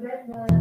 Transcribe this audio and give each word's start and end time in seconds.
Good 0.00 0.28
morning. 0.28 0.59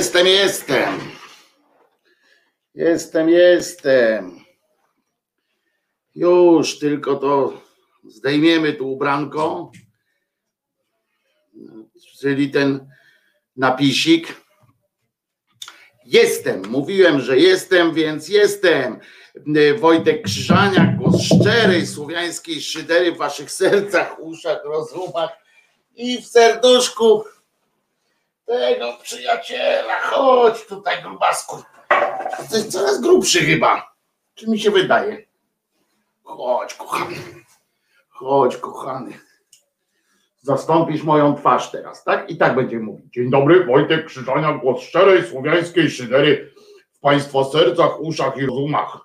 Jestem, 0.00 0.26
jestem. 0.26 1.00
Jestem, 2.74 3.28
jestem. 3.28 4.40
Już 6.14 6.78
tylko 6.78 7.16
to 7.16 7.62
zdejmiemy 8.08 8.72
tu 8.72 8.92
ubranko, 8.92 9.72
czyli 12.20 12.50
ten 12.50 12.88
napisik. 13.56 14.42
Jestem, 16.04 16.62
mówiłem, 16.68 17.20
że 17.20 17.38
jestem, 17.38 17.94
więc 17.94 18.28
jestem. 18.28 19.00
Wojtek 19.78 20.22
Krzyżaniak, 20.22 20.96
głos 20.96 21.22
szczerej 21.22 21.86
słowiańskiej 21.86 22.62
szydery 22.62 23.12
w 23.12 23.18
waszych 23.18 23.50
sercach, 23.50 24.20
uszach, 24.20 24.64
rozumach 24.64 25.30
i 25.94 26.22
w 26.22 26.26
serduszku 26.26 27.24
tego 28.50 28.92
przyjaciela. 29.02 30.00
Chodź 30.00 30.66
tutaj, 30.66 31.02
grubasku. 31.02 31.62
Jesteś 32.38 32.64
coraz 32.64 33.00
grubszy 33.00 33.40
chyba. 33.40 33.94
Czy 34.34 34.50
mi 34.50 34.60
się 34.60 34.70
wydaje? 34.70 35.26
Chodź, 36.24 36.74
kochany. 36.74 37.16
Chodź, 38.08 38.56
kochany. 38.56 39.18
Zastąpisz 40.42 41.02
moją 41.02 41.34
twarz 41.34 41.70
teraz, 41.70 42.04
tak? 42.04 42.30
I 42.30 42.36
tak 42.36 42.54
będzie 42.54 42.78
mówić. 42.78 43.14
Dzień 43.14 43.30
dobry, 43.30 43.64
Wojtek 43.64 44.06
Krzyżania, 44.06 44.52
głos 44.52 44.82
szczerej 44.82 45.26
słowiańskiej 45.26 45.90
szydery 45.90 46.54
w 46.92 47.00
Państwa 47.00 47.44
sercach, 47.44 48.00
uszach 48.00 48.36
i 48.36 48.46
rozumach. 48.46 48.98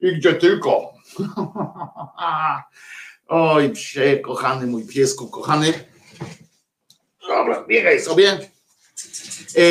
I 0.00 0.16
gdzie 0.16 0.34
tylko. 0.34 0.92
Oj, 3.28 3.70
psie, 3.70 4.16
kochany 4.16 4.66
mój 4.66 4.86
piesku, 4.86 5.28
kochany. 5.28 5.72
Dobra, 7.28 7.64
biegaj 7.68 8.00
sobie. 8.00 8.32
E, 8.32 9.62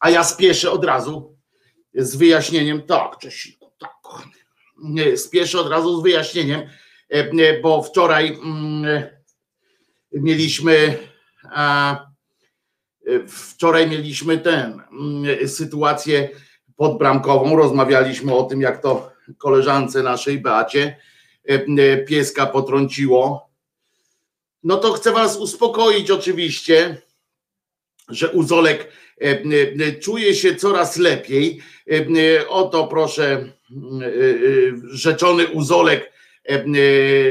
a 0.00 0.10
ja 0.10 0.24
spieszę 0.24 0.70
od 0.70 0.84
razu 0.84 1.36
z 1.94 2.16
wyjaśnieniem. 2.16 2.82
Tak, 2.82 3.18
Czesiku, 3.18 3.72
tak. 3.78 3.90
Nie, 4.82 5.16
Spieszę 5.16 5.60
od 5.60 5.68
razu 5.68 6.00
z 6.00 6.02
wyjaśnieniem, 6.02 6.60
e, 7.08 7.60
bo 7.60 7.82
wczoraj 7.82 8.28
mm, 8.28 9.06
mieliśmy. 10.12 10.98
Wczoraj 13.28 13.90
mieliśmy 13.90 14.38
ten 14.38 14.82
mm, 14.92 15.48
sytuację 15.48 16.28
podbramkową. 16.76 17.56
Rozmawialiśmy 17.56 18.34
o 18.34 18.42
tym, 18.42 18.60
jak 18.60 18.82
to 18.82 19.12
koleżance 19.38 20.02
naszej 20.02 20.40
Beacie 20.40 20.96
pieska 22.06 22.46
potrąciło. 22.46 23.49
No 24.62 24.76
to 24.76 24.92
chcę 24.92 25.12
was 25.12 25.36
uspokoić 25.36 26.10
oczywiście, 26.10 27.02
że 28.08 28.28
Uzolek 28.30 28.92
e, 29.22 29.42
e, 29.86 29.92
czuje 29.92 30.34
się 30.34 30.54
coraz 30.54 30.96
lepiej. 30.96 31.60
E, 31.90 31.94
e, 31.96 32.48
Oto 32.48 32.86
proszę 32.86 33.24
e, 33.24 34.06
e, 34.06 34.10
rzeczony 34.90 35.48
Uzolek 35.48 36.12
e, 36.48 36.54
e, 36.54 36.64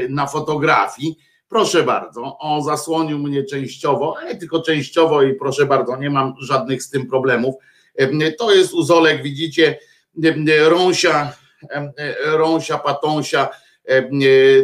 na 0.08 0.26
fotografii. 0.26 1.16
Proszę 1.48 1.82
bardzo, 1.82 2.38
on 2.38 2.62
zasłonił 2.64 3.18
mnie 3.18 3.44
częściowo, 3.44 4.16
ale 4.20 4.36
tylko 4.36 4.62
częściowo 4.62 5.22
i 5.22 5.34
proszę 5.34 5.66
bardzo, 5.66 5.96
nie 5.96 6.10
mam 6.10 6.34
żadnych 6.40 6.82
z 6.82 6.90
tym 6.90 7.06
problemów. 7.06 7.54
E, 7.96 8.32
To 8.32 8.54
jest 8.54 8.72
Uzolek, 8.72 9.22
widzicie, 9.22 9.78
e, 10.24 10.28
e, 10.28 10.68
rąsia, 10.68 11.32
e, 11.70 11.92
e, 11.96 12.16
rąsia, 12.36 12.78
patąsia, 12.78 13.48
e, 13.88 13.96
e, 13.98 14.10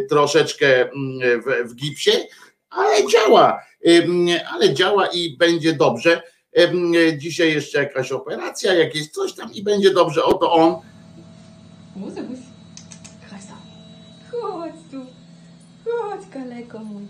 troszeczkę 0.09 0.91
mm, 0.91 1.43
w, 1.43 1.71
w 1.71 1.75
gipsie, 1.75 2.13
ale 2.77 3.09
działa, 3.09 3.63
ale 4.53 4.75
działa 4.75 5.07
i 5.07 5.37
będzie 5.37 5.73
dobrze. 5.73 6.23
Dzisiaj 7.17 7.53
jeszcze 7.53 7.79
jakaś 7.79 8.13
operacja, 8.13 8.75
jakieś 8.75 9.11
coś 9.11 9.35
tam 9.35 9.53
i 9.55 9.63
będzie 9.63 9.91
dobrze. 9.91 10.25
Oto 10.25 10.53
on. 10.53 10.81
Chodź 14.31 14.73
tu. 14.91 15.07
Chodź, 15.85 16.21
kaleko 16.33 16.79
mój. 16.79 17.03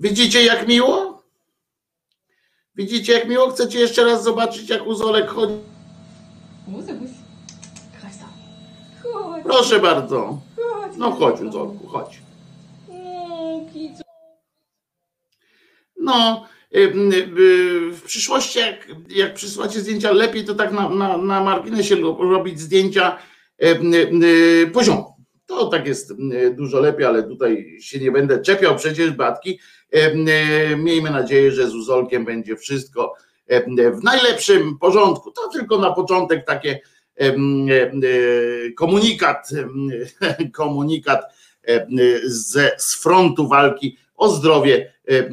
Widzicie 0.00 0.44
jak 0.44 0.68
miło? 0.68 1.22
Widzicie 2.76 3.12
jak 3.12 3.28
miło? 3.28 3.50
Chcecie 3.50 3.78
jeszcze 3.80 4.04
raz 4.04 4.24
zobaczyć 4.24 4.68
jak 4.70 4.86
Uzolek 4.86 5.28
chodzi? 5.28 5.54
Proszę 9.42 9.80
bardzo. 9.80 10.38
No 10.98 11.10
chodź 11.10 11.40
Uzolku, 11.40 11.86
chodź. 11.86 12.20
No, 15.96 16.46
ym, 16.76 17.12
y, 17.12 17.90
w 17.92 18.02
przyszłości, 18.04 18.58
jak, 18.58 18.88
jak 19.08 19.34
przysyłacie 19.34 19.80
zdjęcia, 19.80 20.12
lepiej 20.12 20.44
to 20.44 20.54
tak 20.54 20.72
na, 20.72 20.88
na, 20.88 21.16
na 21.16 21.40
marginesie 21.44 21.96
ro- 21.96 22.18
robić 22.20 22.60
zdjęcia 22.60 23.18
ym, 23.64 23.92
y, 24.24 24.70
poziomo. 24.72 25.16
To 25.46 25.66
tak 25.66 25.86
jest 25.86 26.10
y, 26.10 26.54
dużo 26.56 26.80
lepiej, 26.80 27.06
ale 27.06 27.22
tutaj 27.22 27.76
się 27.80 27.98
nie 27.98 28.10
będę 28.12 28.42
czepiał 28.42 28.76
przecież 28.76 29.10
Batki. 29.10 29.58
Y, 29.96 30.76
Miejmy 30.76 31.10
nadzieję, 31.10 31.52
że 31.52 31.68
z 31.68 31.74
Uzolkiem 31.74 32.24
będzie 32.24 32.56
wszystko 32.56 33.14
w 34.00 34.02
najlepszym 34.04 34.78
porządku. 34.78 35.30
To 35.30 35.48
tylko 35.48 35.78
na 35.78 35.92
początek 35.92 36.44
takie 36.46 36.72
y, 36.74 36.80
komunikat, 38.76 39.52
ym, 39.52 39.90
komunikat 40.52 41.24
ym, 41.68 41.98
ze, 42.24 42.70
z 42.78 43.02
frontu 43.02 43.48
walki 43.48 43.98
o 44.16 44.28
zdrowie 44.28 44.92
e, 45.08 45.18
e, 45.18 45.28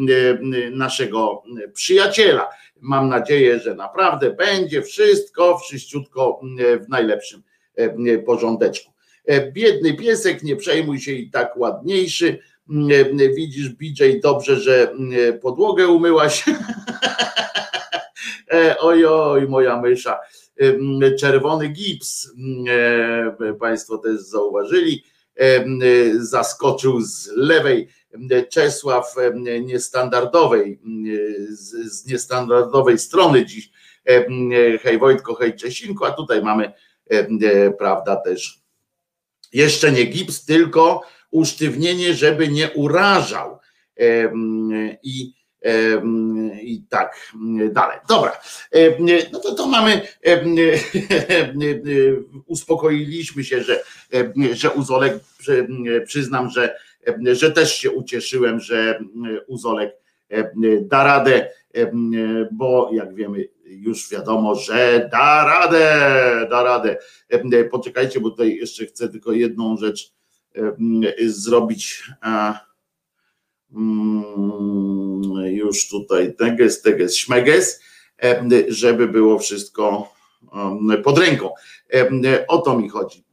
naszego 0.72 1.44
przyjaciela. 1.74 2.50
Mam 2.82 3.10
nadzieję, 3.10 3.60
że 3.60 3.76
naprawdę 3.76 4.32
będzie 4.32 4.82
wszystko 4.82 5.58
wszyściutko 5.58 6.42
e, 6.60 6.80
w 6.80 6.90
najlepszym 6.90 7.44
e, 7.76 8.18
porządeczku. 8.18 8.92
E, 9.26 9.52
Biedny 9.52 9.94
piesek, 9.94 10.44
nie 10.44 10.56
przejmuj 10.56 11.00
się 11.00 11.12
i 11.12 11.30
tak 11.30 11.58
ładniejszy. 11.58 12.40
E, 12.70 13.30
Widzisz, 13.30 13.70
BJ, 13.70 14.04
dobrze, 14.24 14.60
że 14.60 14.94
e, 15.30 15.34
podłogę 15.34 15.88
umyłaś. 15.88 16.44
E, 18.54 18.78
Ojoj, 18.78 19.48
moja 19.48 19.82
mysza. 19.82 20.20
E, 20.58 21.16
Czerwony 21.16 21.68
gips. 21.68 22.32
e, 22.70 23.54
Państwo 23.54 23.98
też 23.98 24.22
zauważyli. 24.22 25.04
Zaskoczył 26.20 27.02
z 27.02 27.28
lewej 27.36 27.88
Czesław 28.50 29.16
niestandardowej, 29.62 30.80
z, 31.50 32.06
niestandardowej 32.06 33.00
strony 33.00 33.46
dziś. 33.46 33.72
Hej 34.82 35.00
Wojtko, 35.00 35.36
hej 35.36 35.56
Czesinku, 35.56 36.06
a 36.06 36.12
tutaj 36.12 36.42
mamy, 36.42 36.72
prawda, 37.78 38.16
też 38.16 38.62
jeszcze 39.54 39.92
nie 39.92 40.04
gips, 40.04 40.46
tylko 40.46 41.02
usztywnienie, 41.32 42.14
żeby 42.14 42.48
nie 42.48 42.72
urażał. 42.72 43.60
I, 45.04 45.34
i 46.62 46.84
tak 46.90 47.32
dalej. 47.72 47.98
Dobra, 48.10 48.42
no 49.34 49.40
to 49.40 49.56
to 49.56 49.68
mamy, 49.68 50.02
uspokoiliśmy 52.46 53.44
się, 53.44 53.64
że, 53.64 53.84
że 54.54 54.72
Uzolek, 54.72 55.20
przy- 55.38 55.68
przyznam, 56.06 56.50
że 56.50 56.76
że 57.32 57.52
też 57.52 57.76
się 57.76 57.92
ucieszyłem, 57.92 58.60
że 58.60 59.00
Uzolek 59.48 59.96
da 60.82 61.04
radę, 61.04 61.50
bo 62.52 62.90
jak 62.94 63.16
wiemy, 63.16 63.46
już 63.66 64.10
wiadomo, 64.10 64.56
że 64.56 65.10
da 65.12 65.46
radę, 65.46 65.88
da 66.50 66.64
radę. 66.64 66.98
Poczekajcie, 67.72 68.20
bo 68.20 68.30
tutaj 68.30 68.56
jeszcze 68.56 68.86
chcę 68.86 69.10
tylko 69.10 69.32
jedną 69.32 69.78
rzecz 69.78 70.14
zrobić. 71.26 72.04
Już 75.46 75.90
tutaj 75.90 76.36
teges, 76.36 76.82
teges, 76.82 77.16
śmeges, 77.18 77.82
żeby 78.68 79.08
było 79.08 79.40
wszystko 79.40 80.14
pod 81.04 81.18
ręką. 81.18 81.50
O 82.48 82.58
to 82.58 82.78
mi 82.78 82.90
chodzi, 82.90 83.26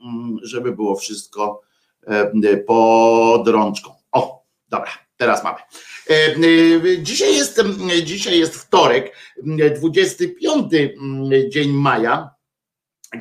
żeby 0.42 0.72
było 0.72 0.96
wszystko 0.96 1.60
pod 2.66 3.48
rączką. 3.48 3.90
O, 4.12 4.44
dobra, 4.68 4.90
teraz 5.16 5.44
mamy. 5.44 5.58
Dzisiaj 7.02 7.36
jest, 7.36 7.62
dzisiaj 8.04 8.38
jest 8.38 8.56
wtorek, 8.56 9.16
25 9.76 10.72
dzień 11.48 11.72
maja. 11.72 12.30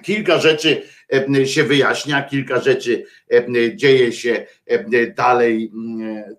Kilka 0.03 0.39
rzeczy 0.39 0.81
e, 1.13 1.47
się 1.47 1.63
wyjaśnia, 1.63 2.23
kilka 2.23 2.61
rzeczy 2.61 3.03
e, 3.31 3.75
dzieje 3.75 4.11
się 4.11 4.45
e, 4.65 5.07
dalej, 5.07 5.71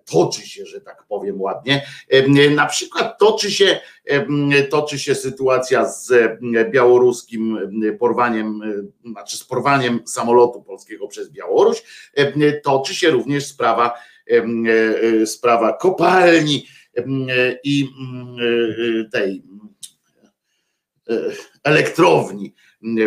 toczy 0.05 0.41
się, 0.41 0.65
że 0.65 0.81
tak 0.81 1.03
powiem 1.07 1.41
ładnie. 1.41 1.85
Na 2.55 2.65
przykład 2.65 3.19
toczy 3.19 3.51
się, 3.51 3.79
toczy 4.69 4.99
się 4.99 5.15
sytuacja 5.15 5.85
z 5.85 6.11
białoruskim 6.71 7.57
porwaniem, 7.99 8.61
znaczy 9.05 9.37
z 9.37 9.43
porwaniem 9.43 9.99
samolotu 10.07 10.63
polskiego 10.63 11.07
przez 11.07 11.29
Białoruś. 11.29 11.83
Toczy 12.63 12.95
się 12.95 13.09
również 13.09 13.45
sprawa, 13.45 13.93
sprawa 15.25 15.73
kopalni 15.73 16.67
i 17.63 17.87
tej 19.11 19.43
elektrowni 21.63 22.53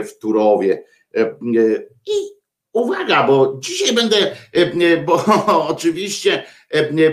w 0.05 0.19
Turowie. 0.19 0.85
I 2.07 2.12
uwaga, 2.73 3.26
bo 3.26 3.59
dzisiaj 3.61 3.95
będę, 3.95 4.17
bo 5.07 5.25
oczywiście 5.75 6.45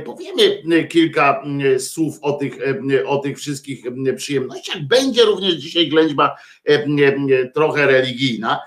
powiemy 0.05 0.87
kilka 0.87 1.43
słów 1.79 2.17
o 2.21 2.33
tych, 2.33 2.57
o 3.05 3.17
tych 3.17 3.37
wszystkich 3.37 3.83
przyjemnościach. 4.15 4.87
Będzie 4.87 5.25
również 5.25 5.53
dzisiaj 5.53 5.87
ględźba 5.87 6.35
trochę 7.53 7.85
religijna, 7.85 8.59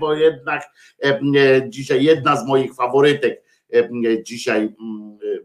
bo 0.00 0.14
jednak 0.14 0.62
dzisiaj 1.68 2.04
jedna 2.04 2.36
z 2.36 2.46
moich 2.46 2.74
faworytek 2.74 3.42
dzisiaj, 4.22 4.68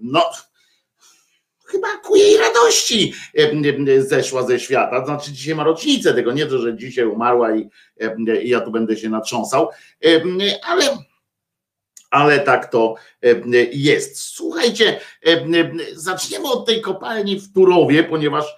no 0.02 0.24
chyba 1.66 1.88
ku 2.04 2.16
jej 2.16 2.38
radości 2.38 3.14
zeszła 4.00 4.44
ze 4.44 4.60
świata. 4.60 5.06
Znaczy, 5.06 5.32
dzisiaj 5.32 5.56
ma 5.56 5.64
rocznicę 5.64 6.14
tego, 6.14 6.32
nie 6.32 6.46
to, 6.46 6.60
że 6.60 6.78
dzisiaj 6.78 7.06
umarła 7.06 7.56
i, 7.56 7.70
i 8.44 8.50
ja 8.50 8.62
tu 8.62 8.72
będę 8.72 8.98
się 8.98 9.10
natrząsał, 9.10 9.70
ale, 10.64 10.98
ale 12.12 12.40
tak 12.40 12.72
to 12.72 12.96
jest. 13.72 14.20
Słuchajcie, 14.20 15.00
zaczniemy 15.94 16.48
od 16.48 16.66
tej 16.66 16.82
kopalni 16.82 17.40
w 17.40 17.54
Turowie, 17.54 18.04
ponieważ 18.04 18.56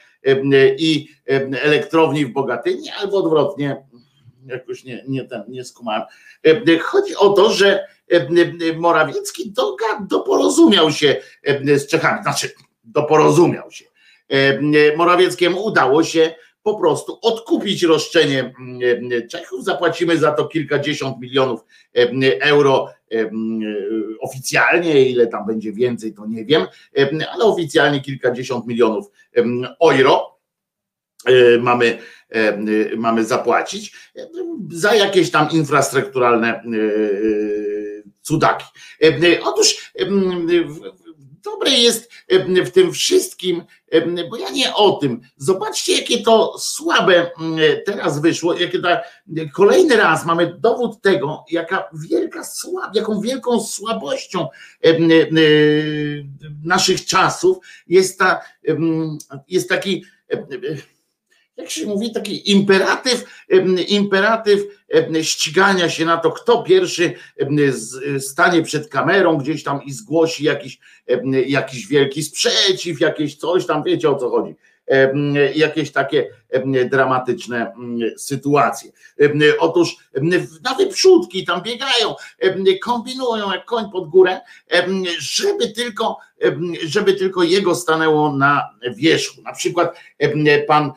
i 0.78 1.10
elektrowni 1.62 2.26
w 2.26 2.34
Bogatyni, 2.34 2.90
albo 2.90 3.18
odwrotnie, 3.18 3.86
jakoś 4.46 4.84
nie, 4.84 5.04
nie, 5.08 5.26
ten, 5.26 5.44
nie 5.48 5.66
skumałem. 5.66 6.02
Chodzi 6.82 7.16
o 7.16 7.30
to, 7.30 7.52
że 7.52 7.88
Morawiecki 8.78 9.52
doga, 9.52 9.86
doporozumiał 10.10 10.92
się 10.92 11.22
z 11.66 11.88
Czechami, 11.88 12.24
znaczy 12.24 12.52
doporozumiał 12.88 13.72
się. 13.72 13.86
Morawieckiemu 14.98 15.66
udało 15.66 16.04
się 16.04 16.36
po 16.64 16.80
prostu 16.80 17.20
odkupić 17.22 17.84
roszczenie 17.84 18.54
Czechów. 19.32 19.64
Zapłacimy 19.64 20.18
za 20.18 20.32
to 20.32 20.48
kilkadziesiąt 20.48 21.20
milionów 21.20 21.66
euro 22.42 22.90
oficjalnie, 24.20 25.10
ile 25.10 25.28
tam 25.28 25.48
będzie 25.48 25.74
więcej, 25.74 26.14
to 26.14 26.26
nie 26.26 26.46
wiem, 26.46 26.66
ale 27.34 27.44
oficjalnie 27.44 28.02
kilkadziesiąt 28.02 28.68
milionów 28.68 29.12
euro 29.82 30.38
mamy, 31.60 31.98
mamy 32.98 33.26
zapłacić 33.26 33.96
za 34.72 34.96
jakieś 34.96 35.32
tam 35.32 35.52
infrastrukturalne 35.52 36.64
cudaki. 38.22 38.66
Otóż 39.44 39.92
dobre 41.44 41.72
jest 41.72 42.12
w 42.66 42.70
tym 42.72 42.92
wszystkim, 42.94 43.64
bo 44.30 44.38
ja 44.38 44.50
nie 44.50 44.74
o 44.74 44.92
tym. 44.92 45.22
Zobaczcie, 45.38 45.98
jakie 45.98 46.24
to 46.24 46.56
słabe 46.60 47.32
teraz 47.86 48.22
wyszło, 48.22 48.54
jakie 48.54 48.80
ta, 48.80 49.02
kolejny 49.54 49.96
raz 49.96 50.26
mamy 50.26 50.56
dowód 50.60 51.02
tego, 51.02 51.46
jaka 51.52 51.90
wielka 52.10 52.44
słab, 52.44 52.96
jaką 52.96 53.22
wielką 53.22 53.64
słabością 53.64 54.48
naszych 56.64 57.06
czasów 57.06 57.58
jest 57.88 58.20
ta, 58.20 58.42
jest 59.48 59.70
taki 59.70 60.06
jak 61.58 61.70
się 61.70 61.86
mówi, 61.86 62.12
taki 62.12 62.52
imperatyw, 62.52 63.24
imperatyw 63.88 64.60
ścigania 65.22 65.90
się 65.90 66.06
na 66.06 66.18
to, 66.18 66.32
kto 66.32 66.64
pierwszy 66.64 67.14
stanie 68.20 68.62
przed 68.62 68.88
kamerą 68.88 69.38
gdzieś 69.38 69.64
tam 69.64 69.84
i 69.84 69.92
zgłosi 69.92 70.44
jakiś, 70.44 70.80
jakiś 71.48 71.88
wielki 71.88 72.24
sprzeciw, 72.24 73.02
jakieś 73.02 73.36
coś 73.36 73.66
tam, 73.66 73.84
wiecie 73.84 74.10
o 74.10 74.16
co 74.16 74.30
chodzi 74.30 74.56
jakieś 75.56 75.92
takie 75.92 76.30
dramatyczne 76.90 77.74
sytuacje. 78.18 78.92
Otóż 79.60 79.98
na 80.64 80.74
wyprzódki 80.74 81.46
tam 81.46 81.62
biegają, 81.62 82.16
kombinują 82.84 83.52
jak 83.52 83.66
koń 83.66 83.86
pod 83.92 84.10
górę, 84.10 84.40
żeby 85.20 85.72
tylko, 85.72 86.18
żeby 86.86 87.14
tylko 87.14 87.44
jego 87.44 87.76
stanęło 87.76 88.34
na 88.34 88.70
wierzchu. 88.96 89.42
Na 89.42 89.54
przykład 89.54 89.98
pan 90.68 90.92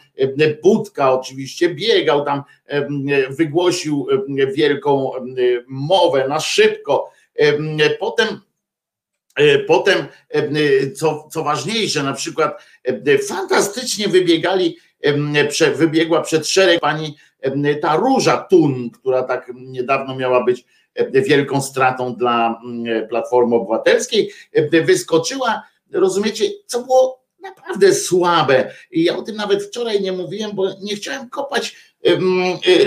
Budka 0.62 1.12
oczywiście 1.12 1.74
biegał 1.74 2.24
tam, 2.24 2.42
wygłosił 3.30 4.06
wielką 4.54 5.12
mowę 5.66 6.28
na 6.28 6.40
szybko. 6.40 7.10
Potem 8.00 8.40
Potem, 9.66 10.06
co, 10.96 11.28
co 11.32 11.42
ważniejsze, 11.42 12.02
na 12.02 12.12
przykład 12.12 12.62
fantastycznie 13.28 14.08
wybiegali, 14.08 14.76
wybiegła 15.74 16.22
przed 16.22 16.48
szereg 16.48 16.80
pani 16.80 17.16
ta 17.82 17.96
Róża 17.96 18.46
Tun, 18.50 18.90
która 18.90 19.22
tak 19.22 19.52
niedawno 19.54 20.16
miała 20.16 20.44
być 20.44 20.64
wielką 21.12 21.62
stratą 21.62 22.14
dla 22.14 22.60
Platformy 23.08 23.56
Obywatelskiej, 23.56 24.32
wyskoczyła, 24.84 25.62
rozumiecie, 25.92 26.44
co 26.66 26.82
było 26.82 27.20
naprawdę 27.42 27.94
słabe. 27.94 28.72
I 28.90 29.04
ja 29.04 29.16
o 29.16 29.22
tym 29.22 29.36
nawet 29.36 29.62
wczoraj 29.64 30.00
nie 30.00 30.12
mówiłem, 30.12 30.50
bo 30.54 30.68
nie 30.82 30.96
chciałem 30.96 31.30
kopać 31.30 31.76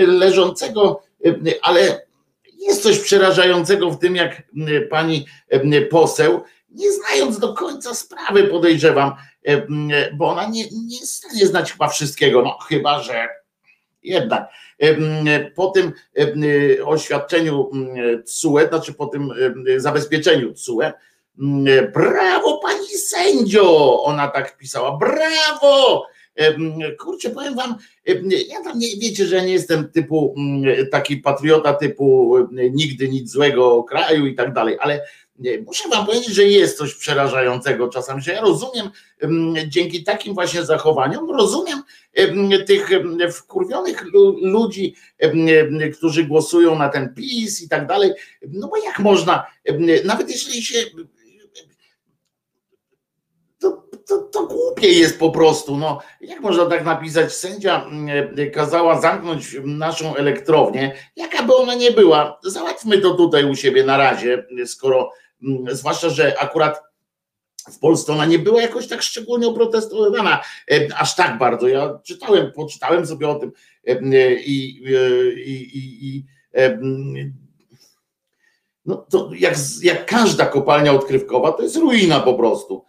leżącego, 0.08 1.04
ale 1.62 2.06
jest 2.68 2.84
coś 2.84 3.00
przerażającego 3.00 3.92
w 3.92 4.00
tym, 4.00 4.16
jak 4.16 4.44
pani 4.90 5.26
poseł, 5.90 6.44
nie 6.70 6.92
znając 6.92 7.40
do 7.40 7.54
końca 7.54 7.94
sprawy, 7.94 8.44
podejrzewam, 8.44 9.16
bo 10.14 10.28
ona 10.28 10.46
nie, 10.46 10.64
nie 10.72 11.00
jest 11.00 11.14
w 11.14 11.18
stanie 11.18 11.48
znać 11.48 11.72
chyba 11.72 11.88
wszystkiego, 11.88 12.42
no 12.42 12.58
chyba, 12.70 13.00
że 13.00 13.28
jednak. 14.04 14.50
Po 15.56 15.68
tym 15.68 15.94
oświadczeniu 16.86 17.72
TSUE, 18.26 18.68
znaczy 18.70 18.94
po 18.94 19.08
tym 19.08 19.30
zabezpieczeniu 19.78 20.54
TSUE, 20.54 20.92
brawo 21.94 22.58
pani 22.58 22.88
sędzio, 22.88 24.04
ona 24.04 24.28
tak 24.28 24.58
pisała, 24.58 24.98
brawo, 24.98 26.08
Kurczę, 27.00 27.30
powiem 27.30 27.56
wam, 27.56 27.76
ja 28.48 28.64
tam 28.64 28.80
nie 28.80 28.88
wiecie, 28.98 29.26
że 29.26 29.46
nie 29.46 29.54
jestem 29.54 29.90
typu 29.90 30.36
taki 30.92 31.18
patriota 31.18 31.74
typu 31.74 32.36
nigdy 32.52 33.10
nic 33.10 33.32
złego 33.32 33.84
kraju 33.84 34.26
i 34.26 34.36
tak 34.36 34.54
dalej, 34.54 34.78
ale 34.80 35.02
muszę 35.66 35.90
wam 35.90 36.06
powiedzieć, 36.06 36.34
że 36.36 36.44
jest 36.44 36.78
coś 36.78 36.96
przerażającego 36.96 37.88
czasami, 37.88 38.22
że 38.22 38.34
ja 38.34 38.42
rozumiem 38.42 38.90
dzięki 39.68 40.04
takim 40.04 40.34
właśnie 40.34 40.66
zachowaniom, 40.66 41.32
rozumiem 41.32 41.84
tych 42.68 42.90
wkurwionych 43.32 44.04
ludzi, 44.42 44.96
którzy 45.98 46.24
głosują 46.24 46.78
na 46.78 46.90
ten 46.90 47.14
PiS 47.14 47.62
i 47.62 47.70
tak 47.70 47.88
dalej, 47.88 48.12
no 48.48 48.68
bo 48.68 48.78
jak 48.78 49.00
można, 49.00 49.46
nawet 50.06 50.30
jeśli 50.30 50.64
się 50.64 50.80
to, 54.08 54.18
to 54.18 54.48
głupie 54.48 54.88
jest 54.88 55.20
po 55.20 55.32
prostu. 55.32 55.78
No, 55.78 56.00
jak 56.22 56.40
można 56.40 56.66
tak 56.66 56.86
napisać? 56.86 57.34
Sędzia 57.34 57.86
mm, 57.86 58.52
kazała 58.52 59.02
zamknąć 59.02 59.56
naszą 59.64 60.16
elektrownię, 60.16 60.96
jaka 61.16 61.44
by 61.44 61.56
ona 61.56 61.76
nie 61.76 61.92
była. 61.92 62.40
Załatwmy 62.44 62.98
to 62.98 63.14
tutaj 63.14 63.52
u 63.52 63.56
siebie 63.56 63.84
na 63.84 63.98
razie, 63.98 64.46
skoro, 64.66 65.12
mm, 65.44 65.76
zwłaszcza, 65.76 66.10
że 66.10 66.40
akurat 66.40 66.82
w 67.72 67.80
Polsce 67.80 68.14
ona 68.14 68.26
nie 68.26 68.40
była 68.40 68.62
jakoś 68.62 68.88
tak 68.88 69.02
szczególnie 69.02 69.48
oprotestowana, 69.48 70.44
e, 70.72 70.88
aż 70.98 71.16
tak 71.16 71.38
bardzo. 71.38 71.68
Ja 71.68 72.00
czytałem, 72.04 72.52
poczytałem 72.52 73.06
sobie 73.06 73.30
o 73.30 73.36
tym 73.36 73.52
e, 73.88 74.34
i, 74.34 74.84
e, 74.88 75.34
i, 75.34 75.78
i, 75.78 76.08
i 76.08 76.26
no 78.86 79.06
to 79.10 79.30
jak, 79.36 79.56
jak 79.82 80.06
każda 80.06 80.46
kopalnia 80.46 80.92
odkrywkowa, 80.94 81.52
to 81.52 81.64
jest 81.64 81.76
ruina 81.76 82.20
po 82.20 82.34
prostu. 82.34 82.86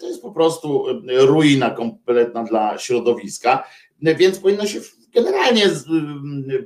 To 0.00 0.06
jest 0.06 0.22
po 0.22 0.32
prostu 0.32 0.86
ruina 1.06 1.70
kompletna 1.70 2.44
dla 2.44 2.78
środowiska, 2.78 3.68
więc 4.02 4.38
powinno 4.38 4.66
się 4.66 4.80
generalnie 5.14 5.64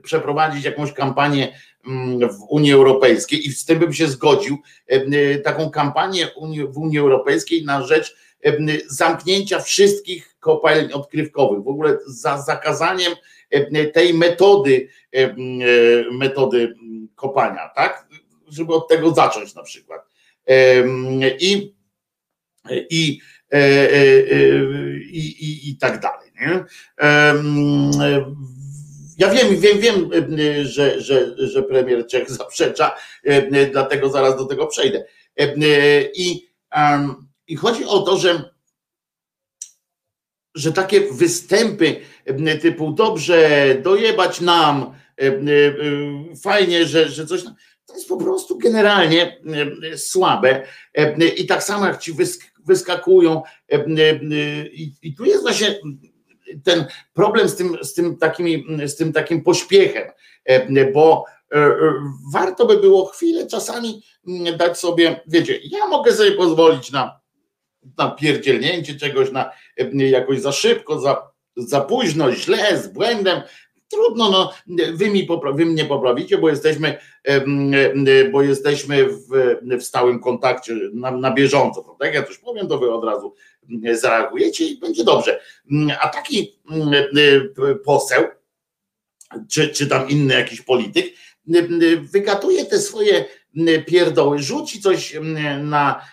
przeprowadzić 0.03 0.65
jakąś 0.65 0.93
kampanię 0.93 1.59
w 2.23 2.43
Unii 2.49 2.73
Europejskiej 2.73 3.47
i 3.47 3.53
z 3.53 3.65
tym 3.65 3.79
bym 3.79 3.93
się 3.93 4.07
zgodził, 4.07 4.59
taką 5.45 5.71
kampanię 5.71 6.27
w 6.73 6.79
Unii 6.79 6.99
Europejskiej 6.99 7.65
na 7.65 7.83
rzecz 7.83 8.17
zamknięcia 8.87 9.61
wszystkich 9.61 10.37
kopalń 10.41 10.93
odkrywkowych, 10.93 11.65
w 11.65 11.69
ogóle 11.69 11.99
za 12.07 12.43
zakazaniem 12.43 13.13
tej 13.93 14.15
metody, 14.15 14.89
metody 16.13 16.75
kopania, 17.15 17.71
tak? 17.77 18.09
Żeby 18.49 18.75
od 18.75 18.89
tego 18.89 19.15
zacząć 19.15 19.55
na 19.55 19.63
przykład. 19.63 20.07
I 21.41 21.75
i, 22.77 23.21
e, 23.53 23.57
e, 23.57 23.93
e, 23.93 24.55
i, 24.97 25.45
i, 25.45 25.71
i 25.71 25.77
tak 25.77 26.01
dalej. 26.01 26.33
Nie? 26.41 26.65
Ja 29.19 29.31
wiem, 29.31 29.61
wiem, 29.61 29.81
wiem, 29.81 30.11
że, 30.63 31.01
że, 31.01 31.49
że 31.49 31.63
premier 31.63 32.07
Czech 32.07 32.31
zaprzecza, 32.31 32.97
dlatego 33.73 34.09
zaraz 34.11 34.37
do 34.37 34.47
tego 34.47 34.67
przejdę. 34.67 35.05
I, 36.15 36.49
i 37.47 37.57
chodzi 37.57 37.85
o 37.85 37.99
to, 38.01 38.17
że, 38.17 38.51
że 40.55 40.73
takie 40.73 41.01
występy 41.01 41.97
typu 42.63 42.93
dobrze, 42.93 43.77
dojebać 43.83 44.41
nam, 44.41 44.95
fajnie, 46.43 46.87
że, 46.87 47.09
że 47.09 47.27
coś. 47.27 47.43
To 47.87 47.95
jest 47.95 48.09
po 48.09 48.17
prostu 48.17 48.59
generalnie 48.59 49.41
słabe. 49.97 50.67
I 51.37 51.47
tak 51.47 51.63
samo 51.63 51.87
jak 51.87 51.99
ci 51.99 52.13
wyskakują. 52.67 53.43
E, 53.73 53.75
e, 53.75 53.87
I, 55.03 55.15
tu 55.15 55.25
jest 55.25 55.43
właśnie 55.43 55.81
ten 56.65 56.85
problem 57.13 57.49
z 57.49 57.57
tym, 57.57 57.77
z 57.83 57.95
tym, 57.95 58.17
takimi, 58.17 58.65
z 58.87 58.97
tym 58.97 59.13
takim 59.13 59.43
pośpiechem, 59.43 60.05
e, 60.45 60.93
bo 60.93 61.25
warto 62.33 62.67
by 62.67 62.77
było 62.77 63.07
chwilę 63.07 63.47
czasami 63.47 64.03
dać 64.57 64.79
sobie, 64.79 65.21
wiecie, 65.27 65.59
ja 65.63 65.87
mogę 65.87 66.13
sobie 66.13 66.33
pozwolić 66.33 66.91
na, 66.91 67.21
na 67.99 68.11
pierdzielnięcie 68.11 68.95
czegoś, 68.95 69.33
na 69.33 69.51
jakoś 69.93 70.41
za 70.41 70.53
szybko, 70.53 71.01
za, 71.01 71.31
za 71.57 71.81
późno, 71.81 72.33
źle, 72.33 72.79
z 72.79 72.89
błędem, 72.89 73.43
Trudno, 73.91 74.31
no, 74.31 74.53
wy, 74.95 75.11
mi 75.11 75.29
popra- 75.29 75.57
wy 75.57 75.67
mnie 75.67 75.85
poprawicie, 75.85 76.39
bo 76.39 76.49
jesteśmy, 76.49 76.99
bo 78.33 78.43
jesteśmy 78.43 79.07
w, 79.07 79.57
w 79.79 79.83
stałym 79.83 80.21
kontakcie 80.21 80.75
na, 80.93 81.11
na 81.11 81.31
bieżąco. 81.31 81.83
Prawda? 81.83 82.07
Jak 82.07 82.15
ja 82.15 82.23
coś 82.23 82.39
powiem, 82.39 82.69
to 82.69 82.79
wy 82.79 82.93
od 82.93 83.05
razu 83.05 83.35
zareagujecie 83.93 84.67
i 84.67 84.79
będzie 84.79 85.05
dobrze. 85.05 85.41
A 86.01 86.09
taki 86.09 86.61
poseł 87.85 88.25
czy, 89.49 89.69
czy 89.69 89.87
tam 89.87 90.09
inny 90.09 90.35
jakiś 90.35 90.63
polityk, 90.63 91.15
wygatuje 92.01 92.65
te 92.65 92.79
swoje 92.79 93.25
pierdoły, 93.87 94.39
rzuci 94.39 94.81
coś 94.81 95.17
na, 95.63 96.05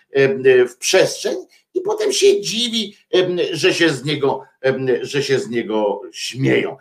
w 0.70 0.78
przestrzeń 0.80 1.36
i 1.78 1.82
potem 1.82 2.14
się 2.14 2.42
dziwi, 2.42 2.98
że 3.52 3.74
się 3.74 3.90
z 3.90 4.04
niego, 4.06 4.44
że 5.02 5.24
się 5.24 5.40
z 5.40 5.50
niego 5.50 6.02
śmieją 6.12 6.78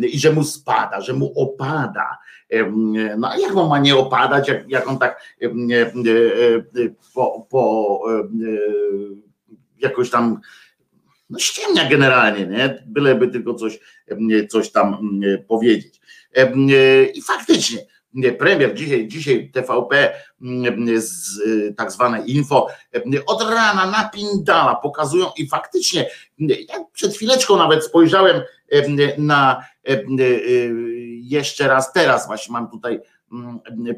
i 0.00 0.18
że 0.18 0.32
mu 0.32 0.44
spada, 0.44 1.00
że 1.00 1.12
mu 1.12 1.32
opada. 1.36 2.18
No 3.18 3.30
a 3.30 3.38
jak 3.38 3.56
on 3.56 3.68
ma 3.68 3.78
nie 3.78 3.96
opadać, 3.96 4.48
jak, 4.48 4.70
jak 4.70 4.88
on 4.88 4.98
tak 4.98 5.22
po, 7.14 7.46
po 7.50 8.00
jakoś 9.78 10.10
tam 10.10 10.40
no 11.30 11.38
ściemnia 11.38 11.88
generalnie, 11.88 12.46
nie? 12.46 12.84
Byleby 12.86 13.28
tylko 13.28 13.54
coś, 13.54 13.80
coś 14.48 14.72
tam 14.72 15.20
powiedzieć. 15.48 16.00
I 17.14 17.22
faktycznie, 17.22 17.78
premier 18.38 18.74
dzisiaj, 18.74 19.08
dzisiaj 19.08 19.50
TVP 19.50 20.14
z 20.96 21.40
tak 21.76 21.92
zwane 21.92 22.26
info 22.26 22.66
od 23.26 23.42
rana 23.42 23.86
napindala 23.86 24.74
pokazują 24.74 25.26
i 25.36 25.48
faktycznie 25.48 26.10
ja 26.38 26.84
przed 26.92 27.14
chwileczką 27.14 27.56
nawet 27.56 27.84
spojrzałem 27.84 28.42
na 29.18 29.64
jeszcze 31.22 31.68
raz 31.68 31.92
teraz 31.92 32.26
właśnie 32.26 32.52
mam 32.52 32.70
tutaj 32.70 33.00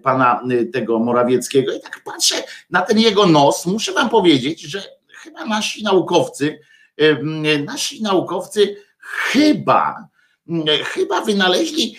pana 0.02 0.42
tego 0.73 0.99
Morawieckiego 0.99 1.73
i 1.73 1.81
tak 1.81 2.00
patrzę 2.04 2.35
na 2.71 2.83
ten 2.83 2.99
jego 2.99 3.26
nos, 3.26 3.66
muszę 3.66 3.92
wam 3.92 4.09
powiedzieć, 4.09 4.61
że 4.61 4.83
chyba 5.09 5.45
nasi 5.45 5.83
naukowcy 5.83 6.59
nasi 7.66 8.02
naukowcy 8.02 8.76
chyba 8.99 10.09
chyba 10.85 11.21
wynaleźli 11.21 11.97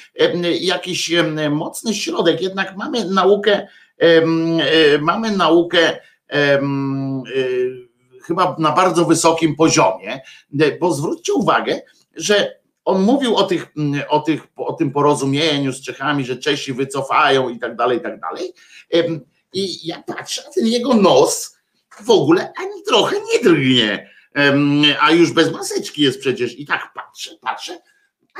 jakiś 0.60 1.12
mocny 1.52 1.94
środek, 1.94 2.42
jednak 2.42 2.76
mamy 2.78 3.06
naukę, 3.06 3.68
mamy 5.02 5.32
naukę 5.32 6.00
chyba 8.24 8.56
na 8.60 8.72
bardzo 8.72 9.06
wysokim 9.06 9.56
poziomie, 9.56 10.22
bo 10.80 10.94
zwróćcie 10.94 11.34
uwagę, 11.34 11.82
że 12.16 12.64
on 12.86 13.02
mówił 13.02 13.36
o, 13.36 13.44
tych, 13.44 13.68
o, 14.10 14.20
tych, 14.20 14.42
o 14.56 14.74
tym 14.74 14.92
porozumieniu 14.92 15.74
z 15.74 15.82
Czechami, 15.82 16.26
że 16.26 16.38
Czesi 16.38 16.74
wycofają 16.74 17.50
i 17.50 17.60
tak 17.60 17.76
dalej, 17.76 17.98
i 17.98 18.02
tak 18.02 18.20
dalej. 18.20 18.54
I 19.54 19.88
ja 19.88 20.04
patrzę, 20.08 20.42
ten 20.56 20.68
jego 20.68 20.94
nos 20.94 21.58
w 22.02 22.10
ogóle 22.10 22.54
ani 22.58 22.84
trochę 22.88 23.16
nie 23.16 23.44
drgnie, 23.44 24.10
a 25.00 25.12
już 25.12 25.32
bez 25.32 25.52
maseczki 25.52 26.02
jest 26.02 26.20
przecież. 26.20 26.60
I 26.60 26.66
tak 26.66 26.92
patrzę, 26.96 27.32
patrzę, 27.42 27.80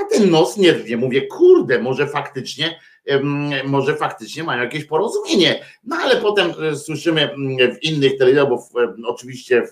a 0.02 0.04
ten 0.04 0.30
nos 0.30 0.58
nie 0.58 0.74
drgnie. 0.74 0.98
Mówię, 0.98 1.28
kurde, 1.28 1.80
może 1.80 2.08
faktycznie 2.08 2.80
może 3.66 3.96
faktycznie 3.96 4.44
mają 4.44 4.64
jakieś 4.64 4.86
porozumienie. 4.86 5.66
No 5.84 5.96
ale 5.96 6.22
potem 6.22 6.54
e, 6.62 6.76
słyszymy 6.76 7.36
w 7.80 7.84
innych 7.84 8.18
telewizjach, 8.18 8.50
bo 8.50 8.58
w, 8.58 8.72
oczywiście 9.06 9.62
w, 9.62 9.72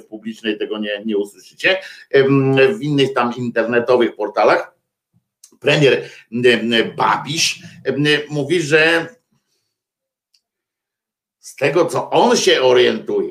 w, 0.00 0.06
publicznej 0.06 0.58
tego 0.58 0.78
nie, 0.78 1.02
nie 1.04 1.16
usłyszycie, 1.16 1.78
w 2.78 2.82
innych 2.82 3.12
tam 3.12 3.34
internetowych 3.36 4.16
portalach, 4.16 4.74
premier 5.60 6.10
Babisz 6.96 7.62
mówi, 8.28 8.62
że 8.62 9.06
z 11.38 11.56
tego 11.56 11.86
co 11.86 12.10
on 12.10 12.36
się 12.36 12.62
orientuje, 12.62 13.23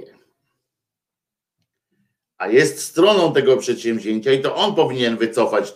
a 2.37 2.47
jest 2.47 2.81
stroną 2.81 3.33
tego 3.33 3.57
przedsięwzięcia 3.57 4.31
i 4.31 4.41
to 4.41 4.55
on 4.55 4.75
powinien 4.75 5.17
wycofać 5.17 5.73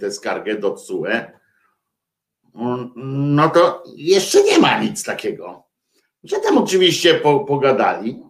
tę 0.00 0.12
skargę 0.12 0.58
do 0.58 0.70
TSUE, 0.70 1.06
no 2.96 3.48
to 3.48 3.84
jeszcze 3.96 4.42
nie 4.44 4.58
ma 4.58 4.82
nic 4.82 5.04
takiego. 5.04 5.64
Że 6.22 6.40
tam 6.40 6.58
oczywiście 6.58 7.14
po, 7.14 7.40
pogadali, 7.40 8.22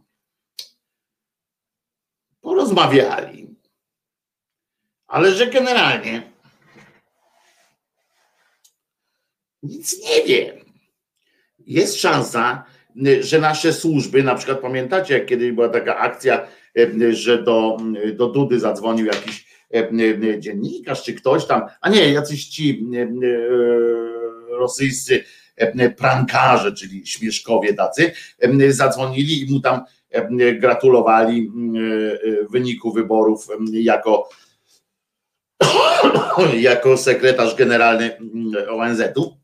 porozmawiali, 2.41 3.57
ale 5.07 5.33
że 5.33 5.47
generalnie 5.47 6.33
nic 9.63 10.05
nie 10.05 10.25
wiem. 10.25 10.65
Jest 11.59 12.01
szansa, 12.01 12.65
że 13.21 13.39
nasze 13.39 13.73
służby, 13.73 14.23
na 14.23 14.35
przykład 14.35 14.61
pamiętacie, 14.61 15.15
jak 15.15 15.27
kiedyś 15.27 15.53
była 15.53 15.69
taka 15.69 15.97
akcja, 15.97 16.47
że 17.11 17.43
do, 17.43 17.77
do 18.15 18.29
Dudy 18.29 18.61
zadzwonił 18.61 19.07
jakiś 19.07 19.47
dziennikarz 20.39 21.03
czy 21.03 21.15
ktoś 21.15 21.47
tam, 21.47 21.63
a 21.81 21.89
nie, 21.89 22.13
jacyś 22.13 22.49
ci 22.49 22.87
rosyjscy 24.51 25.25
prankarze, 25.97 26.73
czyli 26.73 27.07
śmieszkowie 27.07 27.75
tacy, 27.75 28.13
zadzwonili 28.69 29.41
i 29.41 29.53
mu 29.53 29.61
tam 29.61 29.81
gratulowali 30.59 31.53
wyniku 32.51 32.93
wyborów 32.93 33.47
jako 33.73 34.29
jako 36.61 36.97
sekretarz 36.97 37.55
generalny 37.55 38.17
ONZ-u, 38.71 39.40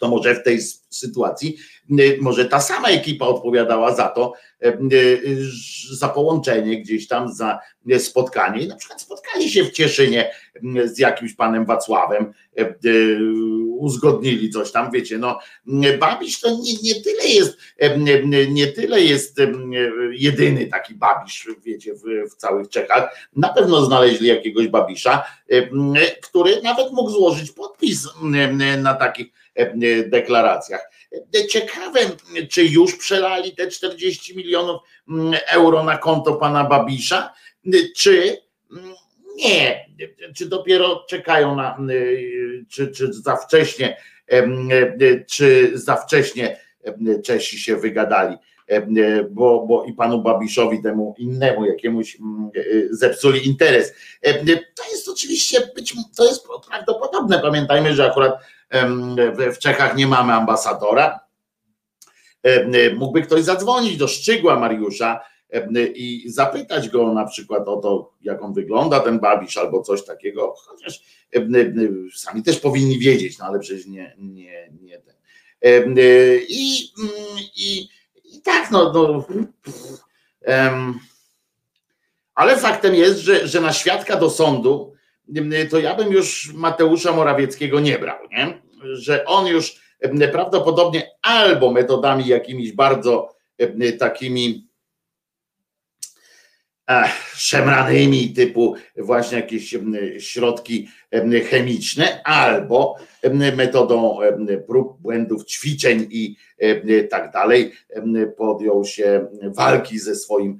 to 0.00 0.08
może 0.08 0.34
w 0.34 0.42
tej 0.42 0.60
sytuacji, 0.90 1.56
może 2.20 2.44
ta 2.44 2.60
sama 2.60 2.88
ekipa 2.88 3.26
odpowiadała 3.26 3.94
za 3.94 4.08
to, 4.08 4.32
za 5.92 6.08
połączenie 6.08 6.82
gdzieś 6.82 7.08
tam, 7.08 7.32
za 7.32 7.58
spotkanie. 7.98 8.62
I 8.62 8.68
na 8.68 8.76
przykład 8.76 9.02
spotkali 9.02 9.50
się 9.50 9.64
w 9.64 9.72
Cieszynie 9.72 10.30
z 10.84 10.98
jakimś 10.98 11.34
panem 11.34 11.66
Wacławem, 11.66 12.32
uzgodnili 13.78 14.50
coś 14.50 14.72
tam, 14.72 14.90
wiecie, 14.90 15.18
no 15.18 15.38
Babisz 16.00 16.40
to 16.40 16.50
nie, 16.50 16.74
nie 16.82 17.02
tyle 17.02 17.24
jest, 17.24 17.58
nie 18.48 18.66
tyle 18.66 19.00
jest 19.00 19.36
jedyny 20.12 20.66
taki 20.66 20.94
Babisz, 20.94 21.48
wiecie, 21.64 21.94
w, 21.94 22.30
w 22.32 22.36
całych 22.36 22.68
Czechach. 22.68 23.28
Na 23.36 23.48
pewno 23.48 23.84
znaleźli 23.84 24.28
jakiegoś 24.28 24.68
Babisza, 24.68 25.24
który 26.22 26.62
nawet 26.62 26.92
mógł 26.92 27.10
złożyć 27.10 27.50
podpis 27.50 28.08
na 28.78 28.94
takich 28.94 29.39
deklaracjach. 30.06 30.90
Ciekawe, 31.50 32.00
czy 32.50 32.64
już 32.64 32.96
przelali 32.96 33.54
te 33.54 33.68
40 33.68 34.36
milionów 34.36 34.80
euro 35.52 35.82
na 35.82 35.98
konto 35.98 36.34
pana 36.34 36.64
Babisza, 36.64 37.34
czy 37.96 38.36
nie, 39.36 39.86
czy 40.36 40.46
dopiero 40.46 41.04
czekają 41.08 41.56
na, 41.56 41.78
czy, 42.68 42.88
czy 42.90 43.12
za 43.12 43.36
wcześnie, 43.36 43.96
czy 45.28 45.70
za 45.74 45.96
wcześnie 45.96 46.56
Czesi 47.24 47.58
się 47.58 47.76
wygadali, 47.76 48.36
bo, 49.30 49.66
bo 49.66 49.84
i 49.84 49.92
panu 49.92 50.22
Babiszowi, 50.22 50.82
temu 50.82 51.14
innemu 51.18 51.66
jakiemuś 51.66 52.18
zepsuli 52.90 53.46
interes. 53.46 53.94
To 54.74 54.90
jest 54.92 55.08
oczywiście, 55.08 55.60
być, 55.74 55.94
to 56.16 56.24
jest 56.24 56.46
prawdopodobne. 56.68 57.38
Pamiętajmy, 57.38 57.94
że 57.94 58.10
akurat 58.10 58.32
w 59.54 59.58
Czechach 59.58 59.96
nie 59.96 60.06
mamy 60.06 60.32
ambasadora. 60.32 61.20
Mógłby 62.96 63.22
ktoś 63.22 63.42
zadzwonić 63.42 63.96
do 63.96 64.08
Szczygła 64.08 64.58
Mariusza 64.58 65.20
i 65.94 66.24
zapytać 66.26 66.88
go 66.88 67.14
na 67.14 67.26
przykład 67.26 67.68
o 67.68 67.76
to, 67.76 68.12
jak 68.20 68.42
on 68.42 68.52
wygląda, 68.52 69.00
ten 69.00 69.20
babisz, 69.20 69.56
albo 69.56 69.82
coś 69.82 70.04
takiego, 70.04 70.54
chociaż 70.56 71.02
sami 72.14 72.42
też 72.42 72.60
powinni 72.60 72.98
wiedzieć, 72.98 73.38
no 73.38 73.44
ale 73.44 73.58
przecież 73.58 73.86
nie, 73.86 74.16
nie, 74.18 74.72
nie 74.80 74.98
ten. 74.98 75.14
I, 76.48 76.92
i, 77.56 77.88
i 78.24 78.42
tak, 78.42 78.70
no, 78.70 78.92
no 78.92 79.24
ale 82.34 82.56
faktem 82.56 82.94
jest, 82.94 83.20
że, 83.20 83.48
że 83.48 83.60
na 83.60 83.72
świadka 83.72 84.16
do 84.16 84.30
sądu 84.30 84.89
to 85.70 85.78
ja 85.78 85.94
bym 85.94 86.12
już 86.12 86.52
Mateusza 86.54 87.12
Morawieckiego 87.12 87.80
nie 87.80 87.98
brał, 87.98 88.18
nie? 88.30 88.62
że 88.82 89.24
on 89.24 89.46
już 89.46 89.80
prawdopodobnie 90.28 91.10
albo 91.22 91.72
metodami 91.72 92.26
jakimiś 92.26 92.72
bardzo 92.72 93.34
takimi 93.98 94.70
szemranymi 97.34 98.30
typu 98.30 98.74
właśnie 98.96 99.36
jakieś 99.36 99.76
środki 100.18 100.88
chemiczne, 101.50 102.22
albo 102.24 102.96
metodą 103.56 104.18
prób, 104.66 105.00
błędów, 105.00 105.44
ćwiczeń 105.44 106.06
i 106.10 106.36
tak 107.10 107.32
dalej 107.32 107.72
podjął 108.36 108.84
się 108.84 109.26
walki 109.56 109.98
ze 109.98 110.14
swoim 110.14 110.58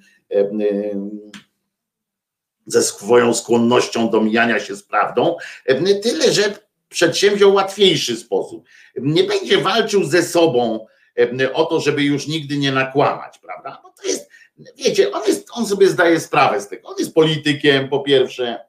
ze 2.72 2.82
swoją 2.82 3.34
skłonnością 3.34 4.10
do 4.10 4.20
mijania 4.20 4.60
się 4.60 4.76
z 4.76 4.82
prawdą, 4.82 5.36
tyle 6.02 6.32
że 6.32 6.42
przedsięwziął 6.88 7.54
łatwiejszy 7.54 8.16
sposób. 8.16 8.64
Nie 8.96 9.24
będzie 9.24 9.58
walczył 9.58 10.04
ze 10.04 10.22
sobą 10.22 10.86
o 11.52 11.64
to, 11.64 11.80
żeby 11.80 12.02
już 12.02 12.26
nigdy 12.26 12.56
nie 12.56 12.72
nakłamać, 12.72 13.38
prawda? 13.38 13.80
Bo 13.82 13.92
to 14.02 14.08
jest, 14.08 14.30
wiecie, 14.76 15.12
on, 15.12 15.22
jest, 15.26 15.48
on 15.52 15.66
sobie 15.66 15.88
zdaje 15.88 16.20
sprawę 16.20 16.60
z 16.60 16.68
tego. 16.68 16.88
On 16.88 16.94
jest 16.98 17.14
politykiem, 17.14 17.88
po 17.88 18.00
pierwsze, 18.00 18.64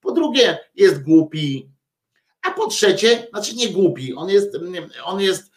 po 0.00 0.12
drugie, 0.12 0.58
jest 0.74 1.02
głupi, 1.02 1.70
a 2.42 2.50
po 2.50 2.66
trzecie, 2.66 3.26
znaczy 3.30 3.56
nie 3.56 3.68
głupi, 3.68 4.14
on 4.14 4.28
jest, 4.28 4.58
on 5.04 5.20
jest, 5.20 5.50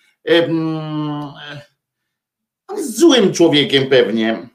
on 2.68 2.78
jest 2.78 3.00
złym 3.00 3.34
człowiekiem 3.34 3.90
pewnie, 3.90 4.50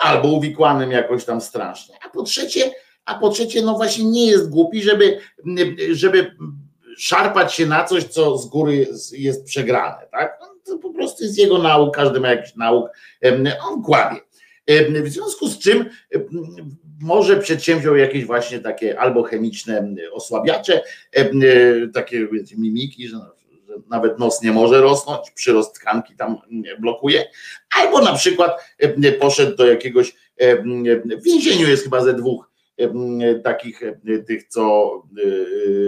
albo 0.00 0.28
uwikłanym 0.28 0.90
jakoś 0.90 1.24
tam 1.24 1.40
strasznie, 1.40 1.94
a 2.06 2.08
po 2.08 2.22
trzecie, 2.22 2.72
a 3.04 3.14
po 3.14 3.28
trzecie, 3.30 3.62
no 3.62 3.74
właśnie 3.74 4.04
nie 4.04 4.26
jest 4.26 4.50
głupi, 4.50 4.82
żeby, 4.82 5.18
żeby 5.92 6.36
szarpać 6.96 7.54
się 7.54 7.66
na 7.66 7.84
coś, 7.84 8.04
co 8.04 8.38
z 8.38 8.46
góry 8.46 8.86
jest 9.12 9.44
przegrane, 9.44 10.06
tak? 10.12 10.38
No, 10.40 10.46
to 10.66 10.78
po 10.78 10.92
prostu 10.92 11.24
jest 11.24 11.38
jego 11.38 11.58
nauk, 11.58 11.96
każdy 11.96 12.20
ma 12.20 12.28
jakiś 12.28 12.56
nauk, 12.56 12.90
on 13.68 13.82
kłamie. 13.82 14.20
W 15.04 15.08
związku 15.08 15.48
z 15.48 15.58
czym 15.58 15.90
może 17.00 17.36
przedsięwziął 17.36 17.96
jakieś 17.96 18.24
właśnie 18.24 18.58
takie 18.58 19.00
albo 19.00 19.22
chemiczne 19.22 19.94
osłabiacze, 20.12 20.82
takie 21.94 22.28
mimiki, 22.56 23.08
że 23.08 23.16
nawet 23.88 24.18
nos 24.18 24.42
nie 24.42 24.52
może 24.52 24.80
rosnąć, 24.80 25.30
przyrost 25.30 25.74
tkanki 25.74 26.16
tam 26.16 26.38
blokuje, 26.78 27.24
albo 27.76 28.00
na 28.00 28.14
przykład 28.14 28.76
poszedł 29.20 29.56
do 29.56 29.66
jakiegoś, 29.66 30.14
w 31.18 31.24
więzieniu 31.24 31.68
jest 31.68 31.84
chyba 31.84 32.04
ze 32.04 32.14
dwóch 32.14 32.50
takich 33.44 33.80
tych, 34.26 34.48
co 34.48 34.92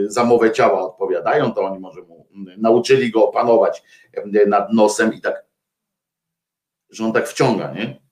za 0.06 0.24
mowę 0.24 0.52
ciała 0.52 0.80
odpowiadają, 0.82 1.52
to 1.52 1.60
oni 1.60 1.78
może 1.78 2.02
mu 2.02 2.26
nauczyli 2.58 3.10
go 3.10 3.28
opanować 3.28 3.82
nad 4.46 4.72
nosem 4.72 5.14
i 5.14 5.20
tak, 5.20 5.44
że 6.90 7.04
on 7.04 7.12
tak 7.12 7.28
wciąga, 7.28 7.72
nie? 7.72 8.02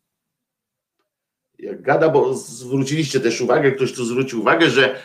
Jak 1.58 1.82
gada, 1.82 2.08
bo 2.08 2.34
zwróciliście 2.34 3.20
też 3.20 3.40
uwagę, 3.40 3.72
ktoś 3.72 3.92
tu 3.92 4.04
zwrócił 4.04 4.40
uwagę, 4.40 4.70
że 4.70 5.00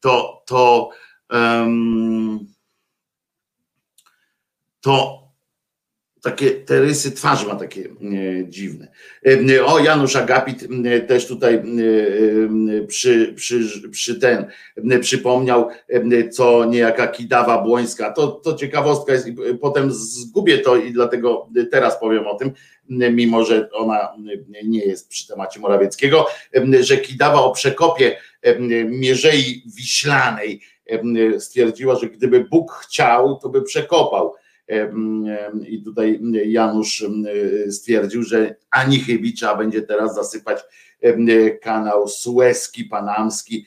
to, 0.00 0.42
to, 0.46 0.90
to 4.80 5.26
takie 6.26 6.50
te 6.50 6.80
rysy 6.80 7.12
twarzy 7.12 7.46
ma 7.46 7.54
takie 7.54 7.80
e, 7.84 8.48
dziwne. 8.48 8.88
E, 9.56 9.64
o, 9.64 9.78
Janusz 9.78 10.16
Agapit 10.16 10.68
e, 10.84 11.00
też 11.00 11.26
tutaj 11.26 11.62
przy, 12.88 13.32
przy, 13.36 13.88
przy 13.90 14.20
ten 14.20 14.46
przypomniał, 15.00 15.68
co 16.32 16.64
niejaka 16.64 17.06
Kidawa 17.08 17.62
Błońska. 17.62 18.12
To, 18.12 18.28
to 18.28 18.54
ciekawostka 18.54 19.12
jest, 19.12 19.28
potem 19.60 19.92
zgubię 19.92 20.58
to 20.58 20.76
i 20.76 20.92
dlatego 20.92 21.48
teraz 21.70 22.00
powiem 22.00 22.26
o 22.26 22.34
tym, 22.34 22.52
mimo 22.88 23.44
że 23.44 23.70
ona 23.72 24.08
nie 24.64 24.84
jest 24.84 25.08
przy 25.08 25.28
temacie 25.28 25.60
Morawieckiego, 25.60 26.26
że 26.80 26.96
Kidawa 26.96 27.42
o 27.42 27.52
przekopie 27.52 28.16
Mierzei 28.88 29.62
Wiślanej 29.76 30.60
stwierdziła, 31.38 31.94
że 31.94 32.06
gdyby 32.06 32.44
Bóg 32.50 32.72
chciał, 32.72 33.38
to 33.38 33.48
by 33.48 33.62
przekopał. 33.62 34.34
I 35.68 35.82
tutaj 35.82 36.20
Janusz 36.46 37.04
stwierdził, 37.70 38.22
że 38.22 38.56
ani 38.70 38.98
Chybicza 38.98 39.56
będzie 39.56 39.82
teraz 39.82 40.14
zasypać 40.14 40.60
kanał 41.62 42.08
Suezki, 42.08 42.84
Panamski, 42.84 43.66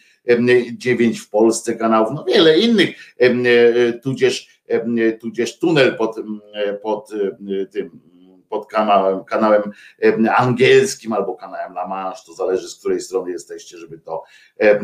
dziewięć 0.74 1.20
w 1.20 1.30
Polsce 1.30 1.76
kanałów, 1.76 2.10
no 2.16 2.26
wiele 2.28 2.60
innych, 2.60 3.16
tudzież, 4.04 4.62
tudzież 5.20 5.60
tunel 5.60 5.98
pod, 5.98 6.16
pod 6.82 7.10
tym 7.72 8.00
pod 8.50 8.68
kanałem, 8.68 9.24
kanałem 9.24 9.62
angielskim 10.38 11.14
albo 11.14 11.36
kanałem 11.36 11.72
La 11.72 11.88
Manche, 11.88 12.22
to 12.26 12.34
zależy 12.34 12.70
z 12.70 12.80
której 12.80 13.02
strony 13.02 13.32
jesteście, 13.32 13.78
żeby 13.78 14.00
to 14.00 14.24
e, 14.60 14.72
e, 14.72 14.80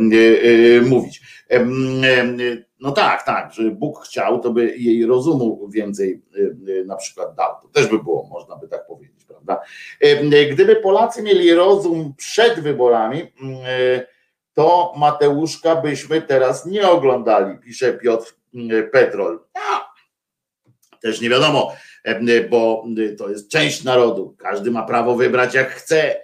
mówić. 0.82 1.21
No 2.80 2.91
tak, 2.91 3.25
tak, 3.25 3.54
że 3.54 3.63
Bóg 3.71 4.04
chciał, 4.06 4.39
to 4.39 4.51
by 4.51 4.78
jej 4.78 5.06
rozumu 5.06 5.69
więcej 5.69 6.21
na 6.86 6.95
przykład 6.95 7.36
dał. 7.36 7.56
To 7.62 7.67
też 7.67 7.88
by 7.88 8.04
było, 8.04 8.28
można 8.32 8.56
by 8.56 8.67
tak 8.67 8.88
powiedzieć, 8.88 9.25
prawda? 9.25 9.62
Gdyby 10.51 10.75
Polacy 10.75 11.23
mieli 11.23 11.54
rozum 11.54 12.13
przed 12.17 12.60
wyborami, 12.60 13.21
to 14.54 14.93
Mateuszka 14.97 15.75
byśmy 15.75 16.21
teraz 16.21 16.65
nie 16.65 16.89
oglądali, 16.89 17.58
pisze 17.58 17.93
Piotr 17.93 18.36
Petrol. 18.91 19.39
No, 19.56 19.62
też 21.01 21.21
nie 21.21 21.30
wiadomo, 21.30 21.71
bo 22.49 22.85
to 23.17 23.29
jest 23.29 23.49
część 23.49 23.83
narodu. 23.83 24.35
Każdy 24.37 24.71
ma 24.71 24.83
prawo 24.83 25.15
wybrać 25.15 25.53
jak 25.53 25.69
chce. 25.69 26.15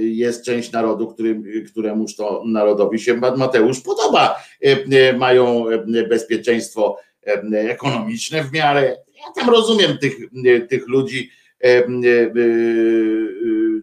Jest 0.00 0.44
część 0.44 0.72
narodu, 0.72 1.06
którym, 1.08 1.44
któremuż 1.70 2.16
to 2.16 2.42
narodowi 2.46 3.00
się 3.00 3.14
Mateusz 3.14 3.80
podoba. 3.80 4.36
Mają 5.18 5.64
bezpieczeństwo 6.08 6.98
ekonomiczne 7.52 8.44
w 8.44 8.52
miarę. 8.52 8.96
Ja 9.16 9.42
tam 9.42 9.50
rozumiem 9.50 9.98
tych, 9.98 10.16
tych 10.68 10.88
ludzi, 10.88 11.30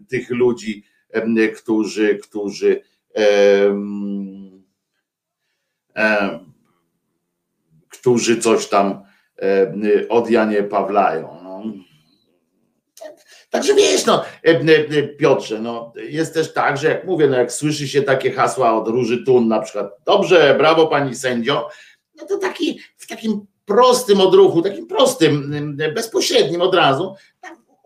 tych 0.10 0.30
ludzi, 0.30 0.84
którzy, 1.56 2.16
którzy 2.16 2.82
którzy 7.90 8.38
coś 8.38 8.68
tam 8.68 9.09
od 10.10 10.30
Janie 10.30 10.64
Pawlają. 10.64 11.38
No. 11.44 11.50
Także 13.50 13.76
wiesz, 13.76 14.06
no, 14.06 14.24
e, 14.46 14.50
e, 14.50 15.04
Piotrze, 15.04 15.60
no, 15.60 15.94
jest 15.96 16.34
też 16.34 16.54
tak, 16.54 16.78
że 16.78 16.88
jak 16.88 17.06
mówię, 17.06 17.28
no, 17.28 17.38
jak 17.38 17.52
słyszy 17.52 17.88
się 17.88 18.02
takie 18.02 18.32
hasła 18.32 18.74
od 18.74 18.88
Róży 18.88 19.24
Tun 19.26 19.48
na 19.48 19.60
przykład, 19.60 19.92
dobrze, 20.06 20.56
brawo 20.58 20.88
pani 20.88 21.16
sędzio, 21.16 21.70
no 22.16 22.26
to 22.26 22.38
taki, 22.38 22.80
w 22.98 23.08
takim 23.08 23.46
prostym 23.66 24.22
odruchu, 24.22 24.62
takim 24.62 24.88
prostym, 24.88 25.54
bezpośrednim 25.96 26.62
od 26.62 26.76
razu, 26.76 27.16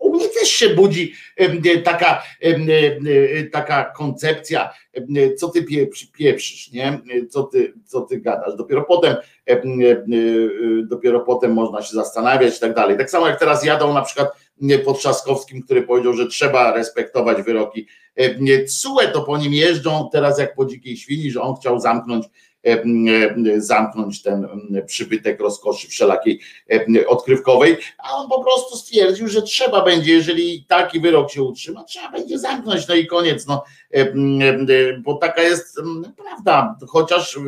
u 0.04 0.14
mnie 0.14 0.28
też 0.28 0.48
się 0.48 0.68
budzi 0.68 1.14
taka, 1.84 2.22
taka 3.52 3.84
koncepcja, 3.84 4.70
co 5.36 5.48
ty 5.48 5.64
pieprzysz, 6.18 6.72
nie? 6.72 7.00
Co 7.30 7.42
ty, 7.42 7.72
co 7.84 8.00
ty 8.00 8.20
gadasz. 8.20 8.56
Dopiero 8.56 8.82
potem, 8.82 9.16
dopiero 10.84 11.20
potem 11.20 11.52
można 11.52 11.82
się 11.82 11.94
zastanawiać 11.94 12.56
i 12.56 12.60
tak 12.60 12.74
dalej. 12.74 12.98
Tak 12.98 13.10
samo 13.10 13.28
jak 13.28 13.38
teraz 13.38 13.64
jadą 13.64 13.94
na 13.94 14.02
przykład 14.02 14.28
pod 14.84 14.98
Trzaskowskim, 14.98 15.62
który 15.62 15.82
powiedział, 15.82 16.12
że 16.12 16.26
trzeba 16.26 16.74
respektować 16.74 17.42
wyroki 17.42 17.86
CUE, 18.82 19.12
to 19.12 19.22
po 19.22 19.38
nim 19.38 19.52
jeżdżą 19.52 20.08
teraz 20.12 20.38
jak 20.38 20.54
po 20.54 20.64
dzikiej 20.64 20.96
świni, 20.96 21.30
że 21.30 21.42
on 21.42 21.56
chciał 21.56 21.80
zamknąć 21.80 22.26
zamknąć 23.56 24.22
ten 24.22 24.48
przybytek 24.86 25.40
rozkoszy 25.40 25.88
wszelakiej 25.88 26.40
odkrywkowej, 27.06 27.76
a 27.98 28.16
on 28.16 28.28
po 28.28 28.44
prostu 28.44 28.76
stwierdził, 28.76 29.28
że 29.28 29.42
trzeba 29.42 29.84
będzie, 29.84 30.12
jeżeli 30.12 30.64
taki 30.68 31.00
wyrok 31.00 31.30
się 31.30 31.42
utrzyma, 31.42 31.84
trzeba 31.84 32.10
będzie 32.10 32.38
zamknąć, 32.38 32.88
no 32.88 32.94
i 32.94 33.06
koniec, 33.06 33.46
no, 33.46 33.64
bo 35.04 35.14
taka 35.14 35.42
jest 35.42 35.80
prawda, 36.16 36.76
chociaż 36.88 37.38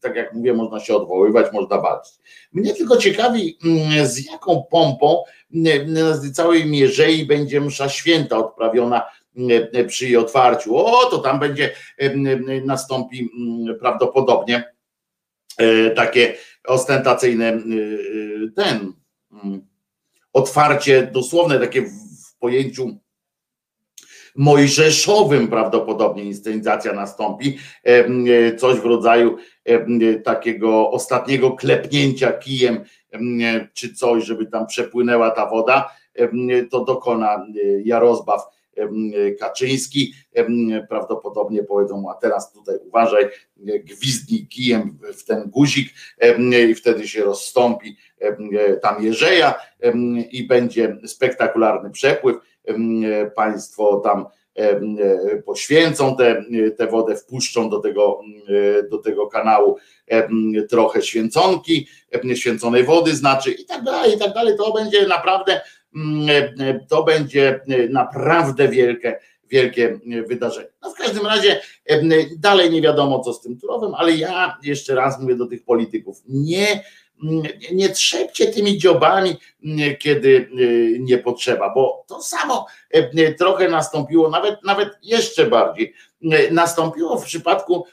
tak 0.00 0.16
jak 0.16 0.32
mówię, 0.32 0.54
można 0.54 0.80
się 0.80 0.96
odwoływać, 0.96 1.52
można 1.52 1.78
walczyć. 1.78 2.14
Mnie 2.52 2.74
tylko 2.74 2.96
ciekawi, 2.96 3.58
z 4.04 4.26
jaką 4.26 4.64
pompą 4.70 5.22
na 5.50 6.30
całej 6.34 6.66
mierzei 6.66 7.26
będzie 7.26 7.60
msza 7.60 7.88
święta 7.88 8.38
odprawiona 8.38 9.02
przy 9.88 10.04
jej 10.04 10.16
otwarciu. 10.16 10.76
O, 10.76 11.04
to 11.04 11.18
tam 11.18 11.38
będzie, 11.38 11.70
nastąpi 12.64 13.30
prawdopodobnie 13.80 14.74
e, 15.56 15.90
takie 15.90 16.34
ostentacyjne 16.66 17.48
e, 17.48 17.60
ten 18.56 18.92
otwarcie 20.32 21.10
dosłowne 21.12 21.60
takie 21.60 21.82
w 21.82 22.38
pojęciu 22.38 22.98
mojżeszowym 24.36 25.48
prawdopodobnie 25.48 26.24
inscenizacja 26.24 26.92
nastąpi, 26.92 27.58
e, 27.84 28.56
coś 28.56 28.76
w 28.76 28.84
rodzaju 28.84 29.36
takiego 30.24 30.90
ostatniego 30.90 31.50
klepnięcia 31.50 32.32
kijem 32.32 32.84
czy 33.74 33.94
coś, 33.94 34.24
żeby 34.24 34.46
tam 34.46 34.66
przepłynęła 34.66 35.30
ta 35.30 35.50
woda, 35.50 35.90
to 36.70 36.84
dokona 36.84 37.46
Jarozbaw 37.84 38.42
Kaczyński. 39.40 40.14
Prawdopodobnie 40.88 41.62
powiedzą 41.62 42.04
a 42.10 42.14
teraz 42.14 42.52
tutaj 42.52 42.76
uważaj, 42.86 43.28
gwizdnij 43.84 44.46
kijem 44.46 44.98
w 45.16 45.24
ten 45.24 45.50
guzik 45.50 45.88
i 46.70 46.74
wtedy 46.74 47.08
się 47.08 47.24
rozstąpi 47.24 47.96
tam 48.82 49.04
Jerzeja 49.04 49.54
i 50.30 50.46
będzie 50.46 50.96
spektakularny 51.06 51.90
przepływ. 51.90 52.36
Państwo 53.36 53.96
tam 53.96 54.26
poświęcą 55.46 56.16
tę 56.76 56.86
wodę, 56.86 57.16
wpuszczą 57.16 57.70
do 57.70 57.80
tego, 57.80 58.20
do 58.90 58.98
tego 58.98 59.26
kanału 59.26 59.76
trochę 60.70 61.02
święconki, 61.02 61.88
święconej 62.34 62.84
wody 62.84 63.14
znaczy 63.14 63.50
i 63.50 63.64
tak 63.64 63.84
dalej, 63.84 64.14
i 64.14 64.18
tak 64.18 64.34
dalej. 64.34 64.56
To 64.56 64.72
będzie 64.72 65.06
naprawdę 65.06 65.60
to 66.88 67.02
będzie 67.02 67.60
e, 67.68 67.88
naprawdę 67.88 68.68
wielkie, 68.68 69.18
wielkie 69.48 69.98
wydarzenie. 70.28 70.68
No 70.82 70.90
w 70.90 70.94
każdym 70.94 71.26
razie 71.26 71.60
dalej 72.38 72.70
nie 72.70 72.82
wiadomo 72.82 73.20
co 73.20 73.32
z 73.32 73.40
tym 73.40 73.58
Turowem, 73.60 73.94
ale 73.94 74.12
ja 74.12 74.58
jeszcze 74.62 74.94
raz 74.94 75.20
mówię 75.20 75.36
do 75.36 75.46
tych 75.46 75.64
polityków, 75.64 76.22
nie 76.28 76.84
nie 77.72 77.88
trzepcie 77.88 78.46
tymi 78.46 78.78
dziobami, 78.78 79.36
kiedy 79.98 80.50
nie 81.00 81.18
potrzeba, 81.18 81.74
bo 81.74 82.04
to 82.08 82.22
samo 82.22 82.66
trochę 83.38 83.68
nastąpiło, 83.68 84.30
nawet, 84.30 84.64
nawet 84.64 84.88
jeszcze 85.02 85.46
bardziej 85.46 85.94
nastąpiło 86.50 87.18
w 87.18 87.24
przypadku 87.24 87.86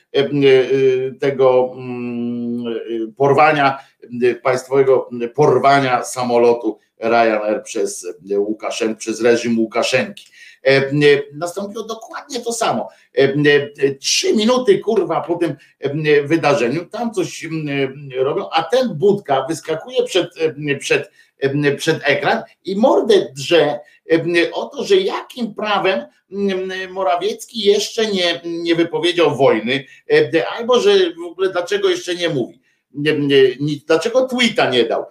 tego 1.19 1.75
porwania, 3.17 3.79
państwowego 4.43 5.09
porwania 5.35 6.03
samolotu 6.03 6.79
Ryanair 7.01 7.63
przez 7.63 8.07
Łukaszenkę, 8.37 8.95
przez 8.95 9.21
reżim 9.21 9.59
Łukaszenki. 9.59 10.25
Nastąpiło 11.33 11.83
dokładnie 11.83 12.39
to 12.39 12.53
samo. 12.53 12.89
Trzy 13.99 14.33
minuty 14.33 14.79
kurwa 14.79 15.21
po 15.21 15.35
tym 15.35 15.55
wydarzeniu, 16.23 16.85
tam 16.85 17.13
coś 17.13 17.47
robią, 18.17 18.49
a 18.51 18.63
ten 18.63 18.93
Budka 18.93 19.45
wyskakuje 19.49 20.03
przed, 20.03 20.29
przed, 20.79 21.11
przed 21.77 21.99
ekran 22.03 22.43
i 22.65 22.75
mordę 22.75 23.31
drze 23.35 23.79
o 24.53 24.65
to, 24.65 24.83
że 24.83 24.95
jakim 24.95 25.55
prawem 25.55 26.05
Morawiecki 26.89 27.59
jeszcze 27.59 28.05
nie, 28.05 28.41
nie 28.43 28.75
wypowiedział 28.75 29.37
wojny, 29.37 29.85
albo 30.57 30.79
że 30.79 30.91
w 31.13 31.31
ogóle 31.31 31.49
dlaczego 31.49 31.89
jeszcze 31.89 32.15
nie 32.15 32.29
mówi, 32.29 32.61
dlaczego 33.87 34.27
tweeta 34.27 34.69
nie 34.69 34.83
dał 34.83 35.05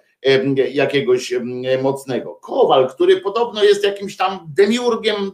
jakiegoś 0.73 1.35
mocnego. 1.83 2.35
Kowal, 2.35 2.89
który 2.89 3.21
podobno 3.21 3.65
jest 3.65 3.85
jakimś 3.85 4.17
tam 4.17 4.39
demiurgiem 4.49 5.33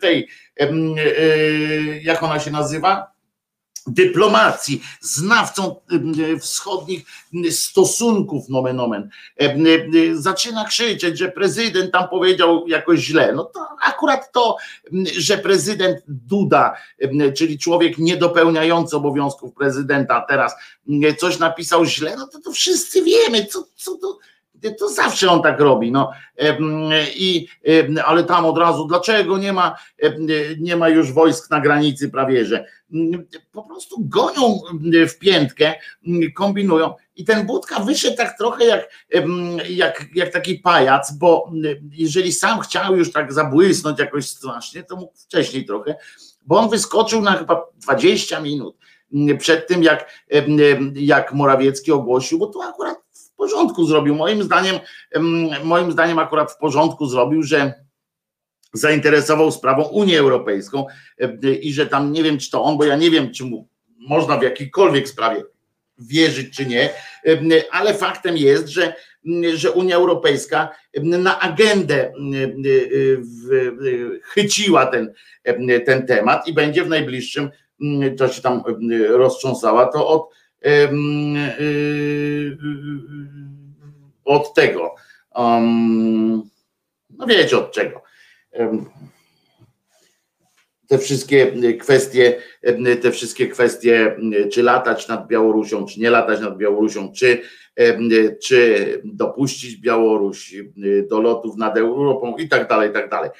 tej, 0.00 0.28
e, 0.56 0.66
jak 2.02 2.22
ona 2.22 2.40
się 2.40 2.50
nazywa? 2.50 3.13
Dyplomacji, 3.86 4.82
znawcą 5.00 5.76
wschodnich 6.40 7.04
stosunków 7.50 8.48
nomen 8.48 8.80
omen, 8.80 9.10
zaczyna 10.14 10.64
krzyczeć, 10.64 11.18
że 11.18 11.28
prezydent 11.28 11.92
tam 11.92 12.08
powiedział 12.08 12.68
jakoś 12.68 13.00
źle. 13.00 13.32
No 13.32 13.44
to 13.44 13.66
akurat 13.82 14.32
to, 14.32 14.56
że 15.18 15.38
prezydent 15.38 15.98
Duda, 16.08 16.76
czyli 17.36 17.58
człowiek 17.58 17.98
niedopełniający 17.98 18.96
obowiązków 18.96 19.54
prezydenta 19.54 20.24
teraz 20.28 20.54
coś 21.18 21.38
napisał 21.38 21.84
źle, 21.84 22.16
no 22.16 22.26
to 22.26 22.40
to 22.40 22.52
wszyscy 22.52 23.02
wiemy, 23.02 23.46
co, 23.46 23.64
co 23.76 23.96
to 23.96 24.18
to 24.70 24.88
zawsze 24.88 25.30
on 25.30 25.42
tak 25.42 25.60
robi. 25.60 25.92
No. 25.92 26.10
I, 27.16 27.46
ale 28.04 28.24
tam 28.24 28.46
od 28.46 28.58
razu, 28.58 28.86
dlaczego 28.86 29.38
nie 29.38 29.52
ma, 29.52 29.76
nie 30.58 30.76
ma 30.76 30.88
już 30.88 31.12
wojsk 31.12 31.50
na 31.50 31.60
granicy 31.60 32.10
prawie 32.10 32.44
że? 32.44 32.64
Po 33.52 33.62
prostu 33.62 33.96
gonią 34.00 34.60
w 35.08 35.18
piętkę, 35.18 35.74
kombinują. 36.34 36.94
I 37.16 37.24
ten 37.24 37.46
Budka 37.46 37.80
wyszedł 37.80 38.16
tak 38.16 38.38
trochę 38.38 38.64
jak, 38.64 38.88
jak, 39.68 40.06
jak 40.14 40.32
taki 40.32 40.54
pajac, 40.54 41.12
bo 41.12 41.50
jeżeli 41.90 42.32
sam 42.32 42.60
chciał 42.60 42.96
już 42.96 43.12
tak 43.12 43.32
zabłysnąć 43.32 43.98
jakoś 43.98 44.28
strasznie, 44.28 44.82
to 44.82 44.96
mógł 44.96 45.16
wcześniej 45.16 45.64
trochę, 45.64 45.96
bo 46.46 46.58
on 46.58 46.70
wyskoczył 46.70 47.22
na 47.22 47.32
chyba 47.32 47.66
20 47.76 48.40
minut 48.40 48.76
przed 49.38 49.68
tym, 49.68 49.82
jak, 49.82 50.26
jak 50.94 51.32
Morawiecki 51.32 51.92
ogłosił, 51.92 52.38
bo 52.38 52.46
to 52.46 52.64
akurat 52.64 53.03
porządku 53.44 53.86
zrobił. 53.86 54.14
Moim 54.14 54.42
zdaniem, 54.42 54.76
moim 55.64 55.92
zdaniem 55.92 56.18
akurat 56.18 56.52
w 56.52 56.56
porządku 56.56 57.06
zrobił, 57.06 57.42
że 57.42 57.74
zainteresował 58.72 59.52
sprawą 59.52 59.82
Unię 59.82 60.18
Europejską 60.18 60.86
i 61.62 61.72
że 61.72 61.86
tam 61.86 62.12
nie 62.12 62.22
wiem, 62.22 62.38
czy 62.38 62.50
to 62.50 62.64
on, 62.64 62.78
bo 62.78 62.84
ja 62.84 62.96
nie 62.96 63.10
wiem, 63.10 63.32
czy 63.32 63.44
mu 63.44 63.68
można 63.98 64.38
w 64.38 64.42
jakiejkolwiek 64.42 65.08
sprawie 65.08 65.44
wierzyć, 65.98 66.56
czy 66.56 66.66
nie, 66.66 66.90
ale 67.70 67.94
faktem 67.94 68.36
jest, 68.36 68.68
że, 68.68 68.94
że 69.54 69.72
Unia 69.72 69.96
Europejska 69.96 70.68
na 71.02 71.40
agendę 71.40 72.12
chyciła 74.22 74.86
ten, 74.86 75.12
ten 75.86 76.06
temat 76.06 76.48
i 76.48 76.52
będzie 76.52 76.84
w 76.84 76.88
najbliższym 76.88 77.50
czasie 78.18 78.42
tam 78.42 78.62
roztrząsała 79.08 79.86
to 79.86 80.08
od 80.08 80.28
od 84.24 84.54
tego. 84.54 84.94
No 87.10 87.26
wiecie 87.26 87.58
od 87.58 87.72
czego. 87.72 88.02
Te 90.88 90.98
wszystkie 90.98 91.52
kwestie, 91.78 92.42
te 93.02 93.10
wszystkie 93.10 93.48
kwestie, 93.48 94.16
czy 94.52 94.62
latać 94.62 95.08
nad 95.08 95.28
Białorusią, 95.28 95.86
czy 95.86 96.00
nie 96.00 96.10
latać 96.10 96.40
nad 96.40 96.56
Białorusią, 96.56 97.12
czy, 97.12 97.40
czy 98.42 99.00
dopuścić 99.04 99.76
Białoruś 99.76 100.54
do 101.10 101.20
lotów 101.20 101.56
nad 101.56 101.78
Europą 101.78 102.36
i 102.36 102.48
tak 102.48 102.68
dalej, 102.68 102.90
i 102.90 102.92
tak 102.92 103.10
dalej. 103.10 103.30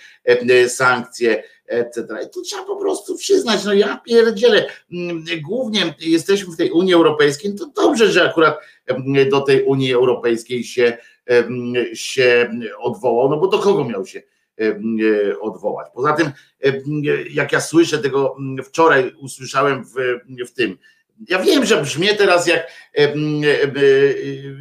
Sankcje, 0.69 1.43
etc. 1.66 2.07
I 2.27 2.31
to 2.31 2.40
trzeba 2.40 2.64
po 2.64 2.77
prostu 2.77 3.16
przyznać, 3.16 3.64
no 3.64 3.72
ja 3.72 3.96
pierdzielę, 3.96 4.66
mm, 4.92 5.24
głównie 5.42 5.94
jesteśmy 6.00 6.53
w 6.53 6.57
tej 6.57 6.70
Unii 6.70 6.94
Europejskiej, 6.94 7.50
no 7.50 7.66
to 7.66 7.83
dobrze, 7.83 8.12
że 8.12 8.31
akurat 8.31 8.59
mm, 8.87 9.29
do 9.29 9.40
tej 9.40 9.62
Unii 9.62 9.92
Europejskiej 9.92 10.64
się, 10.64 10.98
mm, 11.27 11.74
się 11.94 12.50
odwołał, 12.79 13.31
no 13.31 13.37
bo 13.37 13.46
do 13.46 13.59
kogo 13.59 13.85
miał 13.85 14.07
się 14.07 14.22
odwołać. 15.40 15.87
Poza 15.94 16.12
tym, 16.12 16.31
jak 17.31 17.53
ja 17.53 17.61
słyszę 17.61 17.98
tego, 17.98 18.37
wczoraj 18.64 19.14
usłyszałem 19.20 19.85
w, 19.85 19.94
w 20.48 20.53
tym, 20.53 20.79
ja 21.29 21.38
wiem, 21.38 21.64
że 21.64 21.83
brzmi 21.83 22.09
teraz 22.18 22.46
jak 22.46 22.66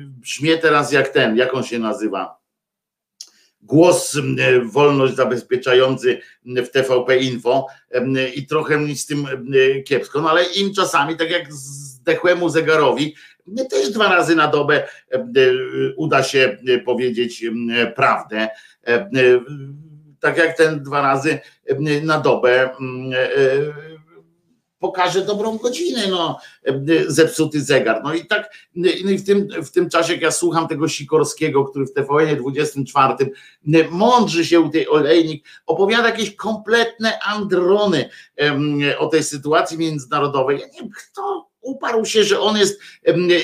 brzmi 0.07 0.59
teraz 0.61 0.91
jak 0.91 1.09
ten, 1.09 1.37
jak 1.37 1.53
on 1.53 1.63
się 1.63 1.79
nazywa, 1.79 2.42
głos 3.63 4.17
wolność 4.63 5.15
zabezpieczający 5.15 6.21
w 6.45 6.69
TVP 6.69 7.17
Info 7.17 7.67
i 8.35 8.47
trochę 8.47 8.77
mi 8.77 8.97
z 8.97 9.05
tym 9.05 9.27
kiepsko, 9.85 10.21
no 10.21 10.29
ale 10.29 10.43
im 10.43 10.73
czasami, 10.73 11.17
tak 11.17 11.31
jak 11.31 11.53
zdechłemu 11.53 12.49
zegarowi, 12.49 13.15
też 13.69 13.89
dwa 13.89 14.09
razy 14.09 14.35
na 14.35 14.47
dobę 14.47 14.87
uda 15.95 16.23
się 16.23 16.57
powiedzieć 16.85 17.45
prawdę. 17.95 18.47
Tak 20.19 20.37
jak 20.37 20.57
ten 20.57 20.83
dwa 20.83 21.01
razy 21.01 21.39
na 22.03 22.19
dobę 22.19 22.69
pokaże 24.83 25.21
dobrą 25.21 25.57
godzinę, 25.57 26.07
no, 26.07 26.39
zepsuty 27.07 27.61
zegar. 27.61 28.01
No 28.03 28.13
i 28.13 28.25
tak 28.25 28.53
no 28.75 29.11
i 29.11 29.17
w, 29.17 29.25
tym, 29.25 29.47
w 29.63 29.71
tym 29.71 29.89
czasie, 29.89 30.13
jak 30.13 30.21
ja 30.21 30.31
słucham 30.31 30.67
tego 30.67 30.87
Sikorskiego, 30.87 31.65
który 31.65 31.85
w 31.85 31.93
TVN 31.93 32.37
24 32.37 33.31
mądrzy 33.89 34.45
się 34.45 34.71
tej 34.71 34.89
olejnik, 34.89 35.45
opowiada 35.65 36.09
jakieś 36.09 36.35
kompletne 36.35 37.19
androny 37.19 38.09
o 38.97 39.07
tej 39.07 39.23
sytuacji 39.23 39.77
międzynarodowej. 39.77 40.59
Ja 40.59 40.67
nie 40.67 40.81
wiem, 40.81 40.89
kto 40.89 41.49
uparł 41.61 42.05
się, 42.05 42.23
że 42.23 42.39
on 42.39 42.57
jest 42.57 42.79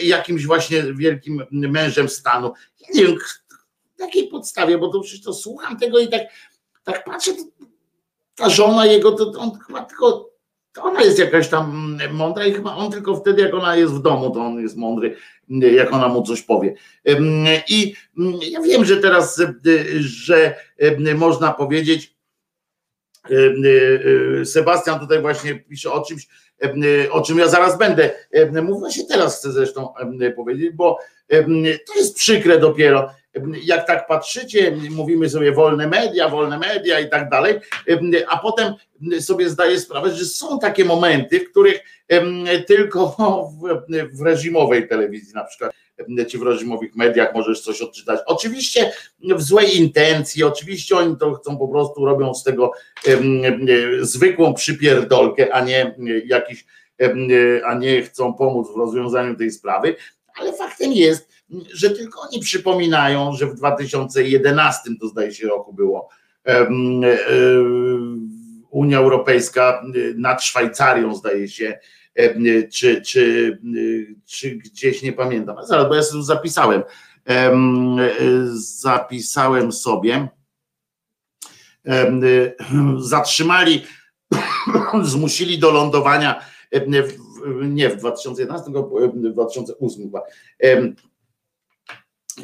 jakimś 0.04 0.46
właśnie 0.46 0.84
wielkim 0.94 1.44
mężem 1.52 2.10
stanu. 2.10 2.54
Ja 2.82 2.88
nie 2.94 3.08
wiem, 3.08 3.18
na 4.00 4.06
jakiej 4.06 4.28
podstawie, 4.28 4.78
bo 4.78 4.88
to 4.88 5.00
przecież 5.00 5.22
to 5.22 5.34
słucham 5.34 5.80
tego 5.80 6.00
i 6.00 6.08
tak, 6.08 6.22
tak 6.84 7.04
patrzę, 7.04 7.32
ta 8.36 8.50
żona 8.50 8.86
jego, 8.86 9.12
to 9.12 9.40
on 9.40 9.60
chyba 9.68 9.86
tylko 9.86 10.29
to 10.74 10.84
ona 10.84 11.02
jest 11.02 11.20
jakaś 11.20 11.48
tam 11.48 11.98
mądra 12.12 12.46
i 12.46 12.54
chyba 12.54 12.76
on 12.76 12.92
tylko 12.92 13.16
wtedy, 13.16 13.42
jak 13.42 13.54
ona 13.54 13.76
jest 13.76 13.94
w 13.94 14.02
domu, 14.02 14.30
to 14.30 14.40
on 14.40 14.60
jest 14.60 14.78
mądry, 14.78 15.16
jak 15.50 15.94
ona 15.94 16.08
mu 16.08 16.24
coś 16.24 16.42
powie. 16.42 16.76
I 17.70 17.94
ja 18.42 18.62
wiem, 18.62 18.86
że 18.86 18.98
teraz, 18.98 19.42
że 20.00 20.56
można 21.16 21.54
powiedzieć, 21.54 22.20
Sebastian 24.46 25.00
tutaj 25.00 25.22
właśnie 25.22 25.56
pisze 25.56 25.92
o 25.92 26.06
czymś, 26.06 26.28
o 27.12 27.22
czym 27.22 27.38
ja 27.38 27.48
zaraz 27.48 27.78
będę 27.78 28.12
mówił, 28.62 28.80
właśnie 28.80 29.08
teraz 29.08 29.40
chcę 29.40 29.52
zresztą 29.52 29.94
powiedzieć, 30.36 30.76
bo 30.76 31.00
to 31.88 31.96
jest 31.96 32.16
przykre 32.16 32.60
dopiero, 32.60 33.10
jak 33.64 33.88
tak 33.88 34.08
patrzycie, 34.08 34.78
mówimy 34.92 35.30
sobie 35.30 35.52
wolne 35.52 35.88
media, 35.88 36.30
wolne 36.30 36.58
media 36.58 37.00
i 37.00 37.10
tak 37.10 37.30
dalej, 37.30 37.60
a 38.30 38.38
potem 38.38 38.74
sobie 39.20 39.50
zdaję 39.50 39.80
sprawę, 39.80 40.12
że 40.12 40.26
są 40.26 40.60
takie 40.60 40.86
momenty, 40.86 41.40
w 41.40 41.52
których 41.52 41.80
tylko 42.68 43.16
w, 43.62 44.18
w 44.18 44.22
reżimowej 44.22 44.88
telewizji 44.88 45.34
na 45.34 45.44
przykład 45.44 45.72
czy 46.30 46.38
w 46.38 46.42
reżimowych 46.42 46.96
mediach 46.96 47.34
możesz 47.34 47.62
coś 47.62 47.82
odczytać. 47.82 48.20
Oczywiście 48.26 48.92
w 49.22 49.42
złej 49.42 49.78
intencji, 49.78 50.44
oczywiście 50.44 50.98
oni 50.98 51.18
to 51.18 51.34
chcą 51.34 51.58
po 51.58 51.68
prostu, 51.68 52.06
robią 52.06 52.34
z 52.34 52.44
tego 52.44 52.72
zwykłą 54.02 54.54
przypierdolkę, 54.54 55.54
a 55.54 55.64
nie 55.64 55.96
jakiś, 56.26 56.66
a 57.66 57.74
nie 57.74 58.02
chcą 58.02 58.34
pomóc 58.34 58.68
w 58.74 58.78
rozwiązaniu 58.78 59.36
tej 59.36 59.52
sprawy, 59.52 59.96
ale 60.36 60.54
faktem 60.54 60.92
jest, 60.92 61.30
że 61.74 61.90
tylko 61.90 62.22
oni 62.22 62.40
przypominają, 62.40 63.34
że 63.34 63.48
w 63.48 63.56
2011 63.56 64.90
to 65.02 65.08
zdaje 65.08 65.32
się 65.34 65.48
roku 65.48 65.74
było, 65.74 66.10
Unia 68.70 68.98
Europejska 68.98 69.84
nad 70.16 70.44
Szwajcarią, 70.44 71.16
zdaje 71.16 71.48
się, 71.48 71.80
czy, 72.72 73.02
czy, 73.02 73.58
czy 74.26 74.52
gdzieś 74.52 75.02
nie 75.02 75.14
pamiętam. 75.14 75.56
Zaraz, 75.66 75.90
bo 75.90 75.96
ja 75.96 76.04
sobie 76.04 76.24
zapisałem. 76.24 76.84
Zapisałem 78.54 79.72
sobie. 79.72 80.28
Zatrzymali, 82.98 83.86
zmusili 85.04 85.60
do 85.60 85.72
lądowania 85.72 86.42
nie 87.62 87.90
w 87.90 87.98
2011, 87.98 88.66
tylko 88.66 88.90
w 89.14 89.32
2008 89.34 90.04
chyba 90.04 90.22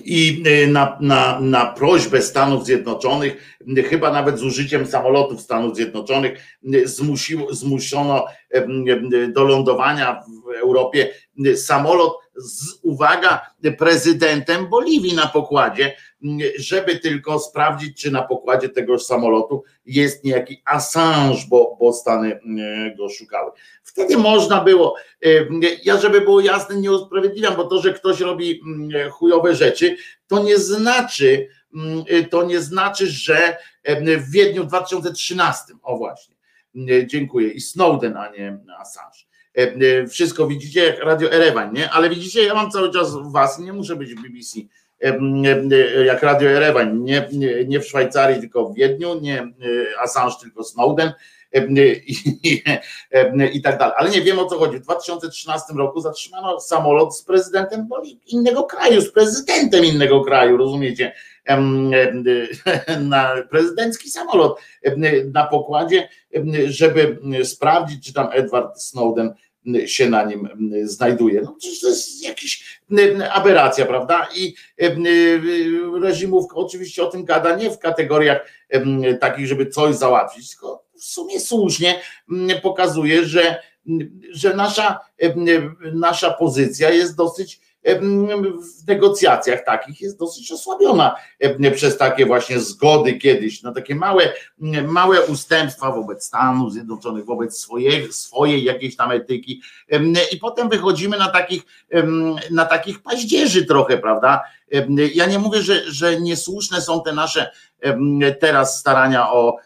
i 0.03 0.43
y, 0.47 0.67
na, 0.67 0.97
na, 1.01 1.39
na 1.39 1.65
prośbę 1.65 2.21
Stanów 2.21 2.65
Zjednoczonych, 2.65 3.57
y, 3.77 3.83
chyba 3.83 4.11
nawet 4.11 4.39
z 4.39 4.43
użyciem 4.43 4.87
samolotów 4.87 5.41
Stanów 5.41 5.75
Zjednoczonych, 5.75 6.39
y, 6.73 6.87
zmusiło, 6.87 7.53
zmuszono 7.53 8.25
do 9.33 9.43
lądowania 9.43 10.21
w 10.23 10.61
Europie 10.61 11.09
samolot 11.55 12.17
z, 12.35 12.79
uwaga, 12.81 13.41
prezydentem 13.77 14.69
Boliwii 14.69 15.15
na 15.15 15.27
pokładzie, 15.27 15.95
żeby 16.57 16.99
tylko 16.99 17.39
sprawdzić, 17.39 18.01
czy 18.01 18.11
na 18.11 18.21
pokładzie 18.21 18.69
tegoż 18.69 19.03
samolotu 19.03 19.63
jest 19.85 20.23
niejaki 20.23 20.61
Assange, 20.65 21.37
bo, 21.49 21.77
bo 21.79 21.93
Stany 21.93 22.39
go 22.97 23.09
szukały. 23.09 23.51
Wtedy 23.83 24.17
można 24.17 24.63
było, 24.63 24.95
ja 25.83 25.97
żeby 25.97 26.21
było 26.21 26.39
jasne, 26.39 26.75
nie 26.75 26.91
usprawiedliwiam, 26.91 27.55
bo 27.55 27.63
to, 27.63 27.81
że 27.81 27.93
ktoś 27.93 28.19
robi 28.19 28.61
chujowe 29.11 29.55
rzeczy, 29.55 29.97
to 30.27 30.43
nie 30.43 30.57
znaczy, 30.57 31.47
to 32.29 32.43
nie 32.43 32.59
znaczy, 32.59 33.07
że 33.07 33.57
w 34.17 34.31
Wiedniu 34.31 34.63
2013, 34.63 35.63
o 35.83 35.97
właśnie, 35.97 36.35
dziękuję, 37.05 37.49
i 37.49 37.61
Snowden, 37.61 38.17
a 38.17 38.29
nie 38.29 38.59
Assange 38.79 39.25
wszystko 40.09 40.47
widzicie 40.47 40.83
jak 40.83 40.99
Radio 40.99 41.31
Erewań, 41.31 41.73
nie? 41.73 41.89
Ale 41.89 42.09
widzicie, 42.09 42.43
ja 42.43 42.53
mam 42.53 42.71
cały 42.71 42.91
czas 42.91 43.09
was, 43.31 43.59
nie 43.59 43.73
muszę 43.73 43.95
być 43.95 44.15
w 44.15 44.21
BBC, 44.21 44.59
jak 46.05 46.23
Radio 46.23 46.49
Erewań, 46.49 46.99
nie, 46.99 47.27
nie, 47.33 47.65
nie 47.65 47.79
w 47.79 47.87
Szwajcarii, 47.87 48.39
tylko 48.39 48.65
w 48.65 48.75
Wiedniu, 48.75 49.19
nie 49.21 49.47
Assange, 50.01 50.35
tylko 50.41 50.63
Snowden 50.63 51.11
i, 52.07 52.15
i, 52.43 52.63
i 53.53 53.61
tak 53.61 53.77
dalej. 53.77 53.95
Ale 53.97 54.09
nie 54.09 54.21
wiem 54.21 54.39
o 54.39 54.45
co 54.45 54.57
chodzi. 54.57 54.77
W 54.77 54.81
2013 54.81 55.73
roku 55.73 56.01
zatrzymano 56.01 56.59
samolot 56.59 57.17
z 57.17 57.23
prezydentem 57.23 57.87
innego 58.27 58.63
kraju, 58.63 59.01
z 59.01 59.11
prezydentem 59.11 59.85
innego 59.85 60.23
kraju, 60.23 60.57
rozumiecie? 60.57 61.13
Na 63.01 63.35
prezydencki 63.49 64.09
samolot 64.09 64.59
na 65.33 65.47
pokładzie, 65.47 66.09
żeby 66.65 67.19
sprawdzić, 67.43 68.05
czy 68.05 68.13
tam 68.13 68.29
Edward 68.31 68.81
Snowden 68.81 69.33
się 69.85 70.09
na 70.09 70.23
nim 70.23 70.49
znajduje. 70.83 71.41
No 71.41 71.57
to 71.81 71.87
jest 71.87 72.23
jakaś 72.23 72.79
aberracja, 73.31 73.85
prawda? 73.85 74.27
I 74.35 74.55
reżimówka 76.01 76.55
oczywiście 76.55 77.03
o 77.03 77.07
tym 77.07 77.25
gada 77.25 77.55
nie 77.55 77.69
w 77.71 77.79
kategoriach 77.79 78.47
takich, 79.19 79.47
żeby 79.47 79.65
coś 79.65 79.95
załatwić, 79.95 80.49
tylko 80.49 80.85
w 80.93 81.03
sumie 81.03 81.39
słusznie 81.39 82.01
pokazuje, 82.61 83.25
że, 83.25 83.61
że 84.31 84.53
nasza, 84.53 84.99
nasza 85.93 86.31
pozycja 86.31 86.89
jest 86.89 87.15
dosyć 87.15 87.59
w 87.85 88.87
negocjacjach 88.87 89.65
takich 89.65 90.01
jest 90.01 90.19
dosyć 90.19 90.51
osłabiona 90.51 91.15
przez 91.75 91.97
takie 91.97 92.25
właśnie 92.25 92.59
zgody 92.59 93.13
kiedyś, 93.13 93.63
na 93.63 93.71
takie 93.71 93.95
małe, 93.95 94.33
małe 94.87 95.21
ustępstwa 95.21 95.91
wobec 95.91 96.23
Stanów 96.23 96.73
Zjednoczonych, 96.73 97.25
wobec 97.25 97.57
swojej, 97.57 98.13
swojej 98.13 98.63
jakiejś 98.63 98.95
tam 98.95 99.11
etyki 99.11 99.61
i 100.31 100.37
potem 100.37 100.69
wychodzimy 100.69 101.17
na 101.17 101.27
takich, 101.27 101.63
na 102.51 102.65
takich 102.65 103.01
paździerzy 103.01 103.65
trochę, 103.65 103.97
prawda? 103.97 104.43
Ja 105.13 105.25
nie 105.25 105.39
mówię, 105.39 105.61
że, 105.61 105.91
że 105.91 106.21
niesłuszne 106.21 106.81
są 106.81 107.03
te 107.03 107.13
nasze 107.13 107.51
teraz 108.39 108.79
starania 108.79 109.31
o 109.31 109.57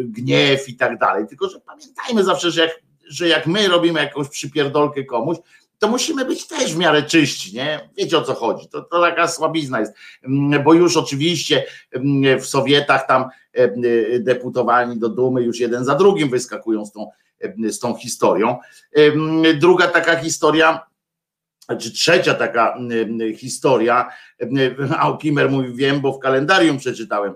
gniew 0.00 0.68
i 0.68 0.76
tak 0.76 0.98
dalej, 0.98 1.26
tylko 1.28 1.48
że 1.48 1.60
pamiętajmy 1.60 2.24
zawsze, 2.24 2.50
że 2.50 2.60
jak, 2.60 2.70
że 3.08 3.28
jak 3.28 3.46
my 3.46 3.68
robimy 3.68 4.00
jakąś 4.00 4.28
przypierdolkę 4.28 5.04
komuś, 5.04 5.36
to 5.78 5.88
musimy 5.88 6.24
być 6.24 6.46
też 6.46 6.74
w 6.74 6.78
miarę 6.78 7.02
czyści, 7.02 7.54
nie? 7.54 7.90
Wiecie 7.96 8.18
o 8.18 8.22
co 8.22 8.34
chodzi, 8.34 8.68
to, 8.68 8.82
to 8.82 9.00
taka 9.00 9.28
słabizna 9.28 9.80
jest, 9.80 9.92
mm, 10.22 10.64
bo 10.64 10.74
już 10.74 10.96
oczywiście 10.96 11.64
mm, 11.92 12.40
w 12.40 12.46
Sowietach 12.46 13.06
tam 13.06 13.24
mm, 13.52 13.82
deputowani 14.18 14.98
do 14.98 15.08
dumy 15.08 15.42
już 15.42 15.60
jeden 15.60 15.84
za 15.84 15.94
drugim 15.94 16.30
wyskakują 16.30 16.86
z 16.86 16.92
tą, 16.92 17.10
z 17.70 17.78
tą 17.78 17.94
historią. 17.94 18.56
Druga 19.60 19.86
taka 19.86 20.16
historia, 20.16 20.86
czy 21.78 21.92
trzecia 21.92 22.34
taka 22.34 22.78
historia, 23.36 24.08
Alkimer 24.98 25.50
mówi, 25.50 25.74
wiem, 25.74 26.00
bo 26.00 26.12
w 26.12 26.18
kalendarium 26.18 26.78
przeczytałem, 26.78 27.34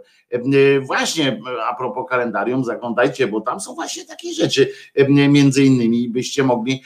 Właśnie 0.80 1.40
a 1.70 1.74
propos 1.74 2.06
kalendarium, 2.08 2.64
zaglądajcie, 2.64 3.26
bo 3.26 3.40
tam 3.40 3.60
są 3.60 3.74
właśnie 3.74 4.04
takie 4.04 4.32
rzeczy, 4.32 4.72
między 5.08 5.64
innymi 5.64 6.08
byście 6.08 6.44
mogli, 6.44 6.82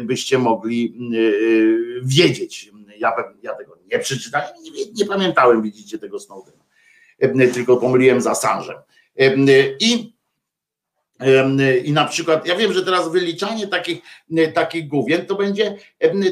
byście 0.00 0.38
mogli 0.38 0.98
wiedzieć. 2.02 2.70
Ja, 2.98 3.12
ja 3.42 3.54
tego 3.54 3.78
nie 3.92 3.98
przeczytałem, 3.98 4.48
nie, 4.62 4.70
nie 4.94 5.06
pamiętałem, 5.06 5.62
widzicie, 5.62 5.98
tego 5.98 6.20
Snowdena, 6.20 6.64
tylko 7.54 7.76
pomyliłem 7.76 8.20
z 8.20 8.24
Assange'em. 8.24 8.78
I 9.80 10.15
i 11.84 11.92
na 11.92 12.04
przykład, 12.04 12.46
ja 12.46 12.56
wiem, 12.56 12.72
że 12.72 12.84
teraz 12.84 13.12
wyliczanie 13.12 13.66
takich, 13.66 14.02
takich 14.54 14.88
główien 14.88 15.26
to 15.26 15.34
będzie, 15.34 15.76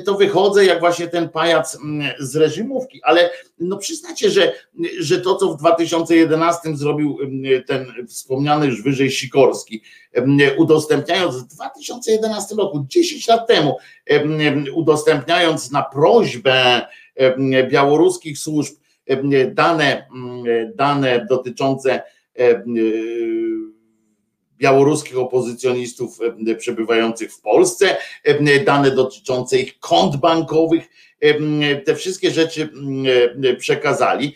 to 0.04 0.14
wychodzę 0.14 0.64
jak 0.64 0.80
właśnie 0.80 1.08
ten 1.08 1.28
pajac 1.28 1.78
z 2.18 2.36
reżimówki, 2.36 3.00
ale 3.02 3.30
no 3.58 3.76
przyznacie, 3.76 4.30
że, 4.30 4.52
że 4.98 5.20
to, 5.20 5.36
co 5.36 5.48
w 5.48 5.56
2011 5.56 6.76
zrobił 6.76 7.18
ten 7.66 7.86
wspomniany 8.08 8.66
już 8.66 8.82
wyżej 8.82 9.10
Sikorski, 9.10 9.82
udostępniając 10.56 11.36
w 11.36 11.46
2011 11.46 12.54
roku, 12.54 12.84
10 12.88 13.28
lat 13.28 13.46
temu, 13.46 13.76
udostępniając 14.74 15.70
na 15.70 15.82
prośbę 15.82 16.86
białoruskich 17.70 18.38
służb 18.38 18.74
dane, 19.54 20.06
dane 20.74 21.26
dotyczące 21.30 22.02
białoruskich 24.58 25.18
opozycjonistów 25.18 26.18
e, 26.46 26.54
przebywających 26.54 27.32
w 27.32 27.40
Polsce, 27.40 27.96
e, 28.24 28.64
dane 28.64 28.90
dotyczące 28.90 29.58
ich 29.58 29.78
kont 29.78 30.16
bankowych, 30.16 30.90
e, 31.20 31.76
te 31.76 31.94
wszystkie 31.94 32.30
rzeczy 32.30 32.68
przekazali. 33.58 34.34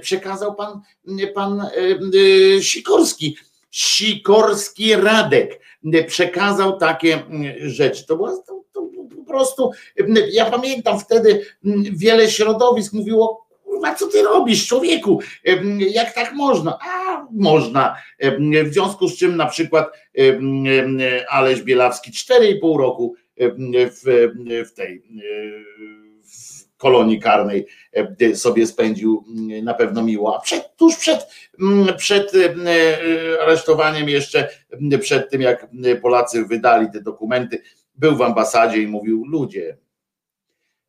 Przekazał 0.00 0.54
pan, 0.54 0.80
pan 1.34 1.62
Sikorski. 2.60 3.36
Sikorski 3.70 4.96
Radek 4.96 5.60
przekazał 6.06 6.78
takie 6.78 7.22
rzeczy. 7.60 8.06
To 8.06 8.16
było 8.16 8.42
to, 8.46 8.62
to 8.72 8.88
po 9.16 9.24
prostu, 9.24 9.70
ja 10.32 10.50
pamiętam 10.50 11.00
wtedy 11.00 11.46
wiele 11.92 12.30
środowisk 12.30 12.92
mówiło, 12.92 13.45
kurwa, 13.76 13.94
co 13.94 14.06
ty 14.06 14.22
robisz, 14.22 14.66
człowieku? 14.66 15.20
Jak 15.78 16.14
tak 16.14 16.32
można? 16.32 16.78
A 16.80 17.26
można. 17.30 17.96
W 18.64 18.72
związku 18.72 19.08
z 19.08 19.16
czym 19.16 19.36
na 19.36 19.46
przykład 19.46 19.92
Aleś 21.28 21.62
Bielawski 21.62 22.10
4,5 22.10 22.78
roku 22.78 23.14
w, 23.70 24.28
w 24.66 24.72
tej 24.72 25.02
w 26.24 26.78
kolonii 26.78 27.20
karnej 27.20 27.66
sobie 28.34 28.66
spędził 28.66 29.24
na 29.62 29.74
pewno 29.74 30.02
miło, 30.02 30.36
a 30.36 30.40
przed, 30.40 30.76
tuż 30.76 30.96
przed, 30.96 31.26
przed 31.96 32.32
aresztowaniem 33.42 34.08
jeszcze, 34.08 34.48
przed 35.00 35.30
tym 35.30 35.40
jak 35.40 35.66
Polacy 36.02 36.44
wydali 36.44 36.86
te 36.92 37.00
dokumenty, 37.00 37.62
był 37.94 38.16
w 38.16 38.22
ambasadzie 38.22 38.82
i 38.82 38.86
mówił, 38.86 39.24
ludzie, 39.26 39.76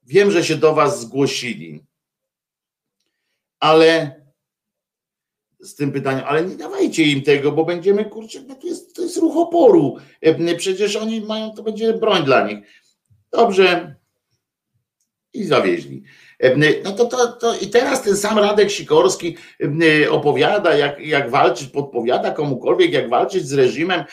wiem, 0.04 0.32
że 0.32 0.44
się 0.44 0.56
do 0.56 0.74
was 0.74 1.02
zgłosili, 1.02 1.84
ale 3.60 4.18
z 5.60 5.76
tym 5.76 5.92
pytaniem, 5.92 6.24
ale 6.28 6.46
nie 6.46 6.56
dawajcie 6.56 7.04
im 7.04 7.22
tego, 7.22 7.52
bo 7.52 7.66
będziemy, 7.66 8.06
kurczę, 8.06 8.40
no 8.48 8.56
to 8.56 8.68
jest, 8.68 8.96
to 8.96 9.02
jest 9.02 9.18
ruch 9.18 9.38
oporu. 9.38 9.98
E, 10.22 10.56
przecież 10.56 10.96
oni 10.96 11.22
mają, 11.22 11.52
to 11.52 11.64
będzie 11.64 11.94
broń 11.94 12.24
dla 12.24 12.48
nich. 12.48 12.58
Dobrze. 13.32 13.96
I 15.34 15.44
zawieźli. 15.44 16.04
E, 16.40 16.56
no 16.84 16.92
to, 16.92 17.06
to, 17.06 17.28
to 17.28 17.58
i 17.60 17.68
teraz 17.68 18.04
ten 18.04 18.18
sam 18.18 18.40
Radek 18.40 18.72
Sikorski 18.72 19.38
e, 20.04 20.12
opowiada, 20.12 20.76
jak, 20.76 21.00
jak 21.00 21.30
walczyć, 21.30 21.70
podpowiada 21.70 22.32
komukolwiek, 22.32 22.94
jak 22.94 23.10
walczyć 23.10 23.48
z 23.48 23.54
reżimem 23.54 24.04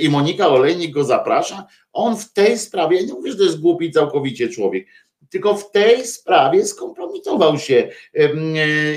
i 0.00 0.08
Monika 0.08 0.48
Olejnik 0.48 0.90
go 0.90 1.04
zaprasza. 1.04 1.66
On 1.92 2.16
w 2.16 2.32
tej 2.32 2.58
sprawie, 2.58 3.06
nie 3.06 3.12
mówię, 3.12 3.30
że 3.30 3.36
to 3.36 3.44
jest 3.44 3.60
głupi 3.60 3.90
całkowicie 3.90 4.48
człowiek, 4.48 4.86
tylko 5.32 5.56
w 5.56 5.70
tej 5.70 6.06
sprawie 6.06 6.64
skompromitował 6.66 7.58
się 7.58 7.88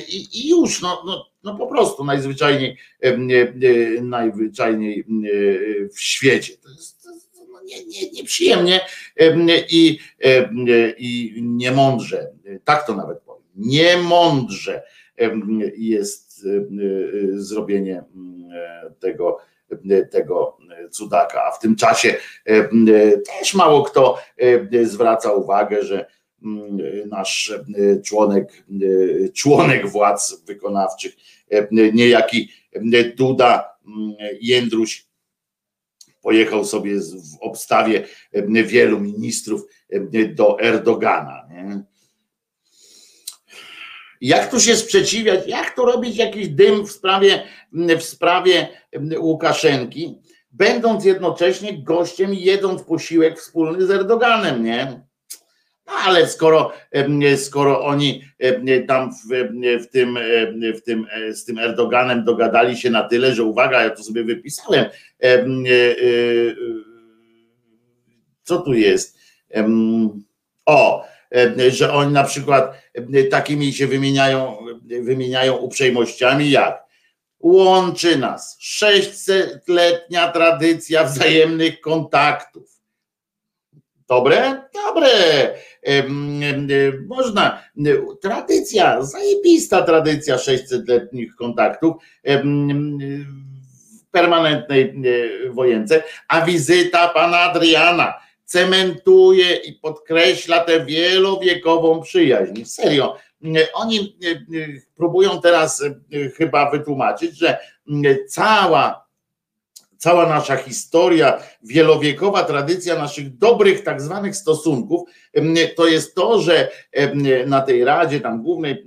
i, 0.08 0.28
i 0.34 0.50
już, 0.50 0.82
no, 0.82 1.04
no 1.06 1.26
no 1.46 1.56
po 1.56 1.68
prostu 1.68 2.04
najzwyczajniej, 2.04 2.78
najzwyczajniej 4.02 5.06
w 5.96 6.00
świecie. 6.00 6.54
To 6.64 6.70
jest, 6.70 7.04
to 7.04 7.10
no 7.52 7.62
nie, 7.66 7.86
nie, 7.86 8.12
nieprzyjemnie 8.12 8.80
i, 9.70 10.00
i 10.98 11.34
niemądrze, 11.44 12.32
tak 12.64 12.88
to 12.88 12.96
nawet 12.96 13.20
powiem, 13.20 13.44
niemądrze 13.56 14.84
jest 15.78 16.46
zrobienie 17.34 18.04
tego 19.00 19.38
tego 20.12 20.58
cudaka, 20.92 21.46
a 21.46 21.52
w 21.52 21.60
tym 21.60 21.76
czasie 21.76 22.16
też 23.40 23.54
mało 23.54 23.84
kto 23.84 24.18
zwraca 24.84 25.34
uwagę, 25.34 25.84
że 25.84 26.06
nasz 27.06 27.54
członek, 28.06 28.66
członek 29.34 29.88
władz 29.88 30.44
wykonawczych, 30.46 31.16
niejaki 31.72 32.50
Duda 33.16 33.78
Jędruś 34.42 35.06
pojechał 36.22 36.66
sobie 36.66 37.00
w 37.00 37.42
obstawie 37.42 38.08
wielu 38.66 39.00
ministrów 39.00 39.62
do 40.36 40.60
Erdogana. 40.60 41.48
Nie? 41.52 41.84
Jak 44.22 44.52
tu 44.52 44.60
się 44.60 44.76
sprzeciwiać, 44.76 45.48
jak 45.48 45.76
tu 45.76 45.86
robić 45.86 46.18
jakiś 46.18 46.48
dym 46.48 46.86
w 46.88 46.92
sprawie, 46.92 47.44
w 47.74 48.04
sprawie 48.04 48.68
Łukaszenki, 49.18 50.22
będąc 50.52 51.06
jednocześnie 51.06 51.84
gościem 51.84 52.34
jedząc 52.34 52.84
posiłek 52.84 53.40
wspólny 53.40 53.86
z 53.86 53.92
Erdoganem, 53.92 54.64
nie? 54.64 55.05
Ale 55.86 56.28
skoro, 56.28 56.72
skoro 57.38 57.86
oni 57.86 58.24
tam 58.88 59.12
w, 59.12 59.54
w, 59.84 59.88
tym, 59.88 60.20
w 60.76 60.82
tym, 60.82 61.08
z 61.32 61.46
tym 61.46 61.60
Erdoganem 61.60 62.24
dogadali 62.24 62.78
się 62.78 62.90
na 62.90 63.04
tyle, 63.04 63.36
że 63.36 63.44
uwaga, 63.44 63.84
ja 63.84 63.90
to 63.90 64.04
sobie 64.04 64.24
wypisałem, 64.24 64.86
e, 64.86 64.90
e, 65.24 65.46
co 68.44 68.58
tu 68.62 68.74
jest? 68.74 69.18
O, 70.66 71.06
że 71.70 71.94
oni 71.94 72.14
na 72.14 72.24
przykład 72.24 72.82
takimi 73.32 73.74
się 73.74 73.88
wymieniają, 73.88 74.58
wymieniają 75.02 75.56
uprzejmościami 75.56 76.52
jak 76.52 76.86
łączy 77.40 78.18
nas 78.18 78.58
600-letnia 78.62 80.32
tradycja 80.32 81.04
wzajemnych 81.04 81.82
kontaktów. 81.82 82.75
Dobre? 84.10 84.62
Dobre. 84.74 85.10
Można. 87.08 87.64
Tradycja, 88.22 89.02
zajebista 89.02 89.82
tradycja 89.82 90.36
600-letnich 90.36 91.36
kontaktów 91.38 91.96
w 92.24 94.12
permanentnej 94.12 94.94
wojence, 95.50 96.04
a 96.28 96.42
wizyta 96.42 97.08
pana 97.08 97.40
Adriana 97.40 98.14
cementuje 98.46 99.56
i 99.56 99.74
podkreśla 99.74 100.60
tę 100.60 100.86
wielowiekową 100.86 102.02
przyjaźń. 102.02 102.66
Serio, 102.66 103.18
oni 103.74 104.18
próbują 104.96 105.42
teraz 105.42 105.84
chyba 106.38 106.72
wytłumaczyć, 106.72 107.38
że 107.38 107.58
cała 108.28 109.05
cała 110.06 110.30
nasza 110.30 110.56
historia, 110.56 111.44
wielowiekowa 111.64 112.44
tradycja 112.44 112.96
naszych 112.96 113.38
dobrych 113.38 113.84
tak 113.84 114.02
zwanych 114.02 114.36
stosunków, 114.36 115.10
to 115.76 115.88
jest 115.88 116.16
to, 116.16 116.42
że 116.42 116.70
na 117.48 117.62
tej 117.62 117.84
Radzie 117.84 118.20
tam 118.20 118.44
głównej 118.44 118.86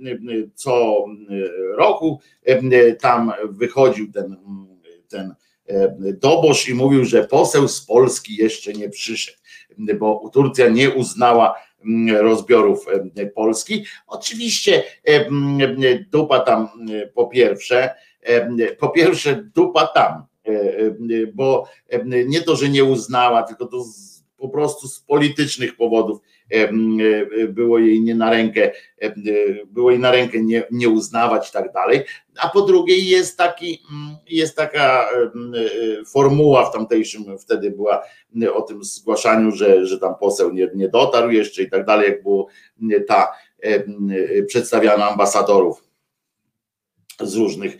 co 0.55 1.05
roku 1.77 2.19
tam 3.01 3.31
wychodził 3.49 4.11
ten, 4.11 4.37
ten 5.07 5.35
dobosz 6.13 6.69
i 6.69 6.73
mówił, 6.73 7.05
że 7.05 7.23
poseł 7.23 7.67
z 7.67 7.85
Polski 7.85 8.35
jeszcze 8.35 8.73
nie 8.73 8.89
przyszedł, 8.89 9.37
bo 9.99 10.29
Turcja 10.33 10.69
nie 10.69 10.89
uznała 10.89 11.55
rozbiorów 12.19 12.85
Polski. 13.35 13.85
Oczywiście 14.07 14.83
dupa 16.11 16.39
tam 16.39 16.69
po 17.13 17.27
pierwsze, 17.27 17.95
po 18.79 18.89
pierwsze 18.89 19.43
dupa 19.55 19.87
tam, 19.87 20.28
bo 21.33 21.67
nie 22.27 22.41
to, 22.41 22.55
że 22.55 22.69
nie 22.69 22.83
uznała, 22.83 23.43
tylko 23.43 23.65
to 23.65 23.83
po 24.37 24.49
prostu 24.49 24.87
z 24.87 24.99
politycznych 24.99 25.75
powodów 25.75 26.19
było 27.49 27.79
jej 27.79 28.01
nie 28.01 28.15
na 28.15 28.29
rękę, 28.29 28.71
było 29.65 29.91
jej 29.91 29.99
na 29.99 30.11
rękę 30.11 30.41
nie, 30.41 30.63
nie 30.71 30.89
uznawać 30.89 31.49
i 31.49 31.51
tak 31.51 31.73
dalej. 31.73 32.03
A 32.41 32.49
po 32.49 32.61
drugie 32.61 32.97
jest 32.97 33.37
taki, 33.37 33.83
jest 34.29 34.55
taka 34.55 35.09
formuła 36.11 36.69
w 36.69 36.73
tamtejszym 36.73 37.37
wtedy 37.39 37.71
była 37.71 38.03
o 38.53 38.61
tym 38.61 38.83
zgłaszaniu, 38.83 39.51
że, 39.51 39.85
że 39.85 39.99
tam 39.99 40.15
poseł 40.15 40.53
nie, 40.53 40.69
nie 40.75 40.89
dotarł 40.89 41.31
jeszcze 41.31 41.63
i 41.63 41.69
tak 41.69 41.85
dalej, 41.85 42.09
jak 42.09 42.23
było 42.23 42.47
ta 43.07 43.31
przedstawiana 44.47 45.09
ambasadorów 45.09 45.88
z 47.19 47.35
różnych 47.35 47.77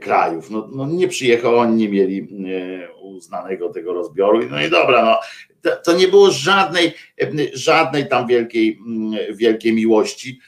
krajów. 0.00 0.50
No, 0.50 0.68
no, 0.72 0.86
nie 0.86 1.08
przyjechał, 1.08 1.58
oni 1.58 1.76
nie 1.76 1.88
mieli 1.88 2.28
uznanego 3.02 3.68
tego 3.68 3.92
rozbioru. 3.92 4.48
No 4.50 4.62
i 4.62 4.70
dobra, 4.70 5.04
no, 5.04 5.18
to, 5.62 5.76
to 5.84 5.92
nie 5.92 6.08
było 6.08 6.30
żadnej, 6.30 6.94
żadnej 7.52 8.08
tam 8.08 8.26
wielkiej, 8.26 8.78
wielkiej 9.34 9.72
miłości. 9.72 10.40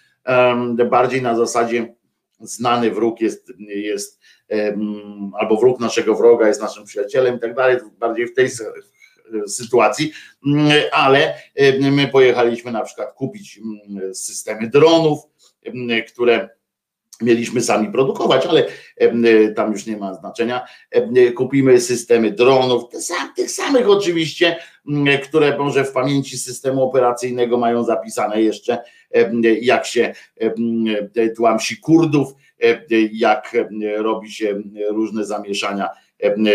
Bardziej 0.90 1.22
na 1.22 1.36
zasadzie 1.36 1.94
znany 2.40 2.90
wróg 2.90 3.20
jest, 3.20 3.52
jest 3.68 4.20
albo 5.40 5.56
wróg 5.56 5.80
naszego 5.80 6.14
wroga 6.14 6.48
jest 6.48 6.60
naszym 6.60 6.84
przyjacielem 6.84 7.36
i 7.36 7.40
tak 7.40 7.54
dalej, 7.54 7.76
bardziej 7.98 8.26
w 8.26 8.34
tej 8.34 8.48
sytuacji, 9.46 10.12
ale 10.92 11.34
my 11.80 12.08
pojechaliśmy 12.08 12.72
na 12.72 12.82
przykład 12.82 13.12
kupić 13.12 13.60
systemy 14.12 14.70
dronów, 14.70 15.18
które 16.12 16.48
mieliśmy 17.20 17.60
sami 17.60 17.92
produkować, 17.92 18.46
ale 18.46 18.66
tam 19.56 19.72
już 19.72 19.86
nie 19.86 19.96
ma 19.96 20.14
znaczenia. 20.14 20.66
Kupimy 21.36 21.80
systemy 21.80 22.30
dronów, 22.30 22.84
tych 23.36 23.50
samych 23.50 23.88
oczywiście, 23.88 24.56
które 25.22 25.58
może 25.58 25.84
w 25.84 25.92
pamięci 25.92 26.38
systemu 26.38 26.82
operacyjnego 26.82 27.58
mają 27.58 27.84
zapisane 27.84 28.42
jeszcze, 28.42 28.78
jak 29.60 29.86
się 29.86 30.14
tłamsi 31.36 31.80
Kurdów, 31.80 32.32
jak 33.12 33.56
robi 33.96 34.30
się 34.32 34.62
różne 34.90 35.24
zamieszania 35.24 35.88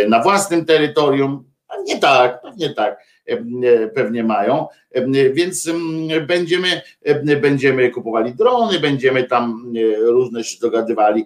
na 0.07 0.24
własnym 0.24 0.66
terytorium. 0.66 1.43
Pewnie 1.68 1.99
tak, 1.99 2.41
pewnie 2.41 2.74
tak 2.74 3.14
pewnie 3.95 4.23
mają, 4.23 4.67
więc 5.34 5.69
będziemy, 6.28 6.82
będziemy 7.41 7.89
kupowali 7.89 8.36
drony, 8.36 8.80
będziemy 8.80 9.23
tam 9.23 9.73
różne 9.97 10.43
się 10.43 10.59
dogadywali, 10.59 11.26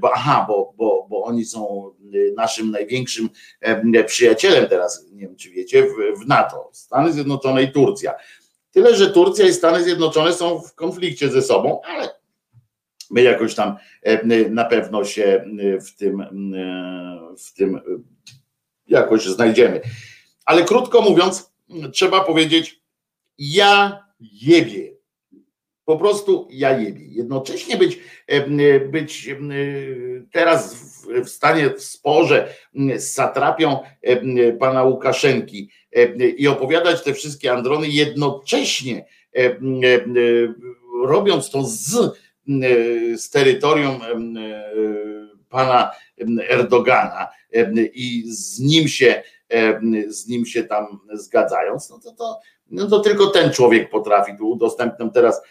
bo, 0.00 0.10
aha, 0.14 0.44
bo, 0.48 0.74
bo, 0.76 1.06
bo 1.10 1.24
oni 1.24 1.44
są 1.44 1.90
naszym 2.36 2.70
największym 2.70 3.28
przyjacielem 4.06 4.68
teraz, 4.68 5.06
nie 5.12 5.20
wiem 5.20 5.36
czy 5.36 5.50
wiecie, 5.50 5.82
w, 5.82 6.22
w 6.24 6.26
NATO, 6.26 6.70
Stany 6.72 7.12
Zjednoczone 7.12 7.62
i 7.62 7.72
Turcja. 7.72 8.14
Tyle, 8.70 8.96
że 8.96 9.10
Turcja 9.10 9.46
i 9.46 9.52
Stany 9.52 9.84
Zjednoczone 9.84 10.32
są 10.32 10.60
w 10.60 10.74
konflikcie 10.74 11.28
ze 11.28 11.42
sobą, 11.42 11.80
ale 11.84 12.08
my 13.10 13.22
jakoś 13.22 13.54
tam 13.54 13.76
na 14.50 14.64
pewno 14.64 15.04
się 15.04 15.44
w 15.86 15.96
tym, 15.96 16.26
w 17.38 17.54
tym 17.54 17.80
jakoś 18.88 19.26
znajdziemy. 19.26 19.80
Ale 20.44 20.64
krótko 20.64 21.02
mówiąc, 21.02 21.52
trzeba 21.92 22.24
powiedzieć, 22.24 22.80
ja 23.38 24.04
jebie. 24.20 24.92
Po 25.84 25.96
prostu 25.96 26.48
ja 26.50 26.78
jebie. 26.78 27.06
Jednocześnie 27.08 27.76
być, 27.76 27.98
być 28.90 29.30
teraz 30.32 30.74
w 31.24 31.28
stanie 31.28 31.70
w 31.70 31.82
sporze 31.82 32.54
z 32.96 33.12
satrapią 33.12 33.78
pana 34.60 34.82
Łukaszenki 34.82 35.70
i 36.36 36.48
opowiadać 36.48 37.02
te 37.02 37.14
wszystkie 37.14 37.52
androny, 37.52 37.88
jednocześnie 37.88 39.04
robiąc 41.04 41.50
to 41.50 41.64
z, 41.64 42.18
z 43.16 43.30
terytorium 43.30 44.00
pana 45.48 45.90
Erdogana 46.48 47.28
i 47.94 48.24
z 48.26 48.60
nim 48.60 48.88
się 48.88 49.22
z 50.08 50.28
nim 50.28 50.46
się 50.46 50.64
tam 50.64 50.98
zgadzając, 51.12 51.90
no 51.90 51.98
to, 51.98 52.12
to, 52.12 52.40
no 52.70 52.88
to 52.88 53.00
tylko 53.00 53.26
ten 53.26 53.52
człowiek 53.52 53.90
potrafi. 53.90 54.32
Tu 54.38 54.50
udostępniam 54.50 55.10
teraz 55.10 55.42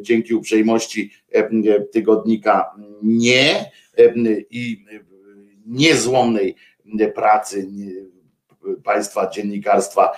dzięki 0.00 0.34
uprzejmości 0.34 1.10
tygodnika 1.92 2.74
nie 3.02 3.70
i 4.50 4.84
niezłomnej 5.66 6.56
pracy 7.14 7.68
państwa 8.84 9.30
dziennikarstwa 9.30 10.12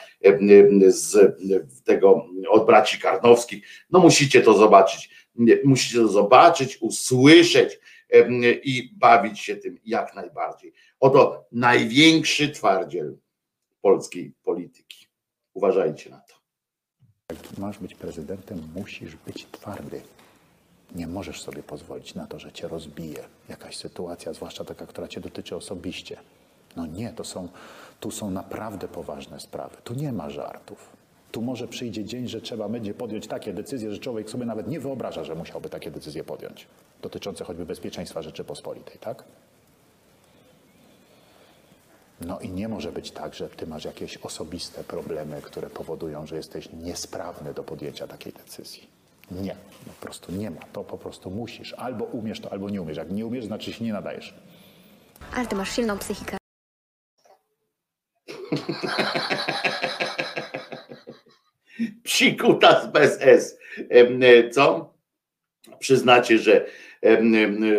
z 0.88 1.16
tego 1.84 2.26
od 2.48 2.66
braci 2.66 2.98
Karnowskich. 2.98 3.64
No 3.90 3.98
musicie 3.98 4.40
to 4.40 4.54
zobaczyć. 4.54 5.10
Musicie 5.64 5.98
to 5.98 6.08
zobaczyć, 6.08 6.78
usłyszeć 6.80 7.80
i 8.64 8.90
bawić 8.96 9.40
się 9.40 9.56
tym 9.56 9.78
jak 9.84 10.14
najbardziej. 10.14 10.72
Oto 11.00 11.46
największy 11.52 12.48
twardziel 12.48 13.18
polskiej 13.80 14.34
polityki. 14.42 15.06
Uważajcie 15.54 16.10
na 16.10 16.20
to. 16.20 16.34
Jak 17.30 17.58
masz 17.58 17.78
być 17.78 17.94
prezydentem, 17.94 18.68
musisz 18.74 19.16
być 19.16 19.46
twardy. 19.52 20.02
Nie 20.94 21.06
możesz 21.06 21.42
sobie 21.42 21.62
pozwolić 21.62 22.14
na 22.14 22.26
to, 22.26 22.38
że 22.38 22.52
cię 22.52 22.68
rozbije 22.68 23.24
jakaś 23.48 23.76
sytuacja, 23.76 24.32
zwłaszcza 24.32 24.64
taka, 24.64 24.86
która 24.86 25.08
cię 25.08 25.20
dotyczy 25.20 25.56
osobiście. 25.56 26.16
No 26.76 26.86
nie, 26.86 27.12
to 27.12 27.24
są, 27.24 27.48
tu 28.00 28.10
są 28.10 28.30
naprawdę 28.30 28.88
poważne 28.88 29.40
sprawy. 29.40 29.76
Tu 29.84 29.94
nie 29.94 30.12
ma 30.12 30.30
żartów. 30.30 30.96
Tu 31.32 31.42
może 31.42 31.68
przyjdzie 31.68 32.04
dzień, 32.04 32.28
że 32.28 32.40
trzeba 32.40 32.68
będzie 32.68 32.94
podjąć 32.94 33.26
takie 33.26 33.52
decyzje, 33.52 33.92
że 33.92 33.98
człowiek 33.98 34.30
sobie 34.30 34.46
nawet 34.46 34.68
nie 34.68 34.80
wyobraża, 34.80 35.24
że 35.24 35.34
musiałby 35.34 35.68
takie 35.68 35.90
decyzje 35.90 36.24
podjąć. 36.24 36.66
Dotyczące 37.02 37.44
choćby 37.44 37.66
bezpieczeństwa 37.66 38.22
Rzeczypospolitej, 38.22 38.98
tak? 38.98 39.24
No 42.20 42.40
i 42.40 42.50
nie 42.50 42.68
może 42.68 42.92
być 42.92 43.10
tak, 43.10 43.34
że 43.34 43.48
ty 43.48 43.66
masz 43.66 43.84
jakieś 43.84 44.16
osobiste 44.16 44.84
problemy, 44.84 45.42
które 45.42 45.70
powodują, 45.70 46.26
że 46.26 46.36
jesteś 46.36 46.68
niesprawny 46.72 47.54
do 47.54 47.64
podjęcia 47.64 48.06
takiej 48.06 48.32
decyzji. 48.32 48.86
Nie, 49.30 49.56
po 49.86 49.92
prostu 50.06 50.32
nie 50.32 50.50
ma. 50.50 50.60
To 50.72 50.84
po 50.84 50.98
prostu 50.98 51.30
musisz. 51.30 51.72
Albo 51.72 52.04
umiesz 52.04 52.40
to, 52.40 52.52
albo 52.52 52.70
nie 52.70 52.82
umiesz. 52.82 52.96
Jak 52.96 53.10
nie 53.10 53.26
umiesz, 53.26 53.44
znaczy 53.44 53.72
się 53.72 53.84
nie 53.84 53.92
nadajesz. 53.92 54.34
Ale 55.34 55.46
ty 55.46 55.56
masz 55.56 55.70
silną 55.70 55.98
psychikę. 55.98 56.36
Psikutas 62.04 62.92
bez 62.92 63.18
S. 63.20 63.58
E, 63.90 64.50
Co? 64.50 64.94
Przyznacie, 65.78 66.38
że 66.38 66.66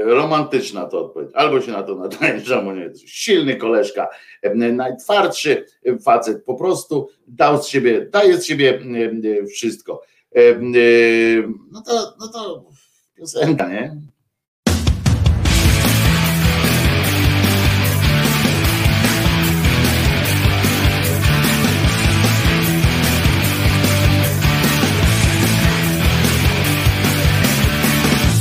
romantyczna 0.05 0.86
to 0.86 1.05
odpowiedź. 1.05 1.30
Albo 1.34 1.61
się 1.61 1.72
na 1.72 1.84
to 1.84 1.95
nadajesz, 1.95 2.51
albo 2.51 2.74
nie. 2.74 2.89
Silny 3.05 3.55
koleżka, 3.55 4.07
najtwardszy 4.55 5.65
facet, 6.03 6.43
po 6.43 6.55
prostu 6.55 7.09
dał 7.28 7.63
z 7.63 7.68
siebie, 7.68 8.07
daje 8.11 8.38
z 8.38 8.45
siebie 8.45 8.80
wszystko. 9.51 10.01
No 11.72 11.82
to, 11.82 12.13
no 12.20 12.28
to 12.28 12.65
piosenka, 13.18 13.70
nie? 13.70 14.01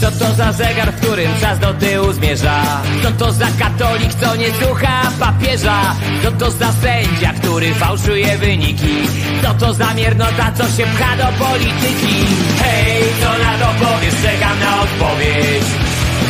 Co 0.07 0.13
to 0.13 0.35
za 0.35 0.53
zegar, 0.53 0.93
w 0.93 0.97
którym 1.01 1.31
czas 1.41 1.59
do 1.59 1.75
tyłu 1.75 2.13
zmierza? 2.13 2.63
Co 3.03 3.11
to 3.11 3.33
za 3.33 3.47
katolik, 3.59 4.15
co 4.15 4.37
nie 4.37 4.47
słucha 4.53 5.03
papieża? 5.21 5.95
Co 6.23 6.33
to 6.33 6.51
za 6.51 6.73
sędzia, 6.73 7.33
który 7.33 7.75
fałszuje 7.75 8.39
wyniki? 8.39 8.97
Co 9.43 9.55
to 9.55 9.75
za 9.75 9.95
miernota, 9.95 10.53
co 10.59 10.65
się 10.65 10.87
pcha 10.87 11.17
do 11.17 11.45
polityki? 11.45 12.17
Hej, 12.63 13.03
co 13.23 13.31
na 13.45 13.53
to 13.59 13.85
powiesz? 13.85 14.15
Czekam 14.23 14.61
na 14.61 14.83
odpowiedź 14.83 15.67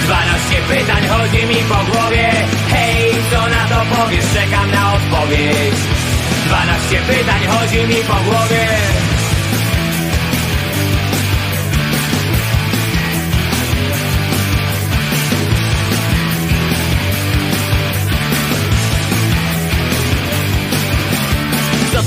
12 0.04 0.54
pytań 0.68 1.08
chodzi 1.08 1.46
mi 1.46 1.60
po 1.68 1.92
głowie 1.92 2.30
Hej, 2.70 3.12
co 3.30 3.40
na 3.40 3.62
to 3.68 3.96
powiesz? 3.96 4.24
Czekam 4.34 4.70
na 4.70 4.94
odpowiedź 4.94 5.78
12 6.46 6.96
pytań 7.08 7.40
chodzi 7.46 7.78
mi 7.78 8.04
po 8.04 8.14
głowie 8.30 8.66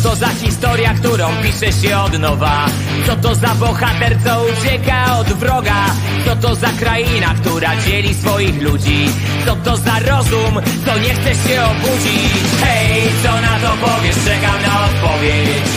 to 0.09 0.15
za 0.15 0.29
historia, 0.29 0.93
którą 0.93 1.27
pisze 1.43 1.71
się 1.71 1.97
od 1.97 2.19
nowa? 2.19 2.65
Co 3.07 3.15
to 3.15 3.35
za 3.35 3.47
bohater, 3.47 4.17
co 4.25 4.43
ucieka 4.43 5.17
od 5.19 5.27
wroga? 5.27 5.85
Co 6.25 6.35
to 6.35 6.55
za 6.55 6.67
kraina, 6.79 7.33
która 7.41 7.75
dzieli 7.75 8.13
swoich 8.13 8.61
ludzi? 8.61 9.05
Co 9.45 9.55
to 9.55 9.77
za 9.77 9.99
rozum, 9.99 10.53
co 10.85 10.97
nie 10.97 11.13
chce 11.13 11.31
się 11.43 11.63
obudzić? 11.63 12.31
Hej, 12.63 13.01
co 13.23 13.31
na 13.41 13.55
to 13.63 13.71
powiesz? 13.85 14.15
Czekam 14.25 14.61
na 14.67 14.85
odpowiedź 14.85 15.69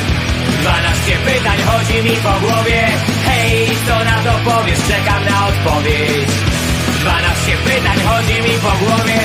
12 0.61 1.12
pytań 1.26 1.59
chodzi 1.66 2.09
mi 2.09 2.16
po 2.16 2.47
głowie 2.47 2.83
Hej, 3.26 3.68
co 3.87 4.05
na 4.05 4.16
to 4.26 4.33
powiesz? 4.51 4.80
Czekam 4.89 5.24
na 5.30 5.47
odpowiedź 5.47 6.30
12 7.01 7.57
pytań 7.64 7.99
chodzi 8.09 8.37
mi 8.43 8.55
po 8.64 8.72
głowie 8.85 9.20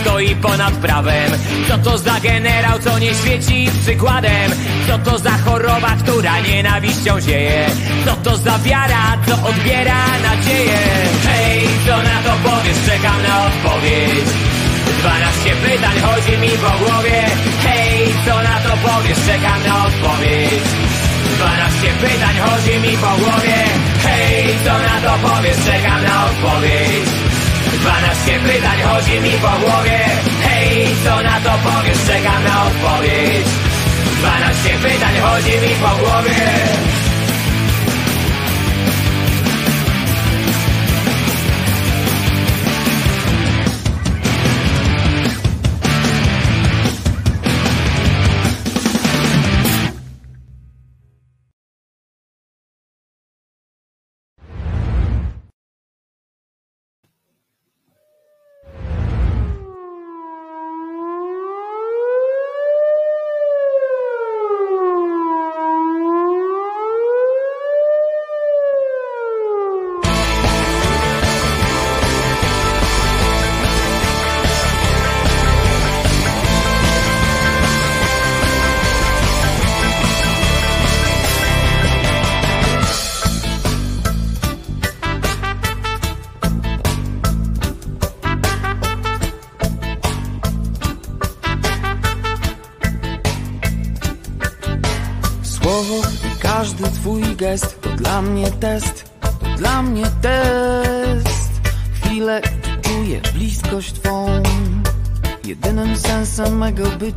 stoi 0.00 0.34
ponad 0.36 0.74
prawem? 0.74 1.32
Co 1.68 1.78
to 1.78 1.98
za 1.98 2.20
generał, 2.20 2.78
co 2.78 2.98
nie 2.98 3.14
świeci 3.14 3.70
przykładem? 3.82 4.50
Co 4.86 4.98
to 4.98 5.18
za 5.18 5.30
choroba, 5.30 5.96
która 6.02 6.40
nienawiścią 6.40 7.20
zieje? 7.20 7.66
Co 8.04 8.16
to 8.16 8.36
za 8.36 8.58
wiara, 8.58 9.18
co 9.26 9.48
odbiera 9.48 10.04
nadzieję? 10.22 10.78
Hej, 11.26 11.60
co 11.86 11.96
na 11.96 12.16
to 12.24 12.32
powiesz? 12.48 12.78
Czekam 12.86 13.22
na 13.22 13.46
odpowiedź 13.46 14.28
12 15.00 15.50
pytań 15.64 15.96
chodzi 16.00 16.38
mi 16.38 16.48
po 16.48 16.84
głowie 16.84 17.22
Hej, 17.62 18.14
co 18.26 18.34
na 18.42 18.56
to 18.64 18.72
powiesz? 18.88 19.18
Czekam 19.26 19.62
na 19.66 19.86
odpowiedź 19.86 20.64
12 21.36 21.88
pytań 22.00 22.34
chodzi 22.46 22.78
mi 22.78 22.96
po 22.96 23.12
głowie 23.22 23.58
Hej, 24.02 24.54
co 24.64 24.72
na 24.72 24.96
to 25.04 25.28
powiesz? 25.28 25.56
Czekam 25.64 26.02
na 26.04 26.26
odpowiedź 26.26 27.29
12 27.80 28.40
pytań 28.40 28.78
chodzi 28.82 29.20
mi 29.20 29.30
po 29.30 29.48
głowie. 29.48 29.98
Hej, 30.42 30.86
co 31.04 31.22
na 31.22 31.40
to 31.40 31.52
powiesz? 31.68 31.98
Czekam 32.06 32.44
na 32.44 32.66
odpowiedź. 32.66 33.46
12 34.18 34.68
pytań 34.68 35.14
chodzi 35.20 35.52
mi 35.52 35.74
po 35.82 36.04
głowie 36.04 37.09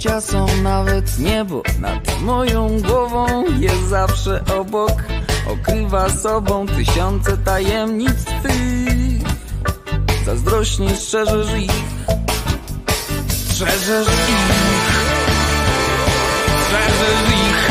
bycia 0.03 0.21
są 0.21 0.45
nawet 0.63 1.19
niebo 1.19 1.61
nad 1.79 2.21
moją 2.21 2.81
głową 2.81 3.43
jest 3.59 3.83
zawsze 3.83 4.43
obok. 4.59 4.91
Okrywa 5.47 6.09
sobą 6.09 6.65
tysiące 6.67 7.37
tajemnic 7.37 8.25
twych. 8.25 9.21
Zazdrośnie 10.25 10.95
strzeżesz 10.95 11.47
ich, 11.57 11.71
strzeżesz 13.27 14.07
ich, 14.07 14.53
strzeżesz 16.65 17.29
ich. 17.29 17.69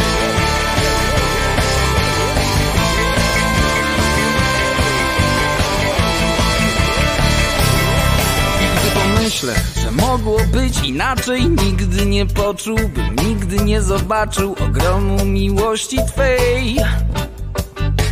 I 8.61 8.81
gdy 8.81 9.01
pomyślę, 9.01 9.55
mogło 9.93 10.39
być 10.53 10.79
inaczej, 10.85 11.49
nigdy 11.49 12.07
nie 12.07 12.27
poczułbym, 12.27 13.17
nigdy 13.27 13.57
nie 13.57 13.83
zobaczył 13.83 14.57
ogromu 14.61 15.25
miłości 15.25 15.97
Twej. 16.07 16.77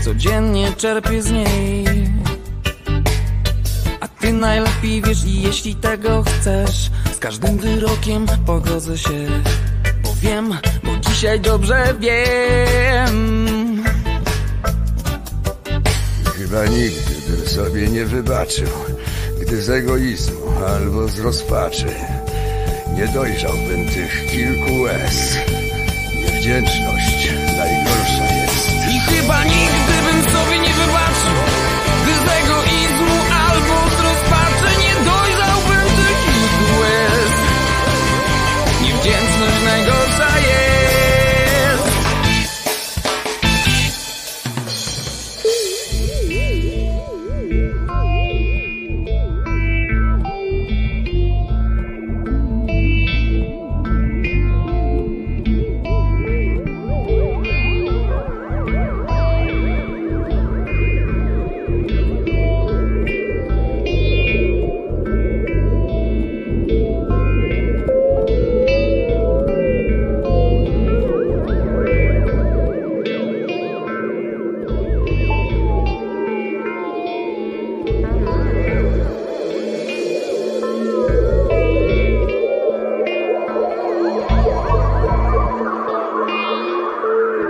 Codziennie 0.04 0.72
czerpię 0.72 1.22
z 1.22 1.30
niej. 1.30 2.10
A 4.00 4.08
ty 4.08 4.32
najlepiej 4.32 5.02
wiesz 5.02 5.24
i 5.24 5.42
jeśli 5.42 5.74
tego 5.74 6.22
chcesz, 6.22 6.90
z 7.14 7.18
każdym 7.18 7.58
wyrokiem 7.58 8.26
pogodzę 8.46 8.98
się. 8.98 9.26
Bo 10.02 10.14
wiem, 10.22 10.54
bo 10.84 10.96
dzisiaj 10.96 11.40
dobrze 11.40 11.94
wiem. 12.00 13.84
Chyba 16.38 16.66
nigdy 16.66 17.14
bym 17.28 17.48
sobie 17.48 17.88
nie 17.88 18.04
wybaczył, 18.04 18.68
gdy 19.40 19.62
z 19.62 19.70
egoizmu 19.70 20.49
albo 20.62 21.08
z 21.08 21.18
rozpaczy 21.18 21.94
nie 22.96 23.08
dojrzałbym 23.08 23.86
tych 23.86 24.26
kilku 24.30 24.80
łez. 24.80 25.36
Niewdzięczność 26.14 27.32
najgorsza 27.56 28.34
jest. 28.34 28.68
I 28.90 29.00
chyba 29.00 29.44
nigdy 29.44 29.79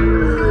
Niewdzięczność 0.00 0.49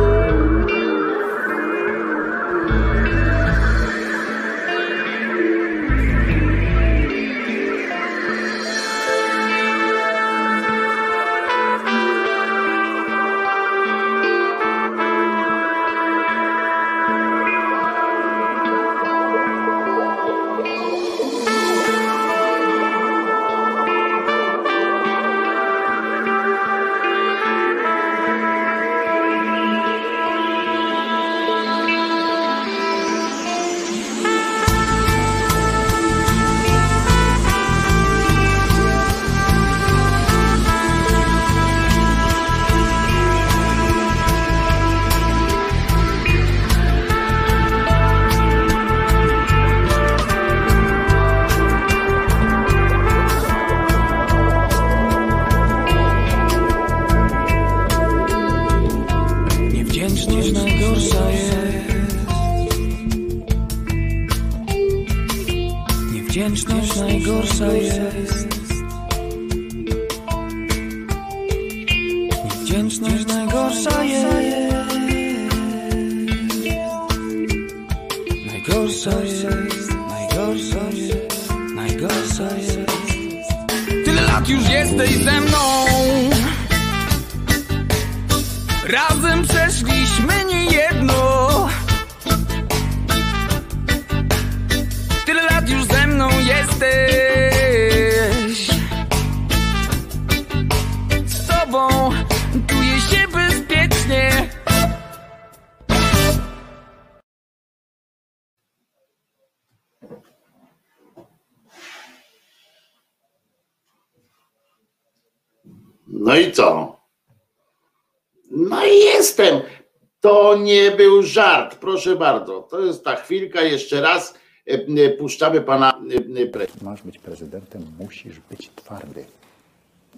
proszę 121.81 122.15
bardzo. 122.15 122.61
To 122.61 122.79
jest 122.79 123.03
ta 123.03 123.15
chwilka, 123.15 123.61
jeszcze 123.61 124.01
raz 124.01 124.33
e, 124.67 124.71
e, 124.73 125.09
puszczamy 125.09 125.61
pana 125.61 126.01
e, 126.37 126.41
e, 126.41 126.45
pre. 126.45 126.67
Masz 126.81 127.01
być 127.01 127.19
prezydentem, 127.19 127.85
musisz 127.99 128.39
być 128.39 128.69
twardy. 128.75 129.25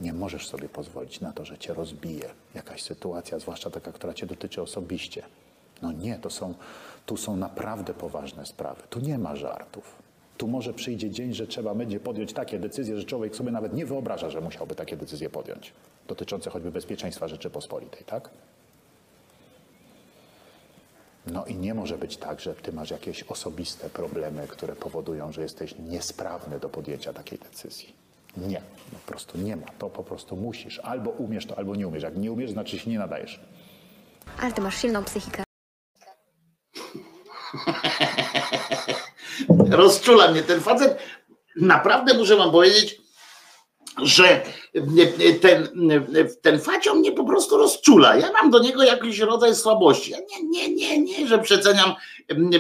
Nie 0.02 0.14
możesz 0.14 0.48
sobie 0.48 0.70
pozwolić 0.70 1.22
na 1.22 1.34
to, 1.34 1.46
że 1.46 1.58
cię 1.58 1.74
rozbije 1.74 2.30
jakaś 2.56 2.82
sytuacja, 2.82 3.40
zwłaszcza 3.40 3.70
taka, 3.70 3.92
która 3.92 4.14
cię 4.14 4.26
dotyczy 4.26 4.62
osobiście. 4.62 5.24
No 5.82 5.92
nie, 5.92 6.20
to 6.20 6.30
są, 6.30 6.54
tu 7.06 7.18
są 7.18 7.36
naprawdę 7.36 7.94
poważne 7.94 8.46
sprawy. 8.46 8.82
Tu 8.90 9.00
nie 9.00 9.18
ma 9.18 9.36
żartów. 9.36 9.96
Tu 10.38 10.48
może 10.48 10.74
przyjdzie 10.74 11.10
dzień, 11.10 11.34
że 11.34 11.48
trzeba 11.48 11.76
będzie 11.76 12.00
podjąć 12.00 12.34
takie 12.34 12.60
decyzje, 12.60 12.98
że 12.98 13.04
człowiek 13.04 13.36
sobie 13.36 13.52
nawet 13.52 13.74
nie 13.74 13.86
wyobraża, 13.86 14.30
że 14.30 14.42
musiałby 14.42 14.76
takie 14.76 14.98
decyzje 14.98 15.30
podjąć. 15.30 15.74
Dotyczące 16.08 16.50
choćby 16.50 16.72
bezpieczeństwa 16.72 17.28
Rzeczypospolitej, 17.28 18.04
tak? 18.06 18.30
No 21.28 21.46
i 21.46 21.56
nie 21.56 21.74
może 21.74 21.98
być 21.98 22.18
tak, 22.18 22.40
że 22.40 22.56
ty 22.56 22.72
masz 22.74 22.92
jakieś 22.92 23.24
osobiste 23.24 23.90
problemy, 23.90 24.48
które 24.48 24.76
powodują, 24.76 25.32
że 25.32 25.42
jesteś 25.42 25.76
niesprawny 25.80 26.60
do 26.60 26.70
podjęcia 26.70 27.14
takiej 27.14 27.40
decyzji. 27.40 27.94
Nie, 28.38 28.62
po 28.92 29.00
prostu 29.08 29.38
nie 29.38 29.56
ma. 29.56 29.68
To 29.80 29.90
po 29.90 30.04
prostu 30.04 30.36
musisz. 30.36 30.80
Albo 30.80 31.10
umiesz 31.10 31.46
to, 31.46 31.58
albo 31.58 31.76
nie 31.76 31.88
umiesz. 31.88 32.04
Jak 32.04 32.18
nie 32.18 32.32
umiesz, 32.32 32.52
znaczy 32.52 32.80
się 32.80 32.90
nie 32.90 33.00
nadajesz. 33.00 33.40
Ale 34.42 34.52
ty 34.52 34.62
masz 34.62 34.78
silną 34.78 35.04
psychikę. 35.04 35.44
Rozczula 39.70 40.32
mnie 40.32 40.44
ten 40.44 40.62
facet. 40.62 40.98
Naprawdę 41.56 42.14
muszę 42.14 42.36
wam 42.36 42.52
powiedzieć, 42.52 43.02
że 44.04 44.44
ten, 45.42 45.68
ten 46.42 46.60
facio 46.60 46.96
mnie 46.96 47.12
po 47.12 47.24
prostu 47.24 47.58
rozczula. 47.58 48.16
Ja 48.16 48.32
mam 48.32 48.52
do 48.52 48.60
niego 48.60 48.84
jakiś 48.84 49.20
rodzaj 49.20 49.56
słabości. 49.56 50.12
Ja 50.12 50.18
nie, 50.20 50.50
nie, 50.50 50.76
nie, 50.76 51.02
nie, 51.02 51.28
że 51.28 51.40
przeceniam. 51.40 51.94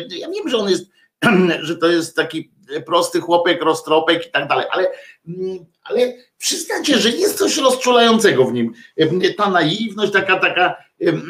Ja 0.10 0.30
wiem, 0.30 0.50
że 0.50 0.58
on 0.58 0.70
jest, 0.70 0.86
że 1.62 1.78
to 1.78 1.88
jest 1.88 2.16
taki 2.16 2.52
prosty 2.86 3.22
chłopek, 3.22 3.62
roztropek 3.62 4.28
i 4.28 4.32
tak 4.32 4.48
dalej, 4.48 4.66
ale, 4.72 4.92
ale 5.84 6.14
przyznacie, 6.38 6.98
że 6.98 7.10
jest 7.10 7.38
coś 7.38 7.58
rozczulającego 7.58 8.46
w 8.46 8.54
nim. 8.54 8.74
Ta 9.38 9.50
naiwność, 9.50 10.12
taka, 10.12 10.40
taka, 10.40 10.76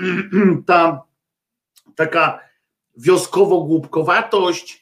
ta 0.68 1.04
taka 1.95 2.39
wioskowo-głupkowatość, 2.97 4.81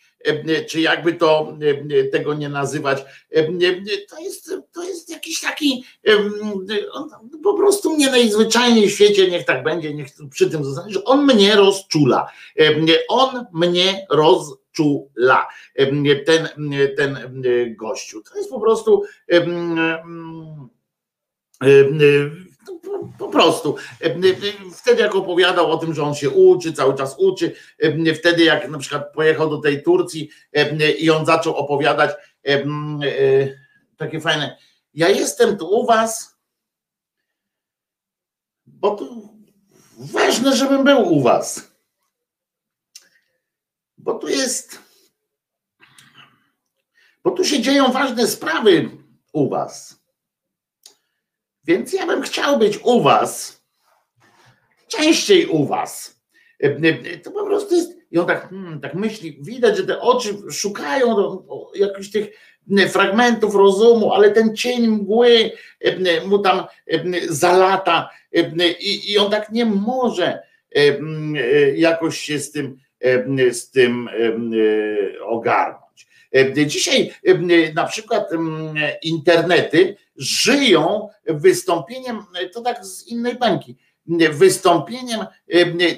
czy 0.67 0.81
jakby 0.81 1.13
to 1.13 1.57
tego 2.11 2.33
nie 2.33 2.49
nazywać, 2.49 3.05
to 4.09 4.19
jest, 4.19 4.53
to 4.71 4.83
jest 4.83 5.09
jakiś 5.09 5.41
taki 5.41 5.83
po 7.43 7.53
prostu 7.53 7.95
mnie 7.95 8.11
najzwyczajniej 8.11 8.89
w 8.89 8.93
świecie, 8.93 9.31
niech 9.31 9.45
tak 9.45 9.63
będzie, 9.63 9.93
niech 9.93 10.07
przy 10.31 10.49
tym 10.49 10.65
zostanie, 10.65 10.93
że 10.93 11.03
on 11.03 11.25
mnie 11.25 11.55
rozczula. 11.55 12.31
On 13.09 13.45
mnie 13.53 14.07
rozczula. 14.09 15.47
Ten, 16.25 16.49
ten 16.97 17.41
gościu. 17.75 18.23
To 18.23 18.37
jest 18.37 18.49
po 18.49 18.59
prostu 18.59 19.03
po 23.19 23.27
prostu. 23.27 23.75
Wtedy 24.75 25.01
jak 25.01 25.15
opowiadał 25.15 25.71
o 25.71 25.77
tym, 25.77 25.93
że 25.93 26.03
on 26.03 26.15
się 26.15 26.29
uczy, 26.29 26.73
cały 26.73 26.95
czas 26.95 27.15
uczy, 27.17 27.55
wtedy 28.19 28.43
jak 28.43 28.69
na 28.69 28.77
przykład 28.77 29.13
pojechał 29.13 29.49
do 29.49 29.57
tej 29.57 29.83
Turcji 29.83 30.29
i 30.99 31.09
on 31.09 31.25
zaczął 31.25 31.55
opowiadać 31.55 32.11
takie 33.97 34.21
fajne, 34.21 34.57
ja 34.93 35.09
jestem 35.09 35.57
tu 35.57 35.67
u 35.79 35.85
was, 35.85 36.37
bo 38.65 38.95
tu 38.95 39.29
ważne, 39.97 40.55
żebym 40.55 40.83
był 40.83 41.13
u 41.13 41.21
was. 41.21 41.71
Bo 43.97 44.13
tu 44.13 44.27
jest, 44.27 44.79
bo 47.23 47.31
tu 47.31 47.43
się 47.43 47.61
dzieją 47.61 47.91
ważne 47.91 48.27
sprawy 48.27 48.89
u 49.33 49.49
was. 49.49 49.98
Więc 51.69 51.93
ja 51.93 52.05
bym 52.05 52.21
chciał 52.21 52.59
być 52.59 52.79
u 52.83 53.01
was, 53.01 53.61
częściej 54.87 55.45
u 55.45 55.65
was. 55.65 56.21
To 57.23 57.31
po 57.31 57.45
prostu 57.45 57.75
jest. 57.75 57.99
I 58.11 58.17
on 58.17 58.27
tak, 58.27 58.49
hmm, 58.49 58.81
tak 58.81 58.93
myśli, 58.93 59.39
widać, 59.41 59.77
że 59.77 59.83
te 59.83 60.01
oczy 60.01 60.29
szukają 60.51 61.37
jakichś 61.75 62.11
tych 62.11 62.27
fragmentów 62.89 63.55
rozumu, 63.55 64.13
ale 64.13 64.31
ten 64.31 64.55
cień 64.55 64.87
mgły 64.87 65.51
mu 66.25 66.39
tam 66.39 66.63
zalata 67.29 68.09
i, 68.79 69.11
i 69.11 69.17
on 69.17 69.31
tak 69.31 69.51
nie 69.51 69.65
może 69.65 70.39
jakoś 71.75 72.19
się 72.19 72.39
z 72.39 72.51
tym, 72.51 72.77
z 73.51 73.71
tym 73.71 74.09
ogarnąć. 75.25 75.88
Dzisiaj 76.65 77.13
na 77.75 77.85
przykład 77.85 78.29
internety 79.03 79.95
żyją 80.15 81.09
wystąpieniem, 81.25 82.23
to 82.53 82.61
tak 82.61 82.85
z 82.85 83.07
innej 83.07 83.35
bańki, 83.35 83.77
wystąpieniem 84.31 85.25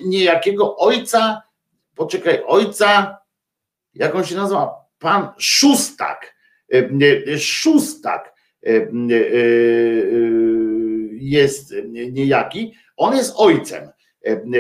niejakiego 0.06 0.78
ojca, 0.78 1.42
poczekaj, 1.96 2.44
ojca, 2.46 3.18
jak 3.94 4.16
on 4.16 4.26
się 4.26 4.36
nazywa? 4.36 4.76
Pan 5.00 5.28
Szóstak. 5.38 6.36
Szóstak 7.40 8.34
jest 11.20 11.74
niejaki. 12.12 12.74
On 12.98 13.18
jest 13.18 13.34
ojcem. 13.36 13.90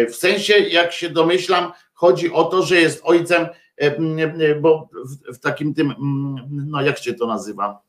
W 0.09 0.15
sensie, 0.15 0.53
jak 0.53 0.91
się 0.91 1.09
domyślam, 1.09 1.71
chodzi 1.93 2.31
o 2.31 2.43
to, 2.43 2.63
że 2.63 2.81
jest 2.81 3.01
ojcem, 3.03 3.47
bo 4.61 4.89
w 5.33 5.39
takim 5.39 5.73
tym, 5.73 5.93
no 6.49 6.81
jak 6.81 6.97
się 6.97 7.13
to 7.13 7.27
nazywa? 7.27 7.81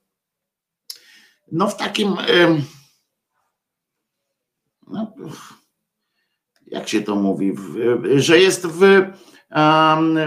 no 1.53 1.69
w 1.69 1.77
takim, 1.77 2.17
no, 4.87 5.15
jak 6.67 6.89
się 6.89 7.03
to 7.03 7.15
mówi, 7.15 7.55
że 8.17 8.39
jest 8.39 8.67
w, 8.67 8.81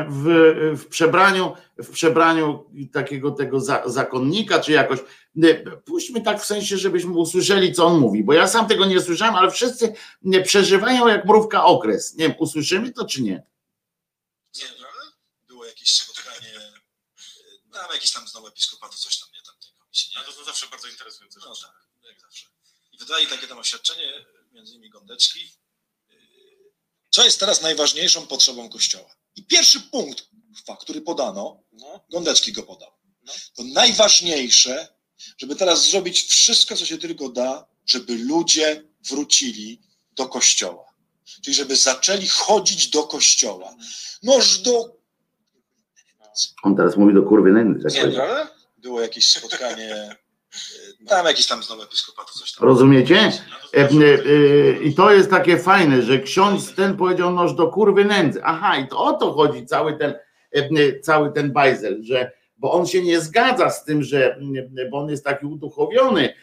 w, 0.09 0.25
w 0.77 0.87
przebraniu, 0.87 1.53
w 1.77 1.89
przebraniu 1.89 2.65
takiego 2.91 3.31
tego 3.31 3.59
zakonnika, 3.85 4.59
czy 4.59 4.71
jakoś. 4.71 4.99
Puśćmy 5.85 6.21
tak 6.21 6.41
w 6.41 6.45
sensie, 6.45 6.77
żebyśmy 6.77 7.11
usłyszeli, 7.11 7.73
co 7.73 7.85
on 7.85 7.99
mówi, 7.99 8.23
bo 8.23 8.33
ja 8.33 8.47
sam 8.47 8.67
tego 8.67 8.85
nie 8.85 9.01
słyszałem, 9.01 9.35
ale 9.35 9.51
wszyscy 9.51 9.93
przeżywają 10.43 11.07
jak 11.07 11.25
mrówka 11.25 11.65
okres. 11.65 12.15
Nie 12.17 12.27
wiem, 12.27 12.37
usłyszymy 12.39 12.91
to, 12.91 13.05
czy? 13.05 13.21
Nie, 13.21 13.43
było 15.47 15.65
jakieś 15.65 15.93
spotkanie, 15.93 16.49
tam 17.82 17.93
jakiś 17.93 18.11
tam 18.11 18.28
znowu 18.28 18.47
episkopatu, 18.47 18.97
coś 18.97 19.17
tam 19.19 19.30
a 20.15 20.23
to 20.23 20.32
są 20.32 20.43
zawsze 20.43 20.67
bardzo 20.67 20.88
interesujące 20.88 21.39
no, 21.39 21.55
rzeczy. 21.55 21.67
tak, 21.67 22.11
jak 22.11 22.21
zawsze. 22.21 22.47
I 22.91 22.97
wydali 22.97 23.28
takie 23.28 23.47
tam 23.47 23.57
oświadczenie, 23.57 24.26
między 24.51 24.71
innymi 24.71 24.89
Gondeczki, 24.89 25.51
co 27.09 27.26
jest 27.26 27.39
teraz 27.39 27.61
najważniejszą 27.61 28.28
potrzebą 28.28 28.69
Kościoła. 28.69 29.15
I 29.36 29.43
pierwszy 29.43 29.82
punkt, 29.82 30.30
który 30.80 31.01
podano, 31.01 31.63
no. 31.71 32.05
Gondecki 32.09 32.51
go 32.51 32.63
podał. 32.63 32.91
No. 33.23 33.34
To 33.55 33.63
najważniejsze, 33.63 34.95
żeby 35.38 35.55
teraz 35.55 35.89
zrobić 35.89 36.23
wszystko, 36.23 36.76
co 36.76 36.86
się 36.86 36.97
tylko 36.97 37.30
da, 37.30 37.67
żeby 37.86 38.17
ludzie 38.17 38.84
wrócili 39.01 39.82
do 40.11 40.28
Kościoła. 40.28 40.95
Czyli 41.43 41.55
żeby 41.55 41.76
zaczęli 41.76 42.28
chodzić 42.28 42.88
do 42.88 43.03
Kościoła. 43.03 43.76
Noż 44.23 44.57
do... 44.57 44.94
On 46.63 46.75
teraz 46.75 46.97
mówi 46.97 47.13
do 47.13 47.23
kurwy 47.23 47.51
nędzy. 47.51 47.88
Nie, 47.95 48.01
prawda? 48.01 48.55
było 48.86 49.01
jakieś 49.01 49.27
spotkanie, 49.27 49.95
e, 49.95 50.15
tam 51.07 51.25
jakiś 51.25 51.47
tam 51.47 51.63
znowu 51.63 51.81
episkopatu, 51.81 52.39
coś 52.39 52.53
tam. 52.53 52.67
Rozumiecie? 52.67 53.31
E, 53.73 53.79
e, 53.79 54.83
I 54.83 54.95
to 54.95 55.11
jest 55.11 55.29
takie 55.29 55.57
fajne, 55.57 56.01
że 56.01 56.19
ksiądz 56.19 56.75
ten 56.75 56.97
powiedział 56.97 57.31
noż 57.33 57.53
do 57.53 57.67
kurwy 57.67 58.05
nędzy. 58.05 58.41
Aha, 58.43 58.77
i 58.77 58.88
to 58.88 58.97
o 58.99 59.13
to 59.13 59.33
chodzi 59.33 59.65
cały 59.65 59.97
ten, 59.97 60.13
cały 61.01 61.31
ten 61.31 61.51
bajzel, 61.51 62.03
że 62.03 62.31
bo 62.57 62.71
on 62.71 62.88
się 62.88 63.03
nie 63.03 63.21
zgadza 63.21 63.69
z 63.69 63.86
tym, 63.86 64.03
że 64.03 64.39
bo 64.91 64.97
on 64.97 65.09
jest 65.09 65.23
taki 65.23 65.45
uduchowiony, 65.45 66.33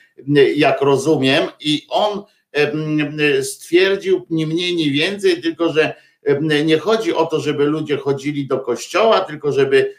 jak 0.57 0.81
rozumiem, 0.81 1.49
i 1.61 1.87
on 1.89 2.23
stwierdził 3.43 4.27
nie 4.31 4.47
mniej, 4.47 4.77
nie 4.77 4.91
więcej, 4.91 5.43
tylko 5.43 5.73
że 5.73 5.95
nie 6.65 6.79
chodzi 6.79 7.15
o 7.15 7.27
to, 7.27 7.41
żeby 7.41 7.65
ludzie 7.65 7.97
chodzili 7.97 8.47
do 8.47 8.61
kościoła, 8.61 9.21
tylko 9.21 9.53
żeby 9.53 9.95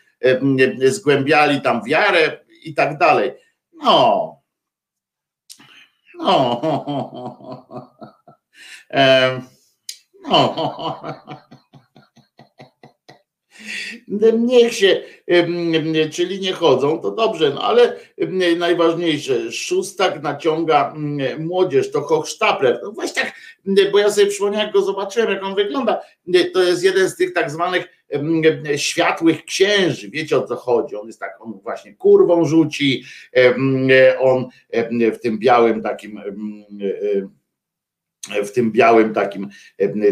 zgłębiali 0.85 1.61
tam 1.61 1.83
wiarę 1.83 2.39
i 2.63 2.73
tak 2.73 2.97
dalej. 2.97 3.31
No. 3.73 4.41
No. 6.19 6.61
No. 10.29 11.01
Niech 14.39 14.73
się, 14.73 15.01
czyli 16.11 16.39
nie 16.39 16.53
chodzą, 16.53 16.99
to 16.99 17.11
dobrze, 17.11 17.51
no 17.55 17.61
ale 17.61 17.97
najważniejsze, 18.57 19.51
szóstak 19.51 20.23
naciąga 20.23 20.93
młodzież, 21.39 21.91
to 21.91 22.01
Hochstapler. 22.01 22.79
No 22.83 22.91
właśnie 22.91 23.21
tak, 23.21 23.33
bo 23.91 23.99
ja 23.99 24.11
sobie 24.11 24.27
przypomniałem, 24.27 24.65
jak 24.65 24.73
go 24.73 24.81
zobaczyłem, 24.81 25.29
jak 25.29 25.43
on 25.43 25.55
wygląda. 25.55 26.01
To 26.53 26.63
jest 26.63 26.83
jeden 26.83 27.09
z 27.09 27.15
tych 27.15 27.33
tak 27.33 27.51
zwanych 27.51 27.85
światłych 28.75 29.45
księży. 29.45 30.09
Wiecie 30.09 30.37
o 30.37 30.47
co 30.47 30.55
chodzi? 30.55 30.95
On 30.95 31.07
jest 31.07 31.19
tak, 31.19 31.37
on 31.39 31.59
właśnie 31.63 31.93
kurwą 31.93 32.45
rzuci, 32.45 33.03
on 34.19 34.47
w 35.13 35.17
tym 35.17 35.39
białym 35.39 35.81
takim 35.81 36.19
w 38.43 38.51
tym 38.51 38.71
białym 38.71 39.13
takim 39.13 39.49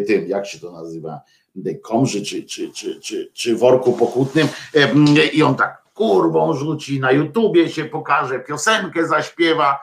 tym, 0.07 0.27
jak 0.27 0.47
się 0.47 0.59
to 0.59 0.71
nazywa? 0.71 1.21
Komży 1.81 2.25
czy, 2.25 2.43
czy, 2.43 2.71
czy, 2.71 2.99
czy, 2.99 3.31
czy 3.33 3.55
worku 3.55 3.93
pokutnym 3.93 4.47
i 5.33 5.43
on 5.43 5.55
tak 5.55 5.81
kurwą 5.93 6.53
rzuci, 6.53 6.99
na 6.99 7.11
YouTubie 7.11 7.69
się 7.69 7.85
pokaże, 7.85 8.39
piosenkę 8.39 9.07
zaśpiewa, 9.07 9.79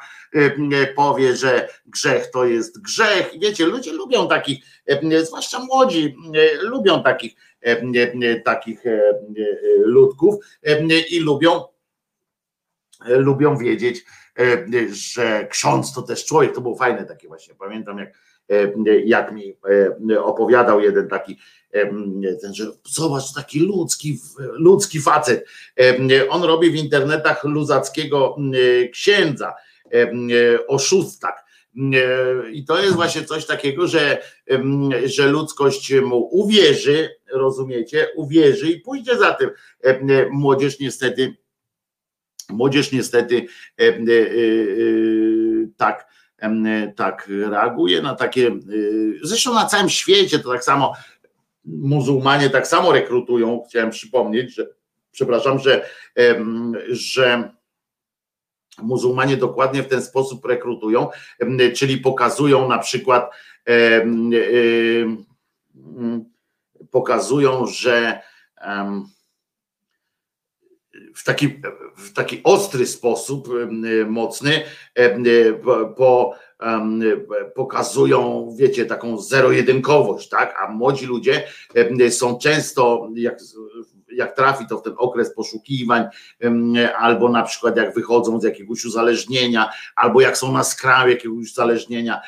powie, 0.96 1.36
że 1.36 1.68
grzech 1.86 2.30
to 2.30 2.44
jest 2.44 2.82
grzech. 2.82 3.30
Wiecie, 3.40 3.66
ludzie 3.66 3.92
lubią 3.92 4.28
takich, 4.28 4.64
zwłaszcza 5.22 5.58
młodzi, 5.64 6.16
lubią 6.60 7.02
takich, 7.02 7.34
takich 8.44 8.82
ludków 9.78 10.34
i 11.10 11.20
lubią, 11.20 11.64
lubią 13.06 13.56
wiedzieć, 13.56 14.04
że 14.90 15.46
ksiądz 15.50 15.92
to 15.92 16.02
też 16.02 16.24
człowiek, 16.24 16.54
to 16.54 16.60
było 16.60 16.76
fajne 16.76 17.04
takie 17.04 17.28
właśnie, 17.28 17.54
pamiętam 17.54 17.98
jak, 17.98 18.12
jak 19.05 19.32
mi 19.32 19.55
opowiadał 20.18 20.80
jeden 20.80 21.09
taki, 21.09 21.38
ten, 22.40 22.55
że 22.55 22.64
zobacz, 22.84 23.34
taki 23.34 23.61
ludzki, 23.61 24.18
ludzki 24.38 25.01
facet, 25.01 25.46
on 26.28 26.42
robi 26.42 26.70
w 26.70 26.74
internetach 26.74 27.44
luzackiego 27.44 28.36
księdza, 28.92 29.55
oszustak, 30.66 31.49
i 32.53 32.64
to 32.64 32.82
jest 32.82 32.94
właśnie 32.94 33.24
coś 33.24 33.46
takiego, 33.46 33.86
że, 33.86 34.22
że 35.05 35.26
ludzkość 35.26 35.92
mu 35.94 36.28
uwierzy, 36.30 37.11
rozumiecie, 37.32 38.07
uwierzy 38.16 38.70
i 38.70 38.80
pójdzie 38.80 39.18
za 39.18 39.34
tym. 39.34 39.51
Młodzież 40.30 40.80
niestety, 40.80 41.36
młodzież 42.49 42.92
niestety 42.92 43.46
e, 43.80 43.84
e, 43.84 44.03
tak, 45.76 46.07
tak 46.97 47.28
reaguje 47.51 48.03
na 48.03 48.14
takie, 48.14 48.51
zresztą 49.22 49.55
na 49.55 49.66
całym 49.66 49.89
świecie 49.89 50.39
to 50.39 50.53
tak 50.53 50.64
samo 50.64 50.95
muzułmanie 51.64 52.51
tak 52.51 52.66
samo 52.66 52.93
rekrutują, 52.93 53.62
chciałem 53.68 53.91
przypomnieć, 53.91 54.55
że 54.55 54.66
przepraszam, 55.12 55.59
że, 55.59 55.89
że 56.89 57.51
muzułmanie 58.82 59.36
dokładnie 59.36 59.82
w 59.82 59.89
ten 59.89 60.03
sposób 60.03 60.45
rekrutują, 60.45 61.09
czyli 61.74 61.99
pokazują 61.99 62.68
na 62.68 62.78
przykład 62.78 63.30
pokazują, 66.91 67.66
że 67.66 68.20
w 71.18 71.24
taki, 71.24 71.48
w 71.96 72.12
taki 72.12 72.40
ostry 72.44 72.86
sposób 72.86 73.48
mocny 74.06 74.62
po, 75.96 76.34
pokazują, 77.54 78.48
wiecie, 78.58 78.86
taką 78.86 79.18
zero-jedynkowość, 79.18 80.28
tak? 80.28 80.54
A 80.62 80.70
młodzi 80.72 81.06
ludzie 81.06 81.44
są 82.10 82.38
często, 82.38 83.08
jak 83.14 83.38
jak 84.18 84.36
trafi 84.36 84.66
to 84.66 84.78
w 84.78 84.82
ten 84.82 84.94
okres 84.96 85.34
poszukiwań, 85.34 86.04
albo 86.98 87.28
na 87.28 87.42
przykład 87.42 87.76
jak 87.76 87.94
wychodzą 87.94 88.40
z 88.40 88.44
jakiegoś 88.44 88.84
uzależnienia, 88.84 89.70
albo 89.96 90.20
jak 90.20 90.38
są 90.38 90.52
na 90.52 90.64
skraju 90.64 91.10
jakiegoś 91.10 91.50
uzależnienia, 91.50 92.20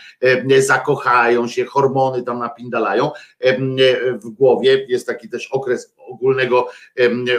zakochają 0.58 1.48
się, 1.48 1.64
hormony 1.64 2.22
tam 2.22 2.38
napindalają. 2.38 3.10
W 4.22 4.30
głowie 4.30 4.86
jest 4.88 5.06
taki 5.06 5.28
też 5.28 5.46
okres 5.46 5.94
ogólnego, 6.08 6.68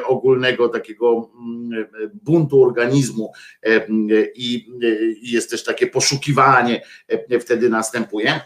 ogólnego 0.06 0.70
takiego 0.70 1.30
buntu 2.14 2.64
organizmu 2.64 3.32
i 4.36 4.68
jest 5.22 5.50
też 5.52 5.64
takie 5.64 5.88
poszukiwanie 5.88 6.82
wtedy 7.42 7.70
następuje 7.70 8.42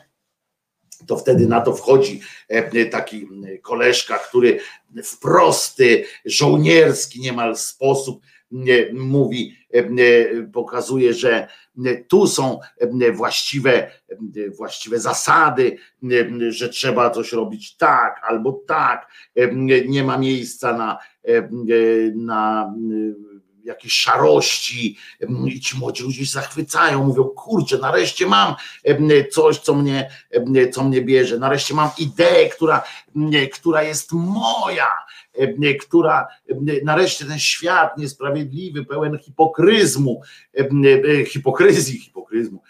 to 1.07 1.17
wtedy 1.17 1.47
na 1.47 1.61
to 1.61 1.75
wchodzi 1.75 2.21
e, 2.47 2.85
taki 2.85 3.27
koleżka, 3.61 4.17
który 4.17 4.59
w 5.03 5.19
prosty, 5.19 6.05
żołnierski 6.25 7.21
niemal 7.21 7.55
sposób 7.55 8.21
mówi, 8.93 9.57
e, 9.73 9.83
pokazuje, 10.53 11.13
że 11.13 11.47
tu 12.07 12.27
są 12.27 12.59
właściwe, 13.13 13.91
właściwe 14.57 14.99
zasady, 14.99 15.77
że 16.49 16.69
trzeba 16.69 17.09
coś 17.09 17.33
robić 17.33 17.77
tak 17.77 18.21
albo 18.23 18.63
tak, 18.67 19.11
nie 19.87 20.03
ma 20.03 20.17
miejsca 20.17 20.77
na, 20.77 20.97
na 22.15 22.73
jakieś 23.66 23.93
szarości 23.93 24.97
i 25.47 25.59
ci 25.59 25.78
młodzi 25.78 26.03
ludzie 26.03 26.26
się 26.26 26.32
zachwycają, 26.32 27.03
mówią, 27.03 27.24
kurczę, 27.24 27.78
nareszcie 27.78 28.28
mam 28.28 28.55
coś, 29.32 29.59
co 29.59 29.76
mnie, 29.76 30.09
co 30.74 30.84
mnie 30.84 31.01
bierze, 31.01 31.39
nareszcie 31.39 31.74
mam 31.74 31.89
ideę, 31.97 32.49
która, 32.49 32.84
która 33.53 33.84
jest 33.84 34.11
moja, 34.11 34.91
która 35.81 36.27
nareszcie 36.83 37.25
ten 37.25 37.39
świat 37.39 37.97
niesprawiedliwy, 37.97 38.86
pełen 38.86 39.17
hipokryzmu, 39.17 40.21
hipokryzji, 41.27 41.99
hipokryzmu, 41.99 42.61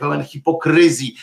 pełen 0.00 0.24
hipokryzji, 0.24 1.16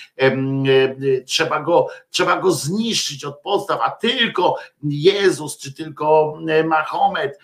trzeba 1.26 1.60
go, 1.60 1.88
trzeba 2.10 2.42
go 2.42 2.52
zniszczyć 2.52 3.26
od 3.26 3.40
podstaw, 3.42 3.80
a 3.84 3.92
tylko 3.92 4.56
Jezus, 4.84 5.58
czy 5.58 5.74
tylko 5.74 6.38
Mahomet, 6.66 7.40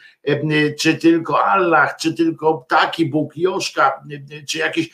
czy 0.79 0.95
tylko 0.95 1.45
Allah, 1.45 1.95
czy 1.97 2.13
tylko 2.13 2.65
taki 2.69 3.05
Bóg, 3.05 3.37
Joszka, 3.37 4.03
czy 4.47 4.57
jakiś 4.57 4.89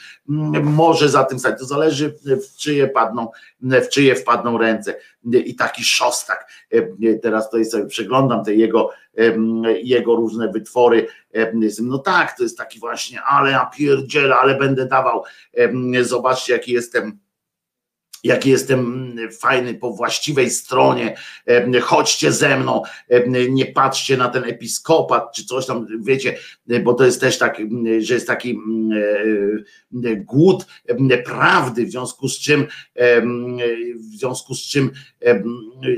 może 0.63 1.09
za 1.09 1.23
tym 1.23 1.39
stać. 1.39 1.59
To 1.59 1.65
zależy 1.65 2.17
w 2.25 2.57
czyje 2.57 2.87
padną, 2.87 3.31
w 3.61 3.89
czyje 3.89 4.15
wpadną 4.15 4.57
ręce. 4.57 4.95
I 5.45 5.55
taki 5.55 5.83
szostak. 5.83 6.50
Teraz 7.21 7.49
tutaj 7.49 7.65
sobie 7.65 7.85
przeglądam 7.85 8.43
te 8.43 8.55
jego, 8.55 8.89
jego 9.83 10.15
różne 10.15 10.51
wytwory. 10.51 11.07
No 11.81 11.97
tak, 11.97 12.37
to 12.37 12.43
jest 12.43 12.57
taki 12.57 12.79
właśnie, 12.79 13.21
ale 13.21 13.51
ja 13.51 13.71
pierdzielę, 13.77 14.35
ale 14.35 14.55
będę 14.55 14.85
dawał. 14.85 15.23
Zobaczcie, 16.01 16.53
jaki 16.53 16.71
jestem 16.71 17.19
jaki 18.23 18.49
jestem 18.49 19.11
fajny 19.41 19.73
po 19.73 19.93
właściwej 19.93 20.49
stronie, 20.49 21.15
chodźcie 21.81 22.31
ze 22.31 22.57
mną, 22.57 22.81
nie 23.49 23.65
patrzcie 23.65 24.17
na 24.17 24.29
ten 24.29 24.43
episkopat 24.43 25.33
czy 25.35 25.45
coś 25.45 25.65
tam, 25.65 25.87
wiecie, 26.01 26.37
bo 26.83 26.93
to 26.93 27.05
jest 27.05 27.21
też 27.21 27.37
tak, 27.37 27.57
że 27.99 28.13
jest 28.13 28.27
taki 28.27 28.59
głód 30.15 30.65
prawdy, 31.25 31.85
w 31.85 31.91
związku 31.91 32.29
z 32.29 32.39
czym 32.39 32.67
w 33.95 34.15
związku 34.17 34.55
z 34.55 34.61
czym 34.61 34.91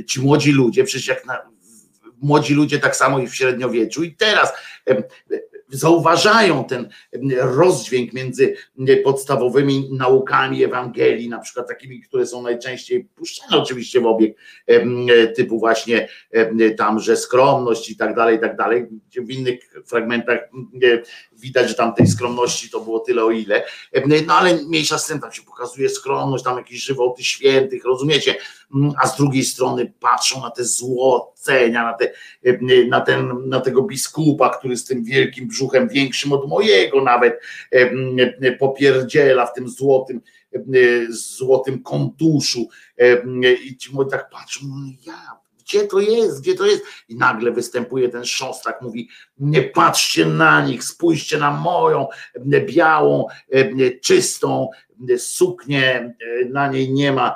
ci 0.07 0.21
młodzi 0.21 0.51
ludzie, 0.51 0.84
przecież 0.84 1.07
jak 1.07 1.26
na, 1.26 1.38
młodzi 2.21 2.53
ludzie 2.53 2.80
tak 2.80 2.95
samo 2.95 3.19
i 3.19 3.28
w 3.28 3.36
średniowieczu. 3.36 4.03
I 4.03 4.15
teraz 4.15 4.53
zauważają 5.74 6.63
ten 6.63 6.89
rozdźwięk 7.38 8.13
między 8.13 8.55
podstawowymi 9.03 9.89
naukami 9.91 10.63
Ewangelii, 10.63 11.30
na 11.30 11.39
przykład 11.39 11.67
takimi, 11.67 12.01
które 12.01 12.28
są 12.28 12.41
najczęściej 12.41 13.05
puszczane 13.05 13.57
oczywiście 13.61 14.01
w 14.01 14.05
obieg 14.05 14.38
typu 15.36 15.59
właśnie 15.59 16.07
tam, 16.78 16.99
że 16.99 17.17
skromność 17.17 17.89
i 17.89 17.97
tak 17.97 18.15
dalej, 18.15 18.38
i 18.38 18.39
tak 18.39 18.57
dalej. 18.57 18.88
W 19.17 19.32
innych 19.32 19.59
fragmentach 19.86 20.39
widać, 21.34 21.69
że 21.69 21.76
tam 21.76 21.93
tej 21.93 22.07
skromności 22.07 22.69
to 22.69 22.80
było 22.80 22.99
tyle 22.99 23.24
o 23.24 23.32
ile, 23.32 23.63
no 24.28 24.34
ale 24.34 24.55
mniejsza 24.55 24.97
z 24.97 25.07
tym, 25.07 25.19
tam 25.19 25.32
się 25.32 25.41
pokazuje 25.41 25.89
skromność, 25.89 26.43
tam 26.43 26.57
jakieś 26.57 26.84
żywoty 26.84 27.24
świętych, 27.24 27.86
rozumiecie, 27.86 28.36
a 29.01 29.07
z 29.07 29.17
drugiej 29.17 29.43
strony 29.43 29.93
patrzą 29.99 30.41
na 30.41 30.51
te 30.51 30.65
złocenia, 31.44 31.84
na, 31.84 31.94
te, 31.94 32.12
na, 32.88 33.02
ten, 33.02 33.50
na 33.50 33.60
tego 33.60 33.84
biskupa, 33.84 34.50
który 34.50 34.78
z 34.78 34.86
tym 34.86 35.04
wielkim 35.04 35.48
brzuchem, 35.48 35.89
większym 35.89 36.34
od 36.34 36.50
mojego 36.50 37.04
nawet, 37.04 37.39
popierdziela 38.60 39.46
w 39.46 39.54
tym 39.54 39.70
złotym, 39.70 40.22
złotym 41.10 41.84
kontuszu 41.84 42.68
i 43.66 43.78
ci 43.78 43.94
moi 43.94 44.10
tak 44.10 44.30
patrzą, 44.30 44.66
no 44.68 44.91
ja 45.06 45.44
gdzie 45.66 45.88
to 45.88 46.00
jest, 46.00 46.41
gdzie 46.41 46.56
to 46.56 46.66
jest? 46.66 46.84
I 47.10 47.16
nagle 47.16 47.52
występuje 47.52 48.10
ten 48.10 48.26
szostak, 48.26 48.82
mówi, 48.82 49.10
nie 49.38 49.62
patrzcie 49.62 50.26
na 50.26 50.66
nich, 50.66 50.84
spójrzcie 50.84 51.38
na 51.38 51.52
moją 51.52 52.08
białą, 52.66 53.26
czystą 54.02 54.70
suknię, 55.18 56.16
na 56.49 56.68
niej 56.68 56.93
nie 56.93 57.12
ma 57.12 57.36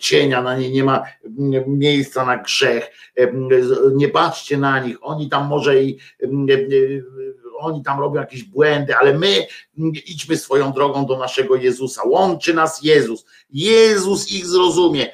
cienia, 0.00 0.42
na 0.42 0.58
niej 0.58 0.72
nie 0.72 0.84
ma 0.84 1.04
miejsca 1.66 2.24
na 2.26 2.36
grzech, 2.36 2.90
nie 3.94 4.08
patrzcie 4.08 4.58
na 4.58 4.78
nich, 4.80 4.96
oni 5.00 5.28
tam 5.28 5.46
może 5.46 5.82
i 5.82 5.98
oni 7.58 7.82
tam 7.82 8.00
robią 8.00 8.20
jakieś 8.20 8.42
błędy, 8.42 8.96
ale 8.96 9.18
my 9.18 9.46
idźmy 10.06 10.36
swoją 10.36 10.72
drogą 10.72 11.06
do 11.06 11.18
naszego 11.18 11.56
Jezusa. 11.56 12.02
Łączy 12.04 12.54
nas 12.54 12.82
Jezus. 12.82 13.26
Jezus 13.50 14.32
ich 14.32 14.46
zrozumie. 14.46 15.06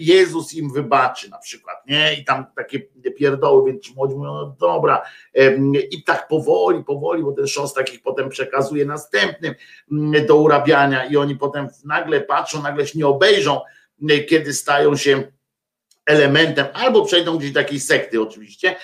Jezus 0.00 0.54
im 0.54 0.72
wybaczy 0.72 1.30
na 1.30 1.38
przykład, 1.38 1.86
nie? 1.86 2.14
I 2.14 2.24
tam 2.24 2.46
takie 2.56 2.80
pierdoły, 3.18 3.72
więc 3.72 3.82
ci 3.84 3.94
młodzi 3.94 4.14
mówią, 4.14 4.32
no 4.32 4.56
dobra. 4.60 5.02
I 5.90 6.04
tak 6.04 6.28
powoli, 6.28 6.84
powoli, 6.84 7.22
bo 7.22 7.32
ten 7.32 7.46
szostak 7.46 7.94
ich 7.94 8.02
potem 8.02 8.28
przekazuje 8.28 8.84
następnym 8.84 9.54
do 10.26 10.36
urabiania 10.36 11.04
i 11.04 11.16
oni 11.16 11.36
potem 11.36 11.68
nagle 11.84 12.20
patrzą, 12.20 12.62
nagle 12.62 12.86
się 12.86 12.98
nie 12.98 13.06
obejrzą, 13.06 13.60
kiedy 14.28 14.54
stają 14.54 14.96
się 14.96 15.22
elementem, 16.06 16.66
albo 16.72 17.04
przejdą 17.04 17.38
gdzieś 17.38 17.52
do 17.52 17.60
takiej 17.60 17.80
sekty 17.80 18.22
oczywiście, 18.22 18.76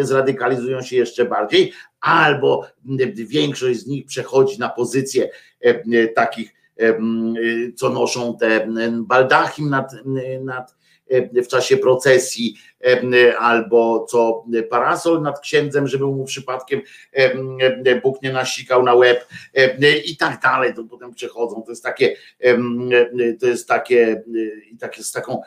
zradykalizują 0.00 0.82
się 0.82 0.96
jeszcze 0.96 1.24
bardziej, 1.24 1.72
albo 2.00 2.66
większość 3.14 3.80
z 3.80 3.86
nich 3.86 4.06
przechodzi 4.06 4.58
na 4.58 4.68
pozycję 4.68 5.30
takich, 6.14 6.54
co 7.76 7.90
noszą 7.90 8.36
te 8.36 8.68
baldachim 8.92 9.70
nad, 9.70 9.92
nad 10.44 10.79
w 11.44 11.48
czasie 11.48 11.76
procesji, 11.76 12.54
albo 13.38 14.06
co 14.10 14.44
parasol 14.70 15.22
nad 15.22 15.40
księdzem, 15.40 15.88
żeby 15.88 16.06
mu 16.06 16.24
przypadkiem 16.24 16.80
Bóg 18.02 18.22
nie 18.22 18.32
nasikał 18.32 18.82
na 18.82 18.94
łeb 18.94 19.28
i 20.04 20.16
tak 20.16 20.42
dalej. 20.42 20.74
To 20.74 20.84
potem 20.84 21.14
przechodzą. 21.14 21.62
To 21.62 21.72
jest 21.72 21.82
takie, 21.82 22.16
to 23.40 23.46
jest 23.46 23.68
takie, 23.68 24.22
i 24.72 24.76
takie 24.76 25.02
z 25.02 25.12
taką, 25.12 25.40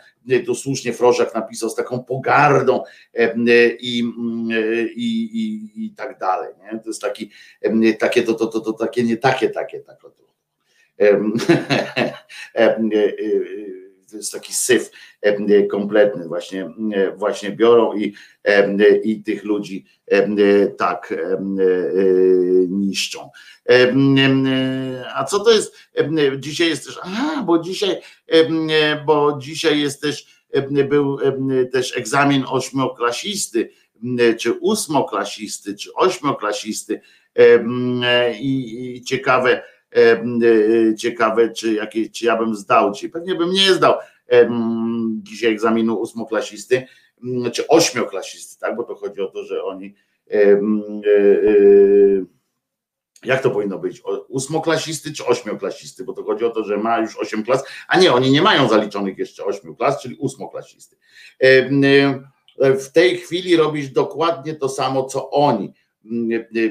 tu 0.46 0.56
słusznie 0.56 0.94
Frożak 0.94 1.36
napisał, 1.36 1.70
z 1.70 1.76
taką 1.76 2.04
pogardą 2.04 2.84
i, 3.80 4.04
i, 4.96 5.24
i, 5.34 5.86
i 5.86 5.94
tak 5.96 6.20
dalej. 6.20 6.54
Nie? 6.64 6.80
To 6.80 6.90
jest 6.90 7.02
taki, 7.02 7.32
takie, 8.00 8.24
to, 8.24 8.34
to, 8.34 8.48
to, 8.48 8.60
to 8.60 8.74
takie, 8.74 9.04
nie 9.04 9.18
takie, 9.18 9.50
takie, 9.50 9.80
tak. 9.80 10.02
To 10.02 10.14
jest 14.18 14.32
taki 14.32 14.54
syf 14.54 14.92
kompletny, 15.72 16.28
właśnie, 16.28 16.70
właśnie 17.16 17.52
biorą 17.52 17.94
i, 17.94 18.14
i 19.04 19.24
tych 19.24 19.44
ludzi 19.44 19.86
tak 20.78 21.14
niszczą. 22.70 23.30
A 25.16 25.24
co 25.24 25.40
to 25.40 25.52
jest? 25.52 25.76
Dzisiaj 26.40 26.70
jest 26.70 26.86
też, 26.86 27.00
aha, 27.04 27.44
bo 27.46 27.60
dzisiaj, 27.60 28.02
bo 29.06 29.38
dzisiaj 29.42 29.80
jest 29.80 30.02
też, 30.02 30.44
był 30.90 31.18
też 31.72 31.98
egzamin 31.98 32.44
ośmioklasisty, 32.48 33.70
czy 34.40 34.54
ósmoklasisty, 34.54 35.76
czy 35.76 35.94
ośmioklasisty 35.94 37.02
i 38.40 39.02
ciekawe, 39.06 39.64
ciekawe, 40.98 41.50
czy, 41.50 41.74
jakie, 41.74 42.10
czy 42.10 42.26
ja 42.26 42.38
bym 42.38 42.56
zdał, 42.56 42.94
czy 42.94 43.10
pewnie 43.10 43.36
bym 43.36 43.52
nie 43.52 43.74
zdał 43.74 43.94
dzisiaj 45.24 45.52
egzaminu 45.52 45.96
ósmoklasisty, 45.96 46.88
czy 47.54 47.68
ośmioklasisty, 47.68 48.60
tak, 48.60 48.76
bo 48.76 48.84
to 48.84 48.96
chodzi 48.96 49.22
o 49.22 49.28
to, 49.28 49.44
że 49.44 49.64
oni 49.64 49.96
jak 53.26 53.44
to 53.44 53.52
powinno 53.52 53.80
być? 53.80 54.02
Ósmoklasisty 54.28 55.14
czy 55.14 55.26
ośmioklasisty? 55.26 56.04
Bo 56.04 56.14
to 56.14 56.24
chodzi 56.24 56.46
o 56.46 56.50
to, 56.50 56.64
że 56.64 56.78
ma 56.78 57.00
już 57.00 57.18
osiem 57.18 57.44
klas, 57.44 57.64
a 57.88 58.00
nie, 58.00 58.14
oni 58.14 58.32
nie 58.32 58.42
mają 58.42 58.70
zaliczonych 58.70 59.18
jeszcze 59.18 59.46
ośmiu 59.46 59.76
klas, 59.76 60.02
czyli 60.02 60.16
ósmoklasisty. 60.16 60.98
W 62.60 62.88
tej 62.94 63.18
chwili 63.18 63.56
robisz 63.56 63.90
dokładnie 63.90 64.56
to 64.56 64.70
samo, 64.70 65.04
co 65.04 65.30
oni, 65.30 65.74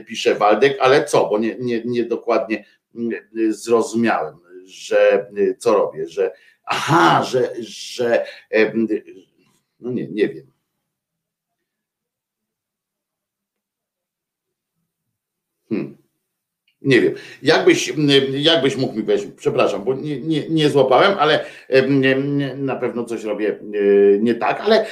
pisze 0.07 0.35
Waldek, 0.35 0.77
ale 0.81 1.05
co, 1.05 1.29
bo 1.29 1.39
nie, 1.39 1.57
nie, 1.61 1.83
nie 1.85 2.05
dokładnie 2.05 2.64
zrozumiałem, 3.49 4.34
że 4.64 5.26
co 5.59 5.74
robię, 5.74 6.09
że 6.09 6.32
aha, 6.64 7.24
że, 7.24 7.53
że 7.61 8.26
no 9.80 9.90
nie, 9.90 10.09
nie 10.09 10.28
wiem. 10.28 10.47
Hmm. 15.68 15.97
Nie 16.82 17.01
wiem, 17.01 17.14
jakbyś, 17.43 17.93
jakbyś 18.32 18.76
mógł 18.76 18.97
mi 18.97 19.03
powiedzieć, 19.03 19.30
przepraszam, 19.36 19.84
bo 19.84 19.95
nie, 19.95 20.20
nie, 20.20 20.49
nie 20.49 20.70
złapałem, 20.70 21.18
ale 21.18 21.45
na 22.57 22.76
pewno 22.76 23.05
coś 23.05 23.24
robię 23.24 23.59
nie 24.20 24.34
tak, 24.34 24.61
ale, 24.61 24.86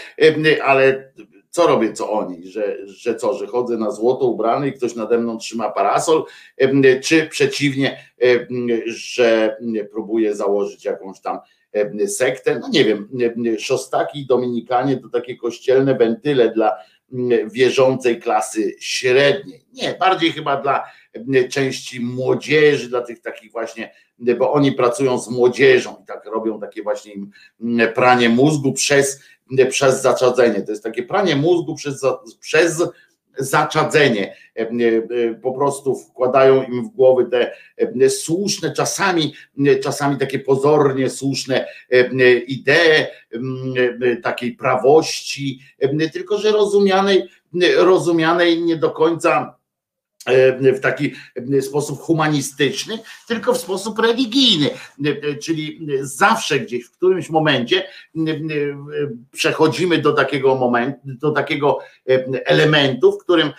ale 0.64 1.12
co 1.50 1.66
robię, 1.66 1.92
co 1.92 2.10
oni, 2.10 2.46
że, 2.46 2.76
że 2.86 3.14
co, 3.14 3.34
że 3.34 3.46
chodzę 3.46 3.76
na 3.76 3.90
złoto 3.90 4.26
ubrany 4.26 4.68
i 4.68 4.72
ktoś 4.72 4.94
nade 4.94 5.18
mną 5.18 5.38
trzyma 5.38 5.70
parasol, 5.70 6.24
czy 7.02 7.26
przeciwnie, 7.26 8.04
że 8.86 9.56
próbuję 9.92 10.36
założyć 10.36 10.84
jakąś 10.84 11.20
tam 11.20 11.38
sektę, 12.06 12.58
no 12.58 12.68
nie 12.68 12.84
wiem, 12.84 13.08
szostaki, 13.58 14.26
dominikanie 14.26 14.96
to 14.96 15.08
takie 15.08 15.36
kościelne 15.36 15.94
wentyle 15.94 16.50
dla 16.50 16.72
wierzącej 17.52 18.20
klasy 18.20 18.74
średniej. 18.80 19.64
Nie, 19.72 19.94
bardziej 20.00 20.32
chyba 20.32 20.56
dla 20.62 20.84
części 21.50 22.00
młodzieży, 22.00 22.88
dla 22.88 23.00
tych 23.00 23.20
takich 23.20 23.52
właśnie, 23.52 23.94
bo 24.38 24.52
oni 24.52 24.72
pracują 24.72 25.18
z 25.18 25.28
młodzieżą 25.28 25.96
i 26.02 26.06
tak 26.06 26.26
robią 26.26 26.60
takie 26.60 26.82
właśnie 26.82 27.14
pranie 27.94 28.28
mózgu 28.28 28.72
przez, 28.72 29.20
przez 29.70 30.02
zaczadzenie. 30.02 30.62
To 30.62 30.70
jest 30.70 30.84
takie 30.84 31.02
pranie 31.02 31.36
mózgu 31.36 31.74
przez, 31.74 32.02
przez 32.40 32.82
zaczadzenie. 33.38 34.36
Po 35.42 35.52
prostu 35.52 35.96
wkładają 35.96 36.62
im 36.62 36.84
w 36.84 36.88
głowy 36.88 37.26
te 37.30 37.52
słuszne, 38.10 38.72
czasami, 38.72 39.34
czasami 39.82 40.18
takie 40.18 40.38
pozornie 40.38 41.10
słuszne 41.10 41.66
idee 42.46 43.06
takiej 44.22 44.52
prawości, 44.52 45.60
tylko 46.12 46.38
że 46.38 46.52
rozumianej, 46.52 47.28
rozumianej 47.76 48.62
nie 48.62 48.76
do 48.76 48.90
końca 48.90 49.59
w 50.74 50.80
taki 50.80 51.14
sposób 51.60 52.00
humanistyczny, 52.00 52.98
tylko 53.28 53.54
w 53.54 53.58
sposób 53.58 53.98
religijny. 53.98 54.70
Czyli 55.42 55.80
zawsze 56.00 56.60
gdzieś 56.60 56.84
w 56.84 56.90
którymś 56.90 57.30
momencie 57.30 57.88
przechodzimy 59.32 59.98
do 59.98 60.12
takiego 60.12 60.54
momentu, 60.54 61.00
do 61.04 61.30
takiego 61.30 61.78
elementu, 62.44 63.12
w 63.12 63.18
którym, 63.18 63.50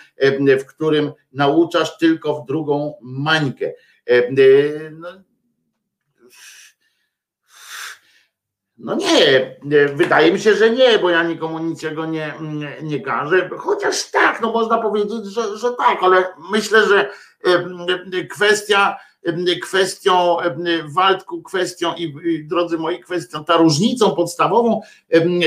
w 0.60 0.64
którym 0.64 1.12
nauczasz 1.32 1.98
tylko 1.98 2.42
w 2.42 2.46
drugą 2.46 2.94
mańkę. 3.00 3.72
No, 4.92 5.08
No 8.82 8.94
nie, 8.94 9.56
wydaje 9.94 10.32
mi 10.32 10.40
się, 10.40 10.54
że 10.54 10.70
nie, 10.70 10.98
bo 10.98 11.10
ja 11.10 11.22
nikomu 11.22 11.58
niczego 11.58 12.06
nie, 12.06 12.34
nie 12.82 13.00
każę, 13.00 13.48
chociaż 13.58 14.10
tak, 14.10 14.42
no 14.42 14.52
można 14.52 14.78
powiedzieć, 14.78 15.24
że, 15.24 15.58
że 15.58 15.70
tak, 15.70 16.02
ale 16.02 16.24
myślę, 16.50 16.86
że 16.88 17.10
kwestia, 18.30 18.96
kwestią 19.62 20.36
Waldku, 20.94 21.42
kwestią 21.42 21.94
i 21.94 22.44
drodzy 22.44 22.78
moi, 22.78 23.00
kwestią, 23.00 23.44
ta 23.44 23.56
różnicą 23.56 24.10
podstawową 24.10 24.80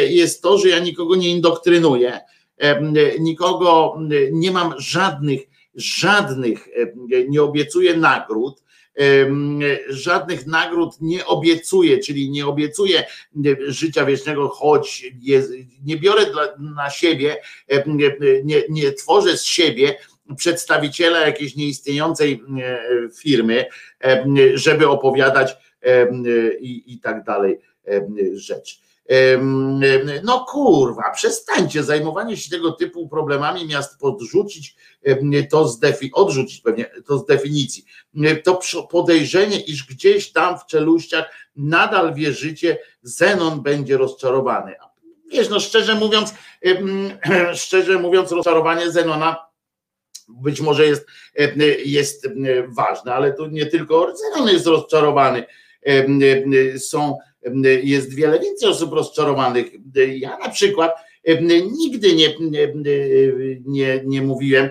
jest 0.09 0.41
to, 0.41 0.57
że 0.57 0.69
ja 0.69 0.79
nikogo 0.79 1.15
nie 1.15 1.29
indoktrynuję, 1.29 2.19
nikogo 3.19 3.97
nie 4.31 4.51
mam 4.51 4.73
żadnych, 4.77 5.41
żadnych, 5.75 6.67
nie 7.29 7.43
obiecuję 7.43 7.97
nagród, 7.97 8.63
żadnych 9.89 10.47
nagród 10.47 11.01
nie 11.01 11.25
obiecuję, 11.25 11.99
czyli 11.99 12.29
nie 12.29 12.47
obiecuję 12.47 13.03
życia 13.67 14.05
wiecznego, 14.05 14.47
choć 14.47 15.05
jest, 15.21 15.51
nie 15.85 15.97
biorę 15.97 16.25
dla, 16.25 16.47
na 16.75 16.89
siebie, 16.89 17.37
nie, 18.43 18.61
nie 18.69 18.91
tworzę 18.91 19.37
z 19.37 19.43
siebie 19.43 19.97
przedstawiciela 20.37 21.19
jakiejś 21.19 21.55
nieistniejącej 21.55 22.43
firmy, 23.17 23.65
żeby 24.53 24.87
opowiadać 24.87 25.57
i, 26.59 26.83
i 26.93 26.99
tak 26.99 27.23
dalej 27.23 27.59
rzecz. 28.33 28.84
No 30.23 30.45
kurwa, 30.49 31.11
przestańcie 31.11 31.83
zajmowanie 31.83 32.37
się 32.37 32.49
tego 32.49 32.71
typu 32.71 33.09
problemami 33.09 33.67
miast 33.67 33.99
podrzucić 33.99 34.75
to 35.51 35.67
z 35.67 35.79
defi, 35.79 36.11
odrzucić 36.13 36.61
pewnie 36.61 36.85
to 37.05 37.17
z 37.17 37.25
definicji. 37.25 37.85
To 38.43 38.59
podejrzenie, 38.89 39.59
iż 39.59 39.87
gdzieś 39.87 40.31
tam 40.31 40.59
w 40.59 40.65
czeluściach 40.65 41.31
nadal 41.55 42.13
wierzycie, 42.13 42.77
Zenon 43.01 43.61
będzie 43.61 43.97
rozczarowany. 43.97 44.75
Wiesz, 45.31 45.49
no 45.49 45.59
szczerze 45.59 45.95
mówiąc, 45.95 46.33
szczerze 47.53 47.99
mówiąc, 47.99 48.31
rozczarowanie 48.31 48.91
Zenona 48.91 49.45
być 50.27 50.61
może 50.61 50.85
jest, 50.85 51.07
jest 51.85 52.27
ważne, 52.67 53.13
ale 53.13 53.33
to 53.33 53.47
nie 53.47 53.65
tylko 53.65 54.13
Zenon 54.15 54.49
jest 54.49 54.67
rozczarowany. 54.67 55.45
Są 56.77 57.17
jest 57.83 58.15
wiele 58.15 58.39
więcej 58.39 58.69
osób 58.69 58.93
rozczarowanych. 58.93 59.71
Ja 59.95 60.37
na 60.37 60.49
przykład 60.49 60.91
nigdy 61.77 62.15
nie, 62.15 62.35
nie, 63.65 64.01
nie 64.05 64.21
mówiłem 64.21 64.69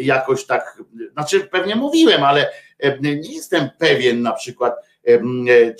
jakoś 0.00 0.44
tak, 0.44 0.82
znaczy 1.12 1.40
pewnie 1.40 1.76
mówiłem, 1.76 2.24
ale 2.24 2.50
nie 3.00 3.34
jestem 3.34 3.68
pewien 3.78 4.22
na 4.22 4.32
przykład, 4.32 4.74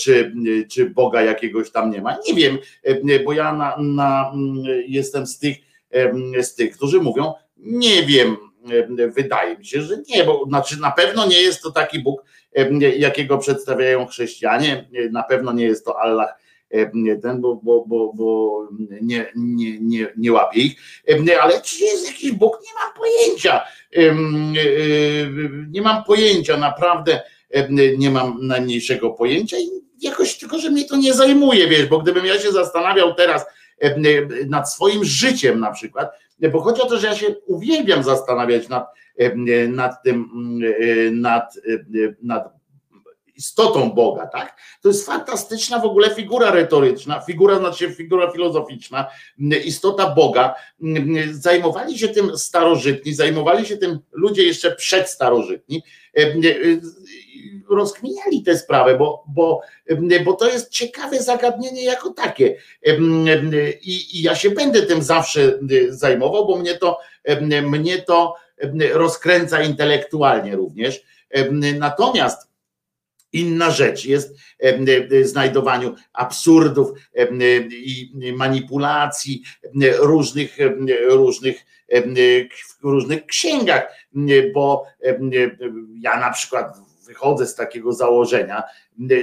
czy, 0.00 0.32
czy 0.70 0.90
Boga 0.90 1.22
jakiegoś 1.22 1.70
tam 1.70 1.90
nie 1.90 2.02
ma. 2.02 2.16
Nie 2.28 2.34
wiem, 2.34 2.58
bo 3.24 3.32
ja 3.32 3.52
na, 3.52 3.76
na, 3.78 4.32
jestem 4.86 5.26
z 5.26 5.38
tych, 5.38 5.56
z 6.42 6.54
tych, 6.54 6.76
którzy 6.76 7.00
mówią, 7.00 7.32
nie 7.56 8.02
wiem, 8.02 8.36
wydaje 9.16 9.58
mi 9.58 9.66
się, 9.66 9.82
że 9.82 9.96
nie, 10.08 10.24
bo 10.24 10.44
znaczy 10.48 10.80
na 10.80 10.90
pewno 10.90 11.26
nie 11.26 11.42
jest 11.42 11.62
to 11.62 11.70
taki 11.70 11.98
Bóg, 11.98 12.24
jakiego 12.98 13.38
przedstawiają 13.38 14.06
chrześcijanie. 14.06 14.88
Na 15.10 15.22
pewno 15.22 15.52
nie 15.52 15.64
jest 15.64 15.84
to 15.84 16.00
Allah 16.00 16.28
ten, 17.22 17.40
bo, 17.40 17.60
bo, 17.62 17.84
bo, 17.86 18.12
bo 18.14 18.68
nie, 19.00 19.32
nie, 19.36 19.80
nie, 19.80 20.06
nie 20.16 20.32
łapie 20.32 20.60
ich, 20.60 20.80
ale 21.40 21.60
czy 21.60 21.84
jest 21.84 22.06
jakiś 22.06 22.32
Bóg, 22.32 22.58
nie 22.62 22.74
mam 22.74 22.94
pojęcia. 22.94 23.64
Nie 25.70 25.82
mam 25.82 26.04
pojęcia, 26.04 26.56
naprawdę 26.56 27.22
nie 27.98 28.10
mam 28.10 28.38
najmniejszego 28.46 29.10
pojęcia 29.10 29.58
i 29.58 29.68
jakoś 30.00 30.38
tylko, 30.38 30.58
że 30.58 30.70
mnie 30.70 30.84
to 30.84 30.96
nie 30.96 31.14
zajmuje, 31.14 31.68
wiesz, 31.68 31.86
bo 31.86 31.98
gdybym 31.98 32.26
ja 32.26 32.38
się 32.38 32.52
zastanawiał 32.52 33.14
teraz, 33.14 33.46
nad 34.46 34.72
swoim 34.72 35.04
życiem 35.04 35.60
na 35.60 35.70
przykład, 35.70 36.10
bo 36.52 36.60
chodzi 36.60 36.82
o 36.82 36.86
to, 36.86 36.98
że 36.98 37.06
ja 37.06 37.14
się 37.14 37.34
uwielbiam 37.46 38.02
zastanawiać 38.02 38.68
nad, 38.68 38.86
nad 39.68 40.02
tym, 40.02 40.28
nad, 41.12 41.54
nad 42.22 42.58
istotą 43.38 43.90
Boga, 43.90 44.26
tak? 44.26 44.56
To 44.82 44.88
jest 44.88 45.06
fantastyczna 45.06 45.78
w 45.78 45.84
ogóle 45.84 46.14
figura 46.14 46.50
retoryczna, 46.50 47.20
figura, 47.20 47.58
znaczy 47.58 47.94
figura 47.94 48.30
filozoficzna, 48.30 49.06
istota 49.64 50.14
Boga. 50.14 50.54
Zajmowali 51.32 51.98
się 51.98 52.08
tym 52.08 52.38
starożytni, 52.38 53.14
zajmowali 53.14 53.66
się 53.66 53.76
tym 53.76 53.98
ludzie 54.12 54.42
jeszcze 54.42 54.74
przedstarożytni, 54.74 55.82
rozkminiali 57.70 58.42
tę 58.42 58.58
sprawę, 58.58 58.96
bo, 58.96 59.24
bo, 59.28 59.60
bo 60.24 60.32
to 60.32 60.48
jest 60.48 60.70
ciekawe 60.70 61.22
zagadnienie 61.22 61.84
jako 61.84 62.10
takie. 62.10 62.56
I, 63.82 64.18
I 64.18 64.22
ja 64.22 64.34
się 64.34 64.50
będę 64.50 64.82
tym 64.82 65.02
zawsze 65.02 65.58
zajmował, 65.88 66.46
bo 66.46 66.58
mnie 66.58 66.74
to, 66.74 66.98
mnie 67.62 68.02
to 68.02 68.34
rozkręca 68.92 69.62
intelektualnie 69.62 70.56
również. 70.56 71.02
Natomiast 71.78 72.48
Inna 73.32 73.70
rzecz 73.70 74.04
jest 74.04 74.36
znajdowaniu 75.22 75.94
absurdów 76.12 76.90
i 77.70 78.12
manipulacji 78.36 79.42
różnych, 79.98 80.56
różnych, 81.08 81.56
w 82.80 82.84
różnych 82.84 83.26
księgach, 83.26 83.92
bo 84.54 84.86
ja 86.00 86.20
na 86.20 86.30
przykład 86.30 86.87
wychodzę 87.08 87.46
z 87.46 87.54
takiego 87.54 87.92
założenia, 87.92 88.62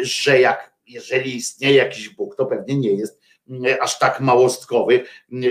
że 0.01 0.39
jak 0.39 0.73
jeżeli 0.87 1.35
istnieje 1.35 1.75
jakiś 1.75 2.09
Bóg, 2.09 2.35
to 2.35 2.45
pewnie 2.45 2.75
nie 2.77 2.91
jest 2.91 3.19
aż 3.81 3.99
tak 3.99 4.19
małostkowy, 4.19 5.03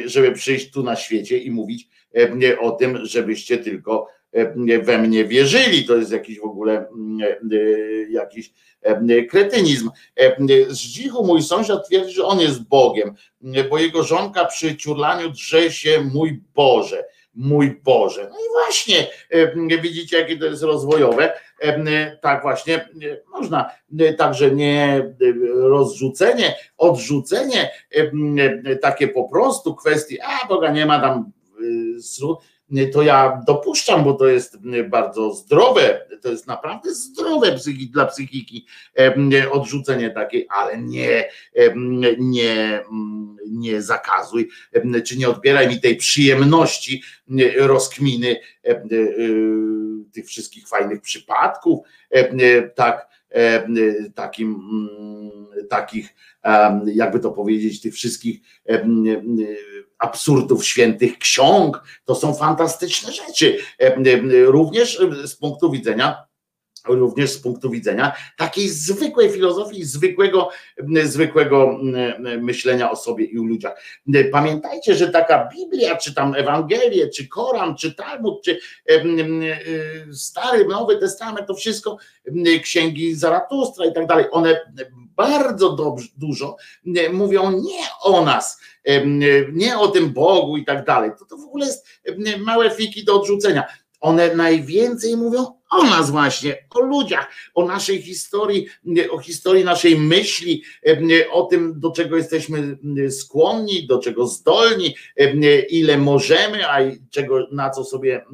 żeby 0.05 0.33
przyjść 0.33 0.71
tu 0.71 0.83
na 0.83 0.97
świecie 0.97 1.39
i 1.39 1.51
mówić 1.51 1.89
o 2.61 2.71
tym, 2.71 3.07
żebyście 3.07 3.59
tylko 3.59 4.09
we 4.83 4.99
mnie 4.99 5.25
wierzyli. 5.25 5.85
To 5.85 5.97
jest 5.97 6.13
jakiś 6.13 6.39
w 6.39 6.45
ogóle 6.45 6.87
jakiś 8.11 8.53
kretynizm. 9.31 9.91
Z 10.69 10.79
dzichu 10.79 11.27
mój 11.27 11.43
sąsiad 11.43 11.87
twierdzi, 11.89 12.15
że 12.15 12.25
on 12.25 12.41
jest 12.41 12.63
Bogiem, 12.63 13.15
bo 13.71 13.79
jego 13.79 14.03
żonka 14.03 14.45
przy 14.45 14.77
ciurlaniu 14.77 15.31
drze 15.31 15.71
się 15.71 16.11
mój 16.15 16.41
Boże 16.55 17.05
mój 17.37 17.81
Boże. 17.85 18.31
No 18.31 18.37
i 18.37 18.49
właśnie 18.53 19.07
widzicie, 19.83 20.19
jakie 20.19 20.39
to 20.39 20.47
jest 20.47 20.63
rozwojowe. 20.63 21.33
Tak 22.23 22.43
właśnie 22.43 22.89
można 23.33 23.71
także 24.19 24.51
nie 24.51 25.11
rozrzucenie, 25.55 26.55
odrzucenie 26.79 27.71
takie 28.83 29.09
po 29.09 29.29
prostu 29.29 29.75
kwestii, 29.75 30.21
a 30.21 30.47
Boga 30.49 30.73
nie 30.73 30.87
ma 30.87 31.01
tam 31.01 31.33
to 32.93 33.03
ja 33.03 33.41
dopuszczam, 33.47 34.05
bo 34.05 34.15
to 34.15 34.27
jest 34.27 34.59
bardzo 34.89 35.35
zdrowe, 35.35 36.07
to 36.23 36.31
jest 36.31 36.47
naprawdę 36.47 36.95
zdrowe 36.95 37.57
dla 37.93 38.07
psychiki 38.07 38.67
odrzucenie 39.53 40.11
takiej, 40.11 40.47
ale 40.51 40.79
nie, 40.79 41.29
nie, 42.19 42.81
nie 43.51 43.83
zakazuj, 43.83 44.49
czy 45.05 45.19
nie 45.19 45.29
odbieraj 45.29 45.69
mi 45.69 45.81
tej 45.81 45.97
przyjemności 45.97 47.03
rozkminy 47.57 48.37
tych 50.13 50.27
wszystkich 50.27 50.69
fajnych 50.69 51.01
przypadków, 51.01 51.81
tak, 52.75 53.09
takim, 54.15 54.61
takich, 55.71 56.15
jakby 56.87 57.21
to 57.21 57.31
powiedzieć, 57.31 57.81
tych 57.81 57.95
wszystkich 57.95 58.41
absurdów 59.99 60.65
świętych 60.65 61.19
ksiąg. 61.19 61.83
To 62.05 62.15
są 62.15 62.35
fantastyczne 62.35 63.13
rzeczy. 63.13 63.59
Również 64.45 65.01
z 65.25 65.37
punktu 65.37 65.71
widzenia 65.71 66.25
również 66.89 67.31
z 67.31 67.39
punktu 67.39 67.71
widzenia 67.71 68.13
takiej 68.37 68.69
zwykłej 68.69 69.31
filozofii, 69.31 69.85
zwykłego, 69.85 70.49
zwykłego 71.05 71.79
myślenia 72.41 72.91
o 72.91 72.97
sobie 72.97 73.25
i 73.25 73.39
o 73.39 73.43
ludziach. 73.43 73.83
Pamiętajcie, 74.33 74.95
że 74.95 75.09
taka 75.09 75.49
Biblia, 75.57 75.97
czy 75.97 76.15
tam 76.15 76.35
Ewangelię, 76.35 77.09
czy 77.09 77.29
Koran, 77.29 77.77
czy 77.77 77.95
Talmud, 77.95 78.43
czy 78.45 78.59
Stary, 80.13 80.67
Nowy 80.67 80.99
Testament, 80.99 81.47
to 81.47 81.55
wszystko 81.55 81.97
księgi 82.63 83.15
Zaratustra 83.15 83.87
i 83.87 83.93
tak 83.93 84.07
dalej, 84.07 84.25
one 84.31 84.61
bardzo 85.17 85.73
dobrze, 85.73 86.09
dużo 86.17 86.57
mówią 87.13 87.51
nie 87.51 87.85
o 88.03 88.25
nas, 88.25 88.61
nie 89.53 89.79
o 89.79 89.89
tym 89.89 90.13
Bogu 90.13 90.57
i 90.57 90.65
tak 90.65 90.87
dalej. 90.87 91.11
To, 91.19 91.25
to 91.25 91.37
w 91.37 91.45
ogóle 91.45 91.67
jest 91.67 91.87
małe 92.39 92.71
fiki 92.71 93.05
do 93.05 93.21
odrzucenia. 93.21 93.65
One 94.01 94.35
najwięcej 94.35 95.17
mówią 95.17 95.47
o 95.75 95.83
nas 95.83 96.11
właśnie, 96.11 96.67
o 96.71 96.81
ludziach, 96.81 97.29
o 97.55 97.67
naszej 97.67 98.03
historii, 98.03 98.67
o 99.11 99.19
historii 99.19 99.65
naszej 99.65 99.99
myśli, 99.99 100.63
o 101.33 101.43
tym, 101.43 101.81
do 101.81 101.91
czego 101.91 102.17
jesteśmy 102.17 102.79
skłonni, 103.11 103.87
do 103.87 103.99
czego 103.99 104.27
zdolni, 104.27 104.97
ile 105.71 105.99
możemy, 105.99 106.71
a 106.71 106.79
czego, 107.11 107.47
na 107.53 107.71
co 107.71 107.85
sobie, 107.85 108.25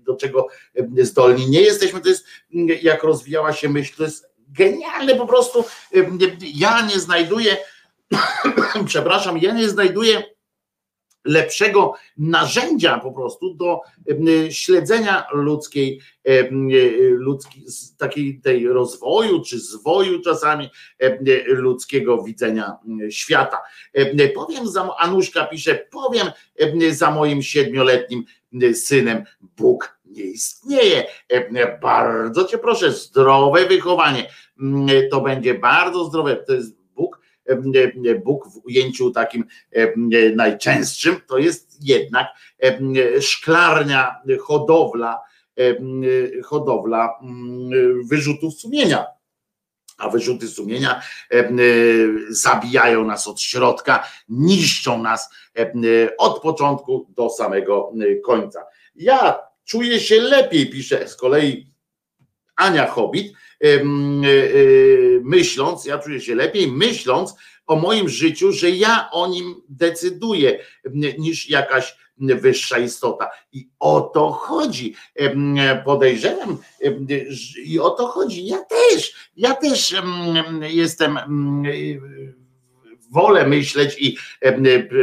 do 0.00 0.16
czego 0.16 0.46
zdolni 0.98 1.50
nie 1.50 1.60
jesteśmy. 1.60 2.00
To 2.00 2.08
jest, 2.08 2.26
jak 2.82 3.02
rozwijała 3.02 3.52
się 3.52 3.68
myśl, 3.68 3.96
to 3.96 4.04
jest 4.04 4.28
genialne 4.48 5.14
po 5.14 5.26
prostu. 5.26 5.64
Ja 6.54 6.86
nie 6.86 7.00
znajduję, 7.00 7.56
przepraszam, 8.86 9.38
ja 9.38 9.52
nie 9.52 9.68
znajduję 9.68 10.37
lepszego 11.28 11.94
narzędzia 12.18 12.98
po 12.98 13.12
prostu 13.12 13.54
do 13.54 13.80
śledzenia 14.50 15.26
ludzkiej, 15.32 16.00
ludzkiej 16.98 17.64
takiej 17.98 18.40
tej 18.40 18.68
rozwoju 18.68 19.42
czy 19.42 19.58
zwoju 19.58 20.20
czasami 20.20 20.68
ludzkiego 21.46 22.22
widzenia 22.22 22.76
świata. 23.10 23.58
Powiem 24.34 24.68
za, 24.68 24.96
Anuszka 24.96 25.44
pisze, 25.44 25.86
powiem 25.90 26.26
za 26.90 27.10
moim 27.10 27.42
siedmioletnim 27.42 28.24
synem, 28.72 29.24
Bóg 29.40 29.98
nie 30.04 30.22
istnieje. 30.22 31.04
Bardzo 31.82 32.44
cię 32.44 32.58
proszę, 32.58 32.92
zdrowe 32.92 33.66
wychowanie. 33.66 34.30
To 35.10 35.20
będzie 35.20 35.54
bardzo 35.54 36.04
zdrowe. 36.04 36.36
To 36.36 36.54
jest 36.54 36.77
Bóg, 37.56 38.24
Bóg 38.24 38.48
w 38.48 38.66
ujęciu 38.66 39.10
takim 39.10 39.44
najczęstszym, 40.36 41.20
to 41.26 41.38
jest 41.38 41.78
jednak 41.80 42.26
szklarnia, 43.20 44.16
hodowla, 44.40 45.20
hodowla 46.44 47.18
wyrzutów 48.10 48.54
sumienia. 48.54 49.06
A 49.98 50.08
wyrzuty 50.08 50.48
sumienia 50.48 51.02
zabijają 52.28 53.04
nas 53.04 53.28
od 53.28 53.40
środka, 53.40 54.08
niszczą 54.28 55.02
nas 55.02 55.30
od 56.18 56.40
początku 56.40 57.06
do 57.16 57.30
samego 57.30 57.92
końca. 58.24 58.66
Ja 58.94 59.38
czuję 59.64 60.00
się 60.00 60.20
lepiej, 60.20 60.70
pisze 60.70 61.08
z 61.08 61.16
kolei 61.16 61.66
Ania 62.58 62.86
Hobbit, 62.86 63.32
myśląc, 65.22 65.84
ja 65.84 65.98
czuję 65.98 66.20
się 66.20 66.34
lepiej, 66.34 66.72
myśląc 66.72 67.34
o 67.66 67.76
moim 67.76 68.08
życiu, 68.08 68.52
że 68.52 68.70
ja 68.70 69.08
o 69.12 69.26
nim 69.26 69.62
decyduję, 69.68 70.64
niż 71.18 71.50
jakaś 71.50 71.96
wyższa 72.18 72.78
istota. 72.78 73.30
I 73.52 73.68
o 73.78 74.00
to 74.00 74.30
chodzi. 74.30 74.94
Podejrzewam, 75.84 76.58
i 77.64 77.78
o 77.78 77.90
to 77.90 78.06
chodzi. 78.06 78.46
Ja 78.46 78.58
też, 78.58 79.14
ja 79.36 79.54
też 79.54 79.94
jestem 80.60 81.18
wolę 83.10 83.46
myśleć 83.46 83.96
i 83.98 84.16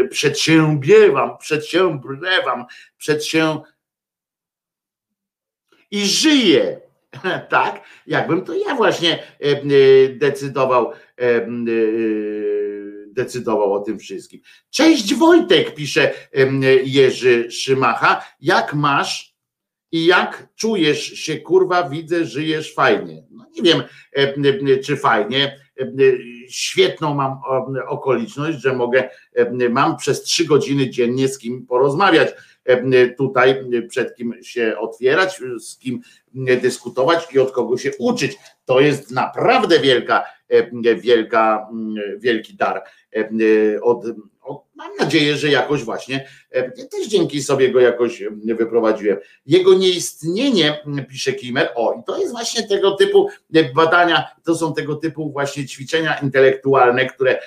przedsiębiewam, 0.10 1.38
przedsiębrewam, 1.38 2.66
przedsię 2.98 3.58
i 5.92 6.06
żyję 6.06 6.82
tak, 7.50 7.84
jakbym 8.08 8.42
to 8.42 8.54
ja 8.54 8.76
właśnie 8.76 9.14
e, 9.14 9.24
e, 9.42 9.60
decydował, 10.10 10.92
e, 11.22 11.48
decydował 13.08 13.74
o 13.74 13.80
tym 13.80 14.00
wszystkim. 14.00 14.42
Cześć 14.70 15.16
Wojtek, 15.16 15.76
pisze 15.76 16.14
Jerzy 16.84 17.52
Szymacha. 17.52 18.26
Jak 18.42 18.74
masz 18.74 19.36
i 19.92 20.06
jak 20.06 20.48
czujesz 20.56 21.04
się, 21.04 21.38
kurwa, 21.38 21.90
widzę, 21.90 22.26
żyjesz 22.26 22.74
fajnie. 22.74 23.24
No 23.32 23.46
nie 23.56 23.62
wiem, 23.64 23.84
czy 24.84 24.98
fajnie. 24.98 25.60
Świetną 26.50 27.14
mam 27.14 27.40
okoliczność, 27.88 28.62
że 28.62 28.74
mogę, 28.74 29.10
mam 29.70 29.98
przez 29.98 30.24
trzy 30.24 30.46
godziny 30.46 30.90
dziennie 30.90 31.28
z 31.28 31.38
kim 31.38 31.66
porozmawiać 31.68 32.30
tutaj 33.18 33.66
przed 33.90 34.16
kim 34.16 34.34
się 34.44 34.76
otwierać, 34.80 35.42
z 35.60 35.78
kim 35.78 36.00
dyskutować 36.62 37.34
i 37.34 37.40
od 37.40 37.52
kogo 37.52 37.78
się 37.78 37.92
uczyć. 38.00 38.38
To 38.66 38.80
jest 38.80 39.12
naprawdę 39.12 39.80
wielka, 39.80 40.24
wielka, 40.98 41.68
wielki 42.18 42.56
dar 42.56 42.84
od, 43.82 44.06
mam 44.76 44.96
nadzieję, 45.00 45.38
że 45.38 45.50
jakoś 45.50 45.84
właśnie 45.84 46.28
e, 46.52 46.72
też 46.72 47.08
dzięki 47.08 47.44
sobie 47.44 47.72
go 47.72 47.80
jakoś 47.80 48.22
e, 48.22 48.30
wyprowadziłem. 48.56 49.18
Jego 49.46 49.74
nieistnienie, 49.74 50.84
pisze 51.10 51.34
Kimer, 51.34 51.70
o 51.76 51.94
i 51.94 52.04
to 52.04 52.18
jest 52.18 52.32
właśnie 52.32 52.68
tego 52.68 52.92
typu 52.92 53.28
e, 53.54 53.74
badania, 53.74 54.28
to 54.44 54.56
są 54.56 54.74
tego 54.74 54.96
typu 54.96 55.32
właśnie 55.32 55.66
ćwiczenia 55.66 56.20
intelektualne, 56.20 57.06
które, 57.06 57.40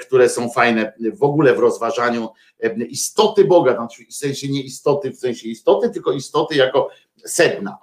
które 0.00 0.28
są 0.28 0.50
fajne 0.50 0.92
w 1.14 1.22
ogóle 1.22 1.54
w 1.54 1.58
rozważaniu 1.58 2.28
istoty 2.88 3.44
Boga, 3.44 3.74
znaczy 3.74 4.04
w 4.10 4.14
sensie 4.14 4.48
nie 4.48 4.62
istoty 4.62 5.10
w 5.10 5.18
sensie 5.18 5.48
istoty, 5.48 5.90
tylko 5.90 6.12
istoty 6.12 6.54
jako 6.54 6.90
sedna. 7.26 7.78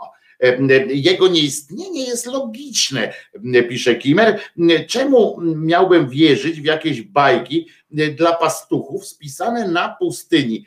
Jego 0.87 1.27
nieistnienie 1.27 2.05
jest 2.05 2.25
logiczne, 2.25 3.13
pisze 3.69 3.95
Kimer. 3.95 4.39
Czemu 4.87 5.41
miałbym 5.41 6.09
wierzyć 6.09 6.61
w 6.61 6.65
jakieś 6.65 7.01
bajki 7.01 7.67
dla 7.91 8.33
pastuchów 8.33 9.07
spisane 9.07 9.67
na 9.67 9.95
pustyni 9.99 10.65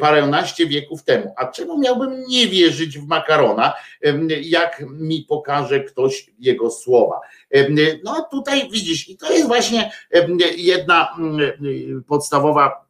paręnaście 0.00 0.66
wieków 0.66 1.04
temu? 1.04 1.34
A 1.36 1.46
czemu 1.46 1.78
miałbym 1.78 2.24
nie 2.28 2.46
wierzyć 2.46 2.98
w 2.98 3.06
makarona, 3.06 3.72
jak 4.42 4.84
mi 4.90 5.22
pokaże 5.22 5.80
ktoś 5.80 6.30
jego 6.38 6.70
słowa? 6.70 7.20
No 8.04 8.28
tutaj 8.30 8.70
widzisz, 8.70 9.08
i 9.08 9.16
to 9.16 9.32
jest 9.32 9.46
właśnie 9.46 9.92
jedna 10.56 11.16
podstawowa 12.06 12.86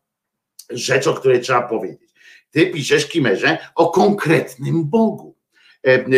rzecz, 0.70 1.06
o 1.06 1.14
której 1.14 1.40
trzeba 1.40 1.62
powiedzieć. 1.62 2.10
Ty 2.50 2.66
piszesz, 2.66 3.06
Kimerze, 3.06 3.58
o 3.74 3.90
konkretnym 3.90 4.84
Bogu. 4.84 5.35
E, 5.86 5.90
e, 5.90 6.10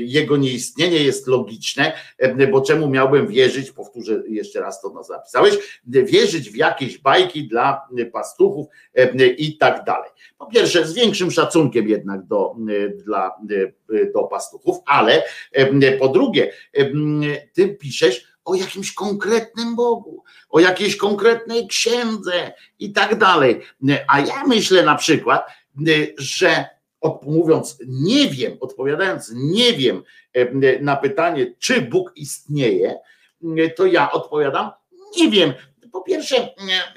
Jego 0.00 0.36
nieistnienie 0.36 0.98
jest 0.98 1.26
logiczne, 1.26 1.92
e, 2.18 2.46
bo 2.46 2.60
czemu 2.60 2.88
miałbym 2.88 3.26
wierzyć, 3.26 3.70
powtórzę 3.70 4.22
jeszcze 4.28 4.60
raz 4.60 4.80
to 4.80 4.90
nas 4.90 5.06
zapisałeś, 5.06 5.54
wierzyć 5.86 6.50
w 6.50 6.56
jakieś 6.56 6.98
bajki 6.98 7.48
dla 7.48 7.88
pastuchów 8.12 8.66
i 9.38 9.58
tak 9.58 9.84
dalej. 9.84 10.10
Po 10.38 10.46
pierwsze, 10.46 10.86
z 10.86 10.94
większym 10.94 11.30
szacunkiem 11.30 11.88
jednak 11.88 12.26
do, 12.26 12.54
dla, 13.04 13.34
do 14.14 14.24
pastuchów, 14.24 14.76
ale 14.86 15.22
po 15.98 16.08
drugie, 16.08 16.52
ty 17.52 17.68
piszesz 17.68 18.24
o 18.44 18.54
jakimś 18.54 18.94
konkretnym 18.94 19.76
Bogu, 19.76 20.24
o 20.50 20.60
jakiejś 20.60 20.96
konkretnej 20.96 21.66
księdze 21.66 22.52
i 22.78 22.92
tak 22.92 23.18
dalej. 23.18 23.60
A 24.08 24.20
ja 24.20 24.44
myślę 24.46 24.82
na 24.82 24.94
przykład, 24.94 25.46
że 26.18 26.77
mówiąc 27.22 27.78
nie 27.86 28.28
wiem, 28.28 28.56
odpowiadając 28.60 29.32
nie 29.34 29.72
wiem 29.72 30.02
e, 30.32 30.82
na 30.82 30.96
pytanie, 30.96 31.54
czy 31.58 31.82
Bóg 31.82 32.12
istnieje, 32.16 32.98
e, 33.58 33.70
to 33.70 33.86
ja 33.86 34.12
odpowiadam 34.12 34.70
nie 35.16 35.30
wiem. 35.30 35.52
Po 35.92 36.00
pierwsze, 36.00 36.54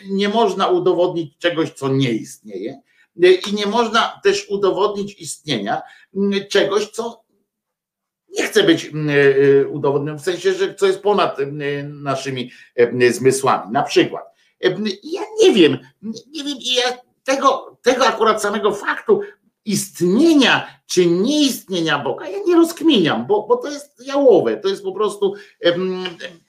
nie, 0.10 0.30
można 0.30 0.68
udowodnić 0.68 1.38
czegoś, 1.38 1.72
co 1.72 1.88
nie 1.88 2.12
istnieje, 2.12 2.82
e, 3.24 3.32
i 3.32 3.54
nie 3.54 3.66
można 3.66 4.20
też 4.24 4.50
udowodnić 4.50 5.22
istnienia 5.22 5.82
czegoś, 6.50 6.88
co 6.88 7.24
nie 8.30 8.44
chce 8.44 8.64
być 8.64 8.92
udowodnione, 9.72 10.20
w 10.20 10.22
sensie, 10.22 10.54
że 10.54 10.76
co 10.76 10.88
jest 10.88 11.02
ponad 11.02 11.38
naszymi 11.84 12.52
zmysłami. 13.12 13.72
Na 13.72 13.84
przykład, 13.84 14.24
ja 15.04 15.22
nie 15.42 15.54
wiem, 15.54 15.78
nie 16.28 16.44
wiem, 16.44 16.58
ja 16.62 16.98
tego, 17.24 17.78
tego 17.82 18.08
akurat 18.08 18.42
samego 18.42 18.72
faktu 18.72 19.22
istnienia 19.66 20.68
czy 20.88 21.06
nieistnienia 21.06 22.00
Boga, 22.00 22.30
ja 22.30 22.38
nie 22.48 22.56
rozkminiam, 22.56 23.28
bo, 23.28 23.48
bo 23.48 23.58
to 23.58 23.72
jest 23.72 24.08
jałowe, 24.08 24.58
to 24.58 24.70
jest 24.70 24.84
po 24.84 24.92
prostu, 24.92 25.34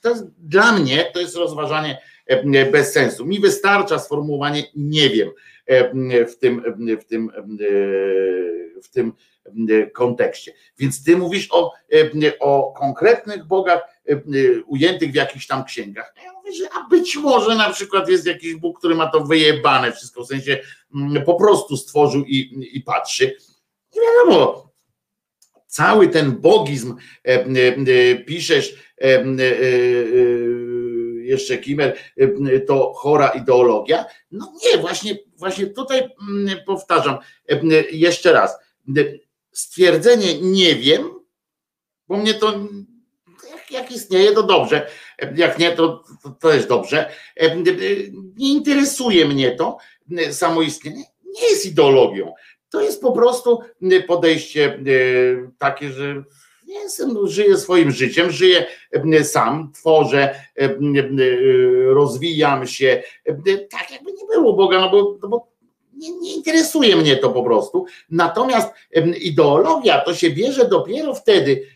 to 0.01 0.11
jest, 0.11 0.25
dla 0.39 0.73
mnie 0.73 1.11
to 1.15 1.21
jest 1.21 1.37
rozważanie 1.37 1.99
bez 2.73 2.93
sensu. 2.93 3.27
Mi 3.27 3.41
wystarcza 3.41 3.99
sformułowanie 3.99 4.63
nie 4.77 5.11
wiem 5.11 5.31
w 6.29 6.37
tym, 6.41 6.63
w 7.01 7.05
tym, 7.05 7.31
w 8.83 8.89
tym 8.89 9.13
kontekście. 9.93 10.53
Więc 10.79 11.05
ty 11.05 11.17
mówisz 11.17 11.49
o, 11.51 11.73
o 12.41 12.73
konkretnych 12.73 13.47
bogach 13.47 13.81
ujętych 14.67 15.13
w 15.13 15.15
jakichś 15.15 15.47
tam 15.47 15.65
księgach. 15.65 16.15
Ja 16.25 16.33
mówię, 16.33 16.53
że 16.53 16.65
a 16.73 16.89
być 16.89 17.17
może 17.17 17.55
na 17.57 17.71
przykład 17.71 18.09
jest 18.09 18.27
jakiś 18.27 18.55
Bóg, 18.55 18.79
który 18.79 18.95
ma 18.95 19.07
to 19.07 19.21
wyjebane 19.21 19.93
wszystko, 19.93 20.25
w 20.25 20.29
sensie 20.29 20.59
po 21.27 21.35
prostu 21.35 21.77
stworzył 21.77 22.25
i, 22.25 22.69
i 22.73 22.81
patrzy. 22.81 23.37
I 23.95 23.99
wiadomo, 24.01 24.73
cały 25.67 26.09
ten 26.09 26.41
bogizm 26.41 26.97
piszesz 28.27 28.75
jeszcze 31.23 31.59
Kimer, 31.59 31.99
to 32.67 32.93
chora 32.93 33.29
ideologia. 33.29 34.05
No 34.31 34.53
nie, 34.65 34.79
właśnie, 34.79 35.19
właśnie 35.37 35.67
tutaj 35.67 36.09
powtarzam 36.67 37.19
jeszcze 37.93 38.33
raz. 38.33 38.57
Stwierdzenie 39.53 40.41
nie 40.41 40.75
wiem, 40.75 41.11
bo 42.09 42.17
mnie 42.17 42.35
to 42.35 42.55
jak, 43.71 43.91
istnieje, 43.91 44.33
to 44.33 44.43
dobrze. 44.43 44.87
Jak 45.37 45.59
nie, 45.59 45.73
to, 45.73 46.05
to, 46.41 46.53
jest 46.53 46.69
dobrze. 46.69 47.11
Nie 48.37 48.53
interesuje 48.53 49.25
mnie 49.25 49.51
to 49.51 49.79
samoistnienie. 50.31 51.05
Nie 51.25 51.49
jest 51.49 51.67
ideologią. 51.67 52.33
To 52.71 52.81
jest 52.81 53.03
po 53.03 53.13
prostu 53.13 53.61
podejście 54.07 54.79
takie, 55.59 55.91
że 55.91 56.25
jestem, 56.67 57.27
żyję 57.27 57.57
swoim 57.57 57.91
życiem, 57.91 58.31
żyję 58.31 58.67
sam, 59.23 59.73
tworzę, 59.75 60.35
rozwijam 61.87 62.67
się, 62.67 63.03
tak 63.71 63.91
jakby 63.91 64.13
nie 64.13 64.25
było 64.35 64.53
Boga, 64.53 64.81
no 64.81 64.91
bo, 64.91 65.19
no 65.23 65.29
bo 65.29 65.52
nie, 66.03 66.19
nie, 66.21 66.35
interesuje 66.35 66.97
mnie 66.97 67.17
to 67.17 67.31
po 67.31 67.43
prostu. 67.43 67.87
Natomiast 68.11 68.69
ideologia 69.21 70.01
to 70.01 70.15
się 70.15 70.31
bierze 70.31 70.69
dopiero 70.69 71.15
wtedy, 71.15 71.67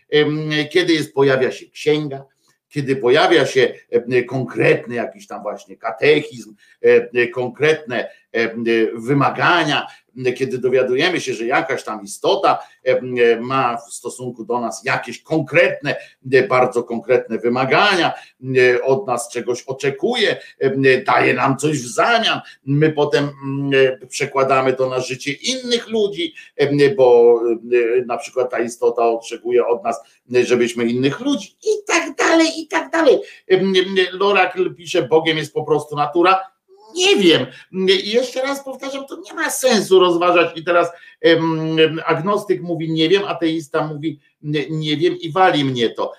kiedy 0.72 0.92
jest, 0.92 1.14
pojawia 1.14 1.50
się 1.52 1.66
księga, 1.66 2.24
kiedy 2.68 2.96
pojawia 2.96 3.46
się 3.46 3.74
konkretny 4.28 4.94
jakiś 4.94 5.26
tam 5.26 5.42
właśnie 5.42 5.76
katechizm, 5.76 6.54
konkretne 7.34 8.10
wymagania, 8.94 9.86
kiedy 10.36 10.58
dowiadujemy 10.58 11.20
się, 11.20 11.34
że 11.34 11.46
jakaś 11.46 11.84
tam 11.84 12.04
istota 12.04 12.58
ma 13.40 13.76
w 13.76 13.94
stosunku 13.94 14.44
do 14.44 14.60
nas 14.60 14.84
jakieś 14.84 15.22
konkretne, 15.22 15.96
bardzo 16.48 16.82
konkretne 16.82 17.38
wymagania, 17.38 18.12
od 18.84 19.06
nas 19.06 19.28
czegoś 19.28 19.62
oczekuje, 19.62 20.36
daje 21.06 21.34
nam 21.34 21.56
coś 21.56 21.78
w 21.78 21.94
zamian, 21.94 22.40
my 22.66 22.92
potem 22.92 23.30
przekładamy 24.08 24.72
to 24.72 24.88
na 24.88 25.00
życie 25.00 25.32
innych 25.32 25.88
ludzi, 25.88 26.34
bo 26.96 27.40
na 28.06 28.16
przykład 28.16 28.50
ta 28.50 28.58
istota 28.58 29.08
oczekuje 29.08 29.66
od 29.66 29.84
nas, 29.84 30.00
żebyśmy 30.44 30.84
innych 30.84 31.20
ludzi 31.20 31.56
i 31.62 31.84
tak 31.86 32.16
dalej, 32.16 32.48
i 32.56 32.68
tak 32.68 32.90
dalej. 32.90 33.18
Lorak 34.12 34.58
pisze, 34.76 35.02
Bogiem 35.02 35.38
jest 35.38 35.54
po 35.54 35.64
prostu 35.64 35.96
natura, 35.96 36.55
nie 36.96 37.16
wiem. 37.16 37.46
I 37.72 38.10
jeszcze 38.10 38.42
raz 38.42 38.64
powtarzam, 38.64 39.06
to 39.06 39.20
nie 39.20 39.34
ma 39.34 39.50
sensu 39.50 40.00
rozważać. 40.00 40.56
I 40.56 40.64
teraz 40.64 40.88
agnostyk 42.04 42.62
mówi 42.62 42.92
nie 42.92 43.08
wiem, 43.08 43.24
ateista 43.24 43.86
mówi 43.86 44.20
nie 44.70 44.96
wiem 44.96 45.18
i 45.18 45.32
wali 45.32 45.64
mnie 45.64 45.90
to. 45.90 46.12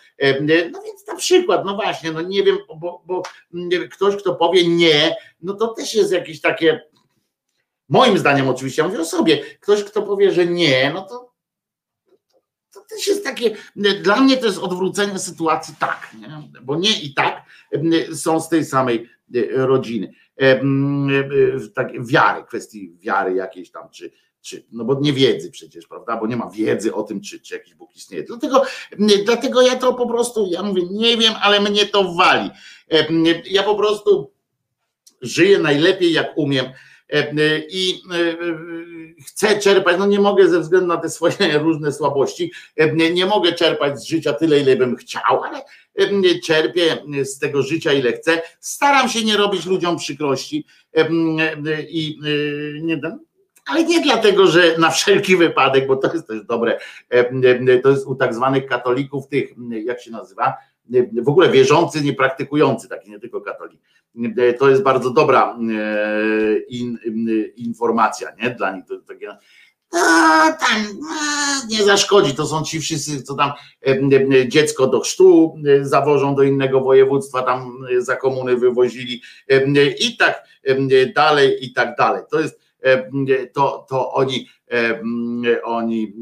No 0.71 0.81
więc 0.85 1.07
na 1.07 1.15
przykład, 1.15 1.65
no 1.65 1.75
właśnie, 1.75 2.11
no 2.11 2.21
nie 2.21 2.43
wiem, 2.43 2.57
bo, 2.75 3.03
bo 3.05 3.23
ktoś, 3.91 4.15
kto 4.15 4.35
powie 4.35 4.67
nie, 4.67 5.15
no 5.41 5.53
to 5.53 5.67
też 5.67 5.95
jest 5.95 6.11
jakieś 6.11 6.41
takie, 6.41 6.81
moim 7.89 8.17
zdaniem 8.17 8.49
oczywiście, 8.49 8.81
ja 8.81 8.87
mówię 8.87 9.01
o 9.01 9.05
sobie, 9.05 9.37
ktoś, 9.59 9.83
kto 9.83 10.01
powie, 10.01 10.31
że 10.31 10.45
nie, 10.45 10.91
no 10.93 11.01
to 11.01 11.27
to 12.73 12.95
też 12.95 13.07
jest 13.07 13.23
takie, 13.23 13.55
dla 13.75 14.21
mnie 14.21 14.37
to 14.37 14.45
jest 14.45 14.57
odwrócenie 14.57 15.19
sytuacji 15.19 15.75
tak, 15.79 16.15
nie? 16.21 16.61
bo 16.61 16.75
nie 16.75 17.01
i 17.01 17.13
tak 17.13 17.43
są 18.15 18.39
z 18.39 18.49
tej 18.49 18.65
samej 18.65 19.09
rodziny 19.51 20.13
tak, 21.75 22.05
wiary, 22.05 22.43
kwestii 22.43 22.97
wiary 22.99 23.33
jakiejś 23.33 23.71
tam, 23.71 23.89
czy, 23.89 24.11
czy, 24.41 24.65
no 24.71 24.85
bo 24.85 24.99
nie 24.99 25.13
wiedzy 25.13 25.51
przecież, 25.51 25.87
prawda, 25.87 26.17
bo 26.17 26.27
nie 26.27 26.35
ma 26.35 26.49
wiedzy 26.49 26.93
o 26.93 27.03
tym, 27.03 27.21
czy, 27.21 27.39
czy 27.39 27.53
jakiś 27.53 27.75
Bóg 27.75 27.95
istnieje. 27.95 28.23
Dlatego, 28.23 28.63
dlatego 29.25 29.61
ja 29.61 29.75
to 29.75 29.93
po 29.93 30.07
prostu, 30.07 30.47
ja 30.51 30.63
mówię, 30.63 30.81
nie 30.91 31.17
wiem, 31.17 31.33
ale 31.41 31.61
mnie 31.61 31.85
to 31.85 32.13
wali. 32.13 32.49
Ja 33.45 33.63
po 33.63 33.75
prostu 33.75 34.31
żyję 35.21 35.59
najlepiej, 35.59 36.13
jak 36.13 36.37
umiem 36.37 36.65
i 37.69 38.01
chcę 39.27 39.59
czerpać, 39.59 39.95
no 39.99 40.05
nie 40.05 40.19
mogę 40.19 40.49
ze 40.49 40.59
względu 40.59 40.87
na 40.87 40.97
te 40.97 41.09
swoje 41.09 41.57
różne 41.59 41.91
słabości, 41.93 42.51
nie 43.13 43.25
mogę 43.25 43.53
czerpać 43.53 43.99
z 43.99 44.07
życia 44.07 44.33
tyle, 44.33 44.59
ile 44.59 44.75
bym 44.75 44.95
chciał, 44.95 45.43
ale 45.43 45.61
czerpię 46.43 46.97
z 47.23 47.39
tego 47.39 47.63
życia 47.63 47.93
ile 47.93 48.13
chcę. 48.13 48.41
Staram 48.59 49.09
się 49.09 49.23
nie 49.23 49.37
robić 49.37 49.65
ludziom 49.65 49.97
przykrości 49.97 50.65
i 51.89 52.19
nie 52.81 53.01
ale 53.65 53.83
nie 53.83 54.01
dlatego, 54.01 54.47
że 54.47 54.77
na 54.77 54.89
wszelki 54.89 55.35
wypadek, 55.35 55.87
bo 55.87 55.95
to 55.95 56.13
jest 56.13 56.27
też 56.27 56.45
dobre, 56.45 56.79
to 57.83 57.89
jest 57.89 58.07
u 58.07 58.15
tak 58.15 58.33
zwanych 58.33 58.65
katolików 58.65 59.27
tych, 59.27 59.49
jak 59.85 60.01
się 60.01 60.11
nazywa, 60.11 60.53
w 61.21 61.29
ogóle 61.29 61.49
wierzący, 61.49 62.01
niepraktykujący, 62.01 62.89
taki 62.89 63.11
nie 63.11 63.19
tylko 63.19 63.41
katolik, 63.41 63.81
To 64.59 64.69
jest 64.69 64.83
bardzo 64.83 65.09
dobra 65.09 65.57
in, 66.69 66.97
informacja, 67.55 68.29
nie? 68.43 68.49
Dla 68.49 68.75
nich 68.75 68.85
to 68.85 68.97
takie 68.97 69.37
a, 69.93 70.51
tam 70.51 70.85
a, 71.11 71.65
nie 71.69 71.83
zaszkodzi. 71.83 72.35
To 72.35 72.45
są 72.45 72.63
ci 72.63 72.79
wszyscy, 72.79 73.23
co 73.23 73.35
tam 73.35 73.51
e, 73.87 74.47
dziecko 74.47 74.87
do 74.87 74.99
chrztu 74.99 75.55
e, 75.67 75.85
zawożą 75.85 76.35
do 76.35 76.43
innego 76.43 76.81
województwa, 76.81 77.41
tam 77.41 77.77
e, 77.97 78.01
za 78.01 78.15
komuny 78.15 78.57
wywozili 78.57 79.21
i 79.99 80.17
tak 80.17 80.43
dalej, 81.15 81.65
i 81.65 81.73
tak 81.73 81.95
dalej. 81.97 82.23
To 82.31 82.39
jest 82.39 82.59
to, 83.53 83.85
to 83.89 84.13
oni, 84.13 84.49
oni 85.63 86.13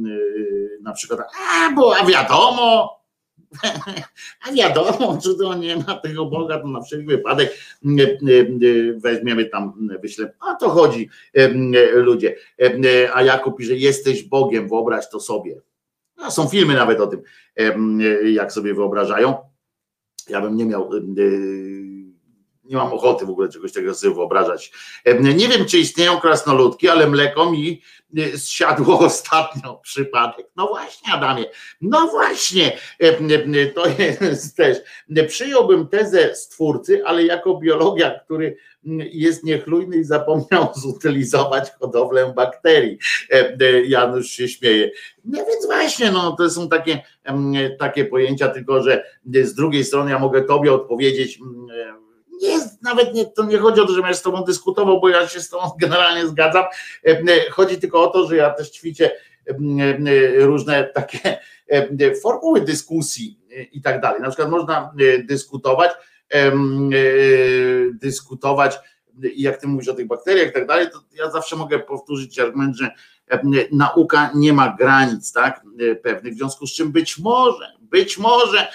na 0.82 0.94
przykład, 0.94 1.20
a 1.20 1.72
bo 1.76 1.98
a 1.98 2.06
wiadomo, 2.06 3.00
a 4.48 4.52
wiadomo, 4.52 5.18
czy 5.24 5.38
to 5.38 5.56
nie 5.56 5.76
ma 5.76 5.96
tego 5.96 6.26
Boga, 6.26 6.60
to 6.60 6.68
na 6.68 6.82
wszelki 6.82 7.06
wypadek 7.06 7.58
weźmiemy 8.98 9.46
tam, 9.46 9.88
wyślemy. 10.02 10.32
A 10.40 10.56
to 10.56 10.70
chodzi 10.70 11.10
ludzie. 11.94 12.36
A 13.14 13.24
Jakub 13.24 13.58
pisze, 13.58 13.76
jesteś 13.76 14.24
Bogiem, 14.24 14.70
wyobraź 14.70 15.10
to 15.10 15.20
sobie. 15.20 15.62
A 16.18 16.32
są 16.32 16.48
filmy 16.48 16.74
nawet 16.74 17.02
o 17.02 17.08
tym, 17.08 17.22
jak 18.26 18.52
sobie 18.52 18.74
wyobrażają. 18.74 19.36
Ja 20.30 20.42
bym 20.42 20.56
nie 20.56 20.66
miał 20.66 20.90
nie 22.66 22.76
mam 22.76 22.94
ochoty 22.94 23.26
w 23.26 23.30
ogóle 23.30 23.50
czegoś 23.50 23.74
takiego 23.74 23.94
sobie 23.94 24.14
wyobrażać. 24.16 24.72
Nie 25.22 25.48
wiem, 25.48 25.66
czy 25.66 25.78
istnieją 25.78 26.20
krasnoludki, 26.20 26.90
ale 26.90 27.08
mleko 27.08 27.52
mi 27.52 27.82
y, 28.18 28.40
zsiadło 28.40 29.00
ostatnio 29.06 29.76
przypadek. 29.76 30.48
No 30.56 30.68
właśnie, 30.68 31.14
Adamie, 31.14 31.46
no 31.82 32.08
właśnie, 32.08 32.78
to 33.76 33.88
jest 34.00 34.56
też. 34.58 34.78
Przyjąłbym 35.28 35.88
tezę 35.88 36.36
stwórcy, 36.36 37.06
ale 37.06 37.24
jako 37.24 37.58
biologia, 37.58 38.20
który 38.20 38.58
jest 39.12 39.44
niechlujny 39.44 39.98
i 39.98 40.04
zapomniał 40.04 40.68
zutylizować 40.84 41.72
hodowlę 41.80 42.34
bakterii. 42.36 42.98
Janusz 43.86 44.28
się 44.28 44.48
śmieje. 44.48 44.92
No 45.26 45.46
więc 45.46 45.66
właśnie, 45.66 46.12
no 46.12 46.32
to 46.32 46.50
są 46.50 46.70
takie, 46.70 47.02
takie 47.80 48.06
pojęcia, 48.06 48.48
tylko 48.48 48.84
że 48.84 49.04
z 49.44 49.54
drugiej 49.54 49.84
strony 49.86 50.12
ja 50.12 50.20
mogę 50.20 50.42
tobie 50.42 50.74
odpowiedzieć 50.74 51.40
nie, 52.42 52.60
nawet 52.82 53.14
nie, 53.14 53.26
to 53.26 53.46
nie 53.46 53.58
chodzi 53.58 53.82
o 53.82 53.86
to, 53.86 53.94
że 53.94 54.02
ja 54.02 54.14
z 54.14 54.22
tobą 54.22 54.44
dyskutował, 54.44 55.02
bo 55.02 55.10
ja 55.10 55.28
się 55.28 55.42
z 55.42 55.50
tobą 55.50 55.72
generalnie 55.82 56.28
zgadzam. 56.28 56.66
Chodzi 57.52 57.78
tylko 57.78 58.04
o 58.04 58.08
to, 58.08 58.28
że 58.28 58.36
ja 58.36 58.50
też 58.50 58.70
ćwiczę 58.70 59.12
różne 60.38 60.84
takie 60.84 61.38
formuły 62.24 62.62
dyskusji 62.62 63.40
i 63.72 63.82
tak 63.82 64.02
dalej. 64.02 64.22
Na 64.22 64.28
przykład 64.28 64.50
można 64.50 64.94
dyskutować, 65.24 65.92
dyskutować, 67.94 68.80
jak 69.36 69.58
ty 69.58 69.68
mówisz 69.68 69.88
o 69.88 69.94
tych 69.94 70.08
bakteriach 70.08 70.50
i 70.50 70.54
tak 70.54 70.68
dalej, 70.68 70.88
to 70.92 71.04
ja 71.14 71.32
zawsze 71.32 71.56
mogę 71.56 71.80
powtórzyć 71.80 72.40
argument, 72.40 72.78
że 72.78 72.92
nauka 73.72 74.32
nie 74.36 74.54
ma 74.54 74.76
granic, 74.80 75.32
tak, 75.32 75.62
pewnych, 76.04 76.34
w 76.34 76.38
związku 76.38 76.68
z 76.68 76.74
czym 76.74 76.92
być 76.92 77.18
może, 77.18 77.72
być 77.90 78.18
może 78.18 78.68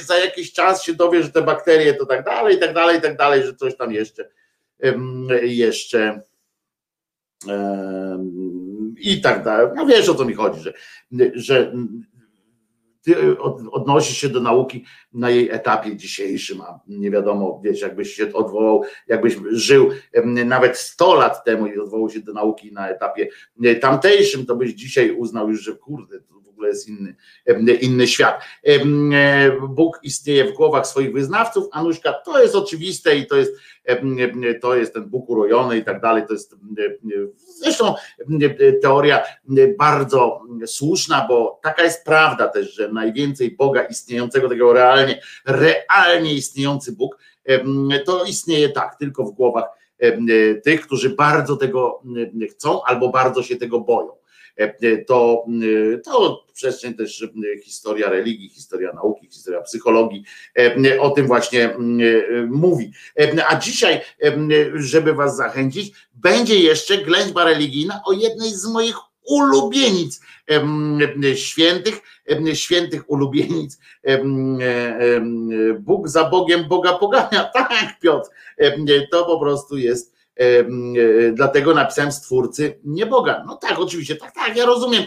za 0.00 0.18
jakiś 0.18 0.52
czas 0.52 0.82
się 0.82 0.94
dowie, 0.94 1.22
że 1.22 1.30
te 1.30 1.42
bakterie 1.42 1.94
to 1.94 2.06
tak 2.06 2.24
dalej, 2.24 2.58
tak 2.58 2.74
dalej, 2.74 3.00
tak 3.00 3.16
dalej, 3.16 3.42
że 3.42 3.54
coś 3.54 3.76
tam 3.76 3.92
jeszcze 3.92 4.30
jeszcze 5.42 6.22
i 8.96 9.20
tak 9.20 9.44
dalej. 9.44 9.66
No 9.74 9.86
wiesz 9.86 10.08
o 10.08 10.14
co 10.14 10.24
mi 10.24 10.34
chodzi, 10.34 10.60
że, 10.60 10.72
że 11.34 11.72
odnosi 13.70 14.14
się 14.14 14.28
do 14.28 14.40
nauki 14.40 14.84
na 15.12 15.30
jej 15.30 15.50
etapie 15.50 15.96
dzisiejszym, 15.96 16.60
a 16.60 16.80
nie 16.88 17.10
wiadomo, 17.10 17.60
wiesz, 17.64 17.80
jakbyś 17.80 18.14
się 18.14 18.32
odwołał, 18.32 18.82
jakbyś 19.06 19.36
żył 19.50 19.90
nawet 20.24 20.78
100 20.78 21.14
lat 21.14 21.44
temu 21.44 21.66
i 21.66 21.78
odwołał 21.78 22.10
się 22.10 22.20
do 22.20 22.32
nauki 22.32 22.72
na 22.72 22.88
etapie 22.88 23.28
tamtejszym, 23.80 24.46
to 24.46 24.56
byś 24.56 24.72
dzisiaj 24.72 25.10
uznał 25.10 25.48
już, 25.50 25.60
że 25.60 25.72
kurde, 25.72 26.20
to 26.20 26.40
ogóle 26.60 26.68
jest 26.68 26.88
inny, 26.88 27.14
inny 27.80 28.06
świat. 28.06 28.42
Bóg 29.68 29.98
istnieje 30.02 30.44
w 30.44 30.52
głowach 30.52 30.86
swoich 30.86 31.12
wyznawców, 31.12 31.64
Anuśka, 31.72 32.12
to 32.12 32.42
jest 32.42 32.54
oczywiste 32.54 33.16
i 33.16 33.26
to 33.26 33.36
jest, 33.36 33.52
to 34.60 34.74
jest 34.76 34.94
ten 34.94 35.04
Bóg 35.04 35.30
urojony 35.30 35.78
i 35.78 35.84
tak 35.84 36.00
dalej, 36.00 36.22
to 36.26 36.32
jest 36.32 36.56
zresztą 37.36 37.94
teoria 38.82 39.22
bardzo 39.78 40.42
słuszna, 40.66 41.26
bo 41.28 41.60
taka 41.62 41.84
jest 41.84 42.04
prawda 42.04 42.48
też, 42.48 42.74
że 42.74 42.92
najwięcej 42.92 43.50
Boga 43.50 43.82
istniejącego, 43.82 44.48
tego 44.48 44.66
realnie, 45.00 45.22
realnie 45.46 46.34
istniejący 46.34 46.92
Bóg, 46.92 47.18
to 48.06 48.24
istnieje 48.24 48.68
tak, 48.68 48.96
tylko 48.98 49.24
w 49.24 49.30
głowach 49.30 49.64
tych, 50.64 50.80
którzy 50.80 51.10
bardzo 51.10 51.56
tego 51.56 52.02
chcą 52.50 52.82
albo 52.84 53.08
bardzo 53.08 53.42
się 53.42 53.56
tego 53.56 53.80
boją. 53.80 54.20
To, 55.06 55.46
to 56.04 56.44
przestrzeń 56.52 56.94
też 56.94 57.28
historia 57.62 58.08
religii, 58.08 58.48
historia 58.48 58.92
nauki, 58.92 59.26
historia 59.26 59.60
psychologii 59.60 60.24
o 61.00 61.10
tym 61.10 61.26
właśnie 61.26 61.76
mówi. 62.48 62.92
A 63.48 63.56
dzisiaj, 63.56 64.00
żeby 64.74 65.14
Was 65.14 65.36
zachęcić, 65.36 65.92
będzie 66.14 66.58
jeszcze 66.58 66.98
ględźba 66.98 67.44
religijna 67.44 68.00
o 68.06 68.12
jednej 68.12 68.50
z 68.50 68.66
moich 68.66 68.96
ulubienic 69.30 70.20
świętych, 71.34 72.00
świętych 72.54 73.10
ulubienic. 73.10 73.78
Bóg 75.80 76.08
za 76.08 76.30
Bogiem 76.30 76.68
Boga 76.68 76.92
pogania. 76.92 77.50
Tak, 77.54 78.00
Piotr, 78.00 78.28
to 79.10 79.24
po 79.24 79.40
prostu 79.40 79.76
jest 79.76 80.19
dlatego 81.32 81.74
napisałem 81.74 82.12
stwórcy 82.12 82.78
nie 82.84 83.06
Boga. 83.06 83.44
No 83.46 83.56
tak, 83.56 83.78
oczywiście, 83.78 84.16
tak, 84.16 84.34
tak, 84.34 84.56
ja 84.56 84.66
rozumiem 84.66 85.02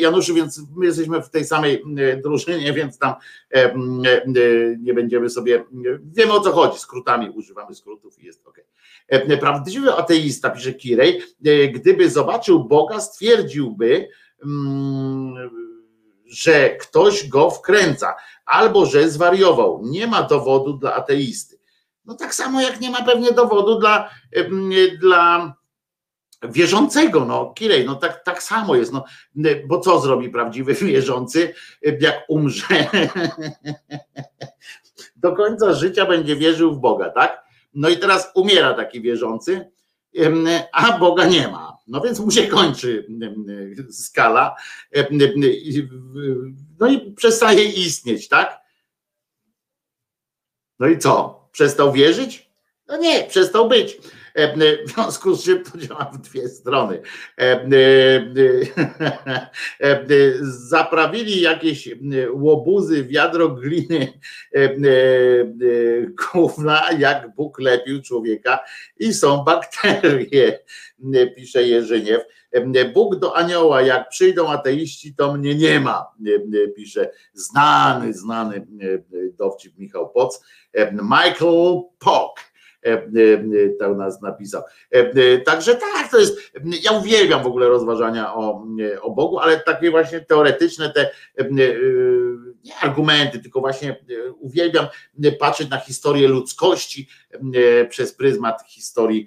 Januszu, 0.00 0.34
więc 0.34 0.62
my 0.76 0.86
jesteśmy 0.86 1.22
w 1.22 1.30
tej 1.30 1.44
samej 1.44 1.84
drużynie, 2.22 2.72
więc 2.72 2.98
tam 2.98 3.14
nie 4.78 4.94
będziemy 4.94 5.30
sobie, 5.30 5.64
wiemy 6.02 6.32
o 6.32 6.40
co 6.40 6.52
chodzi, 6.52 6.78
skrótami 6.78 7.30
używamy 7.30 7.74
skrótów 7.74 8.18
i 8.18 8.26
jest 8.26 8.46
ok. 8.46 8.60
Prawdziwy 9.40 9.94
ateista, 9.94 10.50
pisze 10.50 10.74
Kirej, 10.74 11.22
e, 11.46 11.68
gdyby 11.68 12.10
zobaczył 12.10 12.64
Boga, 12.64 13.00
stwierdziłby, 13.00 14.08
że 16.26 16.70
ktoś 16.70 17.28
go 17.28 17.50
wkręca, 17.50 18.14
albo 18.46 18.86
że 18.86 19.10
zwariował. 19.10 19.80
Nie 19.82 20.06
ma 20.06 20.22
dowodu 20.22 20.72
dla 20.72 20.94
ateisty. 20.94 21.59
No 22.10 22.16
tak 22.16 22.34
samo 22.34 22.60
jak 22.60 22.80
nie 22.80 22.90
ma 22.90 23.02
pewnie 23.02 23.32
dowodu 23.32 23.78
dla, 23.78 24.10
dla 25.00 25.54
wierzącego, 26.42 27.24
no 27.24 27.52
Kirej, 27.54 27.86
no 27.86 27.94
tak, 27.94 28.24
tak 28.24 28.42
samo 28.42 28.76
jest, 28.76 28.92
no, 28.92 29.04
bo 29.66 29.80
co 29.80 30.00
zrobi 30.00 30.28
prawdziwy 30.28 30.74
wierzący, 30.92 31.54
jak 32.00 32.24
umrze? 32.28 32.66
Do 35.16 35.32
końca 35.36 35.74
życia 35.74 36.06
będzie 36.06 36.36
wierzył 36.36 36.74
w 36.74 36.80
Boga, 36.80 37.10
tak? 37.10 37.44
No 37.74 37.88
i 37.88 37.96
teraz 37.96 38.32
umiera 38.34 38.74
taki 38.74 39.00
wierzący, 39.00 39.70
a 40.72 40.98
Boga 40.98 41.26
nie 41.26 41.48
ma. 41.48 41.76
No 41.86 42.00
więc 42.00 42.20
mu 42.20 42.30
się 42.30 42.46
kończy 42.46 43.06
skala, 43.90 44.56
no 46.80 46.90
i 46.90 47.12
przestaje 47.12 47.64
istnieć, 47.64 48.28
tak? 48.28 48.60
No 50.78 50.86
i 50.86 50.98
co? 50.98 51.39
Przestał 51.52 51.92
wierzyć? 51.92 52.50
No 52.88 52.96
nie, 52.96 53.24
przestał 53.24 53.68
być. 53.68 53.98
E, 54.40 54.84
w 54.86 54.90
związku 54.90 55.34
z 55.34 55.44
czym 55.44 55.64
to 55.64 55.78
działa 55.78 56.10
w 56.14 56.18
dwie 56.18 56.48
strony. 56.48 57.02
E, 57.38 57.66
e, 59.80 60.06
zaprawili 60.40 61.40
jakieś 61.40 61.88
łobuzy, 62.32 63.04
wiadro 63.04 63.48
gliny, 63.48 64.12
gówna, 66.32 66.82
jak 66.98 67.34
Bóg 67.34 67.60
lepił 67.60 68.02
człowieka 68.02 68.60
i 68.98 69.14
są 69.14 69.44
bakterie, 69.44 70.58
pisze 71.36 71.62
Jerzyniew. 71.62 72.22
Bóg 72.94 73.16
do 73.16 73.36
anioła, 73.36 73.82
jak 73.82 74.08
przyjdą 74.08 74.48
ateiści, 74.48 75.14
to 75.14 75.36
mnie 75.36 75.54
nie 75.54 75.80
ma, 75.80 76.06
pisze 76.76 77.10
znany, 77.32 78.14
znany 78.14 78.66
dowcip 79.38 79.78
Michał 79.78 80.10
Poc. 80.10 80.44
Michael 80.92 81.80
Pock 81.98 82.49
to 83.78 83.94
nas 83.94 84.22
napisał. 84.22 84.62
Także 85.44 85.74
tak, 85.74 86.10
to 86.10 86.18
jest, 86.18 86.52
ja 86.82 86.92
uwielbiam 86.92 87.42
w 87.42 87.46
ogóle 87.46 87.68
rozważania 87.68 88.34
o, 88.34 88.66
o 89.02 89.10
Bogu, 89.10 89.38
ale 89.38 89.60
takie 89.60 89.90
właśnie 89.90 90.20
teoretyczne 90.20 90.92
te 90.92 91.10
nie 92.64 92.76
argumenty, 92.82 93.38
tylko 93.38 93.60
właśnie 93.60 93.96
uwielbiam 94.38 94.86
patrzeć 95.38 95.70
na 95.70 95.78
historię 95.78 96.28
ludzkości 96.28 97.08
przez 97.88 98.14
pryzmat 98.14 98.62
historii 98.68 99.26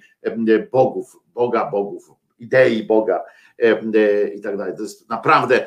bogów, 0.72 1.16
Boga, 1.34 1.70
bogów, 1.70 2.10
idei 2.38 2.84
Boga 2.84 3.24
i 4.34 4.40
tak 4.40 4.56
dalej. 4.56 4.74
To 4.76 4.82
jest 4.82 5.08
naprawdę, 5.08 5.66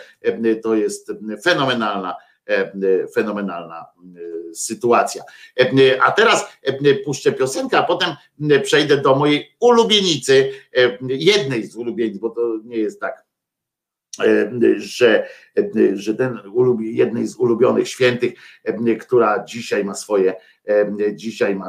to 0.64 0.76
jest 0.76 1.12
fenomenalna 1.44 2.16
fenomenalna 3.14 3.86
sytuacja. 4.54 5.24
A 6.06 6.12
teraz 6.12 6.46
puszczę 7.06 7.32
piosenkę, 7.32 7.78
a 7.78 7.84
potem 7.84 8.10
przejdę 8.64 8.98
do 8.98 9.16
mojej 9.16 9.56
ulubienicy, 9.60 10.52
jednej 11.08 11.66
z 11.66 11.76
ulubienic, 11.76 12.18
bo 12.18 12.30
to 12.30 12.42
nie 12.64 12.78
jest 12.78 13.00
tak 13.00 13.28
że, 14.78 15.28
że 15.94 16.16
ten 16.16 16.40
jednej 16.80 17.28
z 17.28 17.36
ulubionych 17.36 17.90
świętych, 17.90 18.34
która 19.02 19.44
dzisiaj 19.44 19.86
ma 19.86 19.94
swoje, 19.94 20.36
dzisiaj 21.14 21.56
ma, 21.56 21.68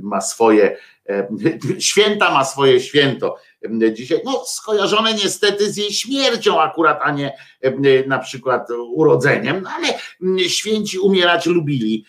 ma 0.00 0.20
swoje 0.20 0.76
święta, 1.78 2.30
ma 2.34 2.44
swoje 2.44 2.80
święto 2.80 3.36
dzisiaj, 3.92 4.20
no 4.24 4.44
skojarzone 4.46 5.14
niestety 5.14 5.72
z 5.72 5.76
jej 5.76 5.92
śmiercią 5.92 6.60
akurat, 6.60 6.98
a 7.02 7.10
nie 7.10 7.32
na 8.06 8.18
przykład 8.18 8.68
urodzeniem, 8.94 9.62
no 9.62 9.70
ale 9.70 9.88
święci 10.48 10.98
umierać 10.98 11.46
lubili. 11.46 12.04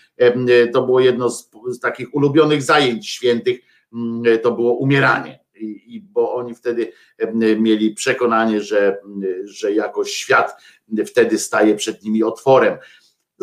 To 0.73 0.81
było 0.81 0.99
jedno 0.99 1.29
z, 1.29 1.49
z 1.67 1.79
takich 1.79 2.15
ulubionych 2.15 2.63
zajęć 2.63 3.09
świętych, 3.09 3.59
to 4.43 4.51
było 4.51 4.73
umieranie 4.73 5.39
i, 5.55 6.01
bo 6.01 6.33
oni 6.33 6.55
wtedy 6.55 6.91
mieli 7.57 7.93
przekonanie, 7.93 8.61
że, 8.61 8.97
że 9.43 9.73
jakoś 9.73 10.11
świat 10.11 10.61
wtedy 11.07 11.39
staje 11.39 11.75
przed 11.75 12.03
nimi 12.03 12.23
otworem. 12.23 12.77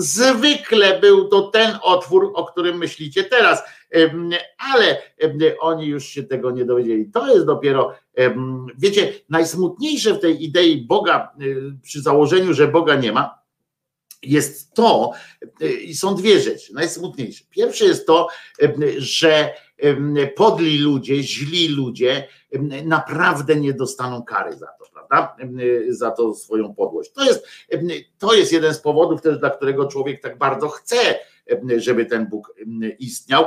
Zwykle 0.01 1.01
był 1.01 1.29
to 1.29 1.43
ten 1.43 1.79
otwór, 1.83 2.33
o 2.35 2.45
którym 2.45 2.79
myślicie 2.79 3.25
teraz, 3.25 3.63
ale 4.59 5.03
oni 5.61 5.87
już 5.87 6.05
się 6.05 6.23
tego 6.23 6.51
nie 6.51 6.65
dowiedzieli. 6.65 7.11
To 7.11 7.35
jest 7.35 7.47
dopiero, 7.47 7.95
wiecie, 8.79 9.13
najsmutniejsze 9.29 10.15
w 10.15 10.21
tej 10.21 10.45
idei 10.45 10.87
Boga, 10.87 11.33
przy 11.83 12.03
założeniu, 12.03 12.55
że 12.55 12.69
Boga 12.69 12.95
nie 12.95 13.13
ma, 13.13 13.41
jest 14.23 14.75
to, 14.75 15.13
i 15.85 15.95
są 15.95 16.15
dwie 16.15 16.41
rzeczy, 16.41 16.75
najsmutniejsze. 16.75 17.45
Pierwsze 17.51 17.85
jest 17.85 18.07
to, 18.07 18.29
że 18.97 19.55
podli 20.37 20.79
ludzie, 20.79 21.23
źli 21.23 21.69
ludzie 21.69 22.29
naprawdę 22.85 23.57
nie 23.57 23.73
dostaną 23.73 24.23
kary 24.23 24.57
za 24.57 24.67
to, 24.67 24.85
prawda? 25.11 25.37
Za 25.89 26.11
to 26.11 26.35
swoją 26.35 26.75
podłość. 26.75 27.13
To 27.13 27.25
jest, 27.25 27.47
to 28.19 28.35
jest 28.35 28.53
jeden 28.53 28.75
z 28.75 28.79
powodów 28.79 29.23
też, 29.23 29.39
dla 29.39 29.51
którego 29.51 29.87
człowiek 29.87 30.21
tak 30.21 30.39
bardzo 30.39 30.69
chce, 30.69 30.97
żeby 31.77 32.07
ten 32.07 32.27
Bóg 32.27 32.55
istniał, 32.99 33.45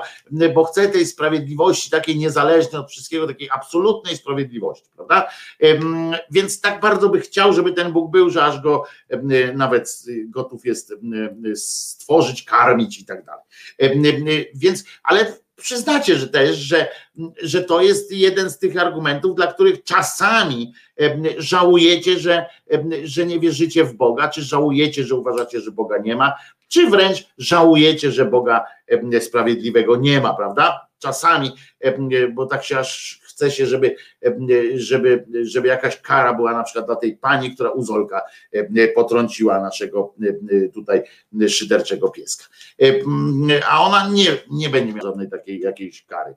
bo 0.53 0.63
chce 0.63 0.89
tej 0.89 1.05
sprawiedliwości, 1.05 1.89
takiej 1.89 2.17
niezależnej 2.17 2.81
od 2.81 2.91
wszystkiego, 2.91 3.27
takiej 3.27 3.49
absolutnej 3.51 4.17
sprawiedliwości, 4.17 4.89
prawda? 4.95 5.29
Więc 6.31 6.61
tak 6.61 6.81
bardzo 6.81 7.09
by 7.09 7.21
chciał, 7.21 7.53
żeby 7.53 7.73
ten 7.73 7.91
Bóg 7.91 8.11
był, 8.11 8.29
że 8.29 8.43
aż 8.43 8.61
go 8.61 8.83
nawet 9.55 10.03
gotów 10.25 10.65
jest 10.65 10.93
stworzyć, 11.55 12.43
karmić 12.43 12.99
i 12.99 13.05
tak 13.05 13.25
dalej. 13.25 13.43
Więc, 14.55 14.83
ale 15.03 15.42
przyznacie, 15.55 16.15
że 16.15 16.27
też, 16.27 16.57
że, 16.57 16.87
że 17.41 17.63
to 17.63 17.81
jest 17.81 18.11
jeden 18.11 18.49
z 18.49 18.57
tych 18.57 18.77
argumentów, 18.77 19.35
dla 19.35 19.47
których 19.47 19.83
czasami 19.83 20.73
żałujecie, 21.37 22.19
że, 22.19 22.45
że 23.03 23.25
nie 23.25 23.39
wierzycie 23.39 23.83
w 23.83 23.95
Boga, 23.95 24.29
czy 24.29 24.41
żałujecie, 24.41 25.03
że 25.03 25.15
uważacie, 25.15 25.61
że 25.61 25.71
Boga 25.71 25.97
nie 25.97 26.15
ma, 26.15 26.33
czy 26.67 26.89
wręcz 26.89 27.27
żałujecie, 27.37 28.11
że 28.11 28.25
Boga 28.25 28.65
sprawiedliwego 29.19 29.95
nie 29.95 30.21
ma, 30.21 30.33
prawda? 30.33 30.87
Czasami, 30.99 31.51
bo 32.33 32.45
tak 32.45 32.63
się 32.63 32.79
aż 32.79 33.21
chce 33.33 33.51
się, 33.51 33.65
żeby, 33.65 33.95
żeby, 34.75 35.25
żeby 35.43 35.67
jakaś 35.67 36.01
kara 36.01 36.33
była 36.33 36.53
na 36.53 36.63
przykład 36.63 36.85
dla 36.85 36.95
tej 36.95 37.17
pani, 37.17 37.55
która 37.55 37.69
uzolka 37.69 38.21
potrąciła 38.95 39.59
naszego 39.59 40.13
tutaj 40.73 41.03
szyderczego 41.47 42.09
pieska. 42.09 42.45
A 43.69 43.81
ona 43.81 44.09
nie, 44.09 44.37
nie 44.51 44.69
będzie 44.69 44.93
miała 44.93 45.09
żadnej 45.09 45.29
takiej 45.29 45.59
jakiejś 45.59 46.05
kary 46.05 46.35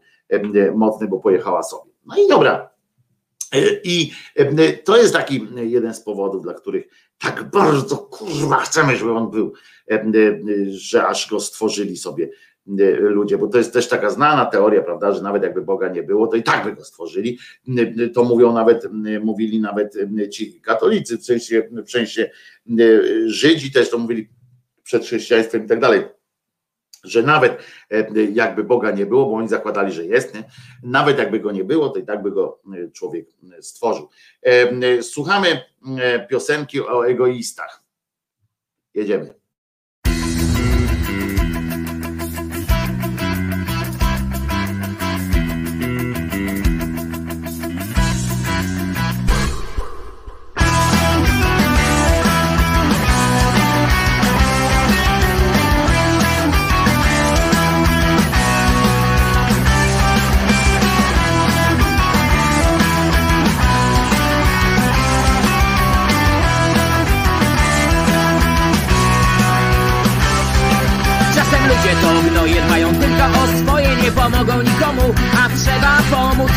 mocnej, 0.75 1.09
bo 1.09 1.19
pojechała 1.19 1.63
sobie. 1.63 1.93
No 2.07 2.17
i 2.17 2.29
dobra. 2.29 2.71
I 3.85 4.13
to 4.85 4.97
jest 4.97 5.13
taki 5.13 5.49
jeden 5.57 5.95
z 5.95 6.01
powodów, 6.01 6.43
dla 6.43 6.55
których 6.55 6.89
tak 7.19 7.51
bardzo 7.51 7.97
kurwa 7.97 8.57
chcemy, 8.57 8.97
żeby 8.97 9.13
on 9.13 9.31
był, 9.31 9.53
że 10.69 11.07
aż 11.07 11.31
go 11.31 11.41
stworzyli 11.41 11.97
sobie 11.97 12.31
ludzie, 12.99 13.39
bo 13.39 13.49
to 13.49 13.59
jest 13.59 13.73
też 13.73 13.89
taka 13.89 14.11
znana 14.11 14.47
teoria, 14.47 14.83
prawda, 14.83 15.13
że 15.13 15.23
nawet 15.23 15.43
jakby 15.43 15.63
Boga 15.63 15.89
nie 15.89 16.03
było, 16.03 16.27
to 16.27 16.37
i 16.37 16.43
tak 16.43 16.65
by 16.65 16.73
go 16.73 16.85
stworzyli. 16.85 17.39
Y, 17.69 17.95
y, 18.01 18.11
to 18.11 18.25
mówią 18.25 18.53
nawet, 18.53 18.89
mówili 19.21 19.61
nawet 19.61 19.95
ci 20.31 20.61
katolicy, 20.61 21.19
w 21.19 21.25
sensie, 21.25 21.69
w 21.87 21.91
sensie 21.91 22.31
Żydzi 23.27 23.73
też 23.73 23.91
to 23.91 23.99
mówili 23.99 24.29
przed 24.83 25.05
chrześcijaństwem 25.05 25.65
i 25.65 25.69
tak 25.69 25.81
dalej 25.81 26.05
że 27.05 27.23
nawet 27.23 27.63
jakby 28.33 28.65
Boga 28.65 28.91
nie 28.91 29.07
było, 29.07 29.27
bo 29.27 29.35
oni 29.35 29.49
zakładali, 29.49 29.93
że 29.93 30.07
jest, 30.07 30.35
nie? 30.35 30.45
nawet 30.83 31.19
jakby 31.19 31.41
go 31.41 31.53
nie 31.53 31.65
było, 31.65 31.89
to 31.89 31.99
i 31.99 32.05
tak 32.05 32.23
by 32.23 32.31
go 32.31 32.61
człowiek 32.93 33.29
stworzył. 33.61 34.09
Słuchamy 35.03 35.63
piosenki 36.29 36.81
o 36.81 37.09
egoistach. 37.09 37.83
Jedziemy. 38.95 39.35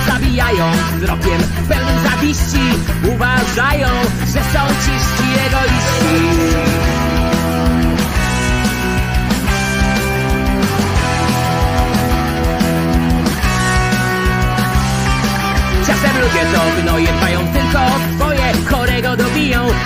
Zabijają. 0.08 0.72
Wzrokiem 0.98 1.42
pełnym 1.70 2.04
zawiści 2.04 2.60
Uważają, 3.14 3.88
że 4.34 4.42
są 4.54 4.68
czyści 4.68 5.40
egoiści. 5.48 6.40
Czasem 15.88 16.22
ludzie 16.22 16.46
to 16.54 16.82
gnoje 16.82 17.08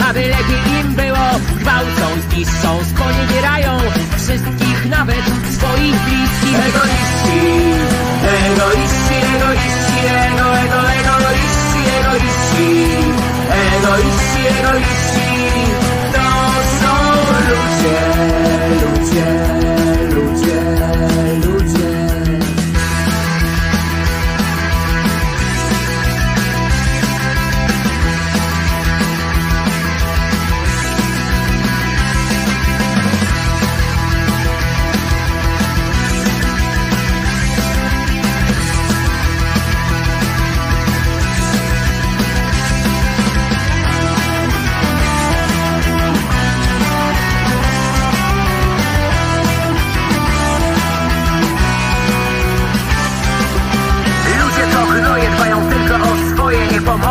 aby 0.10 0.20
lepiej 0.20 0.64
im 0.80 0.94
było 0.94 1.26
Gwałcą, 1.60 2.06
zniszczą, 2.30 2.70
sponiewierają 2.92 3.78
Wszystkich, 4.18 4.86
nawet 4.90 5.26
swoich 5.58 5.98
bliskich. 6.06 6.58
Egoiści, 6.70 7.40
egoiści, 8.52 9.16
egoiści 9.36 10.00
Ego, 10.28 10.58
ego, 10.58 10.80
egoiści, 11.00 11.82
egoiści 12.00 12.94
Egoiści, 13.76 14.42
egoiści. 14.60 15.30
To 16.14 16.26
są 16.80 16.94
ludzie, 17.50 18.00
ludzie 18.82 19.63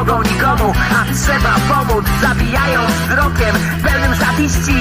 pomogą 0.04 0.22
nikomu, 0.22 0.72
a 0.90 1.04
trzeba 1.14 1.54
pomóc 1.68 2.04
Zabijają 2.22 2.80
wzrokiem 2.86 3.54
pełnym 3.82 4.14
zawiści 4.14 4.78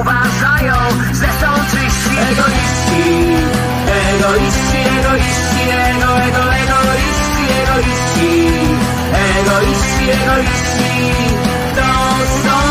Uważają, 0.00 0.74
że 1.12 1.28
są 1.40 1.50
czyści. 1.70 2.14
Egoiści, 2.32 3.02
egoiści, 4.14 4.78
egoiści 4.98 5.62
Ego, 5.70 6.22
ego, 6.22 6.54
egoiści, 6.54 7.44
egoiści 7.62 8.54
Egoiści, 9.38 10.10
egoiści. 10.10 10.90
To 11.76 11.88
są 12.48 12.63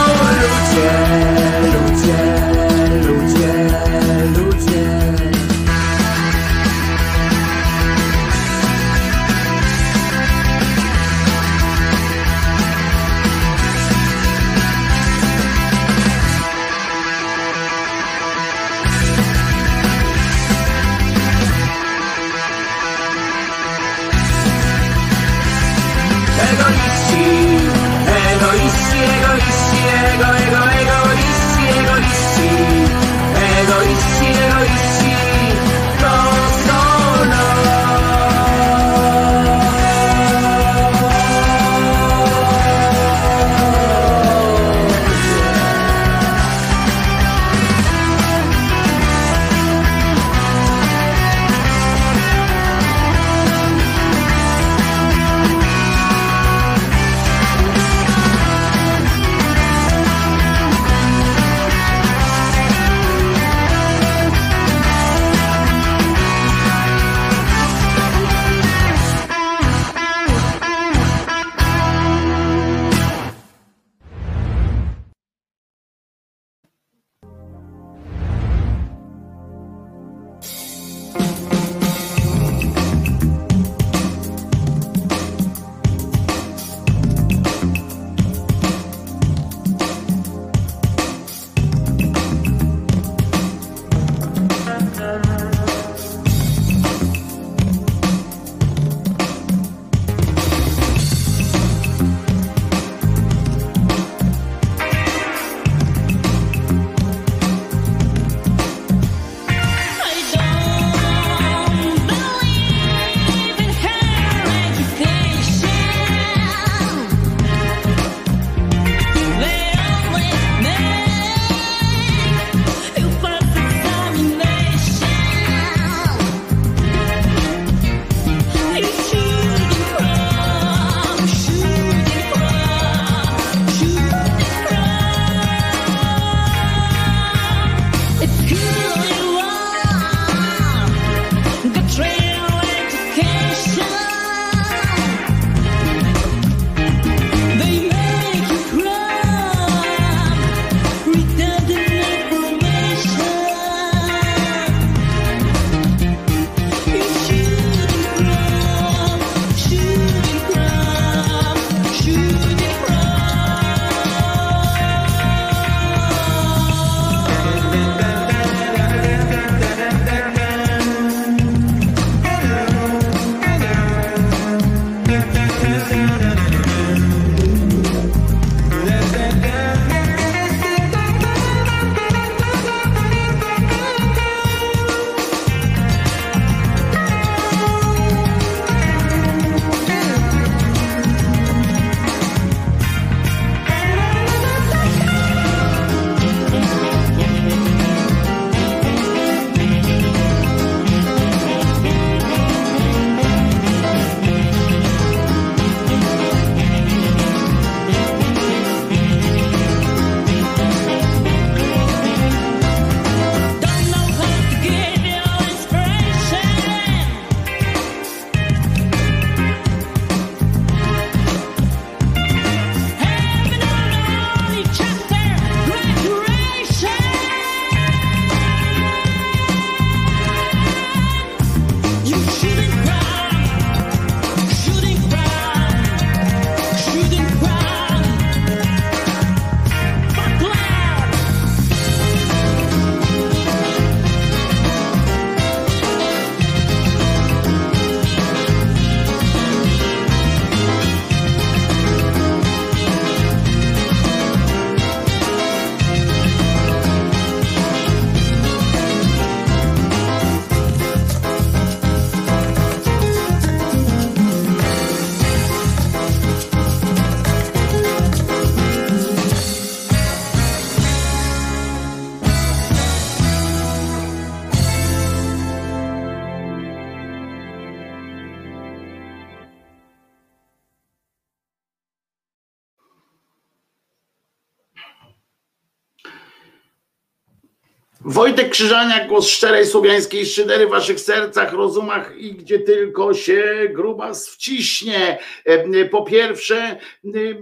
Krzyżaniak, 288.53 289.07
głos 289.07 289.27
szczerej 289.27 289.65
słowiańskiej 289.65 290.25
szydery 290.25 290.67
w 290.67 290.69
waszych 290.69 290.99
sercach, 290.99 291.53
rozumach 291.53 292.17
i 292.17 292.33
gdzie 292.35 292.59
tylko 292.59 293.13
się 293.13 293.43
grubas 293.69 294.29
wciśnie. 294.29 295.17
E, 295.45 295.85
Po 295.85 296.03
pierwsze, 296.03 296.55
e, 296.57 296.79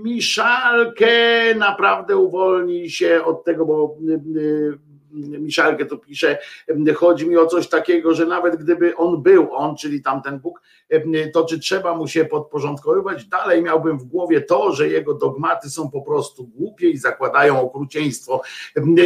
Miszalkę 0.03 1.09
naprawdę 1.55 2.17
uwolni 2.17 2.89
się 2.89 3.23
od 3.23 3.43
tego, 3.43 3.65
bo 3.65 3.97
e, 4.13 5.39
Miszalkę 5.39 5.85
to 5.85 5.97
pisze, 5.97 6.37
chodzi 6.95 7.27
mi 7.27 7.37
o 7.37 7.45
coś 7.45 7.67
takiego, 7.67 8.13
że 8.13 8.25
nawet 8.25 8.55
gdyby 8.55 8.95
on 8.95 9.23
był, 9.23 9.55
on, 9.55 9.75
czyli 9.77 10.01
tamten 10.01 10.39
Bóg, 10.39 10.61
to 11.33 11.45
czy 11.45 11.59
trzeba 11.59 11.95
mu 11.95 12.07
się 12.07 12.25
podporządkowywać? 12.25 13.25
Dalej 13.25 13.63
miałbym 13.63 13.99
w 13.99 14.03
głowie 14.03 14.41
to, 14.41 14.71
że 14.73 14.87
jego 14.87 15.13
dogmaty 15.13 15.69
są 15.69 15.91
po 15.91 16.01
prostu 16.01 16.43
głupie 16.43 16.89
i 16.89 16.97
zakładają 16.97 17.61
okrucieństwo. 17.61 18.41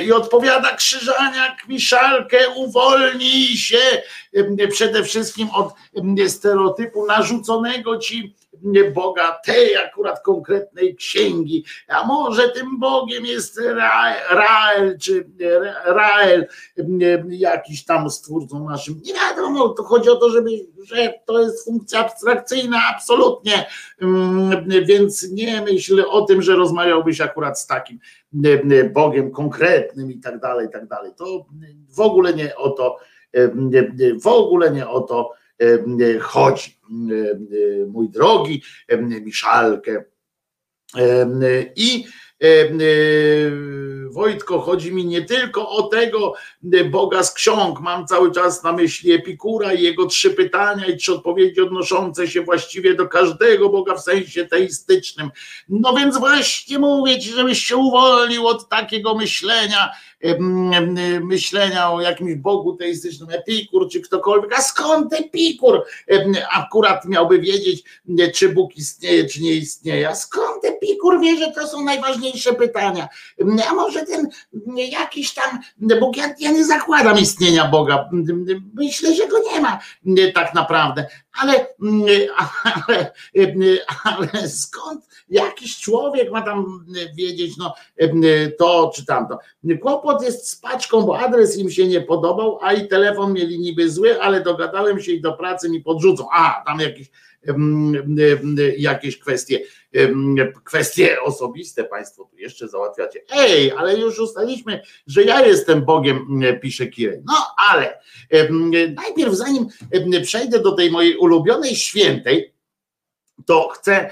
I 0.06 0.12
odpowiada 0.12 0.76
Krzyżaniak, 0.76 1.68
Miszalkę, 1.68 2.38
uwolnij 2.56 3.48
się 3.48 4.02
przede 4.70 5.04
wszystkim 5.04 5.48
od 5.50 5.74
stereotypu 6.28 7.06
narzuconego 7.06 7.98
ci 7.98 8.36
Boga, 8.94 9.40
tej 9.46 9.78
akurat 9.78 10.22
konkretnej 10.22 10.96
księgi, 10.96 11.66
a 11.88 12.08
może 12.08 12.50
tym 12.50 12.80
Bogiem 12.80 13.26
jest 13.26 13.62
Rael, 14.30 14.98
czy 15.00 15.30
Rael, 15.86 16.48
jakiś 17.56 17.86
tam 17.86 18.10
stwórcą 18.10 18.70
naszym, 18.70 19.02
nie 19.06 19.14
wiadomo, 19.14 19.70
to 19.70 19.84
chodzi 19.84 20.10
o 20.10 20.16
to, 20.16 20.30
żeby, 20.30 20.50
że 20.84 21.14
to 21.26 21.42
jest 21.42 21.66
funkcja 21.66 22.00
abstrakcyjna, 22.00 22.78
absolutnie, 22.96 23.66
więc 24.88 25.32
nie 25.32 25.62
myśl 25.62 26.04
o 26.10 26.22
tym, 26.22 26.42
że 26.42 26.56
rozmawiałbyś 26.56 27.22
akurat 27.22 27.60
z 27.60 27.68
takim 27.68 28.00
Bogiem 28.94 29.32
konkretnym 29.32 30.12
i 30.12 30.20
tak 30.20 30.40
dalej, 30.40 30.68
i 30.68 30.70
tak 30.72 30.88
dalej, 30.88 31.12
to 31.18 31.46
w 31.90 32.00
ogóle 32.00 32.34
nie 32.34 32.56
o 32.56 32.70
to, 32.70 32.98
w 34.24 34.28
ogóle 34.28 34.72
nie 34.72 34.88
o 34.88 35.02
to 35.02 35.32
chodzi, 36.22 36.80
mój 37.88 38.10
drogi 38.10 38.64
Miszalkę. 39.00 40.04
I 41.76 42.06
Wojtko, 44.16 44.62
chodzi 44.62 44.92
mi 44.92 45.06
nie 45.06 45.22
tylko 45.22 45.70
o 45.70 45.84
tego 45.84 46.34
Boga 46.92 47.24
z 47.24 47.34
ksiąg, 47.34 47.80
mam 47.80 48.08
cały 48.08 48.32
czas 48.32 48.64
na 48.64 48.72
myśli 48.72 49.12
Epikura 49.12 49.74
i 49.74 49.84
jego 49.84 50.06
trzy 50.06 50.30
pytania 50.30 50.86
i 50.86 50.98
trzy 50.98 51.14
odpowiedzi 51.14 51.62
odnoszące 51.62 52.28
się 52.28 52.42
właściwie 52.42 52.96
do 52.96 53.08
każdego 53.08 53.70
Boga 53.70 53.96
w 53.96 54.02
sensie 54.02 54.46
teistycznym. 54.46 55.32
No 55.70 55.94
więc 55.94 56.18
właśnie 56.18 56.80
mówię 56.80 57.20
ci, 57.20 57.30
żebyś 57.30 57.66
się 57.66 57.78
uwolnił 57.78 58.48
od 58.48 58.70
takiego 58.70 59.16
myślenia, 59.16 59.92
myślenia 61.22 61.92
o 61.92 62.02
jakimś 62.02 62.36
Bogu 62.36 62.76
teistycznym, 62.76 63.30
Epikur 63.30 63.90
czy 63.90 64.02
ktokolwiek, 64.02 64.60
a 64.60 64.62
skąd 64.62 65.14
Epikur? 65.14 65.84
Akurat 66.52 67.06
miałby 67.06 67.40
wiedzieć, 67.40 67.84
czy 68.34 68.50
Bóg 68.50 68.78
istnieje, 68.78 69.26
czy 69.26 69.42
nie 69.42 69.52
istnieje, 69.52 70.10
a 70.10 70.16
skąd 70.16 70.66
Epikur 70.66 71.22
wie, 71.22 71.38
że 71.38 71.52
to 71.52 71.68
są 71.68 71.84
najważniejsze 71.84 72.54
pytania, 72.54 73.08
a 73.70 73.74
może 73.74 74.06
ten 74.06 74.28
jakiś 74.76 75.34
tam 75.34 75.60
Bóg, 76.00 76.18
ja, 76.18 76.36
ja 76.40 76.52
nie 76.52 76.66
zakładam 76.66 77.18
istnienia 77.20 77.68
Boga, 77.68 78.10
myślę, 78.74 79.16
że 79.16 79.28
go 79.28 79.38
nie 79.54 79.62
ma 79.62 79.80
tak 80.34 80.54
naprawdę, 80.54 81.08
ale, 81.42 81.68
ale, 82.84 83.14
ale 84.04 84.50
skąd 84.50 85.08
jakiś 85.30 85.80
człowiek 85.80 86.32
ma 86.32 86.42
tam 86.42 86.86
wiedzieć, 87.16 87.58
no 87.58 87.74
to 88.58 88.92
czy 88.96 89.06
tamto. 89.06 89.40
Kłopot 89.82 90.24
jest 90.24 90.50
z 90.50 90.56
paczką, 90.56 91.02
bo 91.02 91.20
adres 91.20 91.58
im 91.58 91.72
się 91.72 91.88
nie 91.88 92.02
podobał, 92.02 92.60
a 92.62 92.74
i 92.74 92.88
telefon 92.88 93.34
mieli 93.34 93.60
niby 93.60 93.90
zły, 93.90 94.22
ale 94.22 94.42
dogadałem 94.42 95.02
się 95.02 95.12
i 95.12 95.22
do 95.22 95.34
pracy 95.34 95.70
mi 95.70 95.82
podrzucą. 95.82 96.28
A, 96.34 96.64
tam 96.66 96.80
jakieś, 96.80 97.12
jakieś 98.78 99.20
kwestie, 99.20 99.60
kwestie 100.64 101.22
osobiste 101.22 101.84
Państwo 101.84 102.26
tu 102.32 102.38
jeszcze 102.38 102.68
załatwiacie. 102.68 103.22
Ej, 103.32 103.72
ale 103.72 103.98
już 103.98 104.20
ustaliliśmy, 104.20 104.82
że 105.08 105.24
ja 105.24 105.46
jestem 105.46 105.86
Bogiem, 105.86 106.42
pisze 106.62 106.88
Kirej. 106.88 107.22
No 107.26 107.34
ale 107.70 108.00
najpierw 108.96 109.34
zanim 109.34 109.68
przejdę 110.24 110.60
do 110.60 110.72
tej 110.72 110.92
mojej 110.92 111.18
ulubionej 111.18 111.76
świętej, 111.76 112.56
to 113.46 113.70
chcę 113.70 114.10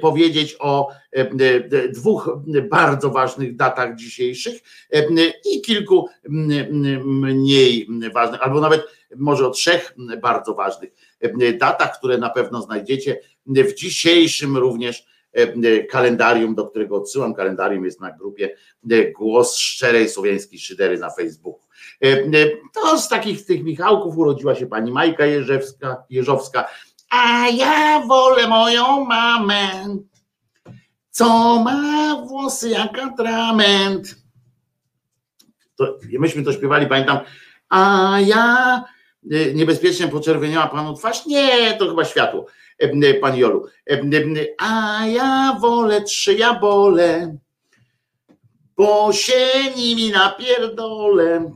powiedzieć 0.00 0.56
o 0.58 0.88
dwóch 1.94 2.30
bardzo 2.70 3.10
ważnych 3.10 3.56
datach 3.56 3.96
dzisiejszych 3.96 4.54
i 5.52 5.60
kilku 5.60 6.08
mniej 7.04 7.88
ważnych, 8.14 8.42
albo 8.42 8.60
nawet 8.60 8.82
może 9.16 9.46
o 9.46 9.50
trzech 9.50 9.94
bardzo 10.22 10.54
ważnych 10.54 10.90
datach, 11.58 11.98
które 11.98 12.18
na 12.18 12.30
pewno 12.30 12.62
znajdziecie 12.62 13.20
w 13.46 13.74
dzisiejszym 13.74 14.56
również 14.56 15.06
kalendarium, 15.90 16.54
do 16.54 16.66
którego 16.66 16.96
odsyłam. 16.96 17.34
Kalendarium 17.34 17.84
jest 17.84 18.00
na 18.00 18.10
grupie 18.10 18.56
Głos 19.16 19.56
Szczerej 19.56 20.08
Słowiańskiej 20.08 20.58
Szydery 20.58 20.98
na 20.98 21.10
Facebooku. 21.10 21.60
To 22.74 22.98
z 22.98 23.08
takich 23.08 23.46
tych 23.46 23.64
Michałków 23.64 24.18
urodziła 24.18 24.54
się 24.54 24.66
pani 24.66 24.92
Majka 24.92 25.26
Jerzewska, 25.26 26.04
Jeżowska, 26.10 26.68
a 27.10 27.48
ja 27.48 28.00
wolę 28.06 28.48
moją 28.48 29.04
mamę, 29.04 29.68
co 31.10 31.58
ma 31.62 32.22
włosy 32.28 32.68
jak 32.68 32.98
atrament. 32.98 34.16
To, 35.76 35.98
myśmy 36.18 36.42
to 36.42 36.52
śpiewali, 36.52 36.86
pamiętam, 36.86 37.18
a 37.68 38.16
ja 38.26 38.84
niebezpiecznie 39.54 40.08
poczerwieniała 40.08 40.66
panu 40.66 40.94
twarz. 40.94 41.26
Nie, 41.26 41.76
to 41.78 41.88
chyba 41.88 42.04
światło, 42.04 42.46
y, 42.82 43.18
pani 43.20 43.38
Jolu. 43.38 43.66
Y, 43.90 44.54
a 44.58 45.06
ja 45.06 45.56
wolę 45.60 46.02
trzy 46.02 46.34
jabole, 46.34 47.36
bo 48.76 49.12
się 49.12 49.48
nimi 49.76 50.10
napierdolę. 50.10 51.52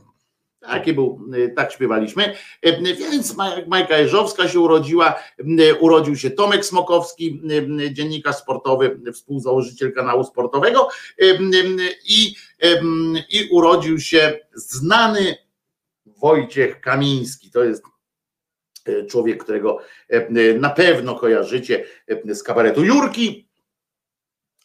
Taki 0.67 0.93
był, 0.93 1.19
y, 1.35 1.53
tak 1.55 1.71
śpiewaliśmy. 1.71 2.33
Y, 2.67 2.95
więc 2.95 3.35
Majka 3.67 3.97
Jeżowska 3.97 4.47
się 4.47 4.59
urodziła, 4.59 5.15
y, 5.39 5.75
urodził 5.79 6.15
się 6.15 6.31
Tomek 6.31 6.65
Smokowski, 6.65 7.41
dziennikarz 7.91 8.35
sportowy, 8.35 8.99
współzałożyciel 9.13 9.93
kanału 9.93 10.23
sportowego 10.23 10.89
i, 12.05 12.35
i 13.29 13.49
urodził 13.51 13.99
się 13.99 14.39
znany 14.53 15.44
Wojciech 16.25 16.81
Kamiński. 16.81 17.51
To 17.51 17.63
jest 17.63 17.83
człowiek, 19.09 19.43
którego 19.43 19.79
na 20.59 20.69
pewno 20.69 21.15
kojarzycie 21.15 21.85
z 22.25 22.43
kabaretu 22.43 22.83
Jurki, 22.83 23.49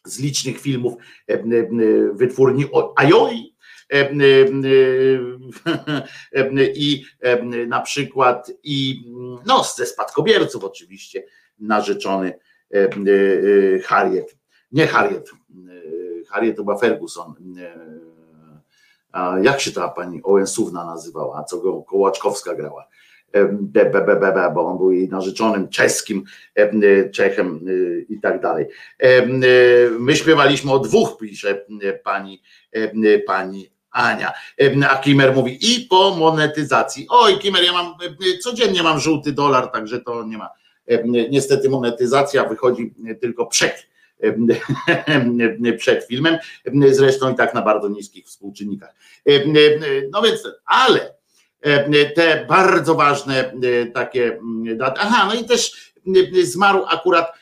z 0.05 0.19
licznych 0.19 0.59
filmów 0.59 0.93
wytwórni 2.13 2.65
Ajoi, 2.95 3.55
i 6.75 7.05
na 7.67 7.81
przykład 7.81 8.51
i 8.63 9.05
no 9.45 9.63
ze 9.63 9.85
spadkobierców 9.85 10.63
oczywiście 10.63 11.23
narzeczony 11.59 12.39
Harriet, 13.83 14.37
nie 14.71 14.87
Harriet, 14.87 15.31
Harriet 16.29 16.57
to 16.57 16.63
była 16.63 16.77
Ferguson, 16.77 17.35
jak 19.41 19.61
się 19.61 19.71
ta 19.71 19.87
pani 19.87 20.23
Ołęsówna 20.23 20.85
nazywała, 20.85 21.43
co 21.43 21.57
go 21.57 21.83
Kołaczkowska 21.83 22.55
grała, 22.55 22.87
bo 24.53 24.65
on 24.65 24.77
był 24.77 24.91
jej 24.91 25.09
narzeczonym 25.09 25.69
czeskim 25.69 26.23
Czechem 27.13 27.65
i 28.09 28.19
tak 28.19 28.41
dalej. 28.41 28.65
My 29.99 30.15
śpiewaliśmy 30.15 30.71
o 30.71 30.79
dwóch, 30.79 31.17
pisze 31.17 31.65
pani, 32.03 32.41
pani 33.27 33.71
Ania. 33.91 34.31
A 34.89 34.97
Kimer 34.97 35.35
mówi 35.35 35.75
i 35.75 35.87
po 35.89 36.15
monetyzacji. 36.15 37.07
Oj, 37.09 37.39
Kimer, 37.39 37.63
ja 37.63 37.73
mam 37.73 37.93
codziennie 38.41 38.83
mam 38.83 38.99
żółty 38.99 39.31
dolar, 39.31 39.67
także 39.67 40.01
to 40.01 40.23
nie 40.23 40.37
ma. 40.37 40.49
Niestety 41.29 41.69
monetyzacja 41.69 42.45
wychodzi 42.45 42.93
tylko 43.21 43.45
przed 43.45 43.90
przed 45.77 46.05
filmem, 46.05 46.37
zresztą 46.91 47.33
i 47.33 47.35
tak 47.35 47.53
na 47.53 47.61
bardzo 47.61 47.89
niskich 47.89 48.25
współczynnikach. 48.25 48.95
No 50.11 50.21
więc, 50.21 50.47
ale 50.65 51.13
te 52.15 52.45
bardzo 52.49 52.95
ważne 52.95 53.53
takie 53.93 54.39
daty. 54.75 55.01
Aha, 55.03 55.31
no 55.33 55.41
i 55.41 55.45
też 55.45 55.91
zmarł 56.43 56.85
akurat 56.87 57.41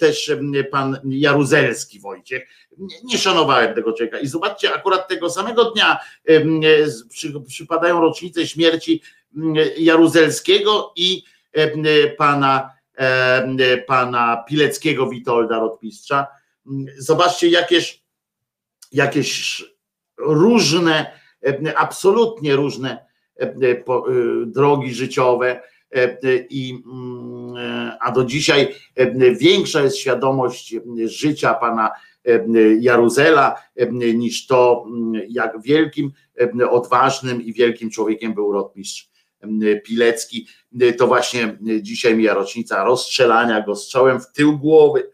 też 0.00 0.32
pan 0.70 0.98
Jaruzelski 1.04 2.00
Wojciech. 2.00 2.48
Nie 3.04 3.18
szanowałem 3.18 3.74
tego 3.74 3.92
człowieka. 3.92 4.18
I 4.18 4.26
zobaczcie, 4.26 4.74
akurat 4.74 5.08
tego 5.08 5.30
samego 5.30 5.64
dnia 5.64 5.98
przypadają 7.48 8.00
rocznice 8.00 8.46
śmierci 8.46 9.02
Jaruzelskiego 9.78 10.92
i 10.96 11.22
pana, 12.18 12.75
pana 13.86 14.44
Pileckiego 14.48 15.06
Witolda 15.08 15.58
Rotmistrza. 15.58 16.26
Zobaczcie, 16.98 17.48
jakieś, 17.48 18.04
jakieś 18.92 19.64
różne 20.18 21.12
absolutnie 21.76 22.56
różne 22.56 23.06
drogi 24.46 24.94
życiowe 24.94 25.60
i 26.50 26.82
mm, 26.86 27.92
a 28.00 28.12
do 28.12 28.24
dzisiaj 28.24 28.74
większa 29.38 29.80
jest 29.82 29.96
świadomość 29.96 30.74
życia 31.04 31.54
pana 31.54 31.90
Jaruzela 32.80 33.62
niż 34.14 34.46
to, 34.46 34.86
jak 35.28 35.62
wielkim, 35.62 36.12
odważnym 36.70 37.42
i 37.42 37.52
wielkim 37.52 37.90
człowiekiem 37.90 38.34
był 38.34 38.52
rotmistrz 38.52 39.15
Pilecki. 39.84 40.48
To 40.98 41.06
właśnie 41.06 41.58
dzisiaj 41.80 42.16
mija 42.16 42.34
rocznica 42.34 42.84
rozstrzelania 42.84 43.66
go 43.66 43.76
strzałem 43.76 44.20
w 44.20 44.32
tył 44.32 44.58
głowy, 44.58 45.10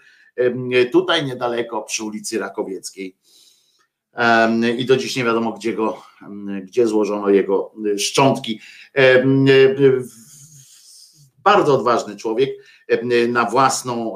tutaj 0.92 1.26
niedaleko 1.26 1.82
przy 1.82 2.04
ulicy 2.04 2.38
Rakowieckiej. 2.38 3.16
I 4.78 4.84
do 4.86 4.96
dziś 4.96 5.16
nie 5.16 5.24
wiadomo, 5.24 5.52
gdzie 5.52 5.72
go, 5.72 6.02
gdzie 6.62 6.86
złożono 6.86 7.28
jego 7.30 7.74
szczątki. 7.98 8.60
Bardzo 11.38 11.74
odważny 11.74 12.16
człowiek, 12.16 12.50
na 13.28 13.44
własną 13.44 14.14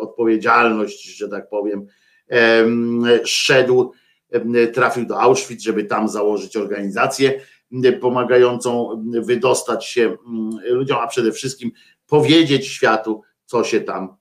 odpowiedzialność, 0.00 1.16
że 1.16 1.28
tak 1.28 1.48
powiem, 1.48 1.86
szedł, 3.24 3.92
trafił 4.74 5.06
do 5.06 5.20
Auschwitz, 5.20 5.62
żeby 5.62 5.84
tam 5.84 6.08
założyć 6.08 6.56
organizację 6.56 7.40
pomagającą 8.00 9.04
wydostać 9.22 9.86
się 9.86 10.16
ludziom, 10.64 10.98
a 10.98 11.06
przede 11.06 11.32
wszystkim 11.32 11.70
powiedzieć 12.06 12.66
światu, 12.66 13.22
co 13.44 13.64
się 13.64 13.80
tam 13.80 14.16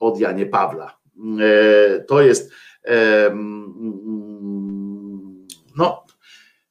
od 0.00 0.20
Janie 0.20 0.46
Pawla. 0.46 0.98
To 2.08 2.22
jest 2.22 2.52
no, 5.76 6.06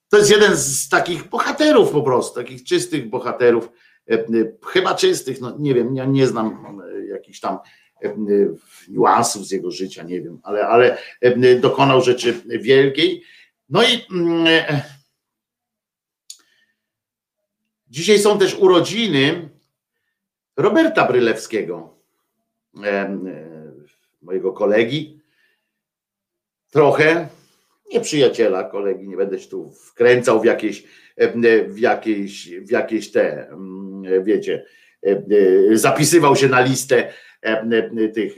to 0.09 0.17
jest 0.17 0.31
jeden 0.31 0.57
z 0.57 0.89
takich 0.89 1.29
bohaterów 1.29 1.91
po 1.91 2.01
prostu, 2.01 2.35
takich 2.35 2.63
czystych 2.63 3.09
bohaterów, 3.09 3.69
chyba 4.65 4.95
czystych, 4.95 5.41
no 5.41 5.55
nie 5.59 5.73
wiem, 5.73 5.95
ja 5.95 6.05
nie 6.05 6.27
znam 6.27 6.81
jakichś 7.09 7.39
tam 7.39 7.57
niuansów 8.89 9.47
z 9.47 9.51
jego 9.51 9.71
życia, 9.71 10.03
nie 10.03 10.21
wiem, 10.21 10.39
ale, 10.43 10.67
ale 10.67 10.97
dokonał 11.59 12.01
rzeczy 12.01 12.41
wielkiej. 12.45 13.23
No 13.69 13.83
i 13.83 14.01
Dzisiaj 17.89 18.19
są 18.19 18.39
też 18.39 18.55
urodziny 18.55 19.49
Roberta 20.57 21.07
Brylewskiego, 21.07 21.97
mojego 24.21 24.53
kolegi. 24.53 25.19
Trochę 26.71 27.27
nieprzyjaciela 27.93 28.63
kolegi, 28.63 29.07
nie 29.07 29.17
będę 29.17 29.39
się 29.39 29.49
tu 29.49 29.71
wkręcał 29.71 30.41
w 30.41 30.45
jakieś, 30.45 30.83
w 31.67 31.79
jakieś, 31.79 32.49
w 32.49 32.71
jakieś 32.71 33.11
te, 33.11 33.49
wiecie, 34.23 34.65
zapisywał 35.71 36.35
się 36.35 36.47
na 36.47 36.61
listę 36.61 37.13
tych 38.13 38.33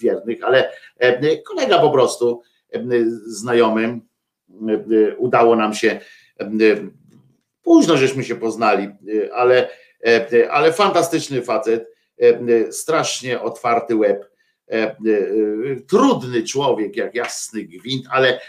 wiernych, 0.00 0.38
ale 0.42 0.72
kolega 1.46 1.78
po 1.78 1.90
prostu 1.90 2.42
znajomym 3.26 4.00
udało 5.18 5.56
nam 5.56 5.74
się 5.74 6.00
Późno 7.66 7.96
żeśmy 7.96 8.24
się 8.24 8.36
poznali, 8.36 8.88
y, 9.08 9.34
ale, 9.34 9.68
e, 10.06 10.50
ale 10.50 10.72
fantastyczny 10.72 11.42
facet, 11.42 11.88
e, 12.18 12.72
strasznie 12.72 13.40
otwarty 13.40 13.96
łeb, 13.96 14.30
e, 14.70 14.96
trudny 15.88 16.42
człowiek, 16.42 16.96
jak 16.96 17.14
jasny 17.14 17.62
gwint, 17.62 18.06
ale, 18.10 18.40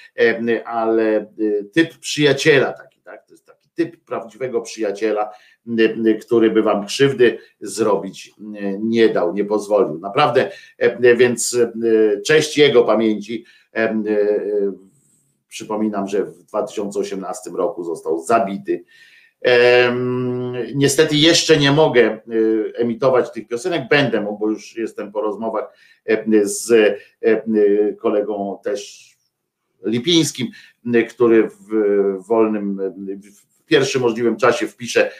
ale 0.65 1.33
typ 1.73 1.97
przyjaciela 1.97 2.73
taki, 2.73 3.01
tak? 3.01 3.25
To 3.27 3.33
jest 3.33 3.45
taki 3.45 3.69
typ 3.75 4.05
prawdziwego 4.05 4.61
przyjaciela, 4.61 5.31
który 6.21 6.51
by 6.51 6.61
wam 6.63 6.85
krzywdy 6.85 7.37
zrobić 7.61 8.33
nie 8.79 9.09
dał, 9.09 9.33
nie 9.33 9.45
pozwolił. 9.45 9.99
Naprawdę, 9.99 10.51
więc 11.17 11.57
cześć 12.25 12.57
jego 12.57 12.83
pamięci. 12.83 13.45
Przypominam, 15.47 16.07
że 16.07 16.25
w 16.25 16.43
2018 16.43 17.49
roku 17.49 17.83
został 17.83 18.19
zabity. 18.19 18.83
Niestety 20.75 21.15
jeszcze 21.15 21.57
nie 21.57 21.71
mogę 21.71 22.19
y, 22.31 22.73
emitować 22.75 23.31
tych 23.31 23.47
piosenek, 23.47 23.81
będę, 23.89 24.37
bo 24.39 24.49
już 24.49 24.77
jestem 24.77 25.11
po 25.11 25.21
rozmowach 25.21 25.73
z 26.43 26.97
kolegą 27.99 28.59
też 28.63 29.07
Lipińskim, 29.83 30.47
który 31.09 31.49
w 31.49 31.67
wolnym, 32.27 32.79
w 33.57 33.63
pierwszym 33.65 34.01
możliwym 34.01 34.37
czasie 34.37 34.67
wpisze, 34.67 35.11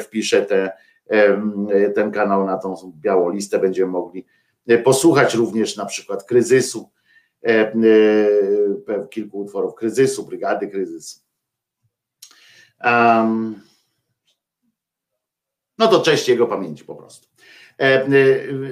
wpisze 0.00 0.42
te, 0.42 0.72
ten 1.94 2.10
kanał 2.10 2.46
na 2.46 2.56
tą 2.56 2.92
białą 3.00 3.30
listę, 3.30 3.58
będziemy 3.58 3.92
mogli 3.92 4.26
posłuchać 4.84 5.34
również 5.34 5.76
na 5.76 5.86
przykład 5.86 6.24
kryzysu 6.24 6.90
E, 7.46 7.72
e, 8.88 9.08
kilku 9.10 9.38
utworów 9.38 9.74
kryzysu, 9.74 10.26
brygady 10.26 10.68
kryzysu. 10.68 11.20
Um, 12.84 13.60
no 15.78 15.88
to 15.88 16.00
cześć 16.00 16.28
jego 16.28 16.46
pamięci 16.46 16.84
po 16.84 16.94
prostu. 16.94 17.28
E, 17.80 18.08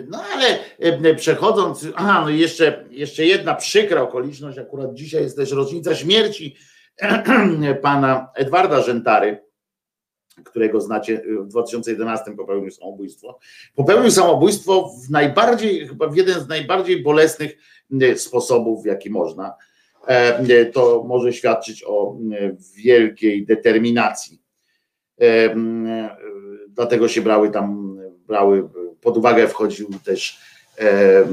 no 0.09 0.22
ale 0.35 1.14
przechodząc, 1.14 1.86
aha, 1.94 2.20
no 2.20 2.28
jeszcze, 2.28 2.85
jeszcze 2.90 3.26
jedna 3.26 3.55
przykra 3.55 4.02
okoliczność, 4.02 4.59
akurat 4.59 4.94
dzisiaj 4.94 5.22
jest 5.22 5.36
też 5.36 5.52
rocznica 5.52 5.94
śmierci 5.94 6.56
pana 7.82 8.28
Edwarda 8.35 8.82
Rzętary, 8.82 9.44
którego 10.44 10.80
znacie, 10.80 11.22
w 11.40 11.48
2011 11.48 12.32
popełnił 12.36 12.70
samobójstwo. 12.70 13.39
Popełnił 13.74 14.10
samobójstwo 14.10 14.90
w 15.06 15.10
najbardziej, 15.10 15.89
chyba 15.89 16.09
w 16.09 16.16
jeden 16.16 16.40
z 16.40 16.48
najbardziej 16.48 17.02
bolesnych 17.02 17.56
sposobów, 18.16 18.82
w 18.82 18.86
jaki 18.86 19.10
można. 19.10 19.55
E, 20.09 20.66
to 20.66 21.05
może 21.06 21.32
świadczyć 21.32 21.85
o 21.86 22.16
wielkiej 22.76 23.47
determinacji. 23.47 24.43
E, 25.20 25.55
dlatego 26.68 27.09
się 27.09 27.20
brały 27.20 27.51
tam, 27.51 27.98
brały 28.26 28.68
pod 29.01 29.16
uwagę, 29.16 29.48
wchodził 29.48 29.90
też 30.05 30.40
e, 30.78 31.24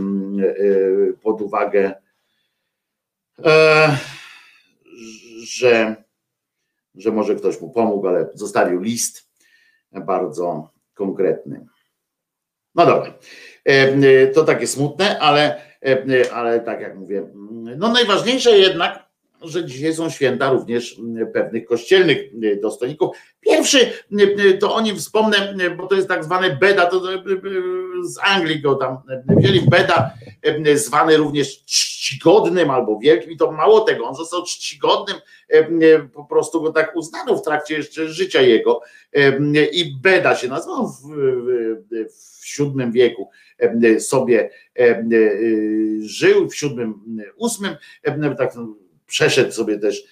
pod 1.21 1.41
uwagę, 1.41 1.93
że, 5.43 5.95
że 6.95 7.11
może 7.11 7.35
ktoś 7.35 7.61
mu 7.61 7.69
pomógł, 7.69 8.07
ale 8.07 8.29
zostawił 8.33 8.81
list 8.81 9.29
bardzo 9.91 10.69
konkretny. 10.93 11.65
No 12.75 12.85
dobra, 12.85 13.13
to 14.33 14.43
takie 14.43 14.67
smutne, 14.67 15.19
ale 15.19 15.61
E, 15.85 16.05
e, 16.21 16.33
ale 16.33 16.59
tak 16.59 16.81
jak 16.81 16.97
mówię, 16.97 17.27
no 17.77 17.89
najważniejsze 17.89 18.57
jednak, 18.57 19.04
że 19.47 19.65
dzisiaj 19.65 19.93
są 19.93 20.09
święta 20.09 20.51
również 20.51 21.01
pewnych 21.33 21.65
kościelnych 21.65 22.17
dostojników. 22.61 23.17
Pierwszy, 23.41 23.91
to 24.59 24.75
o 24.75 24.81
nim 24.81 24.95
wspomnę, 24.95 25.55
bo 25.77 25.87
to 25.87 25.95
jest 25.95 26.07
tak 26.07 26.23
zwany 26.23 26.57
Beda, 26.61 26.85
to 26.85 27.01
z 28.03 28.17
Anglii 28.23 28.61
go 28.61 28.75
tam 28.75 28.97
wzięli, 29.27 29.61
Beda, 29.61 30.11
zwany 30.73 31.17
również 31.17 31.63
czcigodnym 31.65 32.69
albo 32.69 32.99
wielkim 32.99 33.31
i 33.31 33.37
to 33.37 33.51
mało 33.51 33.81
tego, 33.81 34.05
on 34.05 34.15
został 34.15 34.43
czcigodnym, 34.43 35.17
po 36.13 36.25
prostu 36.25 36.61
go 36.61 36.71
tak 36.71 36.95
uznano 36.95 37.35
w 37.35 37.41
trakcie 37.41 37.75
jeszcze 37.75 38.07
życia 38.07 38.41
jego 38.41 38.81
i 39.71 39.95
Beda 40.01 40.35
się 40.35 40.47
nazywał 40.47 40.87
w, 40.87 41.01
w, 41.01 41.85
w 42.11 42.59
VII 42.59 42.91
wieku 42.91 43.29
sobie 43.99 44.49
żył, 45.99 46.49
w 46.49 46.61
VII, 46.61 46.93
VIII, 48.05 48.37
tak 48.37 48.53
przeszedł 49.05 49.51
sobie 49.51 49.79
też 49.79 50.03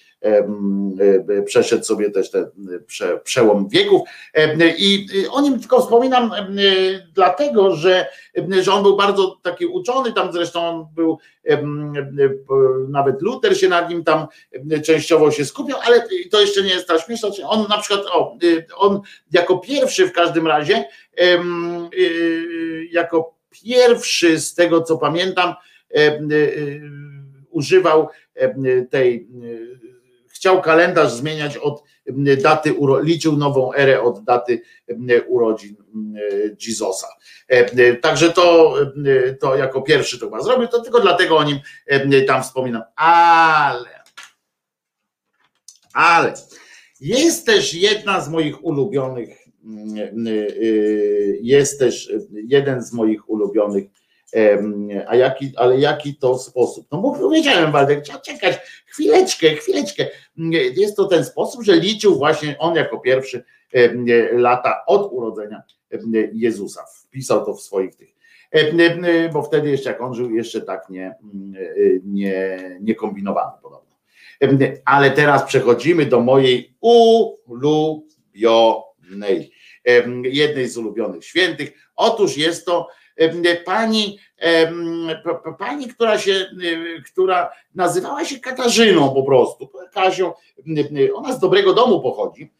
przeszedł 1.46 1.84
sobie 1.84 2.10
też 2.10 2.30
ten 2.30 2.46
prze, 2.86 3.18
przełom 3.18 3.68
wieków. 3.68 4.00
I 4.78 5.06
o 5.30 5.40
nim 5.40 5.60
tylko 5.60 5.80
wspominam 5.80 6.30
dlatego, 7.14 7.76
że, 7.76 8.06
że 8.60 8.72
on 8.72 8.82
był 8.82 8.96
bardzo 8.96 9.40
taki 9.42 9.66
uczony, 9.66 10.12
tam 10.12 10.32
zresztą 10.32 10.68
on 10.68 10.86
był 10.94 11.18
nawet 12.88 13.22
Luther 13.22 13.58
się 13.58 13.68
nad 13.68 13.90
nim 13.90 14.04
tam 14.04 14.26
częściowo 14.84 15.30
się 15.30 15.44
skupiał, 15.44 15.78
ale 15.86 16.04
to 16.30 16.40
jeszcze 16.40 16.62
nie 16.62 16.70
jest 16.70 16.88
ta 16.88 16.98
śmieszna, 16.98 17.28
on 17.48 17.66
na 17.68 17.78
przykład 17.78 18.06
o, 18.06 18.36
on 18.76 19.00
jako 19.32 19.58
pierwszy 19.58 20.06
w 20.06 20.12
każdym 20.12 20.46
razie 20.46 20.84
jako 22.90 23.34
pierwszy 23.50 24.40
z 24.40 24.54
tego 24.54 24.82
co 24.82 24.98
pamiętam 24.98 25.54
używał 27.50 28.08
tej 28.90 29.28
chciał 30.28 30.62
kalendarz 30.62 31.12
zmieniać 31.12 31.56
od 31.56 31.82
daty, 32.42 32.74
liczył 33.02 33.36
nową 33.36 33.74
erę 33.74 34.02
od 34.02 34.24
daty 34.24 34.60
urodzin 35.26 35.76
Jezusa. 36.66 37.08
Także 38.00 38.30
to, 38.30 38.74
to 39.40 39.56
jako 39.56 39.82
pierwszy 39.82 40.18
to 40.18 40.26
chyba 40.26 40.42
zrobił, 40.42 40.68
to 40.68 40.80
tylko 40.80 41.00
dlatego 41.00 41.36
o 41.36 41.44
nim 41.44 41.58
tam 42.26 42.42
wspominam. 42.42 42.82
Ale 42.96 44.04
Ale 45.94 46.34
jest 47.00 47.46
też 47.46 47.74
jedna 47.74 48.20
z 48.20 48.28
moich 48.28 48.64
ulubionych, 48.64 49.38
mm, 49.64 50.26
y, 50.26 50.30
y, 50.30 51.38
jest 51.42 51.78
też 51.78 52.12
jeden 52.32 52.82
z 52.82 52.92
moich 52.92 53.30
ulubionych, 53.30 53.84
a 55.06 55.16
jaki, 55.16 55.52
ale 55.56 55.78
jaki 55.78 56.14
to 56.14 56.38
sposób? 56.38 56.86
No 56.92 56.98
bo 56.98 57.14
powiedziałem 57.14 57.72
Waldek, 57.72 58.02
trzeba 58.02 58.18
czekać 58.18 58.58
chwileczkę, 58.86 59.48
chwileczkę. 59.48 60.06
Jest 60.76 60.96
to 60.96 61.04
ten 61.04 61.24
sposób, 61.24 61.62
że 61.62 61.76
liczył 61.76 62.18
właśnie 62.18 62.58
on 62.58 62.74
jako 62.74 63.00
pierwszy 63.00 63.44
lata 64.32 64.86
od 64.86 65.12
urodzenia 65.12 65.62
Jezusa. 66.32 66.84
Wpisał 67.06 67.44
to 67.44 67.54
w 67.54 67.62
swoich 67.62 67.94
tych 67.94 68.14
bo 69.32 69.42
wtedy 69.42 69.70
jeszcze 69.70 69.90
jak 69.90 70.00
on 70.00 70.14
żył, 70.14 70.30
jeszcze 70.30 70.60
tak 70.60 70.90
nie, 70.90 71.14
mm, 71.22 71.54
nie, 72.04 72.58
nie 72.80 72.94
kombinowano 72.94 73.58
podobno. 73.62 73.96
Ale 74.84 75.10
teraz 75.10 75.42
przechodzimy 75.42 76.06
do 76.06 76.20
mojej 76.20 76.76
ulubionej, 76.80 77.92
jednej 80.24 80.68
z 80.68 80.76
ulubionych 80.76 81.24
świętych. 81.24 81.72
Otóż 81.96 82.36
jest 82.36 82.66
to 82.66 82.88
pani, 83.64 84.18
pani, 85.58 85.88
która 85.88 86.18
się, 86.18 86.32
y, 86.32 87.02
która 87.12 87.50
nazywała 87.74 88.24
się 88.24 88.40
Katarzyną 88.40 89.14
po 89.14 89.22
prostu. 89.22 89.70
Kasią, 89.92 90.32
y, 90.98 91.14
ona 91.14 91.32
z 91.32 91.40
dobrego 91.40 91.74
domu 91.74 92.00
pochodzi. 92.00 92.52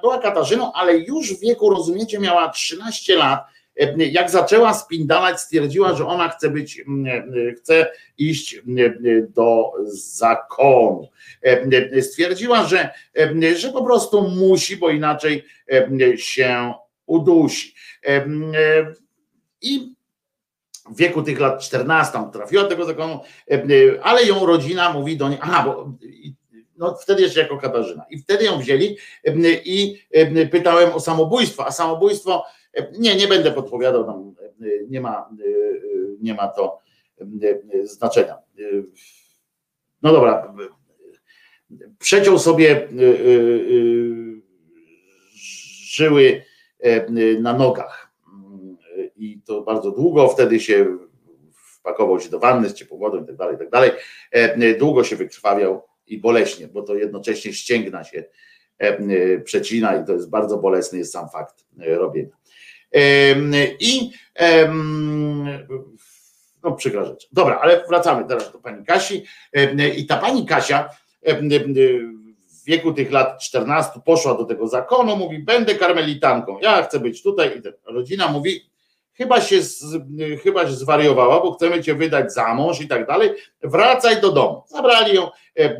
Była 0.00 0.18
Katarzyną, 0.18 0.72
ale 0.72 0.98
już 0.98 1.34
w 1.34 1.40
wieku, 1.40 1.70
rozumiecie, 1.70 2.18
miała 2.18 2.48
13 2.48 3.16
lat. 3.16 3.44
Jak 3.96 4.30
zaczęła 4.30 4.74
spindalać, 4.74 5.40
stwierdziła, 5.40 5.94
że 5.94 6.06
ona 6.06 6.28
chce 6.28 6.50
być, 6.50 6.84
chce 7.58 7.90
iść 8.18 8.60
do 9.28 9.72
zakonu. 9.84 11.08
Stwierdziła, 12.00 12.64
że, 12.64 12.90
że 13.56 13.72
po 13.72 13.84
prostu 13.84 14.22
musi, 14.22 14.76
bo 14.76 14.90
inaczej 14.90 15.44
się 16.16 16.72
udusi. 17.06 17.74
I 19.62 19.94
w 20.90 20.96
wieku 20.96 21.22
tych 21.22 21.40
lat 21.40 21.62
14 21.62 22.12
tam 22.12 22.30
trafiła 22.30 22.62
do 22.62 22.68
tego 22.68 22.84
zakonu, 22.84 23.20
ale 24.02 24.24
ją 24.24 24.46
rodzina 24.46 24.92
mówi 24.92 25.16
do 25.16 25.28
niej, 25.28 25.38
aha, 25.42 25.62
bo 25.66 25.92
no 26.76 26.94
wtedy 26.94 27.22
jeszcze 27.22 27.40
jako 27.40 27.58
Katarzyna. 27.58 28.04
I 28.10 28.18
wtedy 28.18 28.44
ją 28.44 28.58
wzięli 28.58 28.96
i 29.64 30.02
pytałem 30.50 30.92
o 30.92 31.00
samobójstwo, 31.00 31.66
a 31.66 31.70
samobójstwo, 31.70 32.44
nie, 32.98 33.16
nie 33.16 33.28
będę 33.28 33.52
podpowiadał, 33.52 34.04
tam 34.04 34.34
nie 34.88 35.00
ma, 35.00 35.28
nie 36.20 36.34
ma 36.34 36.48
to 36.48 36.78
znaczenia. 37.82 38.38
No 40.02 40.12
dobra, 40.12 40.54
przeciął 41.98 42.38
sobie 42.38 42.88
żyły 45.84 46.42
na 47.40 47.52
nogach 47.52 48.01
to 49.44 49.62
bardzo 49.62 49.90
długo, 49.90 50.28
wtedy 50.28 50.60
się 50.60 50.98
wpakował 51.78 52.20
się 52.20 52.28
do 52.30 52.38
wanny 52.38 52.68
z 52.68 52.74
ciepłą 52.74 52.98
wodą 52.98 53.22
i 53.22 53.26
tak 53.26 53.36
dalej, 53.36 53.54
i 53.54 53.58
tak 53.58 53.70
dalej. 53.70 53.90
Długo 54.78 55.04
się 55.04 55.16
wykrwawiał 55.16 55.82
i 56.06 56.18
boleśnie, 56.18 56.68
bo 56.68 56.82
to 56.82 56.94
jednocześnie 56.94 57.52
ścięgna 57.52 58.04
się 58.04 58.24
przecina 59.44 59.96
i 59.96 60.04
to 60.04 60.12
jest 60.12 60.30
bardzo 60.30 60.58
bolesny 60.58 60.98
jest 60.98 61.12
sam 61.12 61.28
fakt 61.28 61.64
robienia. 61.78 62.36
I 63.80 64.10
no 66.62 66.72
przykra 66.72 67.04
rzecz. 67.04 67.28
Dobra, 67.32 67.58
ale 67.62 67.84
wracamy 67.88 68.24
teraz 68.28 68.52
do 68.52 68.58
pani 68.58 68.84
Kasi 68.84 69.24
i 69.96 70.06
ta 70.06 70.16
pani 70.16 70.46
Kasia 70.46 70.88
w 71.22 72.64
wieku 72.66 72.92
tych 72.92 73.12
lat 73.12 73.42
14 73.42 74.00
poszła 74.04 74.34
do 74.34 74.44
tego 74.44 74.68
zakonu, 74.68 75.16
mówi 75.16 75.38
będę 75.38 75.74
karmelitanką, 75.74 76.58
ja 76.58 76.82
chcę 76.82 77.00
być 77.00 77.22
tutaj 77.22 77.58
i 77.58 77.62
rodzina 77.92 78.28
mówi 78.28 78.71
chyba 79.14 79.40
się, 79.40 79.62
z, 79.62 79.84
chyba 80.42 80.66
się 80.66 80.72
zwariowała, 80.72 81.40
bo 81.40 81.52
chcemy 81.52 81.82
cię 81.82 81.94
wydać 81.94 82.32
za 82.32 82.54
mąż 82.54 82.80
i 82.80 82.88
tak 82.88 83.06
dalej, 83.06 83.30
wracaj 83.62 84.20
do 84.20 84.32
domu. 84.32 84.62
Zabrali 84.66 85.14
ją, 85.14 85.30
e, 85.30 85.30
e, 85.60 85.78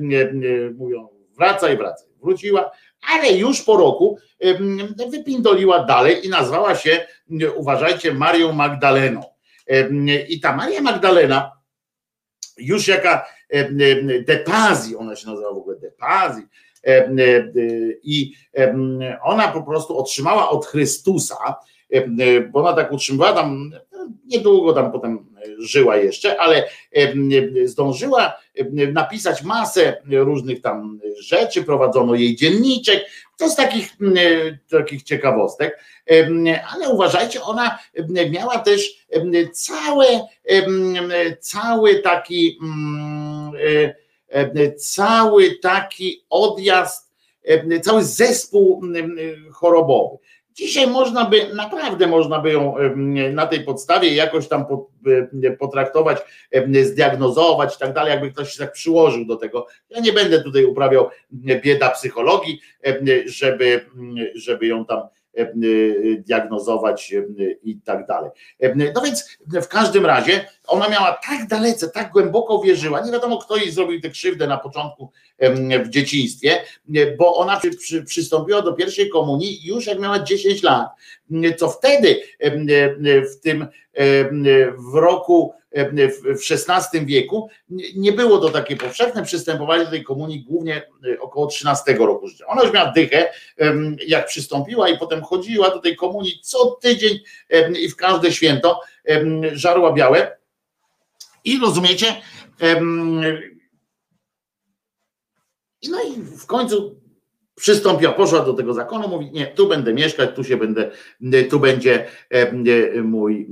mówią 0.74 1.08
wracaj, 1.38 1.76
wracaj. 1.76 2.08
Wróciła, 2.22 2.70
ale 3.14 3.32
już 3.32 3.62
po 3.62 3.76
roku 3.76 4.18
e, 4.40 5.08
wypindoliła 5.10 5.84
dalej 5.84 6.26
i 6.26 6.28
nazwała 6.28 6.74
się, 6.74 7.06
uważajcie, 7.56 8.14
Marią 8.14 8.52
Magdaleną. 8.52 9.22
I 10.28 10.40
ta 10.40 10.56
Maria 10.56 10.80
Magdalena, 10.80 11.52
już 12.58 12.88
jaka 12.88 13.26
Depazji, 14.26 14.96
ona 14.96 15.16
się 15.16 15.30
nazywa 15.30 15.52
w 15.52 15.56
ogóle 15.56 15.76
Depazji, 15.78 16.42
i 18.02 18.32
ona 19.22 19.48
po 19.48 19.62
prostu 19.62 19.98
otrzymała 19.98 20.50
od 20.50 20.66
Chrystusa, 20.66 21.54
bo 22.52 22.60
ona 22.60 22.72
tak 22.72 22.92
utrzymywała 22.92 23.32
tam, 23.32 23.72
niedługo 24.26 24.72
tam 24.72 24.92
potem 24.92 25.26
żyła 25.58 25.96
jeszcze, 25.96 26.40
ale 26.40 26.68
zdążyła 27.64 28.34
napisać 28.92 29.42
masę 29.42 30.02
różnych 30.10 30.60
tam 30.60 31.00
rzeczy, 31.18 31.62
prowadzono 31.62 32.14
jej 32.14 32.36
dzienniczek, 32.36 33.04
to 33.38 33.48
z 33.48 33.56
takich, 33.56 33.96
takich 34.70 35.02
ciekawostek, 35.02 35.78
ale 36.74 36.88
uważajcie, 36.88 37.42
ona 37.42 37.78
miała 38.30 38.58
też 38.58 39.06
całe, 39.52 40.06
cały 41.40 41.94
taki 41.98 42.58
cały 44.76 45.58
taki 45.58 46.24
odjazd, 46.30 47.12
cały 47.82 48.04
zespół 48.04 48.82
chorobowy. 49.52 50.16
Dzisiaj 50.54 50.86
można 50.86 51.24
by, 51.24 51.54
naprawdę 51.54 52.06
można 52.06 52.38
by 52.38 52.52
ją 52.52 52.74
na 53.32 53.46
tej 53.46 53.64
podstawie 53.64 54.14
jakoś 54.14 54.48
tam 54.48 54.64
potraktować, 55.58 56.18
zdiagnozować 56.82 57.76
i 57.76 57.78
tak 57.78 57.92
dalej, 57.92 58.10
jakby 58.10 58.30
ktoś 58.30 58.52
się 58.52 58.58
tak 58.58 58.72
przyłożył 58.72 59.24
do 59.24 59.36
tego. 59.36 59.66
Ja 59.90 60.00
nie 60.00 60.12
będę 60.12 60.42
tutaj 60.42 60.64
uprawiał 60.64 61.10
bieda 61.32 61.90
psychologii, 61.90 62.60
żeby, 63.26 63.86
żeby 64.34 64.66
ją 64.66 64.84
tam 64.84 65.00
diagnozować 66.18 67.14
i 67.62 67.80
tak 67.80 68.06
dalej. 68.06 68.30
No 68.94 69.00
więc 69.00 69.38
w 69.62 69.68
każdym 69.68 70.06
razie 70.06 70.46
ona 70.66 70.88
miała 70.88 71.20
tak 71.28 71.46
dalece, 71.48 71.88
tak 71.88 72.12
głęboko 72.12 72.58
wierzyła, 72.58 73.00
nie 73.00 73.12
wiadomo 73.12 73.38
kto 73.38 73.56
jej 73.56 73.70
zrobił 73.70 74.00
tę 74.00 74.10
krzywdę 74.10 74.46
na 74.46 74.58
początku 74.58 75.10
w 75.84 75.88
dzieciństwie, 75.88 76.62
bo 77.18 77.36
ona 77.36 77.60
przy, 77.60 77.70
przy, 77.70 78.02
przystąpiła 78.04 78.62
do 78.62 78.72
pierwszej 78.72 79.10
komunii 79.10 79.66
już 79.66 79.86
jak 79.86 79.98
miała 79.98 80.18
10 80.18 80.62
lat, 80.62 80.88
co 81.56 81.68
wtedy 81.68 82.20
w 83.32 83.40
tym 83.42 83.66
w 84.92 84.94
roku 84.94 85.54
w 85.74 86.50
XVI 86.50 87.06
wieku 87.06 87.48
nie 87.96 88.12
było 88.12 88.38
to 88.38 88.48
takie 88.48 88.76
powszechne, 88.76 89.24
przystępowali 89.24 89.84
do 89.84 89.90
tej 89.90 90.04
komunii 90.04 90.42
głównie 90.42 90.82
około 91.20 91.46
13 91.46 91.94
roku 91.94 92.28
życia. 92.28 92.46
Ona 92.46 92.62
już 92.62 92.72
miała 92.72 92.92
dychę, 92.92 93.32
jak 94.06 94.26
przystąpiła 94.26 94.88
i 94.88 94.98
potem 94.98 95.22
chodziła 95.22 95.70
do 95.70 95.78
tej 95.78 95.96
komunii 95.96 96.40
co 96.42 96.70
tydzień 96.70 97.18
i 97.80 97.88
w 97.88 97.96
każde 97.96 98.32
święto 98.32 98.80
żarła 99.52 99.92
białe 99.92 100.36
i 101.44 101.60
rozumiecie, 101.60 102.16
no 105.90 106.02
i 106.02 106.12
w 106.38 106.46
końcu 106.46 107.01
przystąpiła, 107.54 108.12
poszła 108.12 108.40
do 108.40 108.52
tego 108.52 108.74
zakonu, 108.74 109.08
mówi, 109.08 109.30
nie, 109.32 109.46
tu 109.46 109.68
będę 109.68 109.94
mieszkać, 109.94 110.30
tu 110.36 110.44
się 110.44 110.56
będę, 110.56 110.90
tu 111.50 111.60
będzie 111.60 112.06
mój, 113.02 113.48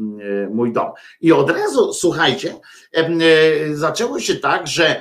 mój 0.51 0.73
dom. 0.73 0.91
I 1.21 1.33
od 1.33 1.51
razu, 1.51 1.93
słuchajcie, 1.93 2.55
zaczęło 3.73 4.21
się 4.21 4.35
tak, 4.35 4.67
że 4.67 5.01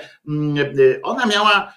ona 1.03 1.25
miała 1.25 1.73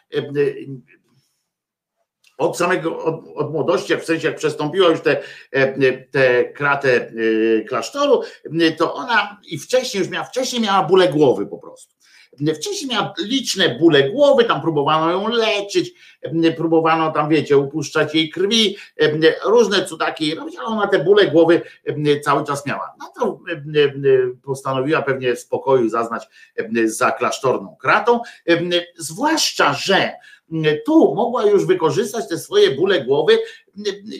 od 2.39 2.57
samego, 2.57 3.05
od, 3.05 3.25
od 3.35 3.53
młodości, 3.53 3.97
w 3.97 4.05
sensie 4.05 4.29
jak 4.29 4.37
przestąpiła 4.37 4.89
już 4.89 5.01
tę 5.01 5.17
te, 5.51 5.93
te 6.11 6.45
kratę 6.45 7.13
klasztoru, 7.69 8.23
to 8.79 8.95
ona 8.95 9.41
i 9.45 9.59
wcześniej 9.59 10.01
już 10.01 10.11
miała, 10.11 10.25
wcześniej 10.25 10.63
miała 10.63 10.83
bóle 10.83 11.09
głowy 11.09 11.47
po 11.47 11.59
prostu. 11.59 11.92
Wcześniej 12.55 12.91
miała 12.91 13.15
liczne 13.19 13.79
bóle 13.79 14.11
głowy, 14.11 14.45
tam 14.45 14.61
próbowano 14.63 15.11
ją 15.11 15.29
leczyć, 15.29 15.95
próbowano 16.57 17.13
tam, 17.13 17.29
wiecie, 17.29 17.59
upuszczać 17.59 18.15
jej 18.15 18.31
krwi, 18.31 18.77
różne 19.45 19.85
cudaki 19.85 20.35
robić, 20.35 20.57
ale 20.57 20.67
ona 20.67 20.87
te 20.87 21.05
bóle 21.05 21.27
głowy 21.27 21.63
cały 22.23 22.45
czas 22.45 22.67
miała. 22.67 22.95
No 22.99 23.13
to 23.21 23.41
postanowiła 24.43 25.03
pewnie 25.03 25.35
w 25.35 25.41
spokoju 25.41 25.89
zaznać 25.89 26.29
za 26.85 27.11
klasztorną 27.11 27.77
kratą, 27.77 28.21
zwłaszcza, 28.97 29.75
że 29.75 30.13
tu 30.87 31.15
mogła 31.15 31.45
już 31.47 31.67
wykorzystać 31.67 32.29
te 32.29 32.39
swoje 32.39 32.71
bóle 32.71 33.05
głowy 33.05 33.39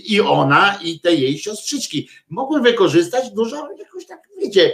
i 0.05 0.21
ona, 0.21 0.79
i 0.83 1.01
te 1.01 1.15
jej 1.15 1.39
siostrzyczki 1.39 2.09
mogły 2.29 2.61
wykorzystać 2.61 3.31
dużo, 3.31 3.69
jakoś 3.79 4.07
tak, 4.07 4.29
wiecie, 4.39 4.73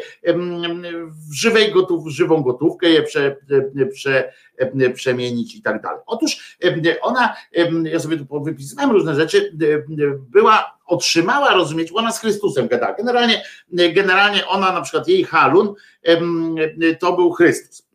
żywej 1.32 1.72
gotów, 1.72 2.08
żywą 2.08 2.42
gotówkę 2.42 2.90
je 2.90 3.02
prze, 3.02 3.36
prze, 3.92 4.32
przemienić 4.94 5.56
i 5.56 5.62
tak 5.62 5.82
dalej. 5.82 6.00
Otóż 6.06 6.58
ona, 7.00 7.36
ja 7.84 8.00
sobie 8.00 8.16
tu 8.18 8.44
wypisywałem 8.44 8.90
różne 8.90 9.14
rzeczy, 9.14 9.52
była, 10.30 10.78
otrzymała, 10.86 11.54
rozumieć, 11.54 11.90
ona 11.94 12.12
z 12.12 12.20
Chrystusem 12.20 12.68
gadała. 12.68 12.94
Generalnie, 12.94 13.42
generalnie 13.72 14.46
ona, 14.46 14.72
na 14.72 14.80
przykład 14.80 15.08
jej 15.08 15.24
halun, 15.24 15.74
to 17.00 17.12
był 17.12 17.32
Chrystus. 17.32 17.87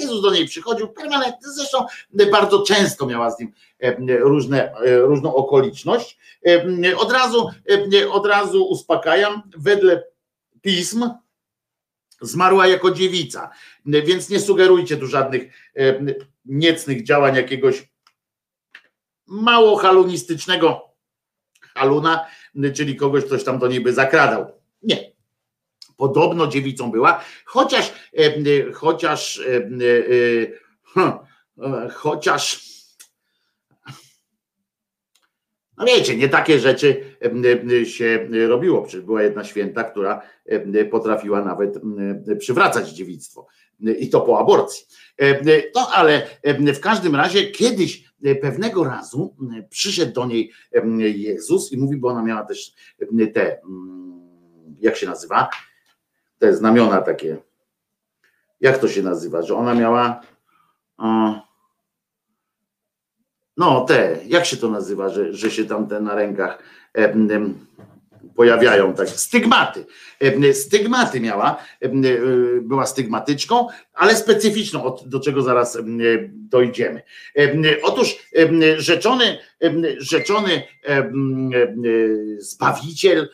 Jezus 0.00 0.22
do 0.22 0.32
niej 0.32 0.46
przychodził 0.46 0.88
permanentnie, 0.88 1.48
zresztą 1.48 1.86
bardzo 2.32 2.62
często 2.62 3.06
miała 3.06 3.30
z 3.30 3.38
nim 3.38 3.52
różne, 4.08 4.74
różną 5.02 5.34
okoliczność. 5.34 6.18
Od 6.96 7.12
razu, 7.12 7.50
od 8.10 8.26
razu 8.26 8.64
uspokajam, 8.64 9.42
wedle 9.56 10.04
pism 10.60 11.10
zmarła 12.20 12.66
jako 12.66 12.90
dziewica, 12.90 13.50
więc 13.86 14.30
nie 14.30 14.40
sugerujcie 14.40 14.96
tu 14.96 15.06
żadnych 15.06 15.72
niecnych 16.44 17.04
działań 17.04 17.36
jakiegoś 17.36 17.88
mało 19.26 19.76
halunistycznego 19.76 20.94
haluna, 21.60 22.26
czyli 22.74 22.96
kogoś, 22.96 23.24
ktoś 23.24 23.44
tam 23.44 23.58
do 23.58 23.68
niej 23.68 23.80
by 23.80 23.92
zakradał. 23.92 24.52
Nie, 24.82 25.12
podobno 25.96 26.46
dziewicą 26.46 26.90
była, 26.90 27.24
chociaż 27.44 27.92
chociaż 28.72 29.42
chociaż 31.92 32.74
no 35.76 35.84
wiecie, 35.84 36.16
nie 36.16 36.28
takie 36.28 36.58
rzeczy 36.58 37.16
się 37.84 38.28
robiło. 38.48 38.82
Przecież 38.82 39.06
była 39.06 39.22
jedna 39.22 39.44
święta, 39.44 39.84
która 39.84 40.22
potrafiła 40.90 41.44
nawet 41.44 41.78
przywracać 42.38 42.88
dziewictwo 42.88 43.46
i 43.98 44.10
to 44.10 44.20
po 44.20 44.38
aborcji. 44.38 44.86
No 45.74 45.88
ale 45.92 46.26
w 46.74 46.80
każdym 46.80 47.14
razie 47.14 47.50
kiedyś 47.50 48.04
pewnego 48.40 48.84
razu 48.84 49.36
przyszedł 49.70 50.12
do 50.12 50.26
niej 50.26 50.52
Jezus 50.98 51.72
i 51.72 51.78
mówi, 51.78 51.96
bo 51.96 52.08
ona 52.08 52.22
miała 52.22 52.44
też 52.44 52.72
te, 53.34 53.60
jak 54.80 54.96
się 54.96 55.06
nazywa, 55.06 55.48
te 56.44 56.54
znamiona 56.54 57.02
takie, 57.02 57.36
jak 58.60 58.78
to 58.78 58.88
się 58.88 59.02
nazywa, 59.02 59.42
że 59.42 59.56
ona 59.56 59.74
miała 59.74 60.20
no 63.56 63.84
te, 63.84 64.18
jak 64.26 64.46
się 64.46 64.56
to 64.56 64.68
nazywa, 64.68 65.08
że, 65.08 65.32
że 65.32 65.50
się 65.50 65.64
tam 65.64 65.86
te 65.86 66.00
na 66.00 66.14
rękach 66.14 66.58
pojawiają, 68.36 68.94
tak, 68.94 69.08
stygmaty. 69.08 69.86
Stygmaty 70.52 71.20
miała, 71.20 71.56
była 72.62 72.86
stygmatyczką, 72.86 73.66
ale 73.94 74.16
specyficzną, 74.16 74.96
do 75.06 75.20
czego 75.20 75.42
zaraz 75.42 75.78
dojdziemy. 76.32 77.02
Otóż 77.82 78.16
rzeczony, 78.76 79.38
rzeczony 79.98 80.62
Zbawiciel 82.38 83.28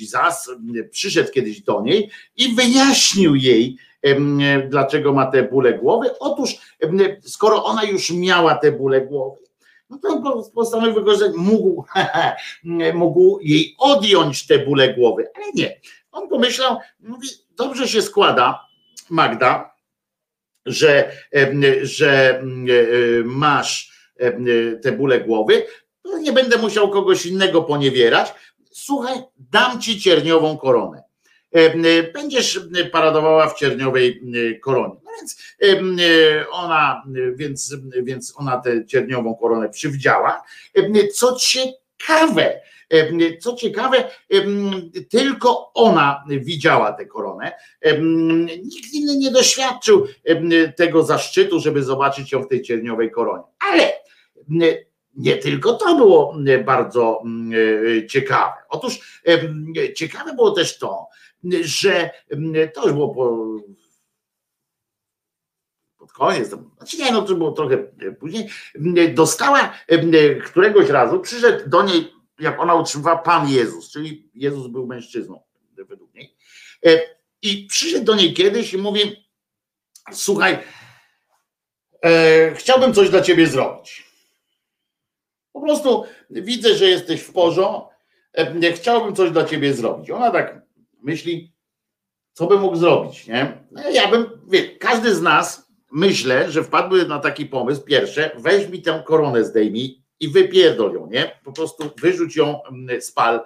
Jesus 0.00 0.50
przyszedł 0.90 1.30
kiedyś 1.30 1.60
do 1.60 1.82
niej 1.82 2.10
i 2.36 2.54
wyjaśnił 2.54 3.34
jej, 3.34 3.76
dlaczego 4.68 5.12
ma 5.12 5.26
te 5.26 5.42
bóle 5.42 5.74
głowy. 5.74 6.18
Otóż, 6.20 6.56
skoro 7.22 7.64
ona 7.64 7.84
już 7.84 8.10
miała 8.10 8.54
te 8.54 8.72
bóle 8.72 9.00
głowy, 9.00 9.43
no 9.90 9.98
to 9.98 10.42
postanowił, 10.54 11.16
że 11.16 11.32
mógł, 11.36 11.84
mógł 12.94 13.38
jej 13.42 13.74
odjąć 13.78 14.46
te 14.46 14.58
bóle 14.58 14.94
głowy, 14.94 15.28
ale 15.34 15.46
nie. 15.54 15.80
On 16.12 16.28
pomyślał, 16.28 16.78
mówi, 17.00 17.28
dobrze 17.50 17.88
się 17.88 18.02
składa, 18.02 18.66
Magda, 19.10 19.74
że, 20.66 21.12
że 21.82 22.42
masz 23.24 23.92
te 24.82 24.92
bóle 24.92 25.20
głowy, 25.20 25.66
nie 26.20 26.32
będę 26.32 26.58
musiał 26.58 26.90
kogoś 26.90 27.26
innego 27.26 27.62
poniewierać. 27.62 28.34
Słuchaj, 28.70 29.18
dam 29.36 29.80
ci 29.80 30.00
cierniową 30.00 30.58
koronę. 30.58 31.02
Będziesz 32.14 32.60
paradowała 32.92 33.48
w 33.48 33.58
cierniowej 33.58 34.22
koronie. 34.62 35.03
Więc 35.16 35.36
ona, 36.50 37.02
więc, 37.34 37.76
więc 38.02 38.34
ona 38.36 38.60
tę 38.60 38.86
cierniową 38.86 39.34
koronę 39.34 39.68
przywdziała. 39.68 40.42
Co 41.12 41.36
ciekawe, 41.36 42.60
co 43.40 43.56
ciekawe, 43.56 44.10
tylko 45.10 45.72
ona 45.74 46.24
widziała 46.28 46.92
tę 46.92 47.06
koronę. 47.06 47.52
Nikt 48.62 48.92
inny 48.92 49.16
nie 49.16 49.30
doświadczył 49.30 50.06
tego 50.76 51.02
zaszczytu, 51.02 51.60
żeby 51.60 51.82
zobaczyć 51.82 52.32
ją 52.32 52.42
w 52.42 52.48
tej 52.48 52.62
cierniowej 52.62 53.10
koronie. 53.10 53.44
Ale 53.70 53.92
nie 55.16 55.36
tylko 55.36 55.72
to 55.72 55.96
było 55.96 56.34
bardzo 56.64 57.22
ciekawe. 58.08 58.52
Otóż 58.68 59.22
ciekawe 59.96 60.34
było 60.34 60.50
też 60.50 60.78
to, 60.78 61.06
że 61.60 62.10
to 62.74 62.82
już 62.82 62.92
było 62.92 63.14
po, 63.14 63.46
koniec, 66.14 66.48
znaczy 66.76 66.96
nie, 66.98 67.12
no 67.12 67.22
to 67.22 67.34
było 67.34 67.52
trochę 67.52 67.78
później, 68.20 68.50
dostała 69.14 69.74
któregoś 70.44 70.88
razu, 70.88 71.20
przyszedł 71.20 71.70
do 71.70 71.82
niej, 71.82 72.12
jak 72.38 72.60
ona 72.60 72.74
utrzymywała 72.74 73.18
Pan 73.18 73.48
Jezus, 73.48 73.90
czyli 73.90 74.30
Jezus 74.34 74.66
był 74.66 74.86
mężczyzną 74.86 75.42
według 75.88 76.14
niej. 76.14 76.36
I 77.42 77.66
przyszedł 77.66 78.04
do 78.04 78.14
niej 78.14 78.34
kiedyś 78.34 78.74
i 78.74 78.78
mówi: 78.78 79.26
Słuchaj, 80.12 80.58
e, 82.04 82.54
chciałbym 82.54 82.94
coś 82.94 83.10
dla 83.10 83.20
ciebie 83.20 83.46
zrobić. 83.46 84.06
Po 85.52 85.60
prostu 85.60 86.04
widzę, 86.30 86.74
że 86.74 86.84
jesteś 86.84 87.20
w 87.20 87.32
porządku. 87.32 87.90
Chciałbym 88.74 89.14
coś 89.14 89.30
dla 89.30 89.44
ciebie 89.44 89.74
zrobić. 89.74 90.10
Ona 90.10 90.30
tak 90.30 90.62
myśli, 91.02 91.52
co 92.32 92.46
by 92.46 92.58
mógł 92.58 92.76
zrobić, 92.76 93.26
nie? 93.26 93.64
No 93.70 93.90
ja 93.90 94.08
bym, 94.08 94.26
wie, 94.48 94.78
każdy 94.78 95.14
z 95.14 95.22
nas 95.22 95.63
myślę, 95.94 96.50
że 96.50 96.64
wpadły 96.64 97.06
na 97.06 97.18
taki 97.18 97.46
pomysł, 97.46 97.82
pierwsze, 97.82 98.30
weź 98.38 98.68
mi 98.68 98.82
tę 98.82 99.02
koronę 99.06 99.44
zdejmij 99.44 100.02
i 100.20 100.28
wypierdol 100.28 100.94
ją, 100.94 101.06
nie? 101.10 101.40
Po 101.44 101.52
prostu 101.52 101.90
wyrzuć 102.02 102.36
ją, 102.36 102.64
mm, 102.64 103.00
spal 103.00 103.40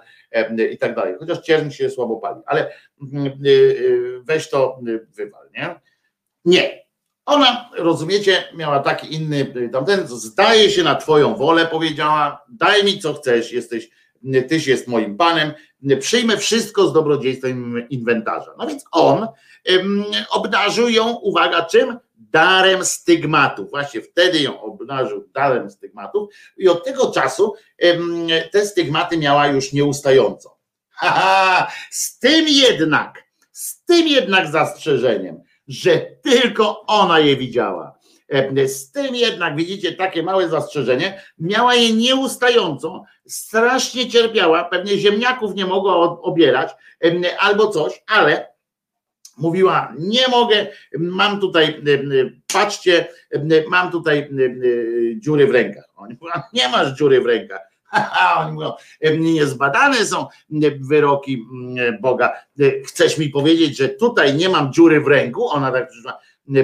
i 0.71 0.77
tak 0.77 0.95
dalej. 0.95 1.15
Chociaż 1.19 1.41
ciern 1.41 1.69
się 1.69 1.89
słabo 1.89 2.17
pali, 2.17 2.41
ale 2.45 2.71
mm, 3.01 3.25
y, 3.45 3.49
y, 3.49 4.21
weź 4.23 4.49
to 4.49 4.79
y, 4.87 5.07
wywal, 5.15 5.49
nie? 5.53 5.75
Nie. 6.45 6.89
Ona, 7.25 7.69
rozumiecie, 7.77 8.43
miała 8.55 8.79
taki 8.79 9.13
inny 9.15 9.69
tamten, 9.71 10.07
zdaje 10.07 10.69
się 10.69 10.83
na 10.83 10.95
twoją 10.95 11.35
wolę, 11.35 11.65
powiedziała, 11.65 12.45
daj 12.49 12.83
mi 12.83 12.99
co 12.99 13.13
chcesz, 13.13 13.51
jesteś 13.51 13.89
Tyś 14.47 14.67
jest 14.67 14.87
moim 14.87 15.17
panem, 15.17 15.53
przyjmę 15.99 16.37
wszystko 16.37 16.87
z 16.87 16.93
dobrodziejstwem 16.93 17.89
inwentarza. 17.89 18.51
No 18.57 18.67
więc 18.67 18.85
on 18.91 19.27
obdarzył 20.31 20.89
ją, 20.89 21.15
uwaga, 21.15 21.65
czym? 21.65 21.99
Darem 22.31 22.85
stygmatów. 22.85 23.69
Właśnie 23.69 24.01
wtedy 24.01 24.39
ją 24.39 24.61
obdarzył 24.61 25.29
darem 25.33 25.69
stygmatów 25.69 26.29
i 26.57 26.67
od 26.67 26.85
tego 26.85 27.11
czasu 27.11 27.53
te 28.51 28.65
stygmaty 28.65 29.17
miała 29.17 29.47
już 29.47 29.73
nieustająco. 29.73 30.59
Z 31.91 32.19
tym 32.19 32.45
jednak, 32.47 33.23
z 33.51 33.83
tym 33.85 34.07
jednak 34.07 34.47
zastrzeżeniem, 34.47 35.41
że 35.67 35.99
tylko 36.23 36.85
ona 36.85 37.19
je 37.19 37.35
widziała 37.35 37.99
z 38.67 38.91
tym 38.91 39.15
jednak, 39.15 39.55
widzicie, 39.55 39.91
takie 39.91 40.23
małe 40.23 40.49
zastrzeżenie, 40.49 41.21
miała 41.39 41.75
je 41.75 41.93
nieustająco, 41.93 43.03
strasznie 43.27 44.09
cierpiała, 44.09 44.63
pewnie 44.63 44.97
ziemniaków 44.97 45.55
nie 45.55 45.65
mogła 45.65 45.95
obierać 46.21 46.71
albo 47.39 47.67
coś, 47.67 48.03
ale 48.07 48.53
mówiła, 49.39 49.93
nie 49.99 50.27
mogę, 50.27 50.67
mam 50.97 51.39
tutaj, 51.39 51.83
patrzcie, 52.53 53.07
mam 53.69 53.91
tutaj 53.91 54.29
dziury 55.15 55.47
w 55.47 55.51
rękach. 55.51 55.85
Oni 55.95 56.17
mówią, 56.21 56.33
nie 56.53 56.69
masz 56.69 56.97
dziury 56.97 57.21
w 57.21 57.25
rękach. 57.25 57.61
Oni 58.39 58.51
mówią, 58.51 58.73
niezbadane 59.19 60.05
są 60.05 60.27
wyroki 60.79 61.45
Boga. 62.01 62.33
Chcesz 62.87 63.17
mi 63.17 63.29
powiedzieć, 63.29 63.77
że 63.77 63.89
tutaj 63.89 64.35
nie 64.35 64.49
mam 64.49 64.73
dziury 64.73 65.01
w 65.01 65.07
ręku? 65.07 65.49
Ona 65.49 65.71
tak 65.71 65.89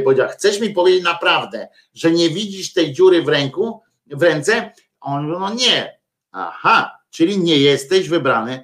powiedziała, 0.03 0.29
chcesz 0.29 0.59
mi 0.59 0.69
powiedzieć 0.69 1.03
naprawdę, 1.03 1.67
że 1.93 2.11
nie 2.11 2.29
widzisz 2.29 2.73
tej 2.73 2.93
dziury 2.93 3.21
w 3.21 3.27
ręku, 3.27 3.81
w 4.07 4.21
ręce? 4.21 4.71
On 5.01 5.27
mówi, 5.27 5.39
no 5.39 5.53
nie. 5.53 5.99
Aha, 6.31 6.99
czyli 7.09 7.39
nie 7.39 7.57
jesteś 7.57 8.09
wybrany, 8.09 8.63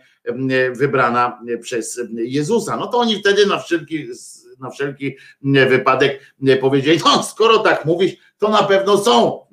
wybrana 0.72 1.42
przez 1.62 2.02
Jezusa. 2.14 2.78
No 2.78 2.88
to 2.88 2.98
oni 2.98 3.20
wtedy 3.20 3.46
na 3.46 3.60
wszelki 3.60 4.08
na 4.60 4.70
wszelki 4.70 5.18
wypadek 5.70 6.36
powiedzieli, 6.62 7.00
no 7.06 7.24
skoro 7.24 7.60
tak 7.60 7.86
mówisz, 7.86 8.14
to 8.38 8.50
na 8.50 8.64
pewno 8.64 8.98
są 8.98 9.46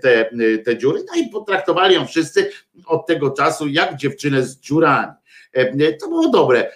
te, 0.00 0.30
te 0.64 0.78
dziury. 0.78 1.04
No 1.08 1.20
i 1.20 1.28
potraktowali 1.28 1.94
ją 1.94 2.06
wszyscy 2.06 2.50
od 2.86 3.06
tego 3.06 3.30
czasu 3.30 3.68
jak 3.68 3.96
dziewczynę 3.96 4.42
z 4.42 4.60
dziurami. 4.60 5.12
To 6.00 6.08
było 6.08 6.28
dobre. 6.28 6.70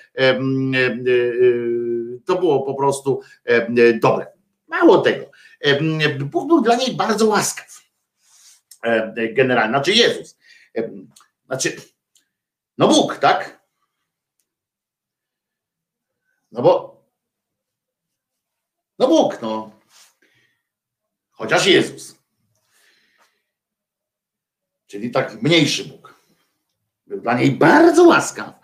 To 2.24 2.34
było 2.34 2.62
po 2.62 2.74
prostu 2.74 3.20
dobre. 4.02 4.26
Mało 4.68 4.98
tego. 4.98 5.30
Bóg 6.18 6.48
był 6.48 6.60
dla 6.60 6.76
niej 6.76 6.96
bardzo 6.96 7.26
łaskaw. 7.26 7.82
Generalnie, 9.32 9.70
znaczy 9.70 9.92
Jezus. 9.92 10.38
Znaczy, 11.46 11.76
no 12.78 12.88
Bóg, 12.88 13.16
tak? 13.18 13.58
No 16.52 16.62
bo, 16.62 17.04
no 18.98 19.08
Bóg, 19.08 19.42
no. 19.42 19.70
Chociaż 21.30 21.66
Jezus. 21.66 22.18
Czyli 24.86 25.10
tak 25.10 25.42
mniejszy 25.42 25.84
Bóg. 25.84 26.14
Był 27.06 27.20
dla 27.20 27.34
niej 27.34 27.50
bardzo 27.50 28.04
łaskaw, 28.04 28.54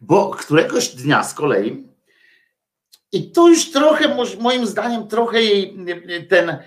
bo 0.00 0.30
któregoś 0.30 0.88
dnia 0.88 1.24
z 1.24 1.34
kolei 1.34 1.93
i 3.14 3.30
to 3.30 3.48
już 3.48 3.70
trochę, 3.70 4.16
moim 4.40 4.66
zdaniem, 4.66 5.08
trochę 5.08 5.42
jej 5.42 5.76
ten, 6.28 6.58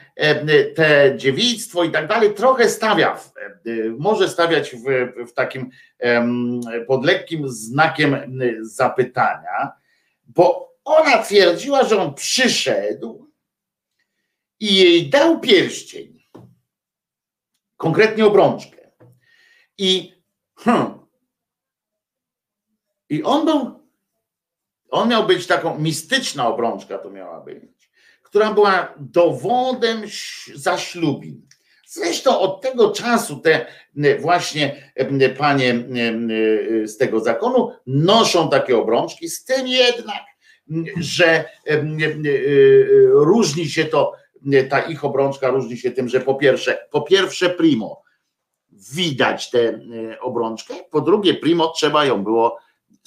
te 0.75 1.13
dziewictwo 1.17 1.83
i 1.83 1.91
tak 1.91 2.07
dalej, 2.07 2.33
trochę 2.33 2.69
stawia, 2.69 3.19
może 3.97 4.29
stawiać 4.29 4.75
w, 4.75 4.83
w 5.29 5.33
takim 5.33 5.69
pod 6.87 7.05
lekkim 7.05 7.49
znakiem 7.49 8.39
zapytania, 8.61 9.71
bo 10.27 10.73
ona 10.83 11.23
twierdziła, 11.23 11.83
że 11.83 12.01
on 12.01 12.13
przyszedł 12.13 13.31
i 14.59 14.75
jej 14.75 15.09
dał 15.09 15.39
pierścień, 15.39 16.23
konkretnie 17.77 18.25
obrączkę. 18.25 18.91
I, 19.77 20.13
hmm, 20.55 20.99
i 23.09 23.23
on 23.23 23.45
był 23.45 23.76
on 24.89 25.09
miał 25.09 25.27
być 25.27 25.47
taką 25.47 25.79
mistyczna 25.79 26.47
obrączka, 26.47 26.97
to 26.97 27.09
miała 27.09 27.41
być, 27.41 27.89
która 28.23 28.53
była 28.53 28.93
dowodem 28.99 30.01
zaślubin. 30.55 31.47
Zresztą 31.87 32.39
od 32.39 32.61
tego 32.61 32.91
czasu 32.91 33.39
te 33.39 33.65
właśnie 34.19 34.91
panie 35.37 35.83
z 36.85 36.97
tego 36.97 37.19
zakonu 37.19 37.71
noszą 37.87 38.49
takie 38.49 38.77
obrączki, 38.77 39.29
z 39.29 39.45
tym 39.45 39.67
jednak, 39.67 40.23
że 40.97 41.45
różni 43.11 43.69
się 43.69 43.85
to, 43.85 44.13
ta 44.69 44.79
ich 44.79 45.05
obrączka 45.05 45.49
różni 45.49 45.77
się 45.77 45.91
tym, 45.91 46.09
że 46.09 46.19
po 46.19 46.35
pierwsze, 46.35 46.87
po 46.91 47.01
pierwsze 47.01 47.49
primo 47.49 48.01
widać 48.93 49.49
tę 49.49 49.79
obrączkę, 50.21 50.73
po 50.91 51.01
drugie 51.01 51.33
primo 51.33 51.67
trzeba 51.67 52.05
ją 52.05 52.23
było 52.23 52.57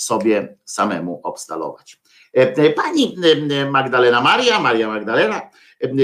sobie 0.01 0.57
samemu 0.65 1.21
obstalować. 1.23 2.01
E, 2.37 2.57
e, 2.57 2.71
pani 2.71 3.17
e, 3.51 3.71
Magdalena 3.71 4.21
Maria, 4.21 4.61
Maria 4.61 4.89
Magdalena 4.89 5.51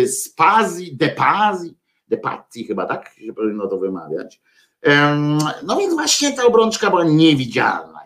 z 0.07 0.29
Pazji, 0.29 0.97
de 0.97 1.09
Pazji, 1.09 1.77
de 2.09 2.17
Pazzi 2.17 2.65
chyba 2.67 2.87
tak 2.87 3.11
się 3.19 3.33
powinno 3.33 3.67
to 3.67 3.79
wymawiać. 3.79 4.41
No 5.63 5.77
więc 5.77 5.95
właśnie 5.95 6.37
ta 6.37 6.45
obrączka 6.45 6.91
była 6.91 7.05
niewidzialna 7.05 8.01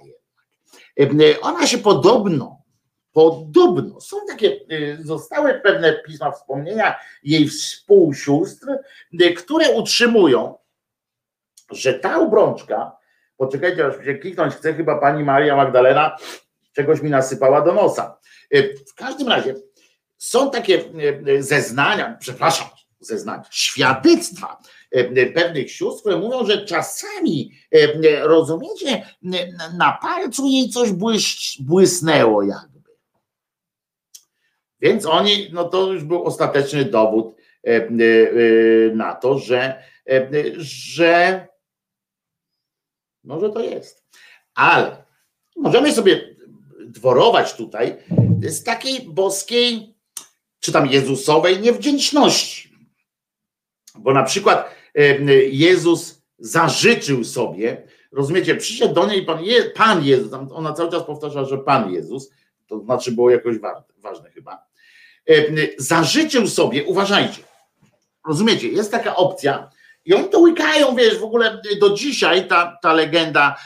jednak. 0.96 1.38
Ona 1.42 1.66
się 1.66 1.78
podobno, 1.78 2.62
podobno, 3.12 4.00
są 4.00 4.16
takie, 4.28 4.60
zostały 5.00 5.54
pewne 5.54 5.92
pisma 6.06 6.30
wspomnienia 6.30 6.96
jej 7.22 7.48
współsióstr, 7.48 8.66
które 9.36 9.70
utrzymują, 9.70 10.58
że 11.70 11.94
ta 11.94 12.20
obrączka 12.20 12.99
Poczekajcie, 13.40 13.86
aż 13.86 14.04
się 14.04 14.14
kliknąć 14.14 14.54
chce, 14.54 14.74
chyba 14.74 14.98
pani 14.98 15.24
Maria 15.24 15.56
Magdalena 15.56 16.16
czegoś 16.72 17.02
mi 17.02 17.10
nasypała 17.10 17.60
do 17.60 17.74
nosa. 17.74 18.18
E, 18.50 18.62
w 18.62 18.94
każdym 18.94 19.28
razie 19.28 19.54
są 20.18 20.50
takie 20.50 20.84
e, 21.26 21.42
zeznania, 21.42 22.16
przepraszam, 22.20 22.68
zeznania, 23.00 23.42
świadectwa 23.50 24.58
e, 24.90 25.26
pewnych 25.26 25.72
sióstr, 25.72 26.00
które 26.00 26.16
mówią, 26.16 26.46
że 26.46 26.64
czasami, 26.64 27.52
rozumiecie, 28.22 29.06
na 29.78 29.98
palcu 30.02 30.46
jej 30.46 30.68
coś 30.68 30.92
błysz, 30.92 31.58
błysnęło 31.60 32.42
jakby. 32.42 32.90
Więc 34.80 35.06
oni, 35.06 35.50
no 35.52 35.64
to 35.64 35.92
już 35.92 36.04
był 36.04 36.24
ostateczny 36.24 36.84
dowód 36.84 37.34
na 38.94 39.14
to, 39.14 39.38
że, 39.38 39.82
że 40.56 41.46
może 43.24 43.50
to 43.50 43.60
jest. 43.60 44.04
Ale 44.54 45.04
możemy 45.56 45.92
sobie 45.92 46.36
dworować 46.80 47.54
tutaj 47.54 47.96
z 48.42 48.64
takiej 48.64 49.00
boskiej, 49.02 49.94
czy 50.60 50.72
tam 50.72 50.86
Jezusowej 50.86 51.60
niewdzięczności. 51.60 52.70
Bo 53.94 54.12
na 54.12 54.22
przykład 54.22 54.74
Jezus 55.50 56.22
zażyczył 56.38 57.24
sobie, 57.24 57.88
rozumiecie, 58.12 58.56
przyszedł 58.56 58.94
do 58.94 59.06
niej 59.06 59.24
Pan, 59.24 59.44
Je, 59.44 59.64
Pan 59.64 60.04
Jezus, 60.04 60.32
ona 60.32 60.72
cały 60.72 60.90
czas 60.90 61.02
powtarza, 61.02 61.44
że 61.44 61.58
Pan 61.58 61.92
Jezus, 61.92 62.30
to 62.66 62.80
znaczy 62.80 63.12
było 63.12 63.30
jakoś 63.30 63.56
ważne 63.98 64.30
chyba, 64.30 64.66
zażyczył 65.78 66.46
sobie, 66.46 66.84
uważajcie, 66.84 67.42
rozumiecie, 68.28 68.68
jest 68.68 68.90
taka 68.90 69.16
opcja, 69.16 69.70
i 70.04 70.14
oni 70.14 70.28
to 70.28 70.40
łykają, 70.40 70.96
wiesz, 70.96 71.18
w 71.18 71.24
ogóle 71.24 71.62
do 71.80 71.90
dzisiaj 71.90 72.48
ta, 72.48 72.78
ta 72.82 72.92
legenda 72.92 73.56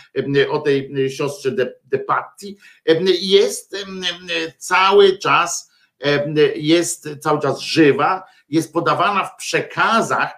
o 0.51 0.59
tej 0.59 1.11
siostrze 1.11 1.51
de, 1.51 1.75
de 1.85 1.99
Patti 1.99 2.59
jest 3.21 3.77
cały 4.59 5.19
czas, 5.19 5.73
jest 6.57 7.09
cały 7.21 7.41
czas 7.41 7.61
żywa, 7.61 8.25
jest 8.49 8.73
podawana 8.73 9.25
w 9.25 9.37
przekazach 9.37 10.35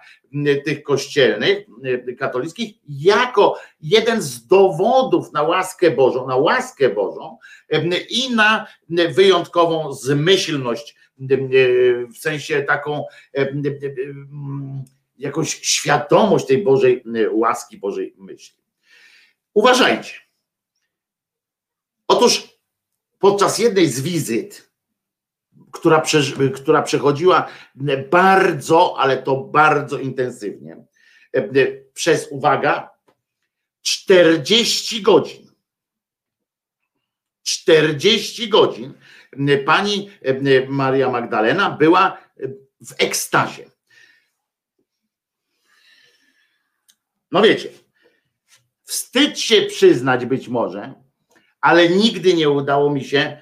tych 0.65 0.83
kościelnych, 0.83 1.65
katolickich, 2.19 2.75
jako 2.87 3.59
jeden 3.81 4.21
z 4.21 4.47
dowodów 4.47 5.33
na 5.33 5.43
łaskę 5.43 5.91
Bożą, 5.91 6.27
na 6.27 6.35
łaskę 6.35 6.89
Bożą 6.89 7.37
i 8.09 8.35
na 8.35 8.67
wyjątkową 9.09 9.93
zmyślność, 9.93 10.95
w 12.13 12.17
sensie 12.17 12.63
taką 12.63 13.03
jakąś 15.17 15.49
świadomość 15.49 16.47
tej 16.47 16.63
Bożej 16.63 17.03
y, 17.15 17.31
łaski, 17.31 17.77
Bożej 17.77 18.13
myśli. 18.17 18.63
Uważajcie. 19.53 20.13
Otóż 22.07 22.47
podczas 23.19 23.59
jednej 23.59 23.87
z 23.87 24.01
wizyt, 24.01 24.71
która, 25.71 26.03
która 26.55 26.81
przechodziła 26.81 27.47
bardzo, 28.09 28.95
ale 28.99 29.17
to 29.17 29.37
bardzo 29.37 29.99
intensywnie, 29.99 30.85
przez, 31.93 32.27
uwaga, 32.31 32.89
40 33.81 35.01
godzin. 35.01 35.47
40 37.43 38.49
godzin 38.49 38.93
pani 39.65 40.09
Maria 40.67 41.09
Magdalena 41.09 41.69
była 41.69 42.17
w 42.81 42.93
ekstazie. 42.97 43.76
No 47.31 47.41
wiecie, 47.41 47.69
wstyd 48.83 49.39
się 49.39 49.61
przyznać 49.61 50.25
być 50.25 50.47
może, 50.47 50.93
ale 51.61 51.89
nigdy 51.89 52.33
nie 52.33 52.49
udało 52.49 52.89
mi 52.89 53.03
się 53.03 53.37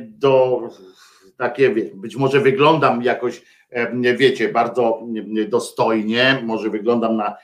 do 0.00 0.60
takie, 1.36 1.70
być 1.94 2.16
może 2.16 2.40
wyglądam 2.40 3.02
jakoś, 3.02 3.42
wiecie, 4.16 4.48
bardzo 4.48 5.00
dostojnie, 5.48 6.42
może 6.44 6.70
wyglądam 6.70 7.16
na 7.16 7.36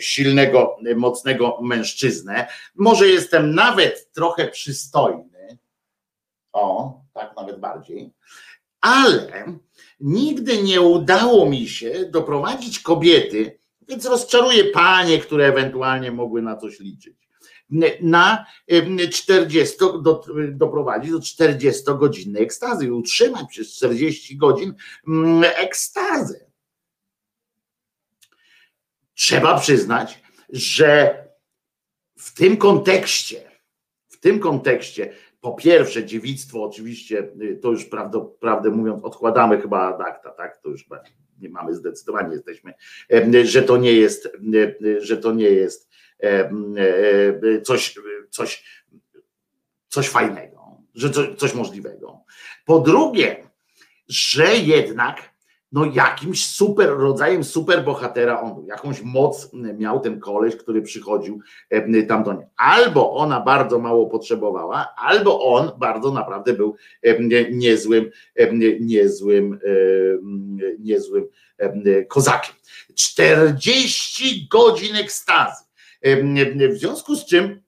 silnego, 0.00 0.76
mocnego 0.96 1.58
mężczyznę, 1.62 2.46
może 2.74 3.08
jestem 3.08 3.54
nawet 3.54 4.12
trochę 4.12 4.48
przystojny, 4.48 5.58
o, 6.52 6.94
tak 7.12 7.36
nawet 7.36 7.60
bardziej, 7.60 8.12
ale 8.80 9.44
nigdy 10.00 10.62
nie 10.62 10.80
udało 10.80 11.46
mi 11.46 11.68
się 11.68 12.04
doprowadzić 12.10 12.80
kobiety, 12.80 13.58
więc 13.88 14.06
rozczaruje 14.06 14.64
panie, 14.64 15.18
które 15.18 15.46
ewentualnie 15.46 16.12
mogły 16.12 16.42
na 16.42 16.56
coś 16.56 16.80
liczyć. 16.80 17.22
Na 18.00 18.46
40, 19.12 19.76
do, 19.78 20.24
doprowadzić 20.52 21.10
do 21.12 21.18
40-godzinnej 21.18 22.42
ekstazy 22.42 22.86
i 22.86 22.90
utrzymać 22.90 23.44
przez 23.50 23.74
40 23.74 24.36
godzin 24.36 24.74
mm, 25.08 25.44
ekstazę. 25.56 26.46
Trzeba 29.14 29.60
przyznać, 29.60 30.22
że 30.48 31.22
w 32.18 32.34
tym 32.34 32.56
kontekście, 32.56 33.50
w 34.08 34.20
tym 34.20 34.38
kontekście 34.38 35.12
po 35.40 35.52
pierwsze 35.52 36.04
dziewictwo 36.04 36.64
oczywiście, 36.64 37.28
y, 37.42 37.58
to 37.62 37.70
już 37.70 37.84
prawdę, 38.40 38.70
mówiąc 38.70 39.04
odkładamy 39.04 39.60
chyba 39.60 39.80
ad 39.80 40.36
tak, 40.36 40.62
to 40.62 40.68
już 40.68 40.86
nie 41.42 41.48
mamy 41.48 41.74
zdecydowanie 41.74 42.34
jesteśmy, 42.34 42.74
że 43.44 43.62
to 43.62 43.76
nie 43.76 43.92
jest, 43.92 44.28
że 44.98 45.16
to 45.16 45.32
nie 45.32 45.50
jest 45.50 45.90
coś, 47.62 47.98
coś, 48.30 48.64
coś 49.88 50.08
fajnego, 50.08 50.76
że 50.94 51.10
coś 51.36 51.54
możliwego. 51.54 52.24
Po 52.64 52.80
drugie, 52.80 53.48
że 54.08 54.56
jednak 54.56 55.31
no 55.72 55.84
jakimś 55.84 56.46
super 56.46 56.88
rodzajem 56.88 57.44
super 57.44 57.84
bohatera 57.84 58.40
on 58.40 58.54
był, 58.54 58.66
jakąś 58.66 59.02
moc 59.02 59.50
miał 59.52 60.00
ten 60.00 60.20
koleś, 60.20 60.56
który 60.56 60.82
przychodził 60.82 61.40
tam 62.08 62.24
do 62.24 62.32
niej. 62.32 62.46
Albo 62.56 63.12
ona 63.12 63.40
bardzo 63.40 63.78
mało 63.78 64.06
potrzebowała, 64.06 64.94
albo 64.96 65.54
on 65.54 65.70
bardzo 65.78 66.12
naprawdę 66.12 66.52
był 66.52 66.76
niezłym, 67.50 68.10
niezłym, 68.80 69.58
niezłym 70.78 71.28
kozakiem. 72.08 72.54
40 72.94 74.48
godzin 74.50 74.96
ekstazy. 74.96 75.64
W 76.70 76.76
związku 76.78 77.16
z 77.16 77.26
czym 77.26 77.61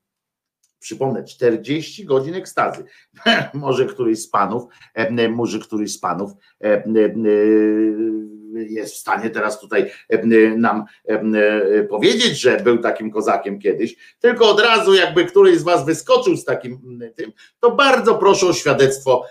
przypomnę, 0.84 1.24
40 1.24 2.04
godzin 2.04 2.34
ekstazy. 2.34 2.84
może 3.54 3.86
któryś 3.86 4.22
z 4.22 4.28
panów, 4.28 4.64
może 5.30 5.58
któryś 5.58 5.92
z 5.92 5.98
panów 5.98 6.32
jest 8.54 8.94
w 8.94 8.96
stanie 8.96 9.30
teraz 9.30 9.60
tutaj 9.60 9.90
nam 10.56 10.84
powiedzieć, 11.88 12.40
że 12.40 12.56
był 12.56 12.78
takim 12.78 13.10
kozakiem 13.10 13.58
kiedyś, 13.58 13.96
tylko 14.20 14.50
od 14.50 14.60
razu 14.60 14.94
jakby 14.94 15.24
któryś 15.24 15.58
z 15.58 15.62
was 15.62 15.86
wyskoczył 15.86 16.36
z 16.36 16.44
takim 16.44 17.00
tym, 17.14 17.32
to 17.60 17.70
bardzo 17.70 18.14
proszę 18.14 18.46
o 18.46 18.52
świadectwo, 18.52 19.24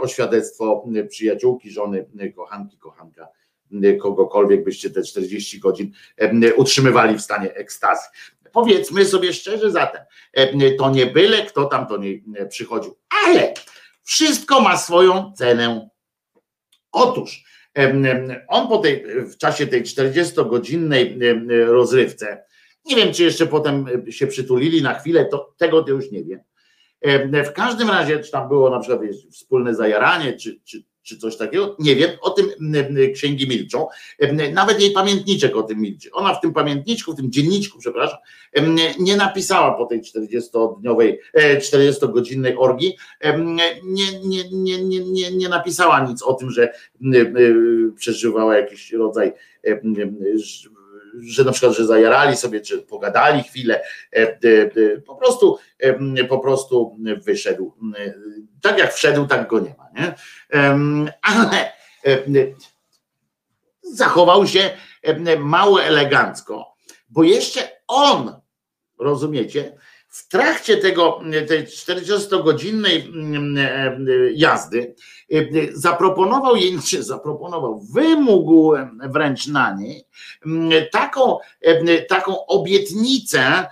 o 0.00 0.08
świadectwo 0.08 0.84
przyjaciółki, 1.08 1.70
żony, 1.70 2.06
kochanki, 2.36 2.78
kochanka 2.78 3.28
kogokolwiek 4.00 4.64
byście 4.64 4.90
te 4.90 5.02
40 5.02 5.60
godzin 5.60 5.92
utrzymywali 6.56 7.18
w 7.18 7.22
stanie 7.22 7.54
ekstazy. 7.54 8.08
Powiedzmy 8.52 9.04
sobie 9.04 9.32
szczerze 9.32 9.70
zatem, 9.70 10.02
to 10.78 10.90
nie 10.90 11.06
byle 11.06 11.42
kto 11.42 11.64
tam 11.64 11.86
do 11.86 11.96
niej 11.96 12.24
przychodził, 12.48 12.96
ale 13.26 13.54
wszystko 14.04 14.60
ma 14.60 14.76
swoją 14.76 15.32
cenę. 15.36 15.88
Otóż 16.92 17.44
on 18.48 18.68
po 18.68 18.78
tej, 18.78 19.04
w 19.24 19.36
czasie 19.36 19.66
tej 19.66 19.82
40-godzinnej 19.82 21.18
rozrywce, 21.66 22.44
nie 22.84 22.96
wiem, 22.96 23.12
czy 23.12 23.22
jeszcze 23.22 23.46
potem 23.46 23.86
się 24.10 24.26
przytulili 24.26 24.82
na 24.82 24.94
chwilę, 24.94 25.24
to 25.24 25.54
tego 25.56 25.82
to 25.82 25.90
już 25.90 26.10
nie 26.10 26.24
wiem. 26.24 26.40
W 27.44 27.52
każdym 27.52 27.90
razie, 27.90 28.18
czy 28.18 28.30
tam 28.30 28.48
było 28.48 28.70
na 28.70 28.80
przykład 28.80 29.00
wspólne 29.32 29.74
zajaranie, 29.74 30.32
czy, 30.32 30.60
czy, 30.64 30.82
czy 31.08 31.18
coś 31.18 31.36
takiego. 31.36 31.76
Nie 31.78 31.96
wiem, 31.96 32.10
o 32.20 32.30
tym 32.30 32.46
księgi 33.14 33.48
milczą. 33.48 33.86
Nawet 34.52 34.80
jej 34.80 34.90
pamiętniczek 34.90 35.56
o 35.56 35.62
tym 35.62 35.80
milczy. 35.80 36.12
Ona 36.12 36.34
w 36.34 36.40
tym 36.40 36.52
pamiętniczku, 36.52 37.12
w 37.12 37.16
tym 37.16 37.32
dzienniczku, 37.32 37.78
przepraszam, 37.78 38.18
nie 38.98 39.16
napisała 39.16 39.74
po 39.74 39.86
tej 39.86 40.00
40-dniowej, 40.00 41.16
40-godzinnej 41.36 42.54
orgii, 42.58 42.96
nie, 43.44 43.74
nie, 43.84 44.50
nie, 44.52 44.82
nie, 44.82 45.04
nie, 45.04 45.30
nie 45.30 45.48
napisała 45.48 46.08
nic 46.08 46.22
o 46.22 46.34
tym, 46.34 46.50
że 46.50 46.72
przeżywała 47.96 48.56
jakiś 48.56 48.92
rodzaj 48.92 49.32
że 51.20 51.44
na 51.44 51.52
przykład, 51.52 51.76
że 51.76 51.86
zajarali 51.86 52.36
sobie, 52.36 52.60
czy 52.60 52.78
pogadali 52.78 53.42
chwilę, 53.42 53.82
po 55.06 55.16
prostu, 55.16 55.58
po 56.28 56.38
prostu 56.38 56.96
wyszedł. 57.24 57.74
Tak 58.62 58.78
jak 58.78 58.92
wszedł, 58.92 59.26
tak 59.26 59.48
go 59.48 59.60
nie 59.60 59.74
ma. 59.78 59.88
Nie? 60.00 60.14
Ale 61.22 61.72
zachował 63.82 64.46
się 64.46 64.70
mało 65.38 65.82
elegancko, 65.82 66.74
bo 67.08 67.22
jeszcze 67.22 67.60
on, 67.86 68.40
rozumiecie, 68.98 69.78
w 70.18 70.28
trakcie 70.28 70.76
tego, 70.76 71.20
tej 71.48 71.64
40-godzinnej 71.64 73.12
jazdy 74.34 74.94
zaproponował 75.72 76.56
jej, 76.56 76.78
czy 76.86 77.02
zaproponował, 77.02 77.80
wymógł 77.80 78.74
wręcz 79.08 79.46
na 79.46 79.74
niej 79.74 80.04
taką, 80.92 81.38
taką 82.08 82.46
obietnicę 82.46 83.66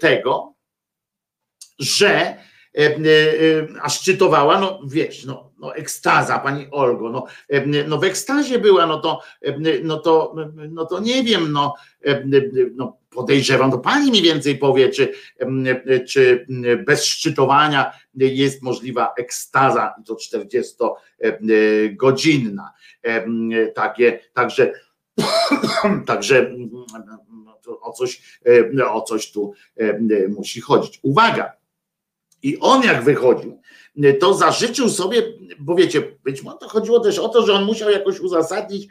tego, 0.00 0.54
że 1.78 2.36
a 3.82 3.88
szczytowała, 3.88 4.60
no 4.60 4.80
wiesz, 4.86 5.24
no, 5.24 5.50
no 5.58 5.74
ekstaza, 5.74 6.38
pani 6.38 6.66
Olgo, 6.70 7.10
no, 7.10 7.26
no 7.86 7.98
w 7.98 8.04
ekstazie 8.04 8.58
była, 8.58 8.86
no 8.86 9.00
to, 9.00 9.20
no 9.82 9.98
to, 9.98 10.34
no 10.70 10.86
to 10.86 11.00
nie 11.00 11.22
wiem, 11.22 11.52
no, 11.52 11.74
no 12.74 13.01
podejrzewam, 13.14 13.70
to 13.70 13.78
pani 13.78 14.10
mi 14.10 14.22
więcej 14.22 14.58
powie, 14.58 14.88
czy, 14.88 15.12
czy 16.08 16.46
bez 16.86 17.04
szczytowania 17.04 17.92
jest 18.14 18.62
możliwa 18.62 19.14
ekstaza 19.18 19.94
i 20.00 20.04
to 20.04 20.14
40-godzinna. 20.14 22.68
Takie, 23.74 24.20
także, 24.32 24.72
także 26.06 26.54
o 27.82 27.92
coś, 27.92 28.40
o 28.90 29.02
coś 29.02 29.32
tu 29.32 29.52
musi 30.28 30.60
chodzić. 30.60 31.00
Uwaga! 31.02 31.52
I 32.42 32.58
on 32.58 32.82
jak 32.82 33.04
wychodził, 33.04 33.60
to 34.20 34.34
zażyczył 34.34 34.88
sobie, 34.88 35.22
bo 35.58 35.74
wiecie, 35.74 36.02
być 36.24 36.42
może 36.42 36.56
to 36.58 36.68
chodziło 36.68 37.00
też 37.00 37.18
o 37.18 37.28
to, 37.28 37.46
że 37.46 37.52
on 37.52 37.64
musiał 37.64 37.90
jakoś 37.90 38.20
uzasadnić 38.20 38.88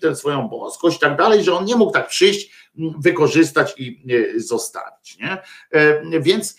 tę 0.00 0.16
swoją 0.16 0.48
boskość 0.48 0.96
i 0.96 1.00
tak 1.00 1.16
dalej, 1.16 1.44
że 1.44 1.54
on 1.54 1.64
nie 1.64 1.76
mógł 1.76 1.92
tak 1.92 2.08
przyjść, 2.08 2.52
wykorzystać 2.98 3.74
i 3.78 4.04
zostawić. 4.36 5.18
Nie? 5.18 5.38
E, 5.70 6.20
więc 6.20 6.56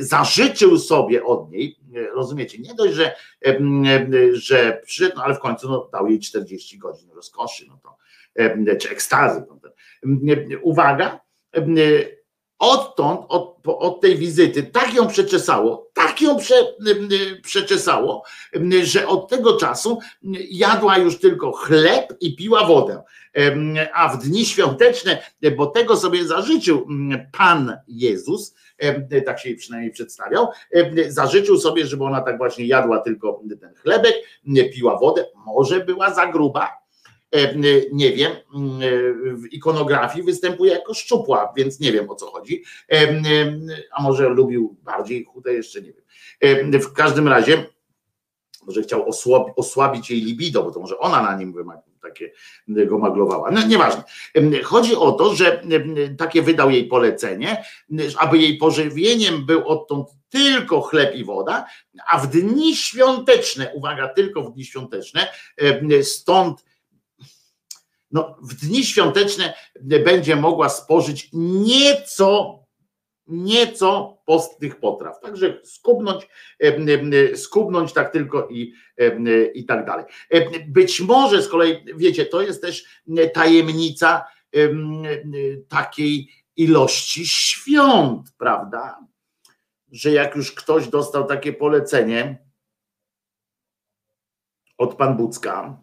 zażyczył 0.00 0.78
sobie 0.78 1.24
od 1.24 1.50
niej, 1.50 1.76
rozumiecie, 2.14 2.58
nie 2.58 2.74
dość, 2.74 2.94
że, 2.94 3.14
że 4.32 4.80
przyszedł, 4.84 5.16
no 5.16 5.24
ale 5.24 5.34
w 5.34 5.38
końcu 5.38 5.68
no, 5.68 5.88
dał 5.92 6.08
jej 6.08 6.20
40 6.20 6.78
godzin 6.78 7.10
rozkoszy, 7.10 7.66
no 7.68 7.78
to, 7.82 7.96
czy 8.76 8.90
ekstazy. 8.90 9.44
Uwaga, 10.62 11.20
odtąd, 12.62 13.20
od, 13.28 13.56
od 13.64 14.00
tej 14.00 14.16
wizyty, 14.16 14.62
tak 14.62 14.94
ją 14.94 15.06
przeczesało, 15.06 15.90
tak 15.92 16.20
ją 16.20 16.36
prze, 16.36 16.54
przeczesało, 17.42 18.24
że 18.82 19.08
od 19.08 19.28
tego 19.28 19.56
czasu 19.56 19.98
jadła 20.50 20.98
już 20.98 21.18
tylko 21.18 21.52
chleb 21.52 22.14
i 22.20 22.36
piła 22.36 22.66
wodę. 22.66 23.02
A 23.94 24.08
w 24.08 24.22
dni 24.22 24.46
świąteczne, 24.46 25.18
bo 25.56 25.66
tego 25.66 25.96
sobie 25.96 26.26
zażyczył 26.26 26.86
Pan 27.38 27.76
Jezus, 27.88 28.54
tak 29.26 29.40
się 29.40 29.48
jej 29.48 29.58
przynajmniej 29.58 29.92
przedstawiał, 29.92 30.48
zażyczył 31.08 31.58
sobie, 31.58 31.86
żeby 31.86 32.04
ona 32.04 32.20
tak 32.20 32.38
właśnie 32.38 32.66
jadła 32.66 32.98
tylko 32.98 33.42
ten 33.60 33.74
chlebek, 33.74 34.14
piła 34.74 34.98
wodę, 34.98 35.26
może 35.46 35.80
była 35.80 36.14
za 36.14 36.26
gruba, 36.26 36.81
nie 37.92 38.12
wiem, 38.12 38.32
w 39.34 39.52
ikonografii 39.52 40.24
występuje 40.24 40.72
jako 40.72 40.94
szczupła, 40.94 41.52
więc 41.56 41.80
nie 41.80 41.92
wiem 41.92 42.10
o 42.10 42.14
co 42.14 42.26
chodzi. 42.26 42.64
E, 42.92 43.22
a 43.92 44.02
może 44.02 44.28
lubił 44.28 44.76
bardziej 44.82 45.24
chude, 45.24 45.54
jeszcze 45.54 45.82
nie 45.82 45.92
wiem. 45.92 46.04
E, 46.74 46.78
w 46.78 46.92
każdym 46.92 47.28
razie, 47.28 47.66
może 48.66 48.82
chciał 48.82 49.10
osłabić 49.56 50.10
jej 50.10 50.20
libido, 50.20 50.62
bo 50.62 50.70
to 50.70 50.80
może 50.80 50.98
ona 50.98 51.22
na 51.22 51.36
nim 51.36 51.54
takie 52.02 52.32
go 52.86 52.98
maglowała. 52.98 53.50
No, 53.50 53.66
nieważne. 53.66 54.02
Chodzi 54.64 54.96
o 54.96 55.12
to, 55.12 55.34
że 55.34 55.62
takie 56.18 56.42
wydał 56.42 56.70
jej 56.70 56.84
polecenie, 56.84 57.64
aby 58.18 58.38
jej 58.38 58.58
pożywieniem 58.58 59.46
był 59.46 59.68
odtąd 59.68 60.08
tylko 60.28 60.80
chleb 60.80 61.14
i 61.14 61.24
woda, 61.24 61.66
a 62.10 62.18
w 62.18 62.26
dni 62.26 62.76
świąteczne, 62.76 63.72
uwaga, 63.74 64.08
tylko 64.08 64.42
w 64.42 64.52
dni 64.52 64.64
świąteczne, 64.64 65.28
stąd 66.02 66.64
no, 68.12 68.36
w 68.42 68.54
dni 68.54 68.84
świąteczne 68.84 69.54
będzie 69.80 70.36
mogła 70.36 70.68
spożyć 70.68 71.28
nieco, 71.32 72.62
nieco 73.26 74.18
postnych 74.26 74.80
potraw. 74.80 75.20
Także 75.20 75.60
skubnąć, 75.64 76.28
skubnąć 77.34 77.92
tak 77.92 78.12
tylko 78.12 78.48
i, 78.48 78.72
i 79.54 79.64
tak 79.64 79.86
dalej. 79.86 80.04
Być 80.68 81.00
może 81.00 81.42
z 81.42 81.48
kolei, 81.48 81.84
wiecie, 81.96 82.26
to 82.26 82.42
jest 82.42 82.62
też 82.62 83.02
tajemnica 83.34 84.24
takiej 85.68 86.28
ilości 86.56 87.26
świąt, 87.26 88.32
prawda? 88.38 89.06
Że 89.90 90.10
jak 90.10 90.36
już 90.36 90.52
ktoś 90.52 90.88
dostał 90.88 91.24
takie 91.24 91.52
polecenie 91.52 92.46
od 94.78 94.94
Pan 94.94 95.16
Bucka, 95.16 95.80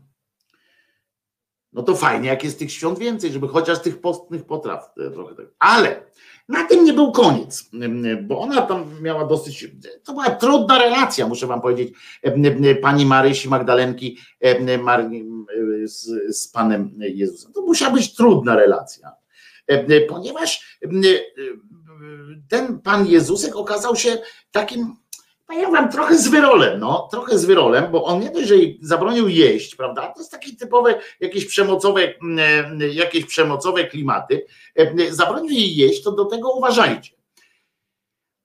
No 1.74 1.84
to 1.84 1.96
fajnie, 1.96 2.30
jak 2.30 2.44
jest 2.44 2.60
tych 2.60 2.72
świąt 2.72 3.00
więcej, 3.00 3.32
żeby 3.32 3.48
chociaż 3.48 3.82
tych 3.82 4.02
postnych 4.02 4.46
potraw 4.46 4.92
e, 4.98 5.12
trochę 5.12 5.36
tak. 5.36 5.46
Ale 5.60 6.04
na 6.48 6.68
tym 6.68 6.84
nie 6.84 6.94
był 6.94 7.12
koniec, 7.12 7.70
bo 8.24 8.40
ona 8.40 8.62
tam 8.62 9.02
miała 9.02 9.26
dosyć. 9.26 9.68
To 10.04 10.14
była 10.14 10.30
trudna 10.30 10.80
relacja, 10.80 11.28
muszę 11.28 11.48
wam 11.48 11.62
powiedzieć, 11.62 11.94
e, 12.24 12.76
pani 12.76 13.06
Marysi 13.06 13.50
Magdalenki 13.50 14.18
e, 14.42 14.56
z, 15.88 16.10
z 16.38 16.48
Panem 16.48 16.92
Jezusem. 17.00 17.54
To 17.54 17.62
musiała 17.62 17.94
być 17.94 18.16
trudna 18.16 18.56
relacja, 18.56 19.12
ponieważ 20.10 20.80
ten 22.50 22.80
Pan 22.80 23.08
Jezusek 23.08 23.56
okazał 23.56 23.96
się 23.96 24.18
takim 24.52 24.96
powiem 25.50 25.72
wam, 25.72 25.92
trochę 25.92 26.18
z 26.18 26.28
wyrolem, 26.28 26.80
no, 26.80 27.08
trochę 27.12 27.38
z 27.38 27.46
wyrolem, 27.46 27.92
bo 27.92 28.04
on 28.04 28.20
nie 28.20 28.32
dość, 28.32 28.48
że 28.48 28.56
jej 28.56 28.80
zabronił 28.82 29.28
jeść, 29.28 29.76
prawda, 29.76 30.08
to 30.08 30.20
jest 30.20 30.32
takie 30.32 30.56
typowe 30.56 31.00
jakieś 31.20 31.46
przemocowe, 31.46 32.14
mm, 32.22 32.82
e, 32.82 32.88
jakieś 32.88 33.26
przemocowe 33.26 33.84
klimaty, 33.84 34.46
e, 34.76 35.12
zabronił 35.12 35.52
jej 35.52 35.76
jeść, 35.76 36.04
to 36.04 36.12
do 36.12 36.26
tego 36.26 36.52
uważajcie. 36.52 37.12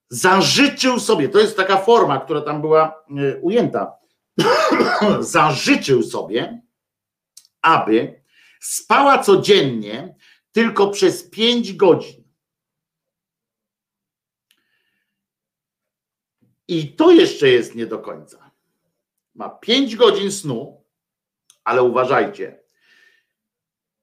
Zażyczył 0.09 1.01
sobie, 1.01 1.29
to 1.29 1.39
jest 1.39 1.57
taka 1.57 1.77
forma, 1.77 2.21
która 2.21 2.41
tam 2.41 2.61
była 2.61 3.05
e, 3.11 3.41
ujęta, 3.41 3.93
zażyczył 5.21 6.03
sobie, 6.03 6.63
aby 7.63 8.23
spała 8.61 9.19
codziennie 9.19 10.15
tylko 10.53 10.89
przez 10.89 11.31
pięć 11.31 11.73
godzin. 11.73 12.24
I 16.69 16.93
to 16.97 17.11
jeszcze 17.11 17.49
jest 17.49 17.75
nie 17.75 17.87
do 17.87 17.99
końca. 17.99 18.51
Ma 19.35 19.49
5 19.49 19.97
godzin 19.97 20.33
snu, 20.33 20.85
ale 21.65 21.83
uważajcie, 21.83 22.63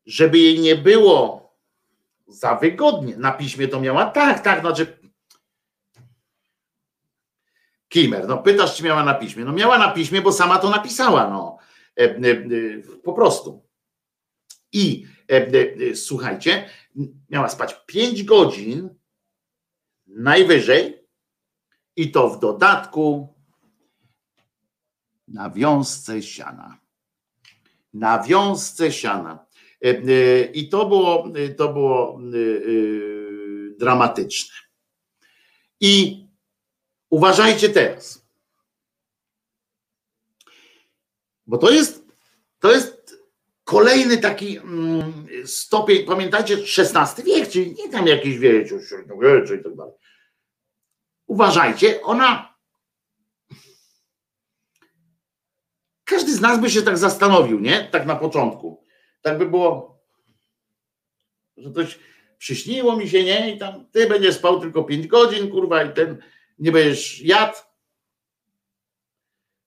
żeby 0.05 0.37
jej 0.37 0.59
nie 0.59 0.75
było 0.75 1.41
za 2.27 2.55
wygodnie. 2.55 3.17
Na 3.17 3.31
piśmie 3.31 3.67
to 3.67 3.79
miała 3.79 4.05
tak, 4.05 4.43
tak, 4.43 4.61
znaczy. 4.61 4.97
Kimer, 7.87 8.27
no 8.27 8.37
pytasz, 8.37 8.77
czy 8.77 8.83
miała 8.83 9.03
na 9.03 9.13
piśmie. 9.13 9.45
No 9.45 9.53
miała 9.53 9.77
na 9.77 9.91
piśmie, 9.91 10.21
bo 10.21 10.31
sama 10.31 10.59
to 10.59 10.69
napisała, 10.69 11.29
no. 11.29 11.57
E, 11.99 12.03
e, 12.03 12.31
e, 12.31 12.99
po 13.03 13.13
prostu. 13.13 13.67
I 14.71 15.07
słuchajcie, 15.95 16.69
miała 17.29 17.49
spać 17.49 17.81
5 17.85 18.23
godzin 18.23 18.95
najwyżej, 20.07 21.00
i 21.95 22.11
to 22.11 22.29
w 22.29 22.39
dodatku 22.39 23.35
na 25.27 25.49
wiązce 25.49 26.23
siana. 26.23 26.77
Na 27.93 28.23
wiązce 28.23 28.91
siana. 28.91 29.45
E, 29.85 29.89
e, 29.89 30.43
I 30.43 30.69
to 30.69 30.85
było, 30.85 31.27
to 31.57 31.73
było 31.73 32.19
e, 32.19 32.27
dramatyczne. 33.79 34.55
I 35.79 36.25
uważajcie 37.09 37.69
teraz. 37.69 38.25
Bo 41.47 41.57
to 41.57 41.71
jest, 41.71 42.05
to 42.59 42.71
jest 42.71 43.17
kolejny 43.63 44.17
taki 44.17 44.57
mm, 44.57 45.27
stopień, 45.45 46.05
pamiętajcie, 46.05 46.57
XVI 46.77 47.23
wiek, 47.23 47.49
czyli 47.49 47.73
nie 47.73 47.89
tam 47.89 48.07
jakieś 48.07 48.37
wiecie, 48.37 48.79
średniowiecze 48.79 49.55
i 49.55 49.63
tak 49.63 49.75
dalej 49.75 49.93
uważajcie, 51.31 52.01
ona. 52.01 52.55
Każdy 56.03 56.33
z 56.33 56.41
nas 56.41 56.59
by 56.59 56.69
się 56.69 56.81
tak 56.81 56.97
zastanowił, 56.97 57.59
nie? 57.59 57.83
Tak 57.83 58.05
na 58.05 58.15
początku. 58.15 58.83
Tak 59.21 59.37
by 59.37 59.45
było, 59.45 59.99
że 61.57 61.71
coś 61.71 61.99
przyśniło 62.37 62.95
mi 62.95 63.09
się, 63.09 63.23
nie? 63.23 63.55
I 63.55 63.57
tam 63.57 63.85
ty 63.91 64.07
będziesz 64.07 64.35
spał 64.35 64.59
tylko 64.59 64.83
5 64.83 65.07
godzin, 65.07 65.51
kurwa, 65.51 65.83
i 65.83 65.93
ten 65.93 66.23
nie 66.59 66.71
będziesz 66.71 67.21
jadł. 67.21 67.57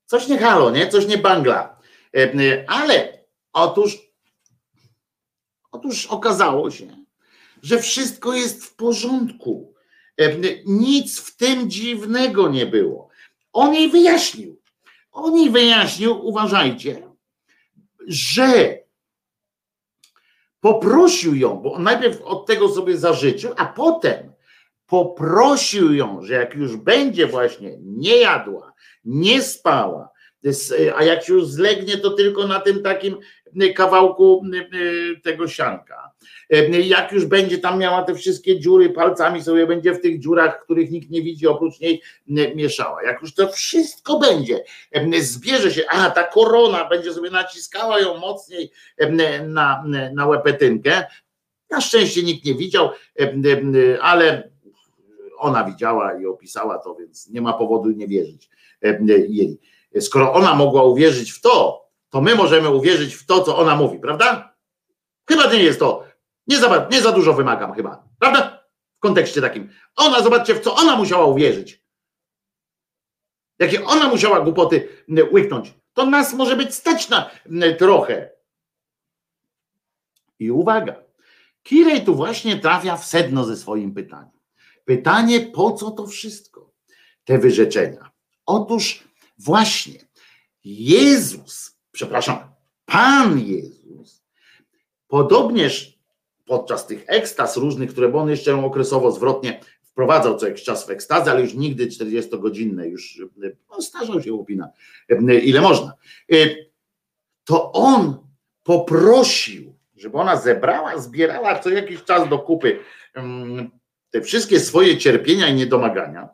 Coś 0.06 0.28
nie 0.28 0.38
halo, 0.38 0.70
nie? 0.70 0.88
Coś 0.88 1.06
nie 1.06 1.18
bangla. 1.18 1.80
E, 2.16 2.64
ale 2.68 3.24
otóż, 3.52 3.98
otóż 5.72 6.06
okazało 6.06 6.70
się, 6.70 7.04
że 7.62 7.78
wszystko 7.78 8.34
jest 8.34 8.64
w 8.64 8.76
porządku. 8.76 9.73
E, 10.20 10.32
nic 10.66 11.20
w 11.20 11.36
tym 11.36 11.70
dziwnego 11.70 12.48
nie 12.48 12.66
było. 12.66 13.08
On 13.52 13.74
jej 13.74 13.90
wyjaśnił. 13.90 14.60
On 15.12 15.36
jej 15.36 15.50
wyjaśnił, 15.50 16.26
uważajcie, 16.26 17.08
że 18.06 18.78
poprosił 20.60 21.34
ją, 21.34 21.56
bo 21.56 21.72
on 21.72 21.82
najpierw 21.82 22.22
od 22.22 22.46
tego 22.46 22.68
sobie 22.68 22.98
zażyczył, 22.98 23.52
a 23.56 23.66
potem 23.66 24.32
poprosił 24.86 25.94
ją, 25.94 26.22
że 26.22 26.34
jak 26.34 26.54
już 26.54 26.76
będzie 26.76 27.26
właśnie 27.26 27.76
nie 27.80 28.16
jadła, 28.16 28.72
nie 29.04 29.42
spała, 29.42 30.08
a 30.96 31.04
jak 31.04 31.24
się 31.24 31.32
już 31.32 31.46
zlegnie, 31.46 31.98
to 31.98 32.10
tylko 32.10 32.46
na 32.46 32.60
tym 32.60 32.82
takim 32.82 33.16
kawałku 33.74 34.42
tego 35.22 35.48
sianka. 35.48 36.13
Jak 36.84 37.12
już 37.12 37.26
będzie 37.26 37.58
tam 37.58 37.78
miała 37.78 38.02
te 38.02 38.14
wszystkie 38.14 38.60
dziury, 38.60 38.90
palcami 38.90 39.42
sobie 39.42 39.66
będzie 39.66 39.94
w 39.94 40.00
tych 40.00 40.20
dziurach, 40.20 40.64
których 40.64 40.90
nikt 40.90 41.10
nie 41.10 41.22
widzi, 41.22 41.46
oprócz 41.46 41.80
niej 41.80 42.02
mieszała. 42.54 43.02
Jak 43.02 43.22
już 43.22 43.34
to 43.34 43.48
wszystko 43.48 44.18
będzie, 44.18 44.64
zbierze 45.20 45.70
się, 45.70 45.84
a 45.88 46.10
ta 46.10 46.24
korona 46.24 46.88
będzie 46.88 47.14
sobie 47.14 47.30
naciskała 47.30 48.00
ją 48.00 48.18
mocniej 48.18 48.70
na, 49.46 49.84
na 50.14 50.26
łepetynkę. 50.26 51.04
Na 51.70 51.80
szczęście 51.80 52.22
nikt 52.22 52.44
nie 52.44 52.54
widział, 52.54 52.90
ale 54.00 54.50
ona 55.38 55.64
widziała 55.64 56.20
i 56.20 56.26
opisała 56.26 56.78
to, 56.78 56.94
więc 56.94 57.28
nie 57.28 57.40
ma 57.40 57.52
powodu 57.52 57.90
nie 57.90 58.08
wierzyć 58.08 58.50
jej. 59.28 59.60
Skoro 60.00 60.32
ona 60.32 60.54
mogła 60.54 60.82
uwierzyć 60.82 61.32
w 61.32 61.40
to, 61.40 61.84
to 62.10 62.20
my 62.20 62.34
możemy 62.34 62.70
uwierzyć 62.70 63.14
w 63.14 63.26
to, 63.26 63.42
co 63.42 63.58
ona 63.58 63.76
mówi, 63.76 63.98
prawda? 63.98 64.54
Chyba 65.28 65.52
nie 65.52 65.62
jest 65.62 65.78
to, 65.78 66.04
nie 66.46 66.58
za, 66.58 66.88
nie 66.92 67.02
za 67.02 67.12
dużo 67.12 67.34
wymagam 67.34 67.74
chyba, 67.74 68.08
prawda? 68.18 68.64
W 68.96 69.00
kontekście 69.00 69.40
takim. 69.40 69.70
Ona, 69.96 70.22
zobaczcie, 70.22 70.54
w 70.54 70.60
co 70.60 70.74
ona 70.74 70.96
musiała 70.96 71.26
uwierzyć. 71.26 71.84
Jakie 73.58 73.84
ona 73.84 74.08
musiała 74.08 74.40
głupoty 74.40 74.88
łyknąć. 75.32 75.74
To 75.92 76.06
nas 76.06 76.34
może 76.34 76.56
być 76.56 76.74
stać 76.74 77.08
na 77.08 77.30
trochę. 77.78 78.30
I 80.38 80.50
uwaga, 80.50 81.04
Kirej 81.64 82.04
tu 82.04 82.14
właśnie 82.14 82.58
trafia 82.58 82.96
w 82.96 83.04
sedno 83.04 83.44
ze 83.44 83.56
swoim 83.56 83.94
pytaniem. 83.94 84.38
Pytanie, 84.84 85.40
po 85.40 85.72
co 85.72 85.90
to 85.90 86.06
wszystko? 86.06 86.72
Te 87.24 87.38
wyrzeczenia. 87.38 88.10
Otóż 88.46 89.04
właśnie 89.38 90.00
Jezus, 90.64 91.78
przepraszam, 91.92 92.38
Pan 92.84 93.38
Jezus, 93.40 94.22
podobnież 95.08 95.93
podczas 96.44 96.86
tych 96.86 97.04
ekstaz 97.06 97.56
różnych, 97.56 97.90
które, 97.90 98.08
bo 98.08 98.18
on 98.18 98.30
jeszcze 98.30 98.64
okresowo 98.64 99.12
zwrotnie 99.12 99.60
wprowadzał 99.82 100.38
co 100.38 100.46
jakiś 100.46 100.64
czas 100.64 100.86
w 100.86 100.90
ekstazę, 100.90 101.30
ale 101.30 101.40
już 101.40 101.54
nigdy 101.54 101.86
40-godzinne, 101.86 102.84
już 102.86 103.22
no, 103.70 103.82
starzał 103.82 104.22
się 104.22 104.32
łupina, 104.32 104.68
ile 105.42 105.60
można. 105.60 105.92
To 107.44 107.72
on 107.72 108.18
poprosił, 108.62 109.74
żeby 109.96 110.18
ona 110.18 110.36
zebrała, 110.36 110.98
zbierała 110.98 111.58
co 111.58 111.70
jakiś 111.70 112.04
czas 112.04 112.28
do 112.28 112.38
kupy 112.38 112.78
te 114.10 114.20
wszystkie 114.20 114.60
swoje 114.60 114.98
cierpienia 114.98 115.48
i 115.48 115.54
niedomagania 115.54 116.28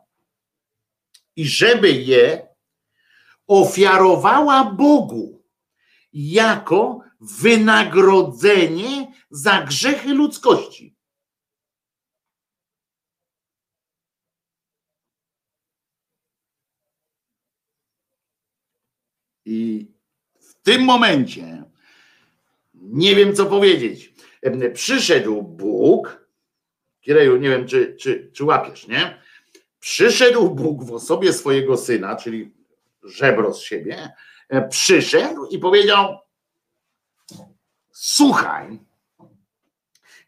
i 1.35 1.45
żeby 1.45 1.91
je 1.91 2.47
ofiarowała 3.47 4.63
Bogu 4.65 5.41
jako 6.13 6.99
wynagrodzenie 7.21 9.10
za 9.31 9.61
grzechy 9.61 10.13
ludzkości. 10.13 10.95
I 19.45 19.87
w 20.39 20.53
tym 20.63 20.83
momencie 20.83 21.63
nie 22.73 23.15
wiem, 23.15 23.35
co 23.35 23.45
powiedzieć. 23.45 24.13
Przyszedł 24.73 25.41
Bóg, 25.41 26.27
Kireju, 27.01 27.37
nie 27.37 27.49
wiem, 27.49 27.67
czy, 27.67 27.95
czy, 27.95 28.31
czy 28.33 28.45
łapiesz, 28.45 28.87
nie? 28.87 29.21
Przyszedł 29.79 30.49
Bóg 30.49 30.83
w 30.83 30.93
osobie 30.93 31.33
swojego 31.33 31.77
syna, 31.77 32.15
czyli 32.15 32.53
żebro 33.03 33.53
z 33.53 33.61
siebie, 33.61 34.09
przyszedł 34.69 35.45
i 35.45 35.59
powiedział: 35.59 36.19
Słuchaj, 37.91 38.79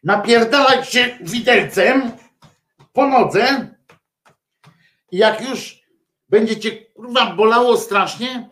napierdalaj 0.04 0.84
się 0.84 1.18
widelcem 1.20 2.12
po 2.92 3.08
nodze, 3.08 3.74
i 5.12 5.16
jak 5.16 5.48
już 5.48 5.82
będzie 6.28 6.60
cię 6.60 6.70
kurwa 6.70 7.34
bolało 7.34 7.76
strasznie, 7.76 8.48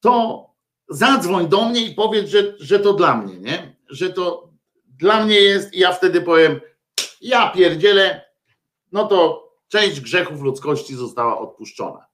to 0.00 0.44
zadzwoń 0.88 1.48
do 1.48 1.68
mnie 1.68 1.80
i 1.80 1.94
powiedz, 1.94 2.30
że, 2.30 2.58
że 2.58 2.80
to 2.80 2.92
dla 2.92 3.16
mnie, 3.16 3.36
nie? 3.36 3.76
że 3.88 4.10
to 4.10 4.48
dla 4.86 5.24
mnie 5.24 5.40
jest 5.40 5.74
i 5.74 5.78
ja 5.78 5.92
wtedy 5.92 6.20
powiem, 6.20 6.60
ja 7.20 7.50
pierdzielę, 7.50 8.24
no 8.92 9.06
to 9.06 9.48
część 9.68 10.00
grzechów 10.00 10.40
ludzkości 10.40 10.94
została 10.94 11.38
odpuszczona. 11.38 12.06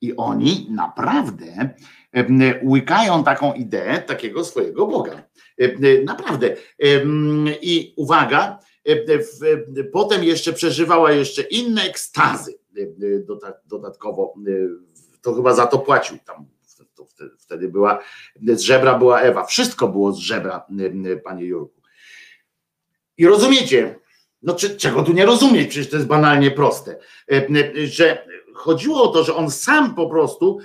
I 0.00 0.16
oni 0.16 0.66
naprawdę 0.70 1.74
łykają 2.64 3.24
taką 3.24 3.52
ideę 3.52 4.02
takiego 4.02 4.44
swojego 4.44 4.86
Boga. 4.86 5.22
Em, 5.64 6.04
Naprawdę. 6.04 6.56
Em, 6.78 7.46
I 7.62 7.94
uwaga, 7.96 8.58
w- 8.86 9.90
potem 9.92 10.24
jeszcze 10.24 10.52
przeżywała 10.52 11.12
jeszcze 11.12 11.42
inne 11.42 11.82
ekstazy 11.82 12.54
dodatkowo. 13.66 14.34
To 15.22 15.34
chyba 15.34 15.54
za 15.54 15.66
to 15.66 15.78
płacił 15.78 16.18
tam. 16.24 16.46
Wtedy- 17.38 17.68
była, 17.68 17.98
z 18.42 18.60
żebra 18.60 18.98
była 18.98 19.20
Ewa. 19.20 19.44
Wszystko 19.44 19.88
było 19.88 20.12
z 20.12 20.18
żebra, 20.18 20.66
panie 21.24 21.44
Jurku. 21.44 21.82
I 23.18 23.26
rozumiecie, 23.26 23.98
no 24.42 24.54
czy, 24.54 24.76
czego 24.76 25.02
tu 25.02 25.12
nie 25.12 25.26
rozumieć, 25.26 25.68
przecież 25.70 25.90
to 25.90 25.96
jest 25.96 26.08
banalnie 26.08 26.50
proste, 26.50 26.98
że 27.84 28.26
chodziło 28.54 29.02
o 29.02 29.08
to, 29.08 29.24
że 29.24 29.34
on 29.34 29.50
sam 29.50 29.94
po 29.94 30.10
prostu 30.10 30.58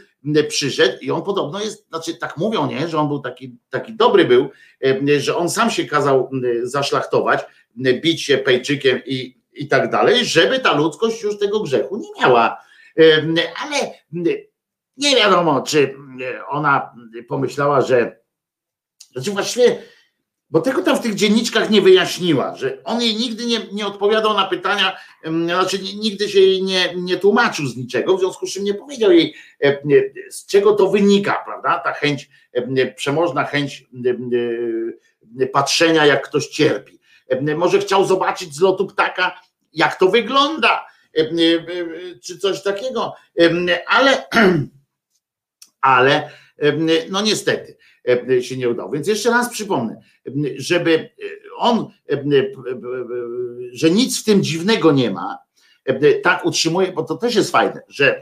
przyszedł 0.50 0.98
i 1.02 1.12
on 1.12 1.24
podobno 1.24 1.62
jest, 1.62 1.88
znaczy 1.88 2.18
tak 2.18 2.38
mówią, 2.38 2.68
nie, 2.68 2.88
że 2.88 3.00
on 3.00 3.08
był 3.08 3.20
taki, 3.20 3.58
taki 3.70 3.94
dobry 3.94 4.26
był, 4.26 4.50
em, 4.80 5.08
że 5.20 5.36
on 5.36 5.50
sam 5.50 5.72
się 5.72 5.86
kazał 5.86 6.30
m, 6.34 6.42
zaszlachtować, 6.64 7.46
bić 8.02 8.24
się 8.24 8.38
pejczykiem 8.38 9.02
i, 9.06 9.42
i 9.54 9.68
tak 9.68 9.90
dalej, 9.90 10.26
żeby 10.26 10.60
ta 10.60 10.74
ludzkość 10.74 11.24
już 11.24 11.40
tego 11.40 11.60
grzechu 11.60 11.98
nie 11.98 12.22
miała. 12.22 12.68
Ale 13.64 13.94
nie 14.98 15.16
wiadomo, 15.16 15.62
czy 15.62 15.96
ona 16.50 16.92
pomyślała, 17.28 17.82
że 17.82 18.20
znaczy 19.12 19.32
właściwie 19.32 19.84
bo 20.50 20.62
tego 20.62 20.82
tam 20.82 20.98
w 20.98 21.02
tych 21.02 21.16
dzienniczkach 21.16 21.70
nie 21.70 21.82
wyjaśniła, 21.82 22.56
że 22.56 22.84
on 22.84 23.02
jej 23.02 23.16
nigdy 23.16 23.46
nie, 23.46 23.60
nie 23.72 23.88
odpowiadał 23.88 24.34
na 24.34 24.46
pytania, 24.46 24.98
znaczy 25.46 25.80
ni- 25.80 25.96
nigdy 25.96 26.30
się 26.30 26.40
jej 26.40 26.64
nie, 26.64 26.94
nie 26.96 27.18
tłumaczył 27.18 27.68
z 27.68 27.78
niczego, 27.78 28.18
w 28.18 28.20
związku 28.20 28.48
z 28.48 28.54
czym 28.54 28.64
nie 28.64 28.74
powiedział 28.74 29.12
jej, 29.12 29.36
z 30.30 30.46
czego 30.46 30.74
to 30.74 30.90
wynika, 30.90 31.44
prawda? 31.46 31.80
Ta 31.80 31.94
chęć, 31.94 32.30
em, 32.54 32.76
przemożna 32.96 33.44
chęć 33.44 33.86
patrzenia, 35.54 36.06
jak 36.06 36.28
ktoś 36.28 36.48
cierpi. 36.48 37.00
Może 37.56 37.80
chciał 37.80 38.06
zobaczyć 38.06 38.56
z 38.56 38.62
lotu 38.62 38.88
ptaka, 38.88 39.42
jak 39.74 40.00
to 40.00 40.08
wygląda, 40.08 40.88
czy 42.24 42.38
coś 42.38 42.64
takiego, 42.64 43.16
ale, 43.88 44.24
ale 45.82 46.32
no 47.10 47.22
niestety 47.22 47.77
się 48.42 48.58
nie 48.58 48.70
udało. 48.70 48.92
Więc 48.92 49.08
jeszcze 49.08 49.30
raz 49.30 49.50
przypomnę, 49.50 50.02
żeby 50.56 51.10
on, 51.58 51.88
że 53.72 53.90
nic 53.90 54.22
w 54.22 54.24
tym 54.24 54.44
dziwnego 54.44 54.92
nie 54.92 55.12
ma, 55.12 55.38
tak 56.24 56.46
utrzymuje, 56.46 56.92
bo 56.92 57.04
to 57.04 57.16
też 57.16 57.36
jest 57.36 57.52
fajne, 57.52 57.82
że 57.88 58.22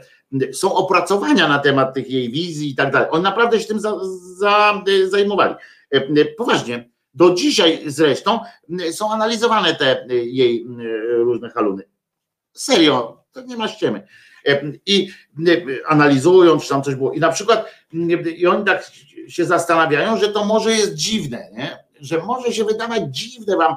są 0.52 0.74
opracowania 0.74 1.48
na 1.48 1.58
temat 1.58 1.94
tych 1.94 2.10
jej 2.10 2.30
wizji 2.30 2.70
i 2.70 2.74
tak 2.74 2.92
dalej. 2.92 3.08
Oni 3.10 3.22
naprawdę 3.22 3.60
się 3.60 3.66
tym 3.66 3.80
za, 3.80 3.94
za, 4.36 4.82
zajmowali. 5.08 5.54
Poważnie. 6.36 6.90
Do 7.14 7.34
dzisiaj 7.34 7.82
zresztą 7.86 8.40
są 8.92 9.12
analizowane 9.12 9.74
te 9.74 10.06
jej 10.10 10.66
różne 11.08 11.50
haluny. 11.50 11.82
Serio, 12.52 13.24
to 13.32 13.42
nie 13.42 13.56
ma 13.56 13.68
ściemy. 13.68 14.06
I 14.86 15.08
analizują, 15.86 16.60
czy 16.60 16.68
tam 16.68 16.82
coś 16.82 16.94
było. 16.94 17.12
I 17.12 17.20
na 17.20 17.32
przykład, 17.32 17.66
i 18.36 18.46
oni 18.46 18.64
tak 18.64 18.90
się 19.28 19.44
zastanawiają, 19.44 20.18
że 20.18 20.28
to 20.28 20.44
może 20.44 20.70
jest 20.70 20.94
dziwne, 20.94 21.50
nie? 21.52 21.86
że 22.00 22.18
może 22.18 22.52
się 22.52 22.64
wydawać 22.64 23.02
dziwne 23.08 23.56
wam, 23.56 23.76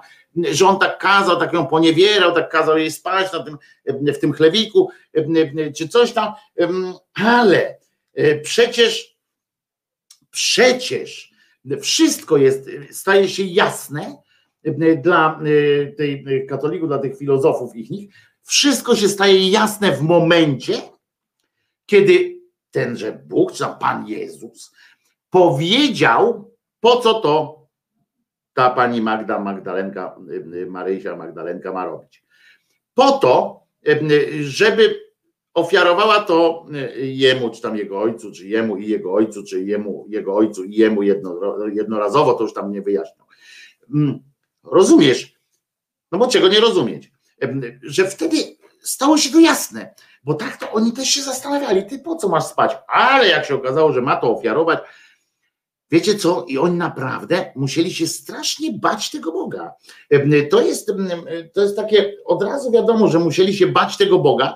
że 0.52 0.68
on 0.68 0.80
tak 0.80 0.98
kazał, 0.98 1.40
tak 1.40 1.54
ją 1.54 1.68
poniewierał, 1.68 2.34
tak 2.34 2.50
kazał 2.50 2.78
jej 2.78 2.92
spać 2.92 3.34
na 3.34 3.44
tym, 3.44 3.58
w 3.86 4.18
tym 4.18 4.34
chlewiku, 4.34 4.90
czy 5.78 5.88
coś 5.88 6.12
tam, 6.12 6.34
ale 7.14 7.78
przecież, 8.44 9.18
przecież 10.32 11.32
wszystko 11.82 12.38
jest, 12.38 12.70
staje 12.92 13.30
się 13.30 13.44
jasne 13.44 14.18
dla 15.02 15.40
tej 15.98 16.46
katolików, 16.50 16.88
dla 16.88 17.00
tych 17.00 17.18
filozofów 17.18 17.76
ich, 17.76 18.14
wszystko 18.44 18.96
się 18.96 19.10
staje 19.10 19.50
jasne 19.50 19.92
w 19.92 20.02
momencie, 20.02 20.82
kiedy 21.86 22.40
tenże 22.72 23.12
Bóg, 23.12 23.52
czy 23.52 23.60
tam 23.60 23.80
Pan 23.80 24.08
Jezus, 24.08 24.72
powiedział, 25.30 26.54
po 26.80 26.98
co 26.98 27.14
to 27.14 27.60
ta 28.54 28.70
pani 28.70 29.02
Magda 29.02 29.40
Magdalenka, 29.40 30.16
Marysia 30.68 31.16
Magdalenka 31.16 31.74
ma 31.74 31.86
robić. 31.86 32.24
Po 32.94 33.12
to, 33.12 33.64
żeby 34.42 35.10
ofiarowała 35.54 36.20
to 36.20 36.66
jemu, 36.98 37.50
czy 37.50 37.62
tam 37.62 37.78
jego 37.78 38.02
ojcu, 38.02 38.32
czy 38.32 38.48
jemu 38.48 38.78
i 38.78 38.88
jego 38.88 39.14
ojcu, 39.14 39.44
czy 39.44 39.64
jemu, 39.64 40.06
jego 40.10 40.36
ojcu 40.36 40.64
i 40.64 40.76
jemu 40.76 41.04
jedno, 41.04 41.40
jednorazowo, 41.74 42.34
to 42.34 42.44
już 42.44 42.54
tam 42.54 42.72
nie 42.72 42.82
wyjaśnią. 42.82 43.26
Rozumiesz? 44.64 45.34
No 46.12 46.18
bo 46.18 46.28
czego 46.28 46.48
nie 46.48 46.60
rozumieć? 46.60 47.12
Że 47.82 48.08
wtedy 48.08 48.38
stało 48.82 49.18
się 49.18 49.32
to 49.32 49.40
jasne, 49.40 49.94
bo 50.24 50.34
tak 50.34 50.58
to 50.58 50.72
oni 50.72 50.94
też 50.94 51.10
się 51.10 51.22
zastanawiali, 51.22 51.86
ty 51.86 52.00
po 52.00 52.16
co 52.16 52.30
masz 52.30 52.44
spać? 52.44 52.78
Ale 52.88 53.28
jak 53.28 53.46
się 53.46 53.56
okazało, 53.56 53.94
że 53.94 54.02
ma 54.02 54.16
to 54.16 54.38
ofiarować, 54.38 54.80
Wiecie 55.92 56.16
co? 56.16 56.46
I 56.48 56.58
oni 56.58 56.78
naprawdę 56.78 57.52
musieli 57.56 57.94
się 57.94 58.08
strasznie 58.08 58.74
bać 58.74 59.12
tego 59.12 59.32
Boga. 59.32 59.74
To 60.50 60.62
jest, 60.62 60.92
to 61.54 61.62
jest 61.62 61.76
takie, 61.76 62.14
od 62.26 62.44
razu 62.44 62.72
wiadomo, 62.72 63.08
że 63.08 63.20
musieli 63.20 63.54
się 63.54 63.68
bać 63.68 63.98
tego 63.98 64.20
Boga, 64.20 64.56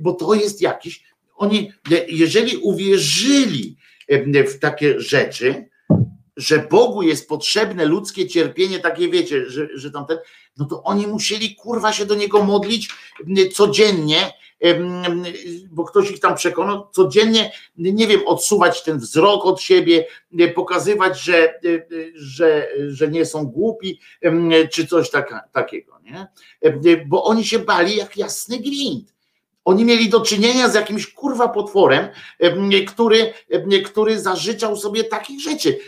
bo 0.00 0.12
to 0.12 0.34
jest 0.34 0.62
jakiś, 0.62 1.04
oni, 1.36 1.72
jeżeli 2.08 2.56
uwierzyli 2.56 3.76
w 4.48 4.58
takie 4.58 5.00
rzeczy, 5.00 5.68
że 6.36 6.66
Bogu 6.70 7.02
jest 7.02 7.28
potrzebne 7.28 7.84
ludzkie 7.84 8.26
cierpienie, 8.26 8.78
takie 8.78 9.08
wiecie, 9.08 9.50
że, 9.50 9.68
że 9.74 9.90
tamten, 9.90 10.18
no 10.56 10.64
to 10.64 10.82
oni 10.82 11.06
musieli 11.06 11.54
kurwa 11.54 11.92
się 11.92 12.06
do 12.06 12.14
niego 12.14 12.44
modlić 12.44 12.88
codziennie, 13.54 14.32
bo 15.70 15.84
ktoś 15.84 16.10
ich 16.10 16.20
tam 16.20 16.34
przekonał, 16.34 16.88
codziennie, 16.92 17.52
nie 17.76 18.06
wiem, 18.06 18.20
odsuwać 18.26 18.82
ten 18.82 18.98
wzrok 18.98 19.46
od 19.46 19.60
siebie, 19.60 20.06
pokazywać, 20.54 21.20
że, 21.20 21.60
że, 22.14 22.68
że 22.88 23.08
nie 23.08 23.26
są 23.26 23.46
głupi, 23.46 24.00
czy 24.72 24.86
coś 24.86 25.10
taka, 25.10 25.40
takiego, 25.52 25.98
nie? 26.02 26.26
Bo 27.06 27.24
oni 27.24 27.44
się 27.44 27.58
bali 27.58 27.96
jak 27.96 28.16
jasny 28.16 28.58
gwint. 28.58 29.14
Oni 29.64 29.84
mieli 29.84 30.08
do 30.08 30.20
czynienia 30.20 30.68
z 30.68 30.74
jakimś 30.74 31.06
kurwa 31.06 31.48
potworem, 31.48 32.08
który, 32.88 33.32
który 33.84 34.20
zażyczał 34.20 34.76
sobie 34.76 35.04
takich 35.04 35.40
rzeczy. 35.40 35.78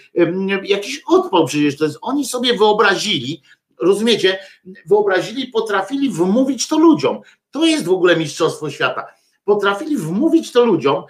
Jakiś 0.63 1.03
odpał 1.07 1.47
przecież 1.47 1.77
to 1.77 1.85
jest. 1.85 1.99
Oni 2.03 2.27
sobie 2.27 2.55
wyobrazili, 2.55 3.43
rozumiecie, 3.79 4.39
wyobrazili, 4.87 5.47
potrafili 5.47 6.11
wmówić 6.11 6.69
to 6.69 6.79
ludziom. 6.79 7.21
To 7.51 7.67
jest 7.67 7.85
w 7.85 7.91
ogóle 7.91 8.17
mistrzostwo 8.17 8.71
świata. 8.71 9.07
Potrafili 9.45 9.97
wmówić 9.97 10.53
to 10.53 10.65
ludziom 10.65 11.05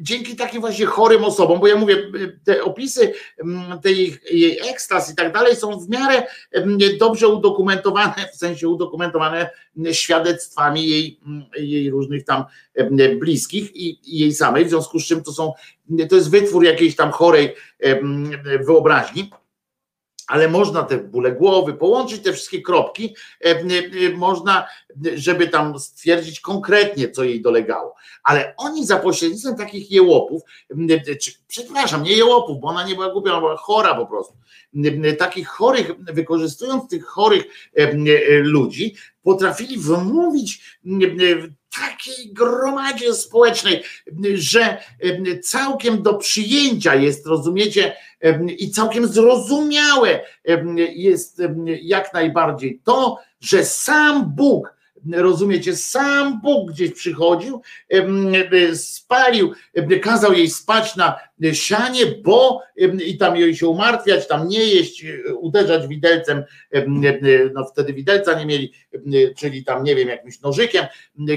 dzięki 0.00 0.36
takim 0.36 0.60
właśnie 0.60 0.86
chorym 0.86 1.24
osobom, 1.24 1.60
bo 1.60 1.66
ja 1.66 1.76
mówię, 1.76 1.96
te 2.44 2.64
opisy 2.64 3.12
tej 3.82 4.18
jej 4.32 4.68
ekstaz 4.68 5.12
i 5.12 5.16
tak 5.16 5.32
dalej 5.32 5.56
są 5.56 5.78
w 5.80 5.88
miarę 5.88 6.22
dobrze 6.98 7.28
udokumentowane, 7.28 8.14
w 8.34 8.36
sensie 8.36 8.68
udokumentowane 8.68 9.50
świadectwami 9.92 10.88
jej, 10.88 11.20
jej 11.56 11.90
różnych 11.90 12.24
tam 12.24 12.44
bliskich 13.18 13.76
i 13.76 14.18
jej 14.18 14.34
samej, 14.34 14.64
w 14.64 14.68
związku 14.68 15.00
z 15.00 15.06
czym 15.06 15.22
to 15.22 15.32
są, 15.32 15.52
to 16.08 16.16
jest 16.16 16.30
wytwór 16.30 16.64
jakiejś 16.64 16.96
tam 16.96 17.10
chorej 17.10 17.54
wyobraźni 18.66 19.30
ale 20.26 20.48
można 20.48 20.82
te 20.82 20.98
bóle 20.98 21.32
głowy, 21.32 21.72
połączyć 21.74 22.22
te 22.22 22.32
wszystkie 22.32 22.62
kropki, 22.62 23.14
można, 24.14 24.66
żeby 25.14 25.48
tam 25.48 25.78
stwierdzić 25.78 26.40
konkretnie, 26.40 27.10
co 27.10 27.24
jej 27.24 27.42
dolegało. 27.42 27.94
Ale 28.22 28.54
oni 28.56 28.86
za 28.86 28.96
pośrednictwem 28.96 29.56
takich 29.56 29.90
jełopów, 29.90 30.42
czy, 31.20 31.32
przepraszam, 31.48 32.02
nie 32.02 32.12
jełopów, 32.12 32.60
bo 32.60 32.68
ona 32.68 32.86
nie 32.86 32.94
była 32.94 33.12
głupia, 33.12 33.30
ona 33.30 33.40
była 33.40 33.56
chora 33.56 33.94
po 33.94 34.06
prostu, 34.06 34.34
takich 35.18 35.48
chorych, 35.48 35.90
wykorzystując 35.98 36.90
tych 36.90 37.04
chorych 37.06 37.44
ludzi, 38.42 38.94
potrafili 39.22 39.78
wmówić 39.78 40.78
takiej 41.80 42.32
gromadzie 42.32 43.14
społecznej, 43.14 43.82
że 44.34 44.78
całkiem 45.42 46.02
do 46.02 46.14
przyjęcia 46.14 46.94
jest, 46.94 47.26
rozumiecie, 47.26 47.96
i 48.58 48.70
całkiem 48.70 49.06
zrozumiałe 49.06 50.20
jest 50.94 51.42
jak 51.82 52.14
najbardziej 52.14 52.80
to, 52.84 53.18
że 53.40 53.64
sam 53.64 54.34
Bóg 54.34 54.74
rozumiecie, 55.12 55.76
sam 55.76 56.40
Bóg 56.40 56.70
gdzieś 56.70 56.92
przychodził, 56.92 57.62
spalił, 58.74 59.52
kazał 60.02 60.32
jej 60.32 60.50
spać 60.50 60.96
na 60.96 61.18
sianie, 61.52 62.06
bo 62.06 62.62
i 63.06 63.18
tam 63.18 63.36
jej 63.36 63.56
się 63.56 63.68
umartwiać, 63.68 64.28
tam 64.28 64.48
nie 64.48 64.64
jeść, 64.64 65.04
uderzać 65.40 65.88
widelcem, 65.88 66.44
no 67.54 67.64
wtedy 67.64 67.92
widelca 67.92 68.38
nie 68.38 68.46
mieli, 68.46 68.72
czyli 69.36 69.64
tam 69.64 69.84
nie 69.84 69.96
wiem, 69.96 70.08
jakimś 70.08 70.40
nożykiem, 70.40 70.86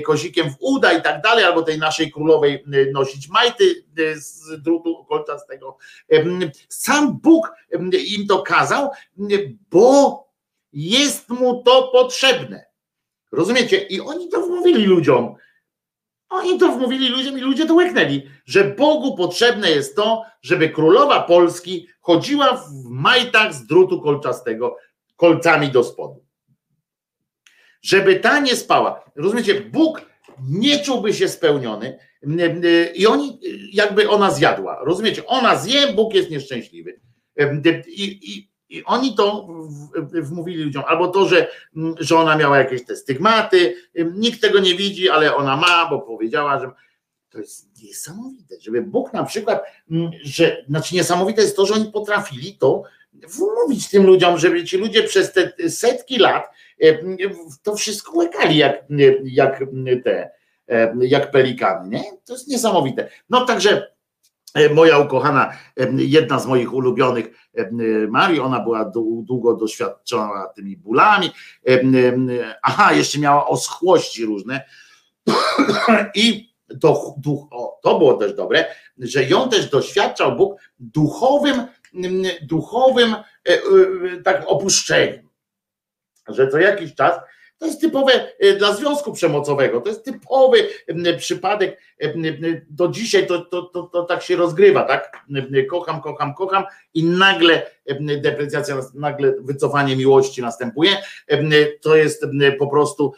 kozikiem 0.05 0.49
w 0.49 0.55
uda 0.59 0.93
i 0.93 1.01
tak 1.01 1.21
dalej, 1.21 1.45
albo 1.45 1.61
tej 1.61 1.77
naszej 1.77 2.11
królowej 2.11 2.63
nosić 2.93 3.29
majty 3.29 3.85
z 4.15 4.61
drutu 4.61 5.05
kolczastego. 5.05 5.77
Sam 6.69 7.19
Bóg 7.19 7.51
im 8.15 8.27
to 8.27 8.41
kazał, 8.41 8.89
bo 9.71 10.27
jest 10.73 11.29
mu 11.29 11.63
to 11.63 11.89
potrzebne. 11.93 12.66
Rozumiecie? 13.31 13.77
I 13.77 14.01
oni 14.01 14.29
to 14.29 14.41
wmówili 14.41 14.85
ludziom. 14.85 15.35
Oni 16.29 16.59
to 16.59 16.71
wmówili 16.71 17.09
ludziom 17.09 17.37
i 17.37 17.41
ludzie 17.41 17.65
to 17.65 17.75
łeknęli, 17.75 18.29
że 18.45 18.63
Bogu 18.63 19.17
potrzebne 19.17 19.71
jest 19.71 19.95
to, 19.95 20.23
żeby 20.41 20.69
królowa 20.69 21.23
Polski 21.23 21.87
chodziła 22.01 22.57
w 22.57 22.83
majtach 22.89 23.53
z 23.53 23.65
drutu 23.65 24.01
kolczastego, 24.01 24.77
kolcami 25.15 25.69
do 25.69 25.83
spodu. 25.83 26.25
Żeby 27.81 28.15
ta 28.15 28.39
nie 28.39 28.55
spała. 28.55 29.11
Rozumiecie? 29.15 29.61
Bóg 29.61 30.01
nie 30.49 30.79
czułby 30.79 31.13
się 31.13 31.27
spełniony 31.27 31.99
i 32.95 33.07
oni, 33.07 33.39
jakby 33.73 34.09
ona 34.09 34.31
zjadła. 34.31 34.79
Rozumiecie? 34.83 35.25
Ona 35.25 35.55
zje, 35.55 35.93
Bóg 35.93 36.13
jest 36.13 36.29
nieszczęśliwy. 36.29 36.99
I, 37.87 38.03
i, 38.03 38.51
i 38.69 38.83
oni 38.83 39.15
to 39.15 39.47
wmówili 40.13 40.63
ludziom, 40.63 40.83
albo 40.87 41.07
to, 41.07 41.25
że, 41.25 41.47
że 41.99 42.17
ona 42.17 42.35
miała 42.35 42.57
jakieś 42.57 42.85
te 42.85 42.95
stygmaty, 42.95 43.75
nikt 44.13 44.41
tego 44.41 44.59
nie 44.59 44.75
widzi, 44.75 45.09
ale 45.09 45.35
ona 45.35 45.57
ma, 45.57 45.89
bo 45.89 45.99
powiedziała, 45.99 46.59
że 46.59 46.71
to 47.29 47.39
jest 47.39 47.83
niesamowite, 47.83 48.55
żeby 48.61 48.81
Bóg 48.81 49.13
na 49.13 49.23
przykład, 49.23 49.63
że, 50.23 50.65
znaczy 50.69 50.95
niesamowite 50.95 51.41
jest 51.41 51.55
to, 51.55 51.65
że 51.65 51.73
oni 51.73 51.91
potrafili 51.91 52.53
to 52.55 52.83
wmówić 53.13 53.89
tym 53.89 54.05
ludziom, 54.05 54.37
żeby 54.37 54.63
ci 54.63 54.77
ludzie 54.77 55.03
przez 55.03 55.33
te 55.33 55.69
setki 55.69 56.17
lat 56.17 56.49
to 57.63 57.75
wszystko 57.75 58.17
łekali 58.17 58.57
jak, 58.57 58.85
jak 59.23 59.63
te, 60.03 60.31
jak 61.01 61.31
pelikany, 61.31 61.89
nie? 61.89 62.03
To 62.25 62.33
jest 62.33 62.47
niesamowite. 62.47 63.09
No 63.29 63.45
także 63.45 63.91
moja 64.73 64.99
ukochana, 64.99 65.53
e, 65.79 65.87
jedna 65.97 66.39
z 66.39 66.45
moich 66.45 66.73
ulubionych 66.73 67.49
e, 67.55 67.69
Marii, 68.07 68.39
ona 68.39 68.59
była 68.59 68.91
długo 69.23 69.55
doświadczona 69.55 70.47
tymi 70.55 70.77
bólami. 70.77 71.31
Aha, 72.61 72.93
jeszcze 72.93 73.19
miała 73.19 73.47
oschłości 73.47 74.25
różne. 74.25 74.63
I 76.15 76.53
to, 76.81 77.15
to 77.83 77.99
było 77.99 78.13
też 78.13 78.33
dobre, 78.33 78.65
że 78.97 79.23
ją 79.23 79.49
też 79.49 79.69
doświadczał 79.69 80.35
Bóg 80.35 80.59
duchowym, 80.79 81.67
duchowym 82.41 83.15
tak 84.23 84.43
opuszczeniem. 84.47 85.29
Że 86.27 86.47
co 86.47 86.59
jakiś 86.59 86.95
czas 86.95 87.19
to 87.57 87.65
jest 87.65 87.81
typowe 87.81 88.31
e, 88.39 88.53
dla 88.53 88.73
związku 88.73 89.13
przemocowego, 89.13 89.81
to 89.81 89.89
jest 89.89 90.05
typowy 90.05 90.67
przypadek. 91.17 91.81
Do 92.69 92.87
dzisiaj 92.87 93.27
to, 93.27 93.45
to, 93.45 93.61
to, 93.61 93.83
to 93.83 94.03
tak 94.03 94.23
się 94.23 94.35
rozgrywa, 94.35 94.83
tak? 94.83 95.25
Kocham, 95.69 96.01
kocham, 96.01 96.33
kocham 96.33 96.63
i 96.93 97.03
nagle 97.03 97.71
deprecjacja, 98.21 98.77
nagle 98.93 99.33
wycofanie 99.39 99.95
miłości 99.95 100.41
następuje. 100.41 100.97
To 101.81 101.95
jest 101.95 102.25
po 102.59 102.67
prostu, 102.67 103.13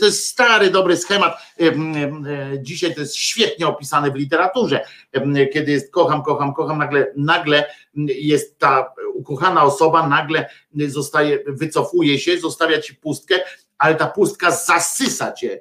to 0.00 0.06
jest 0.06 0.26
stary, 0.26 0.70
dobry 0.70 0.96
schemat. 0.96 1.36
Dzisiaj 2.58 2.94
to 2.94 3.00
jest 3.00 3.16
świetnie 3.16 3.66
opisane 3.66 4.10
w 4.10 4.14
literaturze, 4.14 4.84
kiedy 5.52 5.72
jest 5.72 5.92
kocham, 5.92 6.22
kocham, 6.22 6.54
kocham, 6.54 6.78
nagle, 6.78 7.12
nagle 7.16 7.64
jest 8.06 8.58
ta 8.58 8.94
ukochana 9.14 9.64
osoba, 9.64 10.08
nagle 10.08 10.48
zostaje, 10.88 11.38
wycofuje 11.46 12.18
się, 12.18 12.38
zostawia 12.38 12.80
ci 12.80 12.94
pustkę, 12.94 13.40
ale 13.82 13.94
ta 13.94 14.06
pustka 14.06 14.50
zasysa 14.50 15.32
cię. 15.32 15.60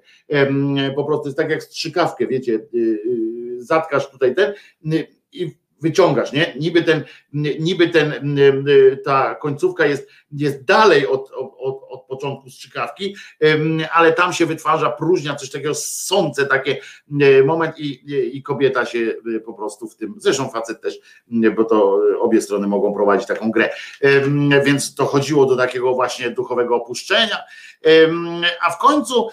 Po 0.95 1.03
prostu 1.03 1.27
jest 1.27 1.37
tak 1.37 1.49
jak 1.49 1.63
strzykawkę, 1.63 2.27
wiecie, 2.27 2.53
y, 2.53 2.77
y, 2.77 3.63
zatkasz 3.63 4.11
tutaj 4.11 4.35
ten 4.35 4.53
i 5.31 5.55
wyciągasz, 5.81 6.31
nie? 6.31 6.53
Niby 6.59 6.83
ten, 6.83 7.03
niby 7.59 7.89
ten, 7.89 8.37
ta 9.03 9.35
końcówka 9.35 9.85
jest, 9.85 10.09
jest 10.31 10.63
dalej 10.63 11.07
od, 11.07 11.31
początku 12.21 12.49
strzykawki, 12.49 13.15
ale 13.93 14.13
tam 14.13 14.33
się 14.33 14.45
wytwarza 14.45 14.89
próżnia, 14.89 15.35
coś 15.35 15.49
takiego 15.49 15.75
sące 15.75 16.45
takie 16.45 16.77
moment 17.45 17.79
i, 17.79 18.01
i 18.37 18.43
kobieta 18.43 18.85
się 18.85 19.13
po 19.45 19.53
prostu 19.53 19.87
w 19.89 19.95
tym, 19.95 20.15
zresztą 20.17 20.49
facet 20.49 20.81
też, 20.81 20.99
bo 21.55 21.63
to 21.63 21.99
obie 22.19 22.41
strony 22.41 22.67
mogą 22.67 22.93
prowadzić 22.93 23.27
taką 23.27 23.51
grę, 23.51 23.69
więc 24.65 24.95
to 24.95 25.05
chodziło 25.05 25.45
do 25.45 25.57
takiego 25.57 25.93
właśnie 25.93 26.31
duchowego 26.31 26.75
opuszczenia, 26.75 27.37
a 28.61 28.71
w 28.71 28.77
końcu 28.77 29.29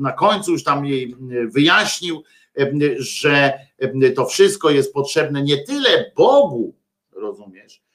na 0.00 0.12
końcu 0.12 0.52
już 0.52 0.64
tam 0.64 0.86
jej 0.86 1.16
wyjaśnił, 1.54 2.22
że 2.98 3.58
to 4.16 4.26
wszystko 4.26 4.70
jest 4.70 4.92
potrzebne 4.92 5.42
nie 5.42 5.64
tyle 5.64 6.12
Bogu, 6.16 6.74
rozumiesz, 7.12 7.87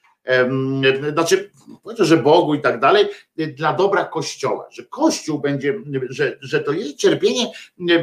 znaczy, 1.12 1.50
że 1.98 2.16
Bogu 2.16 2.54
i 2.54 2.60
tak 2.60 2.80
dalej, 2.80 3.06
dla 3.36 3.72
dobra 3.72 4.04
Kościoła, 4.04 4.68
że 4.70 4.84
Kościół 4.84 5.38
będzie, 5.38 5.74
że, 6.10 6.38
że 6.40 6.60
to 6.60 6.72
jej 6.72 6.96
cierpienie 6.96 7.52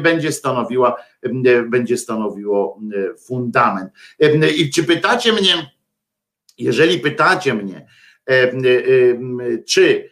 będzie 0.02 0.32
stanowiła, 0.32 0.96
będzie 1.66 1.96
stanowiło 1.96 2.80
fundament. 3.26 3.92
I 4.56 4.70
czy 4.70 4.84
pytacie 4.84 5.32
mnie, 5.32 5.70
jeżeli 6.58 6.98
pytacie 6.98 7.54
mnie, 7.54 7.86
czy 9.66 10.10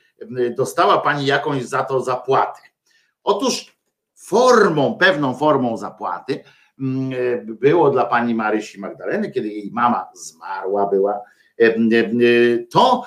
dostała 0.56 0.98
Pani 0.98 1.26
jakąś 1.26 1.64
za 1.64 1.84
to 1.84 2.00
zapłatę? 2.00 2.60
Otóż 3.24 3.76
formą, 4.14 4.94
pewną 4.94 5.34
formą 5.34 5.76
zapłaty 5.76 6.44
mm, 6.80 7.10
było 7.46 7.90
dla 7.90 8.04
pani 8.04 8.34
Marysi 8.34 8.80
Magdaleny, 8.80 9.30
kiedy 9.30 9.48
jej 9.48 9.70
mama 9.72 10.06
zmarła 10.14 10.86
była, 10.86 11.20
to 12.70 13.04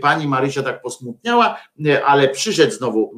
pani 0.00 0.28
Marysia 0.28 0.62
tak 0.62 0.82
posmutniała, 0.82 1.58
ale 2.04 2.28
przyszedł 2.28 2.72
znowu 2.72 3.12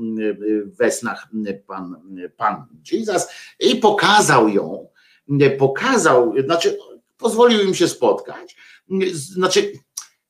we 0.65 0.91
snach 0.91 1.29
pan, 1.67 1.97
pan 2.37 2.67
Jesus 2.93 3.29
i 3.61 3.77
pokazał 3.77 4.49
ją, 4.49 4.89
pokazał, 5.59 6.35
znaczy 6.45 6.79
pozwolił 7.17 7.63
im 7.63 7.75
się 7.75 7.89
spotkać, 7.89 8.57
znaczy 9.13 9.73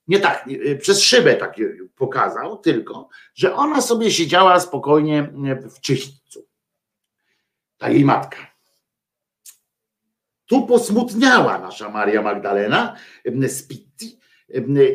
nie 0.08 0.20
tak, 0.20 0.48
przez 0.80 1.02
szybę 1.02 1.36
tak 1.36 1.56
pokazał, 1.96 2.58
tylko, 2.58 3.08
że 3.34 3.54
ona 3.54 3.80
sobie 3.80 4.10
siedziała 4.10 4.60
spokojnie 4.60 5.32
w 5.76 5.80
czyśćcu 5.80 6.46
ta 7.78 7.90
jej 7.90 8.04
matka. 8.04 8.56
Tu 10.46 10.66
posmutniała 10.66 11.58
nasza 11.58 11.90
Maria 11.90 12.22
Magdalena 12.22 12.96
z 13.24 13.62
Pitti 13.68 13.85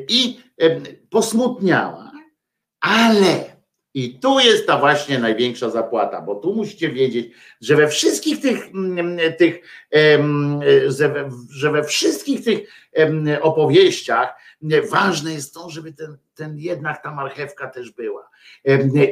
i 0.10 0.40
posmutniała, 1.10 2.12
ale 2.82 3.52
i 3.94 4.20
tu 4.20 4.40
jest 4.40 4.68
ta 4.68 4.80
właśnie 4.80 5.20
największa 5.20 5.70
zapłata, 5.70 6.22
bo 6.22 6.36
tu 6.36 6.56
musicie 6.56 6.90
wiedzieć, 6.90 7.34
że 7.62 7.76
we 7.76 7.88
wszystkich 7.88 8.42
tych, 8.42 8.70
tych 9.38 9.62
że 11.50 11.72
we 11.72 11.84
wszystkich 11.84 12.44
tych 12.44 12.60
opowieściach 13.42 14.34
ważne 14.92 15.34
jest 15.34 15.54
to, 15.54 15.70
żeby 15.70 15.94
ten, 15.94 16.18
ten 16.36 16.58
jednak 16.58 17.04
ta 17.04 17.16
marchewka 17.16 17.68
też 17.68 17.92
była. 17.92 18.30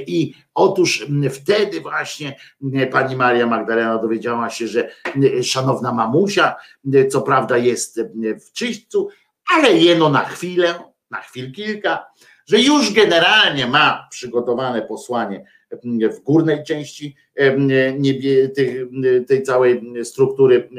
I 0.08 0.34
otóż 0.54 1.08
wtedy 1.32 1.82
właśnie 1.82 2.40
pani 2.92 3.16
Maria 3.16 3.48
Magdalena 3.48 3.98
dowiedziała 3.98 4.50
się, 4.50 4.68
że 4.68 4.92
szanowna 5.44 5.94
mamusia, 5.94 6.56
co 7.10 7.22
prawda 7.22 7.58
jest 7.58 8.02
w 8.48 8.52
czyśćcu, 8.52 9.10
ale 9.56 9.74
jeno 9.74 10.10
na 10.10 10.26
chwilę, 10.26 10.76
na 11.12 11.22
chwil 11.22 11.52
kilka, 11.52 12.06
że 12.48 12.60
już 12.60 12.94
generalnie 12.94 13.68
ma 13.68 14.08
przygotowane 14.12 14.82
posłanie 14.82 15.46
w 16.12 16.24
górnej 16.24 16.64
części 16.64 17.16
niebie, 17.98 18.50
tej, 18.50 18.90
tej 19.28 19.44
całej 19.44 19.82
struktury 20.04 20.70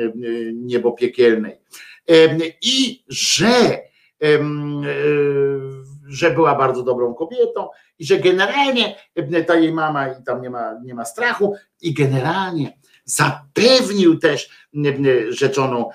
niebopiekielnej. 0.55 1.57
I 2.63 3.05
że 3.09 3.81
E, 4.23 4.39
że 6.09 6.31
była 6.31 6.55
bardzo 6.55 6.83
dobrą 6.83 7.15
kobietą 7.15 7.69
i 7.99 8.05
że 8.05 8.19
generalnie 8.19 8.97
ta 9.47 9.57
jej 9.57 9.73
mama 9.73 10.09
i 10.09 10.25
tam 10.25 10.43
nie 10.43 10.51
ma, 10.51 10.81
nie 10.85 10.95
ma 10.95 11.05
strachu 11.05 11.55
i 11.81 11.95
generalnie 11.95 12.79
zapewnił 13.05 14.19
też 14.19 14.69
rzeczoną 15.29 15.91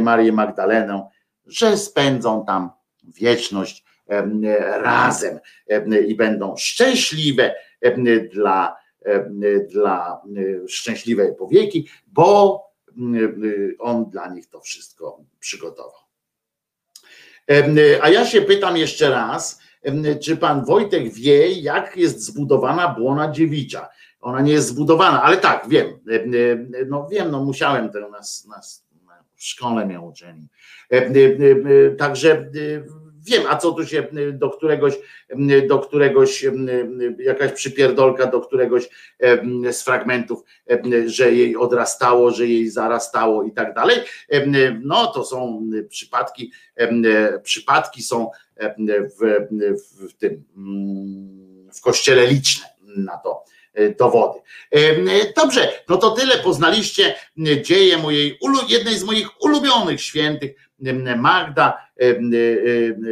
Marię 0.00 0.32
Magdalenę, 0.32 1.08
że 1.50 1.76
spędzą 1.76 2.44
tam 2.46 2.70
wieczność 3.02 3.84
razem 4.76 5.38
i 6.06 6.14
będą 6.14 6.56
szczęśliwe 6.56 7.54
dla, 8.32 8.76
dla 9.68 10.22
szczęśliwej 10.68 11.34
powieki, 11.34 11.88
bo 12.06 12.62
on 13.78 14.10
dla 14.10 14.28
nich 14.28 14.46
to 14.46 14.60
wszystko 14.60 15.24
przygotował. 15.38 16.00
A 18.02 18.08
ja 18.08 18.26
się 18.26 18.42
pytam 18.42 18.76
jeszcze 18.76 19.10
raz, 19.10 19.60
czy 20.20 20.36
pan 20.36 20.64
Wojtek 20.64 21.12
wie, 21.12 21.52
jak 21.52 21.96
jest 21.96 22.20
zbudowana 22.20 22.88
błona 22.88 23.32
dziewicza? 23.32 23.88
Ona 24.20 24.40
nie 24.40 24.52
jest 24.52 24.68
zbudowana, 24.68 25.22
ale 25.22 25.36
tak, 25.36 25.68
wiem. 25.68 25.98
No 26.86 27.08
wiem, 27.10 27.30
no 27.30 27.44
musiałem 27.44 27.90
to 27.90 28.08
nas, 28.08 28.46
nas 28.46 28.86
w 29.40 29.44
szkole 29.44 29.86
mnie 29.86 30.00
uczyli. 30.00 30.48
Także 31.98 32.50
wiem, 33.26 33.42
a 33.48 33.56
co 33.56 33.72
tu 33.72 33.86
się 33.86 34.06
do 34.32 34.50
któregoś, 34.50 34.94
do 35.68 35.78
któregoś 35.78 36.44
jakaś 37.18 37.52
przypierdolka 37.52 38.26
do 38.26 38.40
któregoś 38.40 38.88
z 39.72 39.82
fragmentów, 39.82 40.44
że 41.06 41.32
jej 41.32 41.56
odrastało, 41.56 42.30
że 42.30 42.46
jej 42.46 42.70
zarastało 42.70 43.42
i 43.42 43.52
tak 43.52 43.74
dalej. 43.74 43.96
No 44.82 45.06
to 45.06 45.24
są 45.24 45.70
przypadki, 45.88 46.52
przypadki 47.42 48.02
są 48.02 48.30
w, 49.20 49.46
w 50.08 50.14
tym 50.14 50.44
w 51.74 51.80
kościele 51.80 52.26
liczne 52.26 52.66
na 52.96 53.16
to 53.16 53.44
dowody. 53.98 54.40
Dobrze, 55.36 55.72
no 55.88 55.96
to 55.96 56.10
tyle 56.10 56.38
poznaliście 56.38 57.14
dzieje 57.62 57.98
mojej, 57.98 58.38
jednej 58.68 58.98
z 58.98 59.04
moich 59.04 59.42
ulubionych 59.42 60.00
świętych, 60.00 60.70
Magda, 61.16 61.86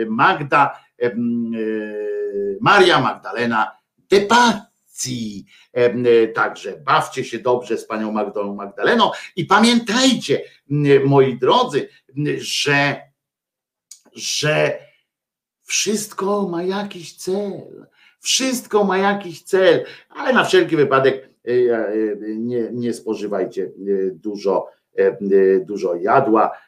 Magda, 0.09 0.81
Maria 2.61 3.01
Magdalena 3.01 3.77
de 4.11 4.21
Pazzi. 4.21 5.47
Także 6.35 6.77
bawcie 6.77 7.25
się 7.25 7.39
dobrze 7.39 7.79
z 7.79 7.87
panią 7.87 8.13
Magdaleną 8.13 8.55
Magdaleną 8.55 9.11
i 9.37 9.45
pamiętajcie, 9.45 10.43
moi 11.05 11.39
drodzy, 11.39 11.89
że, 12.39 13.03
że 14.15 14.79
wszystko 15.65 16.49
ma 16.49 16.63
jakiś 16.63 17.17
cel. 17.17 17.87
Wszystko 18.21 18.85
ma 18.85 18.99
jakiś 18.99 19.43
cel, 19.43 19.85
ale 20.09 20.33
na 20.33 20.45
wszelki 20.45 20.77
wypadek 20.77 21.31
nie, 22.37 22.69
nie 22.73 22.95
spożywajcie 22.95 23.71
dużo 24.13 24.67
dużo 25.63 25.95
jadła 25.95 26.59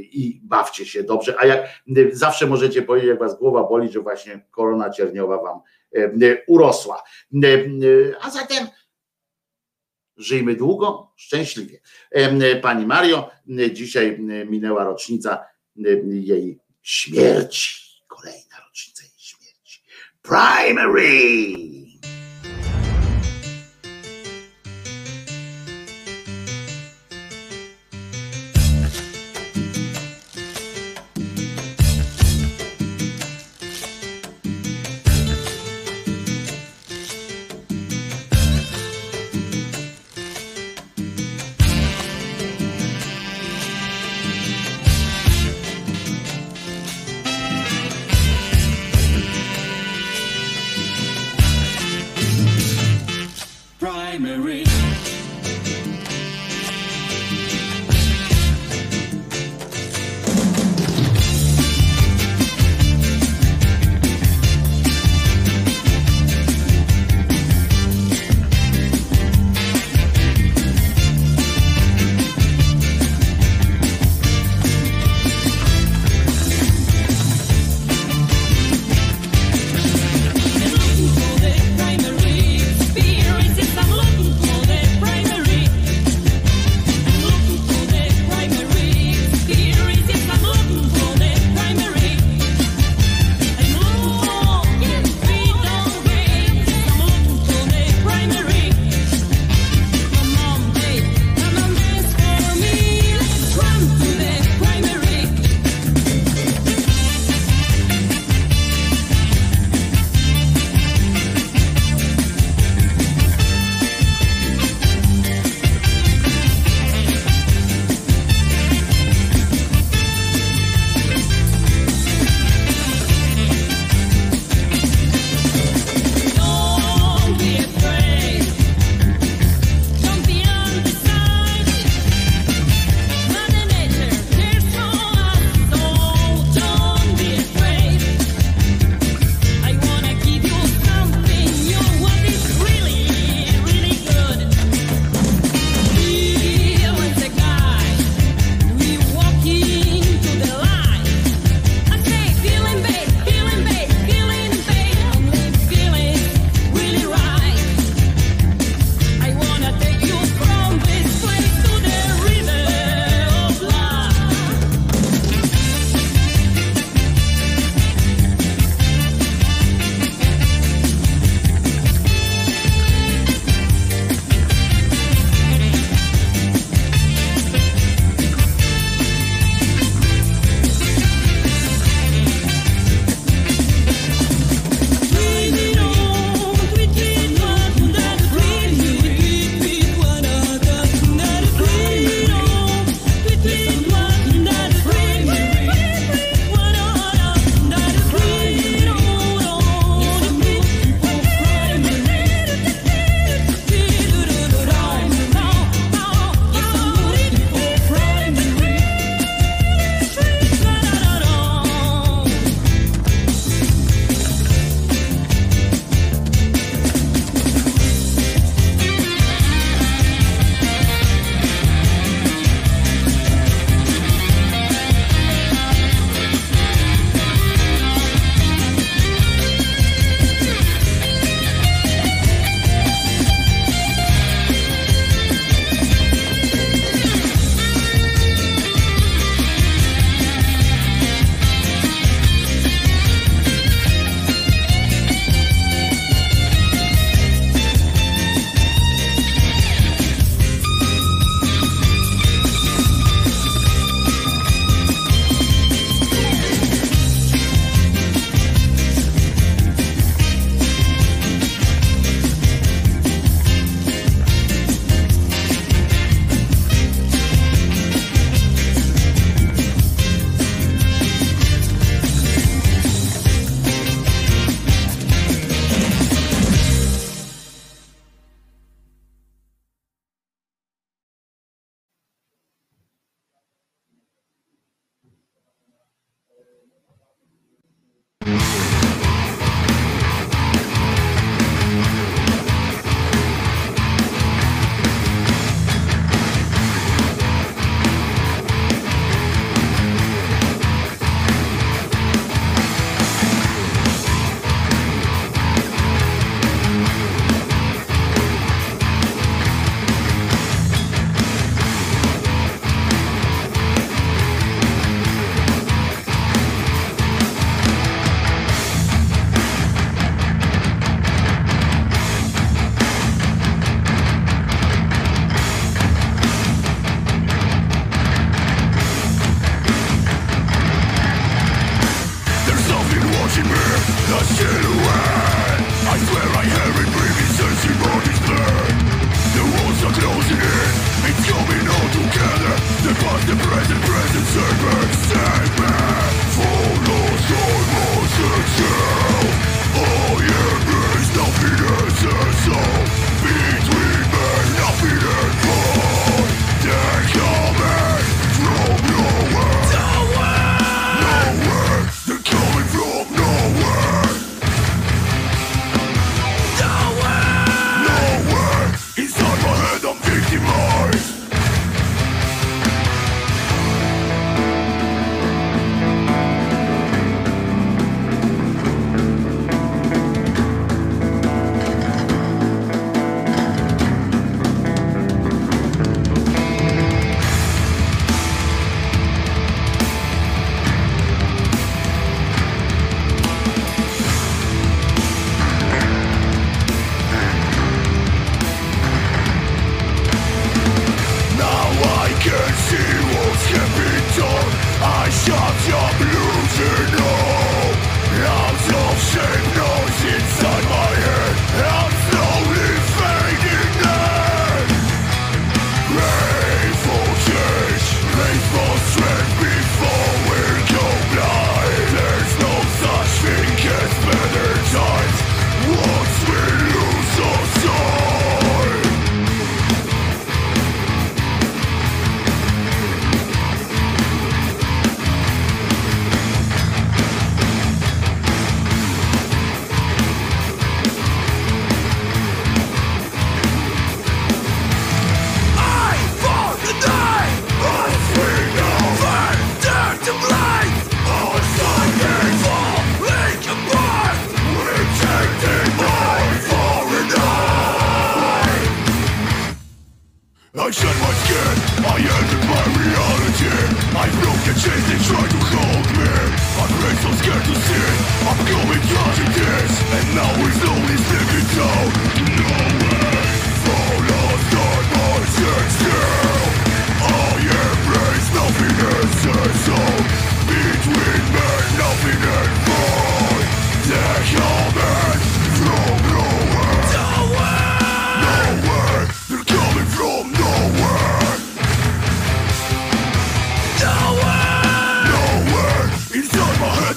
i 0.00 0.40
bawcie 0.44 0.86
się 0.86 1.02
dobrze. 1.02 1.34
A 1.38 1.46
jak 1.46 1.68
zawsze 2.12 2.46
możecie 2.46 2.82
powiedzieć, 2.82 3.08
jak 3.08 3.18
was 3.18 3.38
głowa 3.38 3.62
boli, 3.62 3.92
że 3.92 4.00
właśnie 4.00 4.46
korona 4.50 4.90
cierniowa 4.90 5.42
wam 5.42 5.60
urosła. 6.46 7.02
A 8.20 8.30
zatem 8.30 8.66
żyjmy 10.16 10.54
długo, 10.54 11.12
szczęśliwie. 11.16 11.80
Pani 12.62 12.86
Mario, 12.86 13.30
dzisiaj 13.72 14.18
minęła 14.48 14.84
rocznica 14.84 15.44
jej 16.10 16.58
śmierci. 16.82 18.02
Kolejna. 18.06 18.45
Primary! 20.26 21.85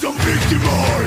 Inside 0.10 0.64
my 0.64 0.99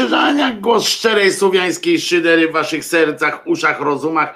Krzyżaniak, 0.00 0.60
głos 0.60 0.88
szczerej 0.88 1.32
słowiańskiej 1.32 2.00
szydery 2.00 2.48
w 2.48 2.52
waszych 2.52 2.84
sercach, 2.84 3.46
uszach, 3.46 3.80
rozumach 3.80 4.34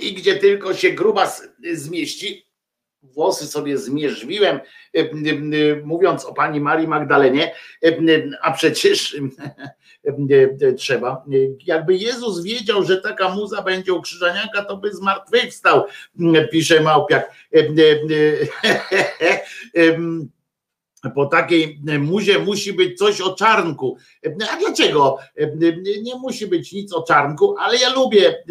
i 0.00 0.14
gdzie 0.14 0.36
tylko 0.36 0.74
się 0.74 0.90
grubas 0.90 1.48
zmieści. 1.72 2.46
Włosy 3.02 3.46
sobie 3.46 3.78
zmierzwiłem, 3.78 4.60
em, 4.92 5.26
em, 5.26 5.52
mówiąc 5.84 6.24
o 6.24 6.34
pani 6.34 6.60
Marii 6.60 6.88
Magdalenie, 6.88 7.54
a 8.42 8.52
przecież 8.52 9.16
trzeba. 10.78 11.24
Jakby 11.66 11.94
Jezus 11.94 12.42
wiedział, 12.42 12.84
że 12.84 12.96
taka 12.96 13.28
muza 13.28 13.62
będzie 13.62 13.92
u 13.92 14.02
Krzyżaniaka, 14.02 14.64
to 14.64 14.76
by 14.76 14.92
zmartwychwstał, 14.92 15.84
pisze 16.50 16.80
Małpiak. 16.80 17.30
Po 21.14 21.26
takiej 21.26 21.80
muzie 22.00 22.38
musi 22.38 22.72
być 22.72 22.98
coś 22.98 23.20
o 23.20 23.34
czarnku. 23.34 23.96
A 24.52 24.56
dlaczego? 24.56 25.18
Nie 26.02 26.14
musi 26.14 26.46
być 26.46 26.72
nic 26.72 26.92
o 26.92 27.02
czarnku, 27.02 27.56
ale 27.58 27.78
ja 27.78 27.94
lubię 27.94 28.44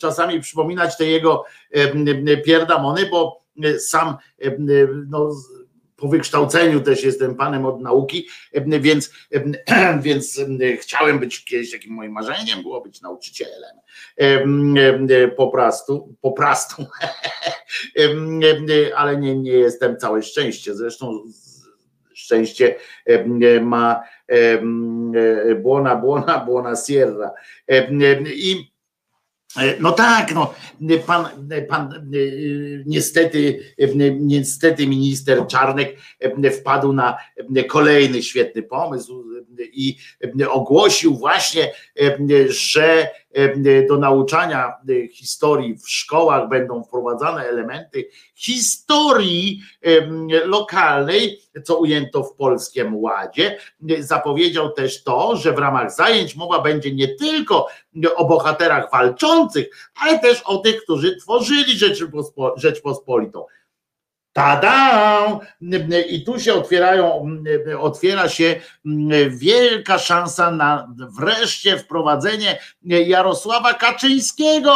czasami 0.00 0.40
przypominać 0.40 0.96
te 0.96 1.06
jego 1.06 1.44
pierdamony, 2.44 3.06
bo 3.10 3.46
sam 3.78 4.16
no, 5.08 5.30
po 5.96 6.08
wykształceniu 6.08 6.80
też 6.80 7.04
jestem 7.04 7.34
panem 7.34 7.66
od 7.66 7.80
nauki, 7.80 8.28
więc, 8.80 9.10
więc 10.02 10.40
chciałem 10.80 11.18
być 11.18 11.44
kiedyś 11.44 11.72
takim 11.72 11.92
moim 11.92 12.12
marzeniem, 12.12 12.62
było 12.62 12.80
być 12.80 13.00
nauczycielem. 13.00 13.76
Po 15.36 15.48
prostu, 15.48 16.14
po 16.20 16.32
prostu, 16.32 16.86
ale 18.96 19.16
nie, 19.16 19.36
nie 19.36 19.52
jestem 19.52 19.96
całe 19.96 20.22
szczęście. 20.22 20.74
Zresztą 20.74 21.22
szczęście 22.26 22.74
ma 23.62 24.02
błona, 25.62 25.96
błona, 25.96 26.38
błona 26.38 26.76
sierra. 26.76 27.30
I 28.26 28.70
no 29.80 29.92
tak, 29.92 30.34
no, 30.34 30.54
pan, 31.06 31.26
pan 31.68 32.10
niestety, 32.86 33.60
niestety 34.20 34.86
minister 34.86 35.46
Czarnek 35.46 35.96
wpadł 36.60 36.92
na 36.92 37.18
kolejny 37.68 38.22
świetny 38.22 38.62
pomysł 38.62 39.24
i 39.58 39.96
ogłosił 40.48 41.14
właśnie, 41.14 41.72
że 42.48 43.08
do 43.88 43.96
nauczania 43.96 44.72
historii 45.12 45.76
w 45.78 45.90
szkołach 45.90 46.48
będą 46.48 46.84
wprowadzane 46.84 47.44
elementy 47.48 48.08
historii 48.34 49.62
lokalnej, 50.44 51.40
co 51.64 51.78
ujęto 51.78 52.22
w 52.22 52.34
Polskim 52.34 52.96
Ładzie. 52.96 53.58
Zapowiedział 53.98 54.72
też 54.72 55.02
to, 55.02 55.36
że 55.36 55.52
w 55.52 55.58
ramach 55.58 55.92
zajęć 55.92 56.36
mowa 56.36 56.62
będzie 56.62 56.94
nie 56.94 57.08
tylko 57.08 57.66
o 58.16 58.24
bohaterach 58.24 58.90
walczących, 58.92 59.66
ale 59.94 60.18
też 60.18 60.42
o 60.42 60.58
tych, 60.58 60.82
którzy 60.82 61.16
tworzyli 61.16 61.78
Rzeczpospolitą. 62.56 63.44
Tada! 64.36 65.40
I 66.08 66.24
tu 66.24 66.40
się 66.40 66.54
otwierają, 66.54 67.26
otwiera 67.78 68.28
się 68.28 68.60
wielka 69.30 69.98
szansa 69.98 70.50
na 70.50 70.94
wreszcie 71.18 71.78
wprowadzenie 71.78 72.58
Jarosława 72.82 73.74
Kaczyńskiego 73.74 74.74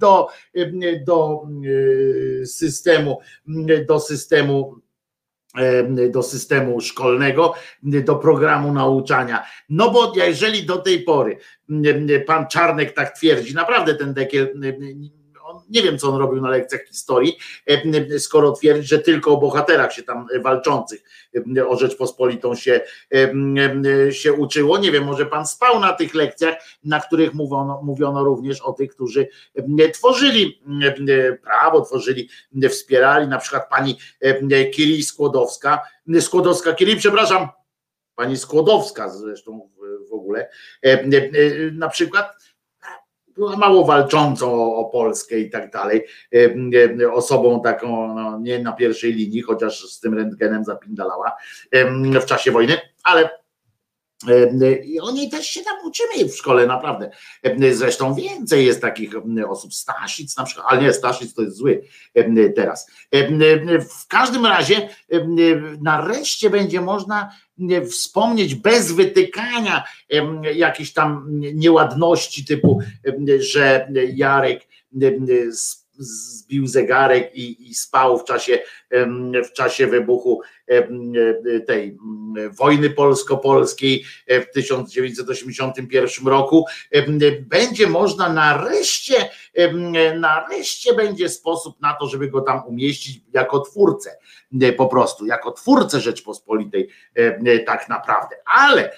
do, 0.00 0.28
do 1.06 1.42
systemu, 2.44 3.18
do 3.88 4.00
systemu 4.00 4.74
do 6.10 6.22
systemu 6.22 6.80
szkolnego, 6.80 7.54
do 7.82 8.16
programu 8.16 8.72
nauczania. 8.72 9.46
No 9.68 9.90
bo 9.90 10.12
jeżeli 10.16 10.66
do 10.66 10.76
tej 10.76 11.02
pory 11.02 11.38
pan 12.26 12.46
Czarnek 12.46 12.94
tak 12.94 13.18
twierdzi, 13.18 13.54
naprawdę 13.54 13.94
ten 13.94 14.14
dekiel 14.14 14.48
nie 15.70 15.82
wiem, 15.82 15.98
co 15.98 16.08
on 16.08 16.16
robił 16.16 16.42
na 16.42 16.50
lekcjach 16.50 16.86
historii, 16.86 17.36
e, 17.66 18.18
skoro 18.18 18.52
twierdzi, 18.52 18.88
że 18.88 18.98
tylko 18.98 19.30
o 19.32 19.36
bohaterach 19.36 19.92
się 19.92 20.02
tam 20.02 20.26
walczących 20.42 21.02
e, 21.56 21.68
o 21.68 21.76
Rzeczpospolitą 21.76 22.54
się, 22.54 22.80
e, 23.14 24.12
się 24.12 24.32
uczyło. 24.32 24.78
Nie 24.78 24.92
wiem, 24.92 25.04
może 25.04 25.26
pan 25.26 25.46
spał 25.46 25.80
na 25.80 25.92
tych 25.92 26.14
lekcjach, 26.14 26.54
na 26.84 27.00
których 27.00 27.34
mówiono, 27.34 27.80
mówiono 27.82 28.24
również 28.24 28.60
o 28.60 28.72
tych, 28.72 28.90
którzy 28.90 29.28
tworzyli 29.92 30.62
prawo, 31.42 31.80
tworzyli, 31.80 32.28
wspierali, 32.70 33.28
na 33.28 33.38
przykład 33.38 33.68
pani 33.68 33.98
Kiri 34.74 35.02
Skłodowska, 35.02 35.80
Skłodowska 36.20 36.72
Kiri, 36.72 36.96
przepraszam, 36.96 37.48
pani 38.14 38.36
Skłodowska 38.36 39.08
zresztą 39.08 39.70
w 40.10 40.12
ogóle, 40.12 40.50
na 41.72 41.88
przykład 41.88 42.39
mało 43.40 43.84
walczącą 43.84 44.74
o, 44.76 44.84
Polskę 44.84 45.38
i 45.38 45.50
tak 45.50 45.70
dalej, 45.70 46.06
osobą 47.12 47.62
taką 47.62 48.14
no, 48.14 48.38
nie 48.38 48.58
na 48.58 48.72
pierwszej 48.72 49.12
linii, 49.12 49.42
chociaż 49.42 49.88
z 49.88 50.00
tym 50.00 50.14
rentgenem 50.14 50.64
zapindalała 50.64 51.36
w 52.20 52.26
czasie 52.26 52.50
wojny, 52.50 52.78
ale 53.02 53.39
i 54.84 55.00
o 55.00 55.10
niej 55.10 55.30
też 55.30 55.46
się 55.46 55.60
tam 55.60 55.76
uczymy 55.86 56.28
w 56.28 56.36
szkole, 56.36 56.66
naprawdę. 56.66 57.10
Zresztą 57.72 58.14
więcej 58.14 58.66
jest 58.66 58.80
takich 58.80 59.10
osób. 59.48 59.74
Stasic 59.74 60.36
na 60.36 60.44
przykład, 60.44 60.66
ale 60.68 60.82
nie, 60.82 60.92
Stasic 60.92 61.34
to 61.34 61.42
jest 61.42 61.56
zły 61.56 61.82
teraz. 62.56 62.90
W 64.00 64.06
każdym 64.08 64.46
razie 64.46 64.88
nareszcie 65.80 66.50
będzie 66.50 66.80
można 66.80 67.30
wspomnieć 67.90 68.54
bez 68.54 68.92
wytykania 68.92 69.84
jakichś 70.54 70.92
tam 70.92 71.26
nieładności 71.54 72.44
typu, 72.44 72.80
że 73.38 73.88
Jarek 74.14 74.62
zbił 76.00 76.66
zegarek 76.66 77.36
i, 77.36 77.70
i 77.70 77.74
spał 77.74 78.18
w 78.18 78.24
czasie, 78.24 78.58
w 79.44 79.52
czasie 79.52 79.86
wybuchu 79.86 80.40
tej 81.66 81.98
wojny 82.58 82.90
polsko-polskiej 82.90 84.04
w 84.28 84.46
1981 84.54 86.26
roku. 86.26 86.64
Będzie 87.40 87.86
można 87.86 88.32
nareszcie, 88.32 89.30
nareszcie 90.16 90.94
będzie 90.94 91.28
sposób 91.28 91.80
na 91.80 91.92
to, 91.92 92.06
żeby 92.06 92.28
go 92.28 92.40
tam 92.40 92.66
umieścić 92.66 93.20
jako 93.32 93.60
twórcę, 93.60 94.10
po 94.76 94.86
prostu, 94.86 95.26
jako 95.26 95.52
twórcę 95.52 96.00
Rzeczpospolitej 96.00 96.88
tak 97.66 97.88
naprawdę. 97.88 98.36
Ale 98.44 98.92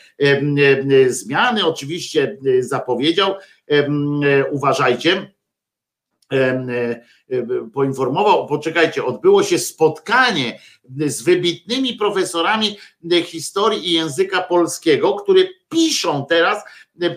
zmiany 1.09 1.67
oczywiście 1.67 2.39
zapowiedział, 2.61 3.35
uważajcie, 4.51 5.13
E, 5.13 5.27
e, 5.27 5.42
poinformował, 7.75 8.47
poczekajcie, 8.47 9.05
odbyło 9.05 9.43
się 9.43 9.59
spotkanie 9.59 10.61
z 11.07 11.23
wybitnymi 11.23 11.95
profesorami 11.95 12.77
historii 13.25 13.89
i 13.89 13.93
języka 13.93 14.43
polskiego, 14.43 15.15
które 15.15 15.43
piszą 15.69 16.27
teraz 16.29 16.65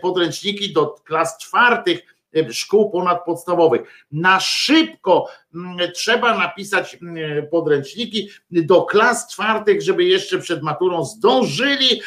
podręczniki 0.01 0.73
do 0.73 0.87
klas 0.87 1.37
czwartych 1.37 2.15
szkół 2.51 2.91
ponadpodstawowych. 2.91 4.05
Na 4.11 4.39
szybko 4.39 5.27
trzeba 5.93 6.37
napisać 6.37 6.97
podręczniki 7.51 8.29
do 8.51 8.81
klas 8.81 9.27
czwartych, 9.33 9.81
żeby 9.81 10.03
jeszcze 10.03 10.39
przed 10.39 10.61
maturą 10.61 11.05
zdążyli, 11.05 12.01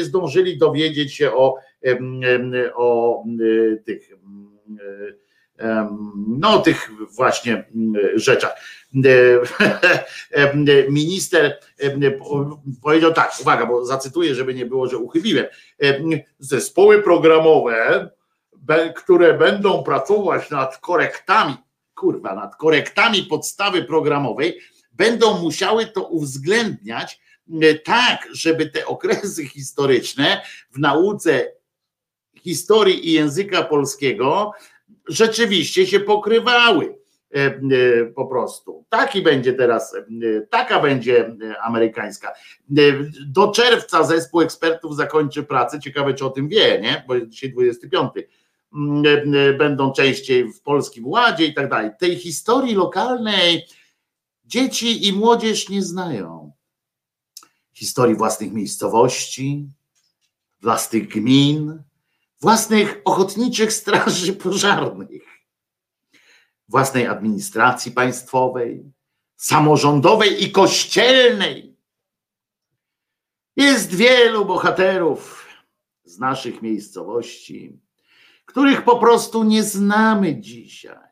zdążyli 0.00 0.58
dowiedzieć 0.58 1.14
się 1.14 1.32
o, 1.32 1.54
o 2.74 3.22
tych 3.84 4.10
no 6.26 6.58
tych 6.58 6.90
właśnie 7.10 7.64
rzeczach. 8.14 8.54
Minister 10.88 11.60
powiedział 12.82 13.12
tak, 13.12 13.32
uwaga, 13.40 13.66
bo 13.66 13.86
zacytuję, 13.86 14.34
żeby 14.34 14.54
nie 14.54 14.66
było, 14.66 14.88
że 14.88 14.98
uchybiłem. 14.98 15.46
Zespoły 16.38 17.02
programowe, 17.02 18.10
które 18.96 19.38
będą 19.38 19.82
pracować 19.82 20.50
nad 20.50 20.78
korektami, 20.78 21.56
kurwa, 21.94 22.34
nad 22.34 22.56
korektami 22.56 23.22
podstawy 23.22 23.84
programowej, 23.84 24.60
będą 24.92 25.38
musiały 25.38 25.86
to 25.86 26.02
uwzględniać 26.04 27.20
tak, 27.84 28.28
żeby 28.32 28.70
te 28.70 28.86
okresy 28.86 29.46
historyczne 29.46 30.42
w 30.70 30.78
nauce 30.78 31.52
historii 32.40 33.08
i 33.08 33.12
języka 33.12 33.62
polskiego 33.62 34.52
rzeczywiście 35.08 35.86
się 35.86 36.00
pokrywały 36.00 36.98
e, 37.34 37.38
e, 37.38 37.60
po 38.14 38.26
prostu. 38.26 38.84
Taki 38.88 39.22
będzie 39.22 39.52
teraz, 39.52 39.94
e, 39.94 40.00
taka 40.50 40.80
będzie 40.80 41.36
amerykańska. 41.62 42.32
Do 43.26 43.52
czerwca 43.52 44.04
zespół 44.04 44.40
ekspertów 44.40 44.96
zakończy 44.96 45.42
pracę. 45.42 45.80
Ciekawe, 45.80 46.14
czy 46.14 46.26
o 46.26 46.30
tym 46.30 46.48
wie, 46.48 46.80
nie? 46.80 47.04
Bo 47.08 47.20
dzisiaj 47.20 47.52
25. 47.52 48.12
Mm, 48.74 49.02
będą 49.58 49.92
częściej 49.92 50.52
w 50.52 50.62
Polskim 50.62 51.06
Ładzie 51.06 51.46
i 51.46 51.54
tak 51.54 51.70
dalej. 51.70 51.90
Tej 52.00 52.16
historii 52.16 52.74
lokalnej 52.74 53.66
dzieci 54.44 55.08
i 55.08 55.12
młodzież 55.12 55.68
nie 55.68 55.82
znają. 55.82 56.52
Historii 57.72 58.16
własnych 58.16 58.52
miejscowości, 58.52 59.68
własnych 60.62 61.08
gmin, 61.08 61.82
własnych 62.40 63.00
ochotniczych 63.04 63.72
straży 63.72 64.32
pożarnych, 64.32 65.22
własnej 66.68 67.06
administracji 67.06 67.92
państwowej, 67.92 68.92
samorządowej 69.36 70.44
i 70.44 70.50
kościelnej. 70.50 71.76
Jest 73.56 73.94
wielu 73.94 74.44
bohaterów 74.44 75.48
z 76.04 76.18
naszych 76.18 76.62
miejscowości, 76.62 77.78
których 78.44 78.84
po 78.84 78.98
prostu 78.98 79.44
nie 79.44 79.62
znamy 79.62 80.40
dzisiaj, 80.40 81.08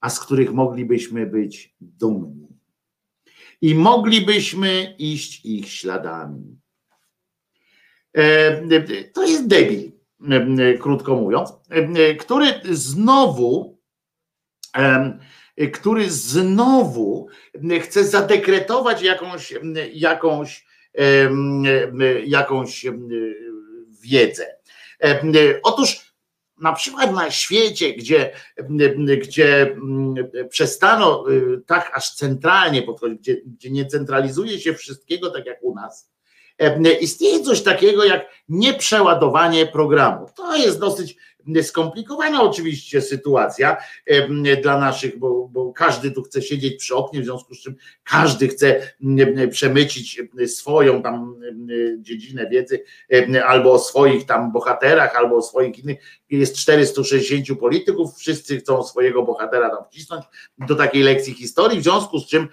a 0.00 0.10
z 0.10 0.20
których 0.20 0.52
moglibyśmy 0.52 1.26
być 1.26 1.74
dumni. 1.80 2.48
I 3.60 3.74
moglibyśmy 3.74 4.94
iść 4.98 5.44
ich 5.44 5.68
śladami. 5.68 6.60
E, 8.16 8.62
to 9.12 9.26
jest 9.26 9.46
debil 9.46 9.89
krótko 10.80 11.16
mówiąc, 11.16 11.52
który 12.18 12.46
znowu, 12.70 13.80
który 15.72 16.10
znowu 16.10 17.28
chce 17.80 18.04
zadekretować 18.04 19.02
jakąś, 19.02 19.54
jakąś, 19.92 20.66
jakąś 22.26 22.86
wiedzę. 24.02 24.46
Otóż 25.62 26.10
na 26.60 26.72
przykład 26.72 27.14
na 27.14 27.30
świecie, 27.30 27.92
gdzie, 27.92 28.32
gdzie 29.22 29.76
przestano 30.50 31.24
tak 31.66 31.90
aż 31.94 32.14
centralnie 32.14 32.82
podchodzić, 32.82 33.18
gdzie, 33.18 33.36
gdzie 33.44 33.70
nie 33.70 33.86
centralizuje 33.86 34.60
się 34.60 34.74
wszystkiego 34.74 35.30
tak 35.30 35.46
jak 35.46 35.62
u 35.62 35.74
nas, 35.74 36.09
istnieje 37.00 37.42
coś 37.42 37.62
takiego 37.62 38.04
jak 38.04 38.26
nieprzeładowanie 38.48 39.66
programu. 39.66 40.26
To 40.36 40.56
jest 40.56 40.80
dosyć 40.80 41.16
skomplikowana 41.62 42.42
oczywiście 42.42 43.02
sytuacja 43.02 43.76
dla 44.62 44.78
naszych, 44.78 45.18
bo, 45.18 45.48
bo, 45.48 45.72
każdy 45.72 46.10
tu 46.10 46.22
chce 46.22 46.42
siedzieć 46.42 46.76
przy 46.76 46.94
oknie, 46.94 47.20
w 47.20 47.24
związku 47.24 47.54
z 47.54 47.62
czym 47.62 47.76
każdy 48.04 48.48
chce 48.48 48.92
przemycić 49.50 50.22
swoją 50.46 51.02
tam 51.02 51.36
dziedzinę 51.98 52.46
wiedzy 52.50 52.84
albo 53.46 53.72
o 53.72 53.78
swoich 53.78 54.26
tam 54.26 54.52
bohaterach, 54.52 55.16
albo 55.16 55.36
o 55.36 55.42
swoich 55.42 55.78
innych. 55.78 55.98
Jest 56.30 56.56
460 56.56 57.60
polityków, 57.60 58.16
wszyscy 58.16 58.56
chcą 58.56 58.82
swojego 58.82 59.22
bohatera 59.22 59.70
tam 59.70 59.84
wcisnąć 59.90 60.24
do 60.58 60.74
takiej 60.74 61.02
lekcji 61.02 61.34
historii, 61.34 61.80
w 61.80 61.82
związku 61.82 62.18
z 62.18 62.26
czym 62.26 62.48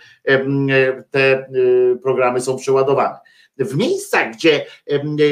te 1.11 1.49
programy 2.03 2.41
są 2.41 2.57
przeładowane. 2.57 3.17
W 3.59 3.75
miejscach, 3.75 4.33
gdzie 4.33 4.65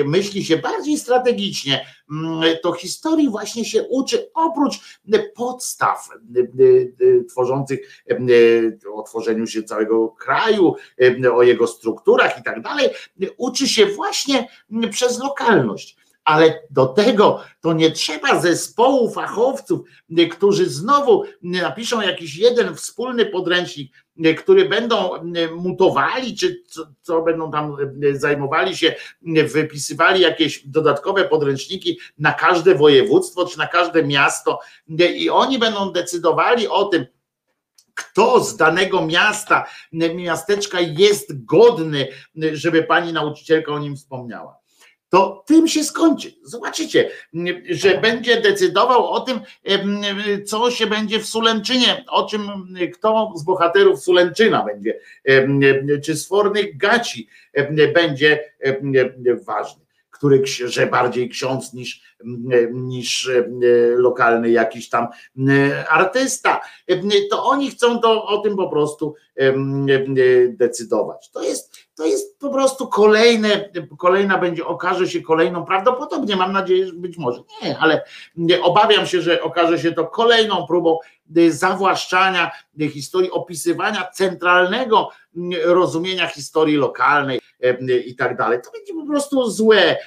myśli 0.05 0.45
się 0.45 0.57
bardziej 0.57 0.97
strategicznie, 0.97 1.85
to 2.63 2.73
historii 2.73 3.29
właśnie 3.29 3.65
się 3.65 3.83
uczy 3.83 4.29
oprócz 4.33 4.99
podstaw 5.35 6.09
tworzących 7.29 8.03
o 8.93 9.03
tworzeniu 9.03 9.47
się 9.47 9.63
całego 9.63 10.09
kraju, 10.09 10.75
o 11.33 11.43
jego 11.43 11.67
strukturach 11.67 12.39
i 12.39 12.43
tak 12.43 12.61
dalej, 12.61 12.89
uczy 13.37 13.67
się 13.67 13.85
właśnie 13.85 14.47
przez 14.91 15.19
lokalność. 15.19 15.97
Ale 16.23 16.61
do 16.69 16.85
tego 16.85 17.43
to 17.61 17.73
nie 17.73 17.91
trzeba 17.91 18.41
zespołu 18.41 19.11
fachowców, 19.11 19.81
którzy 20.31 20.69
znowu 20.69 21.23
napiszą 21.41 22.01
jakiś 22.01 22.35
jeden 22.35 22.75
wspólny 22.75 23.25
podręcznik, 23.25 23.91
który 24.37 24.69
będą 24.69 25.09
mutowali, 25.55 26.37
czy 26.37 26.63
co, 26.67 26.87
co, 27.01 27.21
będą 27.21 27.51
tam 27.51 27.77
zajmowali 28.13 28.77
się, 28.77 28.95
wypisywali 29.53 30.21
jakieś 30.21 30.67
dodatkowe 30.67 31.25
podręczniki 31.25 31.99
na 32.17 32.33
każde 32.33 32.75
województwo, 32.75 33.45
czy 33.45 33.57
na 33.57 33.67
każde 33.67 34.03
miasto, 34.03 34.59
i 35.15 35.29
oni 35.29 35.59
będą 35.59 35.91
decydowali 35.91 36.67
o 36.67 36.85
tym, 36.85 37.05
kto 37.93 38.43
z 38.43 38.57
danego 38.57 39.05
miasta, 39.05 39.65
miasteczka 39.91 40.79
jest 40.79 41.45
godny, 41.45 42.07
żeby 42.53 42.83
pani 42.83 43.13
nauczycielka 43.13 43.71
o 43.71 43.79
nim 43.79 43.95
wspomniała 43.95 44.64
to 45.09 45.43
tym 45.47 45.67
się 45.67 45.83
skończy. 45.83 46.33
Zobaczycie, 46.43 47.09
że 47.69 47.97
będzie 47.97 48.41
decydował 48.41 49.07
o 49.07 49.19
tym, 49.19 49.39
co 50.45 50.71
się 50.71 50.87
będzie 50.87 51.19
w 51.19 51.25
Sulęczynie, 51.25 52.05
o 52.07 52.27
czym 52.27 52.41
kto 52.93 53.33
z 53.35 53.43
bohaterów 53.43 54.03
Sulęczyna 54.03 54.65
będzie, 54.65 54.99
czy 56.03 56.15
z 56.15 56.27
Fornych 56.27 56.77
Gaci 56.77 57.27
będzie 57.93 58.39
ważny 59.45 59.85
który 60.11 60.43
że 60.45 60.87
bardziej 60.87 61.29
ksiądz 61.29 61.73
niż, 61.73 62.01
niż 62.71 63.29
lokalny 63.95 64.49
jakiś 64.49 64.89
tam 64.89 65.07
artysta, 65.89 66.61
to 67.29 67.45
oni 67.45 67.71
chcą 67.71 67.99
to, 67.99 68.25
o 68.25 68.37
tym 68.37 68.55
po 68.55 68.69
prostu 68.69 69.15
decydować. 70.49 71.31
To 71.31 71.43
jest, 71.43 71.84
to 71.95 72.05
jest 72.05 72.39
po 72.39 72.49
prostu 72.49 72.87
kolejne, 72.87 73.69
kolejna 73.97 74.37
będzie, 74.37 74.65
okaże 74.65 75.07
się 75.07 75.21
kolejną, 75.21 75.65
prawdopodobnie 75.65 76.35
mam 76.35 76.51
nadzieję, 76.51 76.87
że 76.87 76.93
być 76.93 77.17
może 77.17 77.41
nie, 77.63 77.77
ale 77.77 78.03
obawiam 78.63 79.07
się, 79.07 79.21
że 79.21 79.41
okaże 79.41 79.79
się 79.79 79.91
to 79.91 80.05
kolejną 80.07 80.67
próbą 80.67 80.99
zawłaszczania 81.49 82.51
historii, 82.89 83.31
opisywania 83.31 84.07
centralnego 84.13 85.09
rozumienia 85.63 86.27
historii 86.27 86.75
lokalnej 86.75 87.41
i 88.05 88.15
tak 88.15 88.37
dalej. 88.37 88.59
To 88.63 88.71
będzie 88.71 88.93
po 88.93 89.05
prostu 89.07 89.49
złe, 89.49 89.97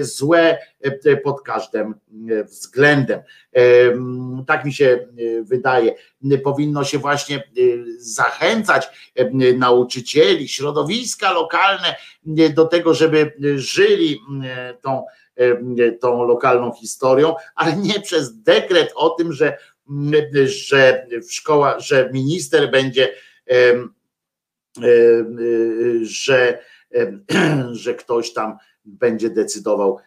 złe 0.00 0.58
pod 1.24 1.42
każdym 1.42 1.94
względem. 2.44 3.20
Tak 4.46 4.64
mi 4.64 4.72
się 4.72 5.06
wydaje. 5.42 5.94
Powinno 6.44 6.84
się 6.84 6.98
właśnie 6.98 7.42
zachęcać 7.98 9.12
nauczycieli, 9.56 10.48
środowiska 10.48 11.32
lokalne 11.32 11.96
do 12.54 12.64
tego, 12.64 12.94
żeby 12.94 13.32
żyli 13.56 14.20
tą, 14.82 15.04
tą 16.00 16.24
lokalną 16.24 16.72
historią, 16.72 17.34
ale 17.54 17.76
nie 17.76 18.00
przez 18.00 18.42
dekret 18.42 18.92
o 18.94 19.10
tym, 19.10 19.32
że, 19.32 19.58
że 20.44 21.06
w 21.28 21.32
szkoła, 21.32 21.80
że 21.80 22.10
minister 22.12 22.70
będzie 22.70 23.08
że, 26.02 26.58
że 27.72 27.94
ktoś 27.94 28.32
tam 28.32 28.56
będzie 28.84 29.30
decydował 29.30 29.98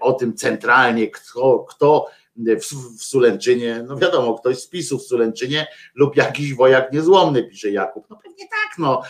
o 0.00 0.12
tym 0.12 0.34
centralnie, 0.34 1.10
kto, 1.10 1.66
kto 1.68 2.06
w, 2.36 2.98
w 2.98 3.04
Sulęczynie, 3.04 3.84
no 3.88 3.96
wiadomo, 3.96 4.38
ktoś 4.38 4.58
z 4.58 4.68
PiSu 4.68 4.98
w 4.98 5.02
Sulęczynie 5.02 5.66
lub 5.94 6.16
jakiś 6.16 6.54
wojak 6.54 6.92
niezłomny, 6.92 7.42
pisze 7.42 7.70
Jakub. 7.70 8.06
No 8.10 8.16
pewnie 8.16 8.44
tak, 8.48 8.78
no. 8.78 9.02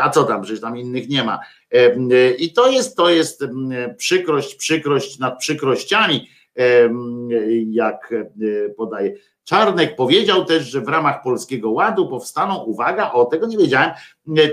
A 0.00 0.10
co 0.10 0.24
tam, 0.24 0.42
przecież 0.42 0.60
tam 0.60 0.76
innych 0.76 1.08
nie 1.08 1.24
ma. 1.24 1.40
I 2.38 2.52
to 2.52 2.70
jest, 2.70 2.96
to 2.96 3.10
jest 3.10 3.44
przykrość, 3.96 4.54
przykrość 4.54 5.18
nad 5.18 5.38
przykrościami, 5.38 6.28
jak 7.66 8.14
podaje. 8.76 9.14
Czarnek 9.46 9.96
powiedział 9.96 10.44
też, 10.44 10.66
że 10.66 10.80
w 10.80 10.88
ramach 10.88 11.22
Polskiego 11.22 11.70
Ładu 11.70 12.08
powstaną, 12.08 12.56
uwaga, 12.56 13.12
o 13.12 13.24
tego 13.24 13.46
nie 13.46 13.58
wiedziałem, 13.58 13.90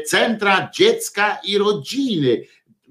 centra 0.05 0.69
dziecka 0.73 1.37
i 1.43 1.57
rodziny. 1.57 2.43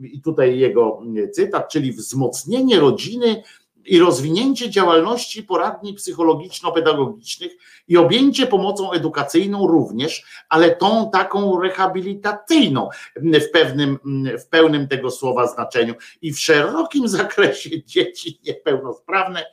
I 0.03 0.21
tutaj 0.23 0.59
jego 0.59 1.01
cytat, 1.33 1.69
czyli 1.69 1.93
wzmocnienie 1.93 2.81
rodziny 2.81 3.43
i 3.85 3.99
rozwinięcie 3.99 4.71
działalności 4.71 5.43
poradni 5.43 5.95
psychologiczno-pedagogicznych 5.95 7.53
i 7.89 7.97
objęcie 7.97 8.47
pomocą 8.47 8.93
edukacyjną 8.93 9.67
również, 9.67 10.25
ale 10.49 10.77
tą 10.77 11.11
taką 11.11 11.61
rehabilitacyjną 11.61 12.89
w 13.17 13.51
pewnym, 13.53 13.99
w 14.39 14.47
pełnym 14.47 14.89
tego 14.89 15.11
słowa 15.11 15.47
znaczeniu 15.47 15.95
i 16.23 16.33
w 16.33 16.41
szerokim 16.41 17.09
zakresie 17.09 17.85
dzieci 17.85 18.41
niepełnosprawne 18.47 19.45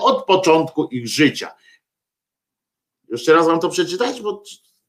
od 0.00 0.24
początku 0.24 0.84
ich 0.84 1.08
życia. 1.08 1.50
Jeszcze 3.14 3.32
raz 3.32 3.46
wam 3.46 3.60
to 3.60 3.68
przeczytać, 3.68 4.20
bo 4.20 4.42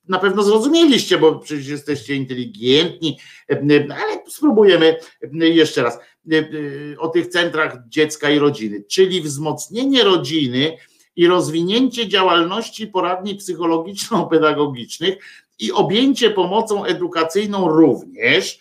na 0.07 0.19
pewno 0.19 0.43
zrozumieliście, 0.43 1.17
bo 1.17 1.39
przecież 1.39 1.67
jesteście 1.67 2.15
inteligentni, 2.15 3.19
ale 3.89 4.23
spróbujemy 4.27 4.99
jeszcze 5.33 5.83
raz. 5.83 5.99
O 6.97 7.07
tych 7.07 7.27
centrach 7.27 7.77
dziecka 7.87 8.29
i 8.29 8.39
rodziny, 8.39 8.83
czyli 8.89 9.21
wzmocnienie 9.21 10.03
rodziny 10.03 10.77
i 11.15 11.27
rozwinięcie 11.27 12.07
działalności 12.07 12.87
poradni 12.87 13.35
psychologiczno-pedagogicznych 13.35 15.15
i 15.59 15.71
objęcie 15.71 16.29
pomocą 16.29 16.85
edukacyjną 16.85 17.67
również, 17.67 18.59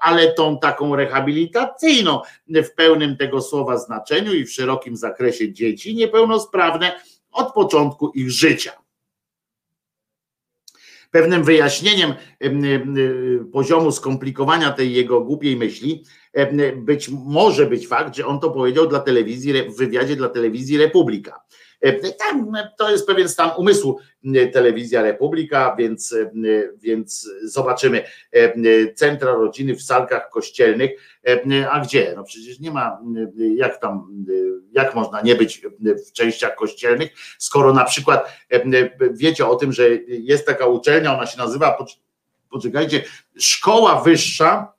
ale 0.00 0.32
tą 0.32 0.58
taką 0.58 0.96
rehabilitacyjną 0.96 2.20
w 2.48 2.70
pełnym 2.70 3.16
tego 3.16 3.42
słowa 3.42 3.78
znaczeniu 3.78 4.34
i 4.34 4.44
w 4.44 4.52
szerokim 4.52 4.96
zakresie 4.96 5.52
dzieci 5.52 5.94
niepełnosprawne 5.94 7.00
od 7.32 7.52
początku 7.52 8.10
ich 8.10 8.30
życia 8.30 8.83
pewnym 11.14 11.44
wyjaśnieniem 11.44 12.14
poziomu 13.52 13.92
skomplikowania 13.92 14.70
tej 14.70 14.94
jego 14.94 15.20
głupiej 15.20 15.56
myśli 15.56 16.04
być 16.76 17.08
może 17.08 17.66
być 17.66 17.88
fakt, 17.88 18.16
że 18.16 18.26
on 18.26 18.40
to 18.40 18.50
powiedział 18.50 18.86
dla 18.86 19.00
telewizji, 19.00 19.52
w 19.52 19.76
wywiadzie 19.76 20.16
dla 20.16 20.28
telewizji 20.28 20.78
Republika. 20.78 21.43
Tam 22.18 22.52
to 22.78 22.90
jest 22.90 23.06
pewien 23.06 23.28
stan 23.28 23.50
umysłu 23.56 23.98
telewizja 24.52 25.02
Republika, 25.02 25.76
więc, 25.78 26.14
więc 26.76 27.30
zobaczymy 27.42 28.04
centra 28.94 29.32
rodziny 29.32 29.74
w 29.74 29.82
salkach 29.82 30.30
kościelnych. 30.30 30.90
A 31.70 31.80
gdzie? 31.80 32.12
No 32.16 32.24
przecież 32.24 32.60
nie 32.60 32.70
ma, 32.70 33.00
jak 33.56 33.80
tam, 33.80 34.24
jak 34.72 34.94
można 34.94 35.20
nie 35.20 35.34
być 35.34 35.62
w 36.08 36.12
częściach 36.12 36.54
kościelnych, 36.54 37.10
skoro 37.38 37.72
na 37.72 37.84
przykład 37.84 38.38
wiecie 39.10 39.46
o 39.46 39.56
tym, 39.56 39.72
że 39.72 39.88
jest 40.08 40.46
taka 40.46 40.66
uczelnia, 40.66 41.14
ona 41.14 41.26
się 41.26 41.38
nazywa, 41.38 41.78
poczekajcie, 42.50 43.04
Szkoła 43.38 44.02
Wyższa 44.02 44.72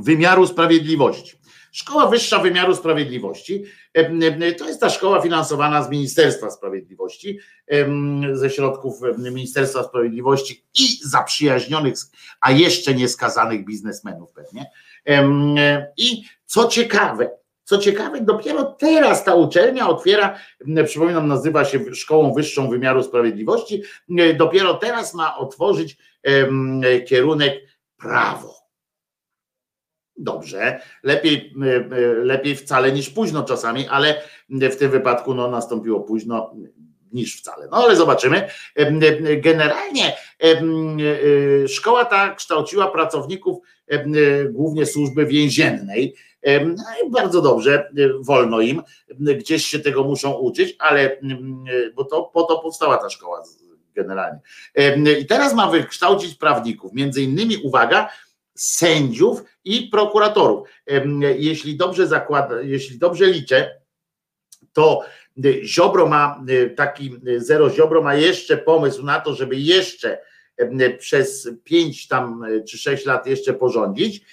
Wymiaru 0.00 0.46
Sprawiedliwości. 0.46 1.38
Szkoła 1.72 2.06
Wyższa 2.06 2.38
Wymiaru 2.38 2.74
Sprawiedliwości 2.74 3.64
to 4.58 4.68
jest 4.68 4.80
ta 4.80 4.90
szkoła 4.90 5.20
finansowana 5.20 5.82
z 5.82 5.90
Ministerstwa 5.90 6.50
Sprawiedliwości, 6.50 7.38
ze 8.32 8.50
środków 8.50 9.00
Ministerstwa 9.18 9.82
Sprawiedliwości 9.82 10.64
i 10.78 11.08
zaprzyjaźnionych, 11.08 11.94
a 12.40 12.52
jeszcze 12.52 12.94
nieskazanych 12.94 13.64
biznesmenów 13.64 14.32
pewnie. 14.32 14.70
I 15.96 16.22
co 16.46 16.68
ciekawe, 16.68 17.30
co 17.64 17.78
ciekawe, 17.78 18.20
dopiero 18.20 18.64
teraz 18.64 19.24
ta 19.24 19.34
uczelnia 19.34 19.88
otwiera, 19.88 20.38
przypominam, 20.84 21.28
nazywa 21.28 21.64
się 21.64 21.94
Szkołą 21.94 22.34
Wyższą 22.34 22.70
Wymiaru 22.70 23.02
Sprawiedliwości, 23.02 23.82
dopiero 24.36 24.74
teraz 24.74 25.14
ma 25.14 25.36
otworzyć 25.36 25.96
kierunek 27.08 27.54
prawo. 27.96 28.67
Dobrze, 30.18 30.80
lepiej, 31.02 31.54
lepiej 32.22 32.56
wcale 32.56 32.92
niż 32.92 33.10
późno 33.10 33.42
czasami, 33.42 33.88
ale 33.88 34.22
w 34.50 34.76
tym 34.76 34.90
wypadku 34.90 35.34
no, 35.34 35.50
nastąpiło 35.50 36.00
późno 36.00 36.54
niż 37.12 37.38
wcale. 37.38 37.68
No 37.70 37.76
ale 37.76 37.96
zobaczymy. 37.96 38.48
Generalnie 39.36 40.16
szkoła 41.68 42.04
ta 42.04 42.34
kształciła 42.34 42.90
pracowników 42.90 43.58
głównie 44.50 44.86
służby 44.86 45.26
więziennej. 45.26 46.14
No 46.64 46.84
bardzo 47.10 47.42
dobrze, 47.42 47.90
wolno 48.20 48.60
im, 48.60 48.82
gdzieś 49.18 49.66
się 49.66 49.78
tego 49.78 50.04
muszą 50.04 50.32
uczyć, 50.32 50.76
ale 50.78 51.16
bo 51.94 52.04
to 52.04 52.22
po 52.22 52.42
to 52.42 52.58
powstała 52.58 52.96
ta 52.96 53.10
szkoła 53.10 53.42
generalnie. 53.94 54.40
I 55.20 55.26
teraz 55.26 55.54
ma 55.54 55.70
wykształcić 55.70 56.34
prawników, 56.34 56.92
między 56.92 57.22
innymi, 57.22 57.56
uwaga, 57.56 58.08
sędziów 58.58 59.42
i 59.64 59.88
prokuratorów. 59.88 60.68
Jeśli 61.38 61.76
dobrze 61.76 62.06
zakłada, 62.06 62.60
jeśli 62.60 62.98
dobrze 62.98 63.26
liczę, 63.26 63.78
to 64.72 65.00
y, 65.44 65.60
Ziobro 65.64 66.06
ma 66.06 66.44
y, 66.48 66.70
taki, 66.70 67.16
y, 67.28 67.40
Zero 67.40 67.70
Ziobro 67.70 68.02
ma 68.02 68.14
jeszcze 68.14 68.56
pomysł 68.56 69.04
na 69.04 69.20
to, 69.20 69.34
żeby 69.34 69.56
jeszcze 69.56 70.18
przez 70.98 71.50
pięć 71.64 72.08
tam 72.08 72.44
czy 72.68 72.78
sześć 72.78 73.06
lat 73.06 73.26
jeszcze 73.26 73.54
porządzić, 73.54 74.24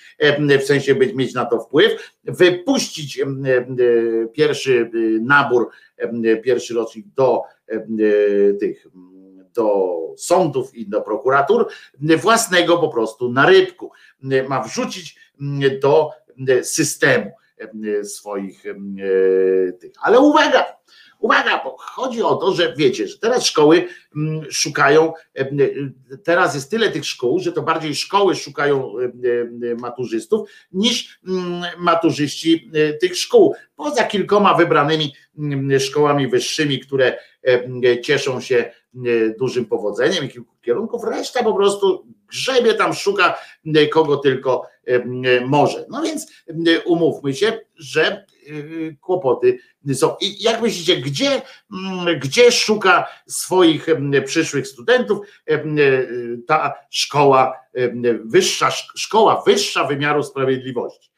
w 0.60 0.64
sensie 0.64 0.95
być, 0.95 1.14
mieć 1.14 1.34
na 1.34 1.45
to 1.45 1.60
wpływ, 1.60 2.14
wypuścić 2.24 3.22
pierwszy 4.34 4.92
nabór, 5.22 5.70
pierwszy 6.44 6.74
rocznik 6.74 7.06
do 7.08 7.42
tych 8.60 8.88
do 9.56 9.95
sądów 10.17 10.75
i 10.75 10.88
do 10.88 11.01
prokuratur 11.01 11.67
własnego 12.17 12.77
po 12.77 12.90
prostu 12.90 13.32
na 13.32 13.45
rybku. 13.45 13.92
Ma 14.48 14.64
wrzucić 14.64 15.19
mm, 15.42 15.80
do 15.80 16.11
systemu 16.64 17.32
em, 17.58 18.06
swoich 18.06 18.64
tych. 19.80 19.92
Ale 20.01 20.19
uwaga, 20.19 20.66
uwaga, 21.19 21.61
bo 21.64 21.75
chodzi 21.80 22.24
o 22.24 22.35
to, 22.35 22.53
że 22.53 22.74
wiecie, 22.77 23.08
że 23.08 23.17
teraz 23.17 23.45
szkoły 23.45 23.88
mm, 24.16 24.51
szukają, 24.51 25.14
teraz 26.24 26.56
jest 26.56 26.72
tyle 26.72 26.92
tych 26.92 27.06
szkół, 27.06 27.40
że 27.40 27.51
to 27.51 27.61
bardziej 27.61 27.95
szkoły 27.95 28.35
szukają 28.35 28.93
maturzystów 29.77 30.50
niż 30.72 31.19
mm, 31.27 31.64
maturzyści 31.77 32.72
tych 33.01 33.17
szkół. 33.17 33.56
Poza 33.75 34.03
kilkoma 34.03 34.53
wybranymi 34.53 35.14
mm, 35.38 35.80
szkołami 35.80 36.27
wyższymi, 36.27 36.80
które 36.80 37.17
cieszą 38.03 38.42
się 38.42 38.72
dużym 39.40 39.66
powodzeniem 39.66 40.26
i 40.26 40.30
kilku 40.30 40.56
kierunków, 40.62 41.04
reszta 41.04 41.44
po 41.44 41.54
prostu 41.54 42.06
grzebie 42.28 42.74
tam, 42.74 42.94
szuka 42.94 43.38
e, 43.76 43.88
kogo 43.88 44.18
tylko 44.18 44.68
em, 44.86 45.22
e, 45.26 45.46
może. 45.46 45.86
No 45.90 46.02
więc 46.02 46.28
umówmy 46.86 47.34
się, 47.34 47.60
że 47.76 48.06
e, 48.08 48.26
kłopoty 49.02 49.60
są. 49.94 50.16
I 50.22 50.44
jak 50.44 50.62
myślicie, 50.62 50.98
gdzie, 50.98 51.42
gdzie 52.22 52.52
szuka 52.52 53.08
swoich 53.28 53.88
przyszłych 54.26 54.68
studentów 54.68 55.28
e, 55.48 55.64
ta 56.48 56.74
szkoła 56.90 57.54
wyższa, 58.24 58.72
szkoła 58.96 59.44
wyższa 59.46 59.84
wymiaru 59.84 60.24
sprawiedliwości 60.24 61.12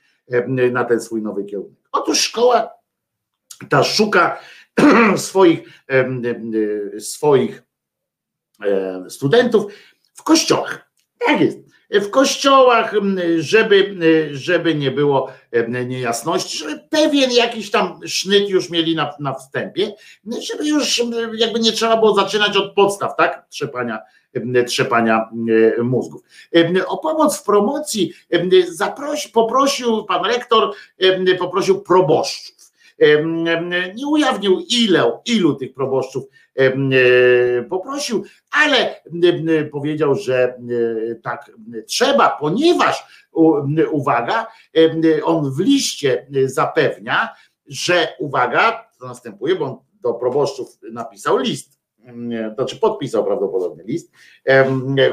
na 0.72 0.84
ten 0.84 1.02
swój 1.02 1.22
nowy 1.22 1.46
kierunek? 1.46 1.80
Otóż 1.92 2.20
szkoła 2.20 2.78
ta 3.70 3.84
szuka 3.84 4.40
swoich, 5.18 5.84
e, 5.90 7.00
swoich 7.00 7.58
e, 7.58 7.67
studentów 9.10 9.74
w 10.14 10.24
kościołach. 10.24 10.92
Tak 11.27 11.42
jest. 11.42 11.68
W 11.90 12.10
kościołach, 12.10 12.94
żeby, 13.38 13.95
żeby 14.32 14.76
nie 14.76 14.92
było 14.92 15.32
em, 15.52 15.90
niejasności, 15.90 16.58
żeby 16.58 16.80
pewien 16.90 17.32
jakiś 17.32 17.72
tam 17.72 18.00
sznyt 18.06 18.50
już 18.50 18.69
mieli 18.69 18.95
na, 18.95 19.14
na 19.19 19.34
wstępie, 19.34 19.94
żeby 20.42 20.68
już 20.68 21.03
jakby 21.34 21.60
nie 21.60 21.72
trzeba 21.72 21.98
było 21.98 22.16
zaczynać 22.16 22.58
od 22.58 22.74
podstaw, 22.74 23.16
tak? 23.18 23.45
Trzepania, 23.50 24.00
trzepania 24.68 25.30
e, 25.80 25.84
mózgów. 25.84 26.22
O 26.88 26.98
pomoc 26.98 27.38
w 27.38 27.44
promocji 27.44 28.14
em, 28.30 28.50
zaprosi, 28.68 29.30
poprosił 29.30 30.03
pan 30.03 30.26
rektor, 30.26 30.74
poprosił 31.40 31.82
proboszczów. 31.82 32.58
Nie 33.95 34.08
ujawnił 34.08 34.66
ile, 34.69 35.11
ilu 35.26 35.56
tych 35.56 35.74
proboszczów 35.74 36.24
e, 36.24 36.30
poprosił, 37.69 38.24
ale 38.52 39.02
powiedział, 39.72 40.16
że 40.16 40.44
e, 40.44 41.16
tak 41.16 41.52
trzeba, 41.88 42.30
ponieważ 42.30 43.27
uwaga, 43.92 44.48
on 45.24 45.52
w 45.52 45.60
liście 45.60 46.27
zapewnia, 46.45 47.30
że 47.68 48.08
uwaga, 48.19 48.90
to 49.00 49.08
następuje, 49.08 49.56
bo 49.56 49.66
on 49.66 49.77
do 50.02 50.14
proboszczów 50.14 50.80
napisał 50.92 51.38
list, 51.38 51.80
to 52.58 52.66
czy 52.66 52.80
podpisał 52.80 53.26
prawdopodobnie 53.26 53.84
list, 53.84 54.11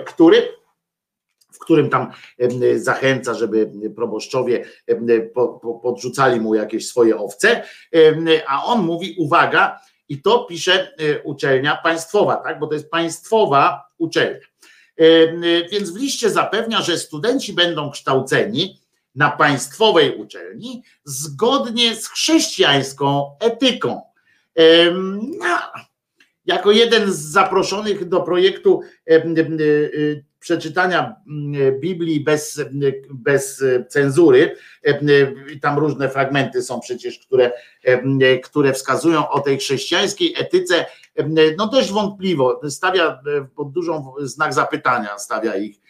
który 0.06 0.48
w 1.52 1.58
którym 1.58 1.90
tam 1.90 2.10
zachęca, 2.76 3.34
żeby 3.34 3.72
proboszczowie 3.96 4.64
podrzucali 5.82 6.40
mu 6.40 6.54
jakieś 6.54 6.88
swoje 6.88 7.16
owce, 7.16 7.62
a 8.48 8.64
on 8.64 8.82
mówi, 8.82 9.16
uwaga, 9.18 9.80
i 10.08 10.22
to 10.22 10.44
pisze 10.44 10.92
e, 10.98 11.22
uczelnia 11.22 11.76
państwowa, 11.76 12.36
tak? 12.36 12.58
bo 12.58 12.66
to 12.66 12.74
jest 12.74 12.90
państwowa 12.90 13.88
uczelnia. 13.98 14.46
Em, 14.96 15.42
Więc 15.70 15.90
w 15.90 15.96
liście 15.96 16.30
zapewnia, 16.30 16.82
że 16.82 16.98
studenci 16.98 17.52
będą 17.52 17.90
kształceni 17.90 18.80
na 19.14 19.30
państwowej 19.30 20.16
uczelni 20.16 20.82
zgodnie 21.04 21.96
z 21.96 22.08
chrześcijańską 22.08 23.36
etyką. 23.40 24.02
No, 25.38 25.58
jako 26.46 26.70
jeden 26.70 27.12
z 27.12 27.18
zaproszonych 27.18 28.08
do 28.08 28.20
projektu 28.20 28.80
przeczytania 30.44 31.16
mm, 31.26 31.80
Biblii 31.80 32.20
bez, 32.20 32.60
bez 33.10 33.64
cenzury, 33.88 34.56
em, 34.82 35.06
i 35.52 35.60
tam 35.60 35.78
różne 35.78 36.08
fragmenty 36.08 36.62
są 36.62 36.80
przecież, 36.80 37.18
które, 37.18 37.52
em, 37.84 38.18
które 38.44 38.72
wskazują 38.72 39.28
o 39.28 39.40
tej 39.40 39.58
chrześcijańskiej 39.58 40.34
etyce, 40.38 40.86
no 41.58 41.66
dość 41.66 41.92
wątpliwo, 41.92 42.60
stawia 42.70 43.04
e, 43.06 43.46
pod 43.56 43.72
dużą 43.72 44.14
znak 44.18 44.54
zapytania, 44.54 45.18
stawia 45.18 45.56
ich 45.56 45.83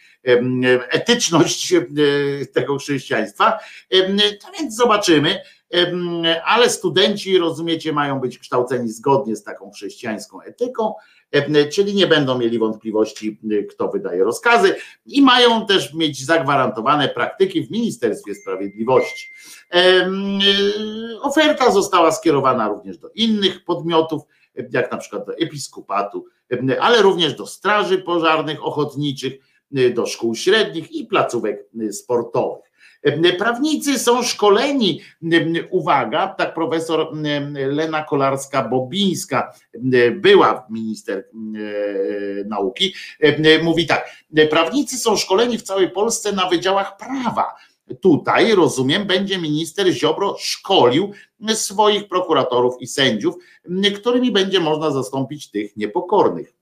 etyczność 0.89 1.73
tego 2.53 2.77
chrześcijaństwa. 2.77 3.59
To 4.41 4.47
więc 4.59 4.75
zobaczymy, 4.75 5.39
ale 6.45 6.69
studenci, 6.69 7.37
rozumiecie, 7.37 7.93
mają 7.93 8.19
być 8.19 8.39
kształceni 8.39 8.89
zgodnie 8.89 9.35
z 9.35 9.43
taką 9.43 9.71
chrześcijańską 9.71 10.41
etyką, 10.41 10.93
czyli 11.71 11.95
nie 11.95 12.07
będą 12.07 12.37
mieli 12.37 12.59
wątpliwości, 12.59 13.39
kto 13.69 13.87
wydaje 13.87 14.23
rozkazy 14.23 14.75
i 15.05 15.21
mają 15.21 15.65
też 15.65 15.93
mieć 15.93 16.25
zagwarantowane 16.25 17.09
praktyki 17.09 17.67
w 17.67 17.71
Ministerstwie 17.71 18.35
Sprawiedliwości. 18.35 19.31
Oferta 21.21 21.71
została 21.71 22.11
skierowana 22.11 22.67
również 22.67 22.97
do 22.97 23.09
innych 23.15 23.63
podmiotów, 23.63 24.21
jak 24.71 24.91
na 24.91 24.97
przykład 24.97 25.25
do 25.25 25.37
episkopatu, 25.37 26.25
ale 26.79 27.01
również 27.01 27.33
do 27.33 27.47
straży 27.47 27.97
pożarnych, 27.97 28.65
ochotniczych, 28.65 29.33
do 29.71 30.05
szkół 30.05 30.35
średnich 30.35 30.91
i 30.91 31.05
placówek 31.05 31.65
y, 31.81 31.93
sportowych. 31.93 32.65
Prawnicy 33.37 33.99
są 33.99 34.23
szkoleni, 34.23 35.01
uwaga, 35.69 36.27
tak 36.27 36.53
profesor 36.53 37.07
Lena 37.53 38.05
Kolarska-Bobińska, 38.09 39.43
była 40.15 40.67
minister 40.69 41.17
e, 41.17 41.23
nauki, 42.45 42.93
mówi 43.63 43.87
tak, 43.87 44.09
prawnicy 44.49 44.97
są 44.97 45.15
szkoleni 45.17 45.57
w 45.57 45.61
całej 45.61 45.89
Polsce 45.89 46.31
na 46.31 46.49
wydziałach 46.49 46.97
prawa. 46.97 47.55
Tutaj, 48.01 48.55
rozumiem, 48.55 49.07
będzie 49.07 49.37
minister 49.37 49.87
Ziobro 49.87 50.35
szkolił 50.39 51.11
swoich 51.53 52.07
prokuratorów 52.07 52.75
i 52.79 52.87
sędziów, 52.87 53.35
którymi 53.95 54.31
będzie 54.31 54.59
można 54.59 54.91
zastąpić 54.91 55.51
tych 55.51 55.77
niepokornych 55.77 56.53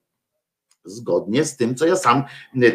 zgodnie 0.85 1.45
z 1.45 1.57
tym, 1.57 1.75
co 1.75 1.85
ja 1.85 1.95
sam 1.95 2.23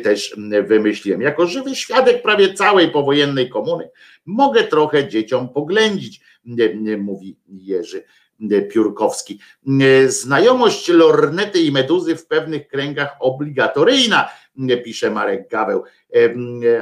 też 0.02 0.36
wymyśliłem. 0.66 1.20
Jako 1.20 1.46
żywy 1.46 1.76
świadek 1.76 2.22
prawie 2.22 2.54
całej 2.54 2.90
powojennej 2.90 3.48
komuny 3.48 3.90
mogę 4.26 4.64
trochę 4.64 5.08
dzieciom 5.08 5.48
poględzić, 5.48 6.20
mówi 6.98 7.36
Jerzy 7.48 8.04
Piórkowski. 8.70 9.40
Znajomość 10.06 10.88
lornety 10.88 11.58
i 11.58 11.72
meduzy 11.72 12.16
w 12.16 12.26
pewnych 12.26 12.68
kręgach 12.68 13.16
obligatoryjna, 13.20 14.28
pisze 14.84 15.10
Marek 15.10 15.48
Gaweł. 15.50 15.84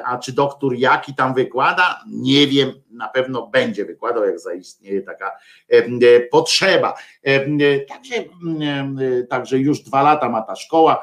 A 0.05 0.18
czy 0.18 0.32
doktor 0.32 0.74
jaki 0.74 1.14
tam 1.14 1.34
wykłada? 1.34 2.00
Nie 2.10 2.46
wiem, 2.46 2.72
na 2.90 3.08
pewno 3.08 3.46
będzie 3.46 3.84
wykładał, 3.84 4.24
jak 4.24 4.38
zaistnieje 4.40 5.02
taka 5.02 5.32
potrzeba. 6.30 6.94
Także, 7.88 8.24
także 9.28 9.58
już 9.58 9.80
dwa 9.80 10.02
lata 10.02 10.28
ma 10.28 10.42
ta 10.42 10.56
szkoła 10.56 11.00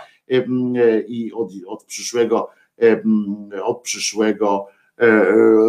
i 1.08 1.34
od, 1.34 1.52
od 1.68 1.84
przyszłego 1.84 2.50
od 3.64 3.82
przyszłego 3.82 4.68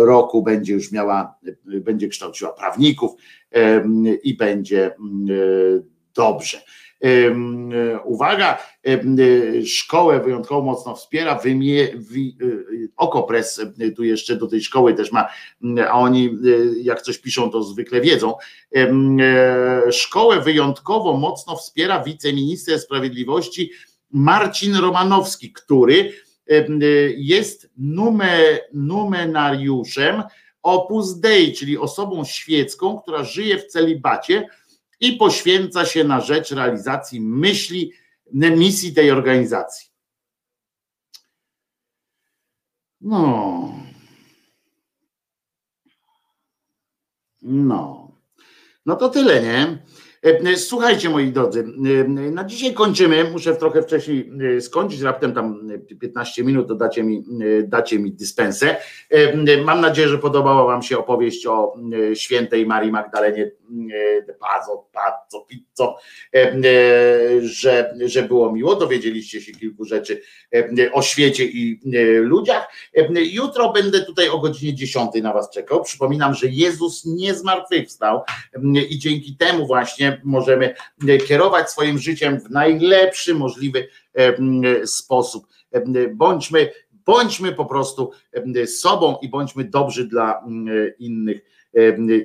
roku 0.07 0.43
będzie 0.43 0.73
już 0.73 0.93
miała, 0.93 1.35
będzie 1.65 2.09
kształciła 2.09 2.53
prawników 2.53 3.13
i 4.23 4.37
będzie 4.37 4.97
dobrze. 6.15 6.63
Uwaga, 8.05 8.59
szkołę 9.65 10.21
wyjątkowo 10.21 10.63
mocno 10.63 10.97
wspiera, 10.97 11.39
wymie, 11.39 11.89
wi, 12.11 12.37
Okopres 12.97 13.61
tu 13.97 14.05
jeszcze 14.05 14.37
do 14.37 14.47
tej 14.47 14.61
szkoły 14.63 14.95
też 14.95 15.13
ma, 15.13 15.29
a 15.89 15.93
oni 15.93 16.39
jak 16.83 17.03
coś 17.03 17.19
piszą, 17.19 17.51
to 17.51 17.63
zwykle 17.63 18.01
wiedzą. 18.01 18.35
Szkołę 19.91 20.41
wyjątkowo 20.41 21.17
mocno 21.17 21.57
wspiera 21.57 22.03
wiceminister 22.03 22.81
sprawiedliwości 22.81 23.71
Marcin 24.15 24.77
Romanowski, 24.77 25.53
który 25.53 26.13
jest 27.17 27.71
numer, 27.77 28.61
numenariuszem 28.73 30.23
Opus 30.63 31.21
Dei, 31.21 31.53
czyli 31.53 31.79
osobą 31.79 32.25
świecką, 32.25 33.01
która 33.01 33.25
żyje 33.25 33.59
w 33.59 33.67
celibacie 33.67 34.49
i 35.01 35.13
poświęca 35.13 35.87
się 35.87 36.05
na 36.05 36.21
rzecz 36.21 36.51
realizacji 36.51 37.21
myśli, 37.21 37.93
misji 38.33 38.95
tej 38.95 39.11
organizacji. 39.11 39.91
No. 43.01 43.75
No. 47.43 48.13
No 48.87 48.97
to 48.97 49.09
tyle, 49.09 49.43
nie? 49.43 49.79
E, 50.25 50.57
słuchajcie, 50.57 51.09
moi 51.09 51.33
drodzy, 51.33 51.61
e, 51.61 52.09
na 52.09 52.45
dzisiaj 52.45 52.75
kończymy. 52.75 53.25
Muszę 53.25 53.57
trochę 53.57 53.83
wcześniej 53.83 54.33
e, 54.57 54.61
skończyć, 54.61 55.01
raptem 55.01 55.35
tam 55.35 55.69
15 56.01 56.45
minut, 56.45 56.69
to 56.69 56.75
dacie 56.75 57.03
mi, 57.03 57.25
dacie 57.65 57.99
mi 57.99 58.13
dyspensę. 58.13 58.77
Mam 59.65 59.81
nadzieję, 59.81 60.09
że 60.09 60.19
podobała 60.19 60.65
Wam 60.65 60.83
się 60.83 60.99
opowieść 60.99 61.47
o 61.47 61.75
świętej 62.15 62.67
Marii 62.67 62.93
Magdalenie 62.93 63.51
Pazo, 64.41 64.89
Pazzo, 64.93 65.47
Pizzo, 65.49 65.97
że, 67.41 67.95
że 68.05 68.23
było 68.23 68.53
miło. 68.53 68.77
Dowiedzieliście 68.77 69.41
się 69.41 69.53
kilku 69.53 69.85
rzeczy 69.85 70.23
o 70.93 71.03
świecie 71.03 71.45
i 71.45 71.81
ludziach. 72.21 72.69
Jutro 73.33 73.73
będę 73.73 74.01
tutaj 74.01 74.29
o 74.29 74.39
godzinie 74.39 74.75
10 74.75 75.11
na 75.23 75.33
Was 75.33 75.51
czekał. 75.51 75.83
Przypominam, 75.83 76.35
że 76.35 76.47
Jezus 76.47 77.05
nie 77.07 77.35
zmartwychwstał 77.35 78.23
i 78.89 78.99
dzięki 78.99 79.37
temu 79.37 79.67
właśnie 79.67 80.14
możemy 80.25 80.75
kierować 81.27 81.71
swoim 81.71 81.99
życiem 81.99 82.41
w 82.41 82.51
najlepszy 82.51 83.35
możliwy 83.35 83.89
sposób. 84.85 85.47
Bądźmy, 86.15 86.71
bądźmy 86.93 87.53
po 87.53 87.67
prostu 87.67 88.11
sobą 88.67 89.17
i 89.23 89.29
bądźmy 89.29 89.65
dobrzy 89.65 90.09
dla 90.09 90.45
innych 90.99 91.41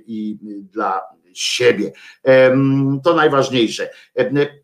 i 0.08 0.38
dla 0.74 1.01
siebie. 1.42 1.92
To 3.03 3.14
najważniejsze. 3.14 3.90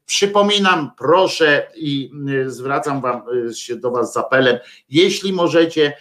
Przypominam, 0.06 0.92
proszę 0.98 1.68
i 1.76 2.12
zwracam 2.46 3.02
wam 3.02 3.22
się 3.54 3.76
do 3.76 3.92
Was 3.92 4.14
z 4.14 4.18
apelem, 4.18 4.58
jeśli 4.90 5.34
możecie, 5.34 5.94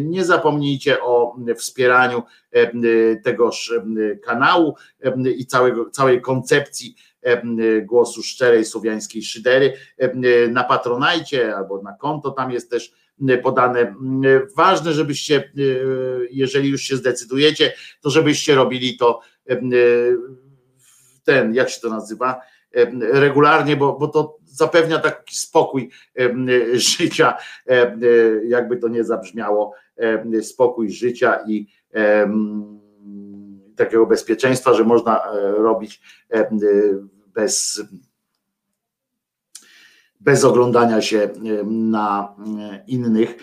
nie 0.00 0.24
zapomnijcie 0.24 1.02
o 1.02 1.36
wspieraniu 1.56 2.22
tegoż 3.24 3.74
kanału 4.24 4.74
i 5.36 5.46
całego, 5.46 5.90
całej 5.90 6.20
koncepcji 6.20 6.96
głosu 7.82 8.22
szczerej 8.22 8.64
słowiańskiej 8.64 9.22
szydery 9.22 9.72
na 10.50 10.64
Patronajcie 10.64 11.56
albo 11.56 11.82
na 11.82 11.92
konto, 11.92 12.30
tam 12.30 12.50
jest 12.50 12.70
też 12.70 12.92
podane. 13.42 13.94
Ważne, 14.56 14.92
żebyście, 14.92 15.52
jeżeli 16.30 16.68
już 16.68 16.82
się 16.82 16.96
zdecydujecie, 16.96 17.72
to 18.00 18.10
żebyście 18.10 18.54
robili 18.54 18.96
to 18.96 19.20
ten, 21.24 21.54
jak 21.54 21.70
się 21.70 21.80
to 21.80 21.90
nazywa, 21.90 22.40
regularnie, 23.00 23.76
bo, 23.76 23.98
bo 23.98 24.08
to 24.08 24.38
zapewnia 24.44 24.98
taki 24.98 25.36
spokój 25.36 25.90
życia, 26.72 27.36
jakby 28.44 28.76
to 28.76 28.88
nie 28.88 29.04
zabrzmiało, 29.04 29.74
spokój 30.42 30.90
życia 30.90 31.38
i 31.48 31.66
takiego 33.76 34.06
bezpieczeństwa, 34.06 34.74
że 34.74 34.84
można 34.84 35.22
robić 35.56 36.00
bez 37.34 37.82
bez 40.24 40.44
oglądania 40.44 41.02
się 41.02 41.28
na 41.64 42.34
innych. 42.86 43.36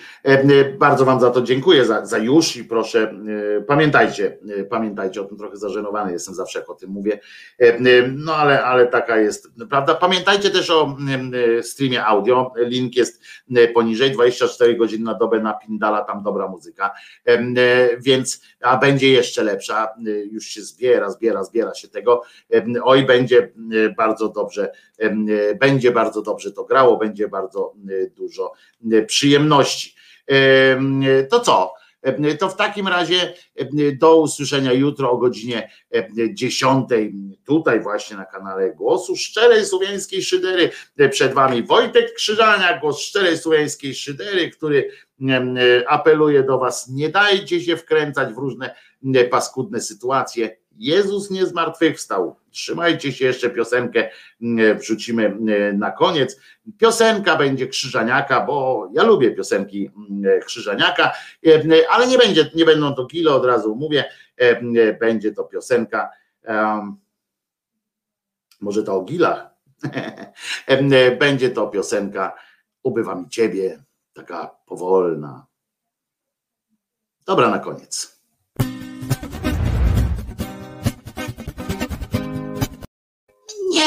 Bardzo 0.80 1.06
Wam 1.06 1.20
za 1.20 1.32
to 1.32 1.42
dziękuję, 1.42 1.86
za, 1.86 2.06
za 2.06 2.18
już 2.18 2.58
i 2.58 2.64
proszę, 2.64 3.14
pamiętajcie, 3.68 4.38
pamiętajcie 4.70 5.22
o 5.22 5.26
tym, 5.26 5.38
trochę 5.38 5.58
zażenowany 5.58 6.12
jestem 6.12 6.36
zawsze, 6.36 6.60
jak 6.60 6.70
o 6.70 6.74
tym 6.74 6.90
mówię, 6.90 7.20
no 8.16 8.36
ale, 8.36 8.64
ale 8.64 8.88
taka 8.88 9.18
jest 9.18 9.48
prawda. 9.70 9.96
Pamiętajcie 9.96 10.50
też 10.50 10.70
o 10.70 10.98
streamie 11.62 12.06
audio, 12.06 12.54
link 12.58 12.96
jest 12.96 13.24
poniżej, 13.74 14.12
24 14.12 14.76
godziny 14.76 15.06
na 15.06 15.14
dobę 15.14 15.40
na 15.40 15.54
Pindala, 15.54 16.02
tam 16.02 16.24
dobra 16.24 16.48
muzyka, 16.48 16.92
więc, 18.00 18.42
a 18.62 18.78
będzie 18.78 19.12
jeszcze 19.12 19.44
lepsza, 19.44 19.90
już 20.32 20.46
się 20.46 20.62
zbiera, 20.62 21.10
zbiera, 21.10 21.44
zbiera 21.44 21.74
się 21.74 21.88
tego, 21.88 22.22
oj, 22.84 23.06
będzie 23.06 23.52
bardzo 23.98 24.30
dobrze, 24.30 24.72
będzie 25.60 25.92
bardzo 25.92 26.22
dobrze 26.22 26.52
to 26.52 26.69
grało, 26.70 26.98
będzie 26.98 27.28
bardzo 27.28 27.74
y, 27.90 28.12
dużo 28.16 28.54
y, 28.94 29.06
przyjemności. 29.06 29.96
To 31.30 31.40
co? 31.40 31.74
To 32.40 32.50
w 32.50 32.56
takim 32.56 32.88
razie 32.88 33.34
do 34.00 34.22
usłyszenia 34.22 34.74
jutro 34.74 35.12
o 35.12 35.18
godzinie 35.18 35.72
10 36.34 36.90
tutaj 37.46 37.80
właśnie 37.82 38.18
na 38.18 38.26
kanale 38.26 38.74
Głosu 38.74 39.16
Szczerej 39.16 39.66
Słowiańskiej 39.66 40.24
Szydery. 40.24 40.70
Przed 41.12 41.34
Wami 41.34 41.64
Wojtek 41.64 42.14
Krzyżania, 42.14 42.80
głos 42.80 43.00
Szczerej 43.00 43.38
Słowiańskiej 43.38 43.96
Szydery, 43.96 44.50
który 44.50 44.92
apeluje 45.88 46.44
do 46.44 46.58
Was, 46.58 46.90
nie 46.90 47.10
dajcie 47.10 47.62
się 47.62 47.78
wkręcać 47.78 48.34
w 48.34 48.38
różne 48.38 48.76
paskudne 49.30 49.82
sytuacje, 49.82 50.58
Jezus 50.80 51.32
nie 51.32 51.46
zmartwychwstał. 51.46 52.36
Trzymajcie 52.52 53.12
się, 53.12 53.26
jeszcze 53.26 53.50
piosenkę 53.50 54.10
mm, 54.42 54.78
wrzucimy 54.78 55.26
mm, 55.26 55.80
na 55.80 55.92
koniec. 55.92 56.40
Piosenka 56.78 57.36
będzie 57.36 57.68
Krzyżaniaka, 57.68 58.46
bo 58.46 58.88
ja 58.94 59.04
lubię 59.04 59.32
piosenki 59.32 59.92
mm, 60.10 60.42
Krzyżaniaka, 60.42 61.12
e, 61.48 61.90
ale 61.90 62.08
nie 62.08 62.18
będzie, 62.18 62.52
nie 62.56 62.66
będą 62.66 62.96
to 62.96 63.06
kilo, 63.06 63.36
od 63.36 63.46
razu 63.46 63.76
mówię, 63.76 64.06
e, 64.38 64.94
będzie 64.94 65.32
to 65.32 65.44
piosenka 65.44 66.10
może 68.62 68.84
to 68.84 68.96
o 68.96 69.02
gilach, 69.02 69.50
e, 70.68 71.16
będzie 71.16 71.50
to 71.50 71.68
piosenka 71.68 72.34
Ubywa 72.84 73.16
mi 73.16 73.30
ciebie, 73.30 73.84
taka 74.14 74.56
powolna. 74.66 75.46
Dobra, 77.26 77.50
na 77.50 77.60
koniec. 77.60 78.20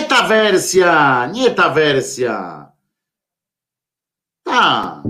Nie 0.03 0.09
ta 0.09 0.29
wersja, 0.29 1.27
nie 1.27 1.51
ta 1.51 1.71
wersja. 1.71 2.73
Ta. 4.43 5.03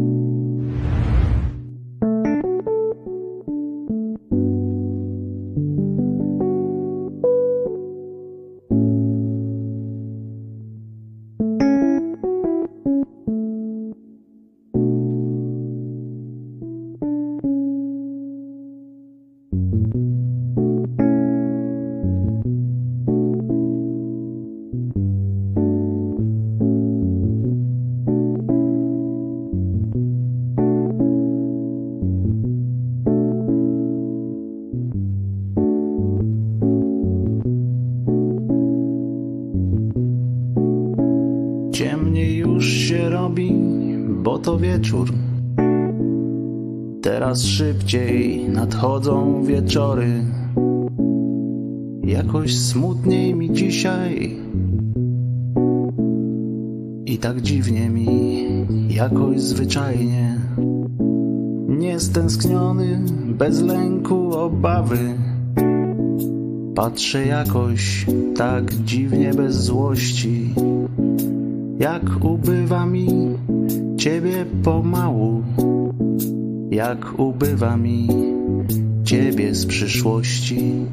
Coraz 47.33 47.44
szybciej 47.44 48.49
nadchodzą 48.49 49.44
wieczory. 49.44 50.25
Jakoś 52.05 52.59
smutniej 52.59 53.35
mi 53.35 53.52
dzisiaj. 53.52 54.36
I 57.07 57.19
tak 57.19 57.41
dziwnie 57.41 57.91
mi, 57.91 58.47
jakoś 58.89 59.41
zwyczajnie. 59.41 60.39
Niestęskniony, 61.69 63.01
bez 63.28 63.62
lęku, 63.62 64.33
obawy. 64.39 65.15
Patrzę 66.75 67.27
jakoś 67.27 68.07
tak 68.36 68.75
dziwnie 68.75 69.35
bez 69.35 69.57
złości, 69.57 70.55
jak 71.78 72.02
ubywa 72.25 72.86
mi 72.86 73.09
ciebie 73.97 74.47
pomału 74.62 75.42
jak 76.73 77.18
ubywa 77.18 77.76
mi 77.76 78.09
ciebie 79.05 79.55
z 79.55 79.67
przyszłości. 79.67 80.86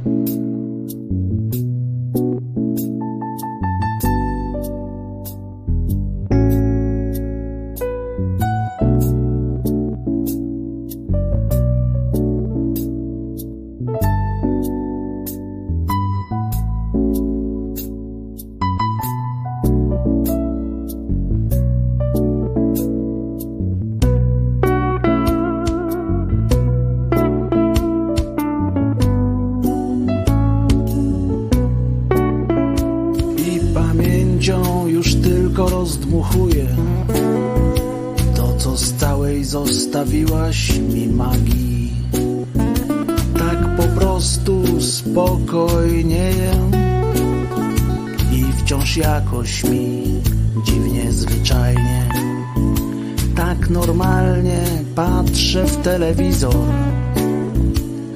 Telewizor, 56.19 56.65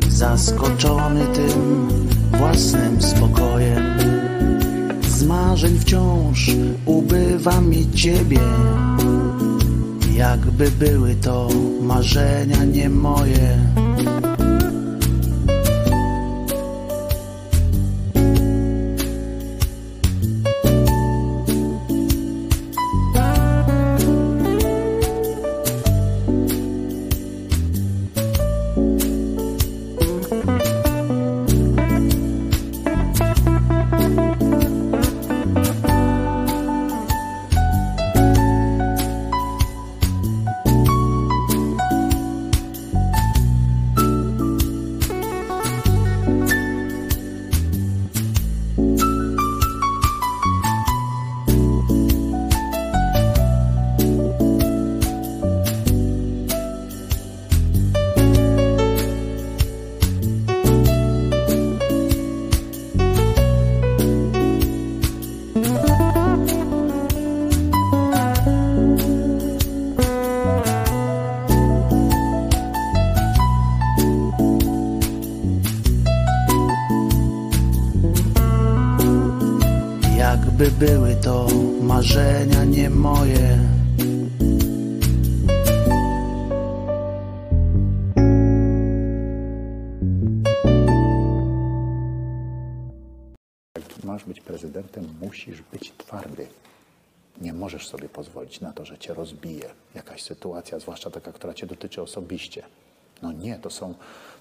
zaskoczony 0.10 1.26
tym 1.26 1.88
własnym 2.38 3.02
spokojem. 3.02 3.84
Z 5.08 5.24
marzeń 5.24 5.80
wciąż 5.80 6.52
ubywa 6.86 7.62
mi 7.62 7.92
ciebie, 7.92 8.40
jakby 10.16 10.72
były 10.72 11.16
to 11.16 11.48
marzenia 11.82 12.64
nie 12.64 12.90
moje. 12.90 13.83
Są, 103.74 103.94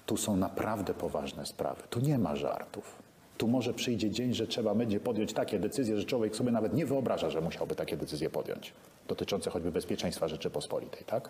tu 0.05 0.17
są 0.17 0.37
naprawdę 0.37 0.93
poważne 0.93 1.45
sprawy. 1.45 1.81
Tu 1.89 1.99
nie 1.99 2.17
ma 2.17 2.35
żartów. 2.35 2.95
Tu 3.37 3.47
może 3.47 3.73
przyjdzie 3.73 4.11
dzień, 4.11 4.33
że 4.33 4.47
trzeba 4.47 4.75
będzie 4.75 4.99
podjąć 4.99 5.33
takie 5.33 5.59
decyzje, 5.59 5.97
że 5.99 6.05
człowiek 6.05 6.35
sobie 6.35 6.51
nawet 6.51 6.73
nie 6.73 6.85
wyobraża, 6.85 7.29
że 7.29 7.41
musiałby 7.41 7.75
takie 7.75 7.97
decyzje 7.97 8.29
podjąć. 8.29 8.73
Dotyczące 9.07 9.49
choćby 9.49 9.71
bezpieczeństwa 9.71 10.27
Rzeczypospolitej, 10.27 11.03
tak? 11.05 11.29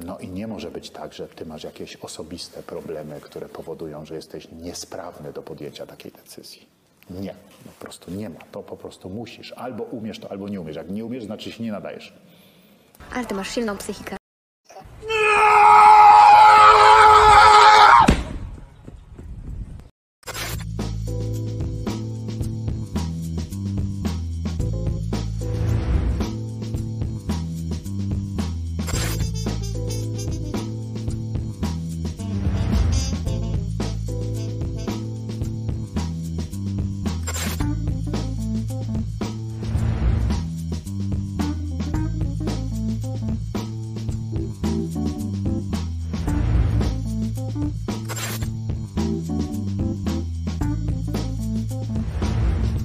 No 0.00 0.18
i 0.18 0.28
nie 0.28 0.46
może 0.46 0.70
być 0.70 0.90
tak, 0.90 1.12
że 1.12 1.28
ty 1.28 1.46
masz 1.46 1.64
jakieś 1.64 1.96
osobiste 1.96 2.62
problemy, 2.62 3.20
które 3.20 3.48
powodują, 3.48 4.04
że 4.04 4.14
jesteś 4.14 4.48
niesprawny 4.52 5.32
do 5.32 5.42
podjęcia 5.42 5.86
takiej 5.86 6.12
decyzji. 6.12 6.66
Nie, 7.10 7.34
po 7.64 7.84
prostu 7.84 8.10
nie 8.10 8.30
ma. 8.30 8.40
To 8.52 8.62
po 8.62 8.76
prostu 8.76 9.08
musisz. 9.10 9.52
Albo 9.52 9.84
umiesz 9.84 10.18
to, 10.18 10.30
albo 10.30 10.48
nie 10.48 10.60
umiesz. 10.60 10.76
Jak 10.76 10.90
nie 10.90 11.04
umiesz, 11.04 11.24
znaczy 11.24 11.52
się 11.52 11.64
nie 11.64 11.72
nadajesz. 11.72 12.12
Ale 13.14 13.26
ty 13.26 13.34
masz 13.34 13.48
silną 13.50 13.76
psychikę. 13.76 14.15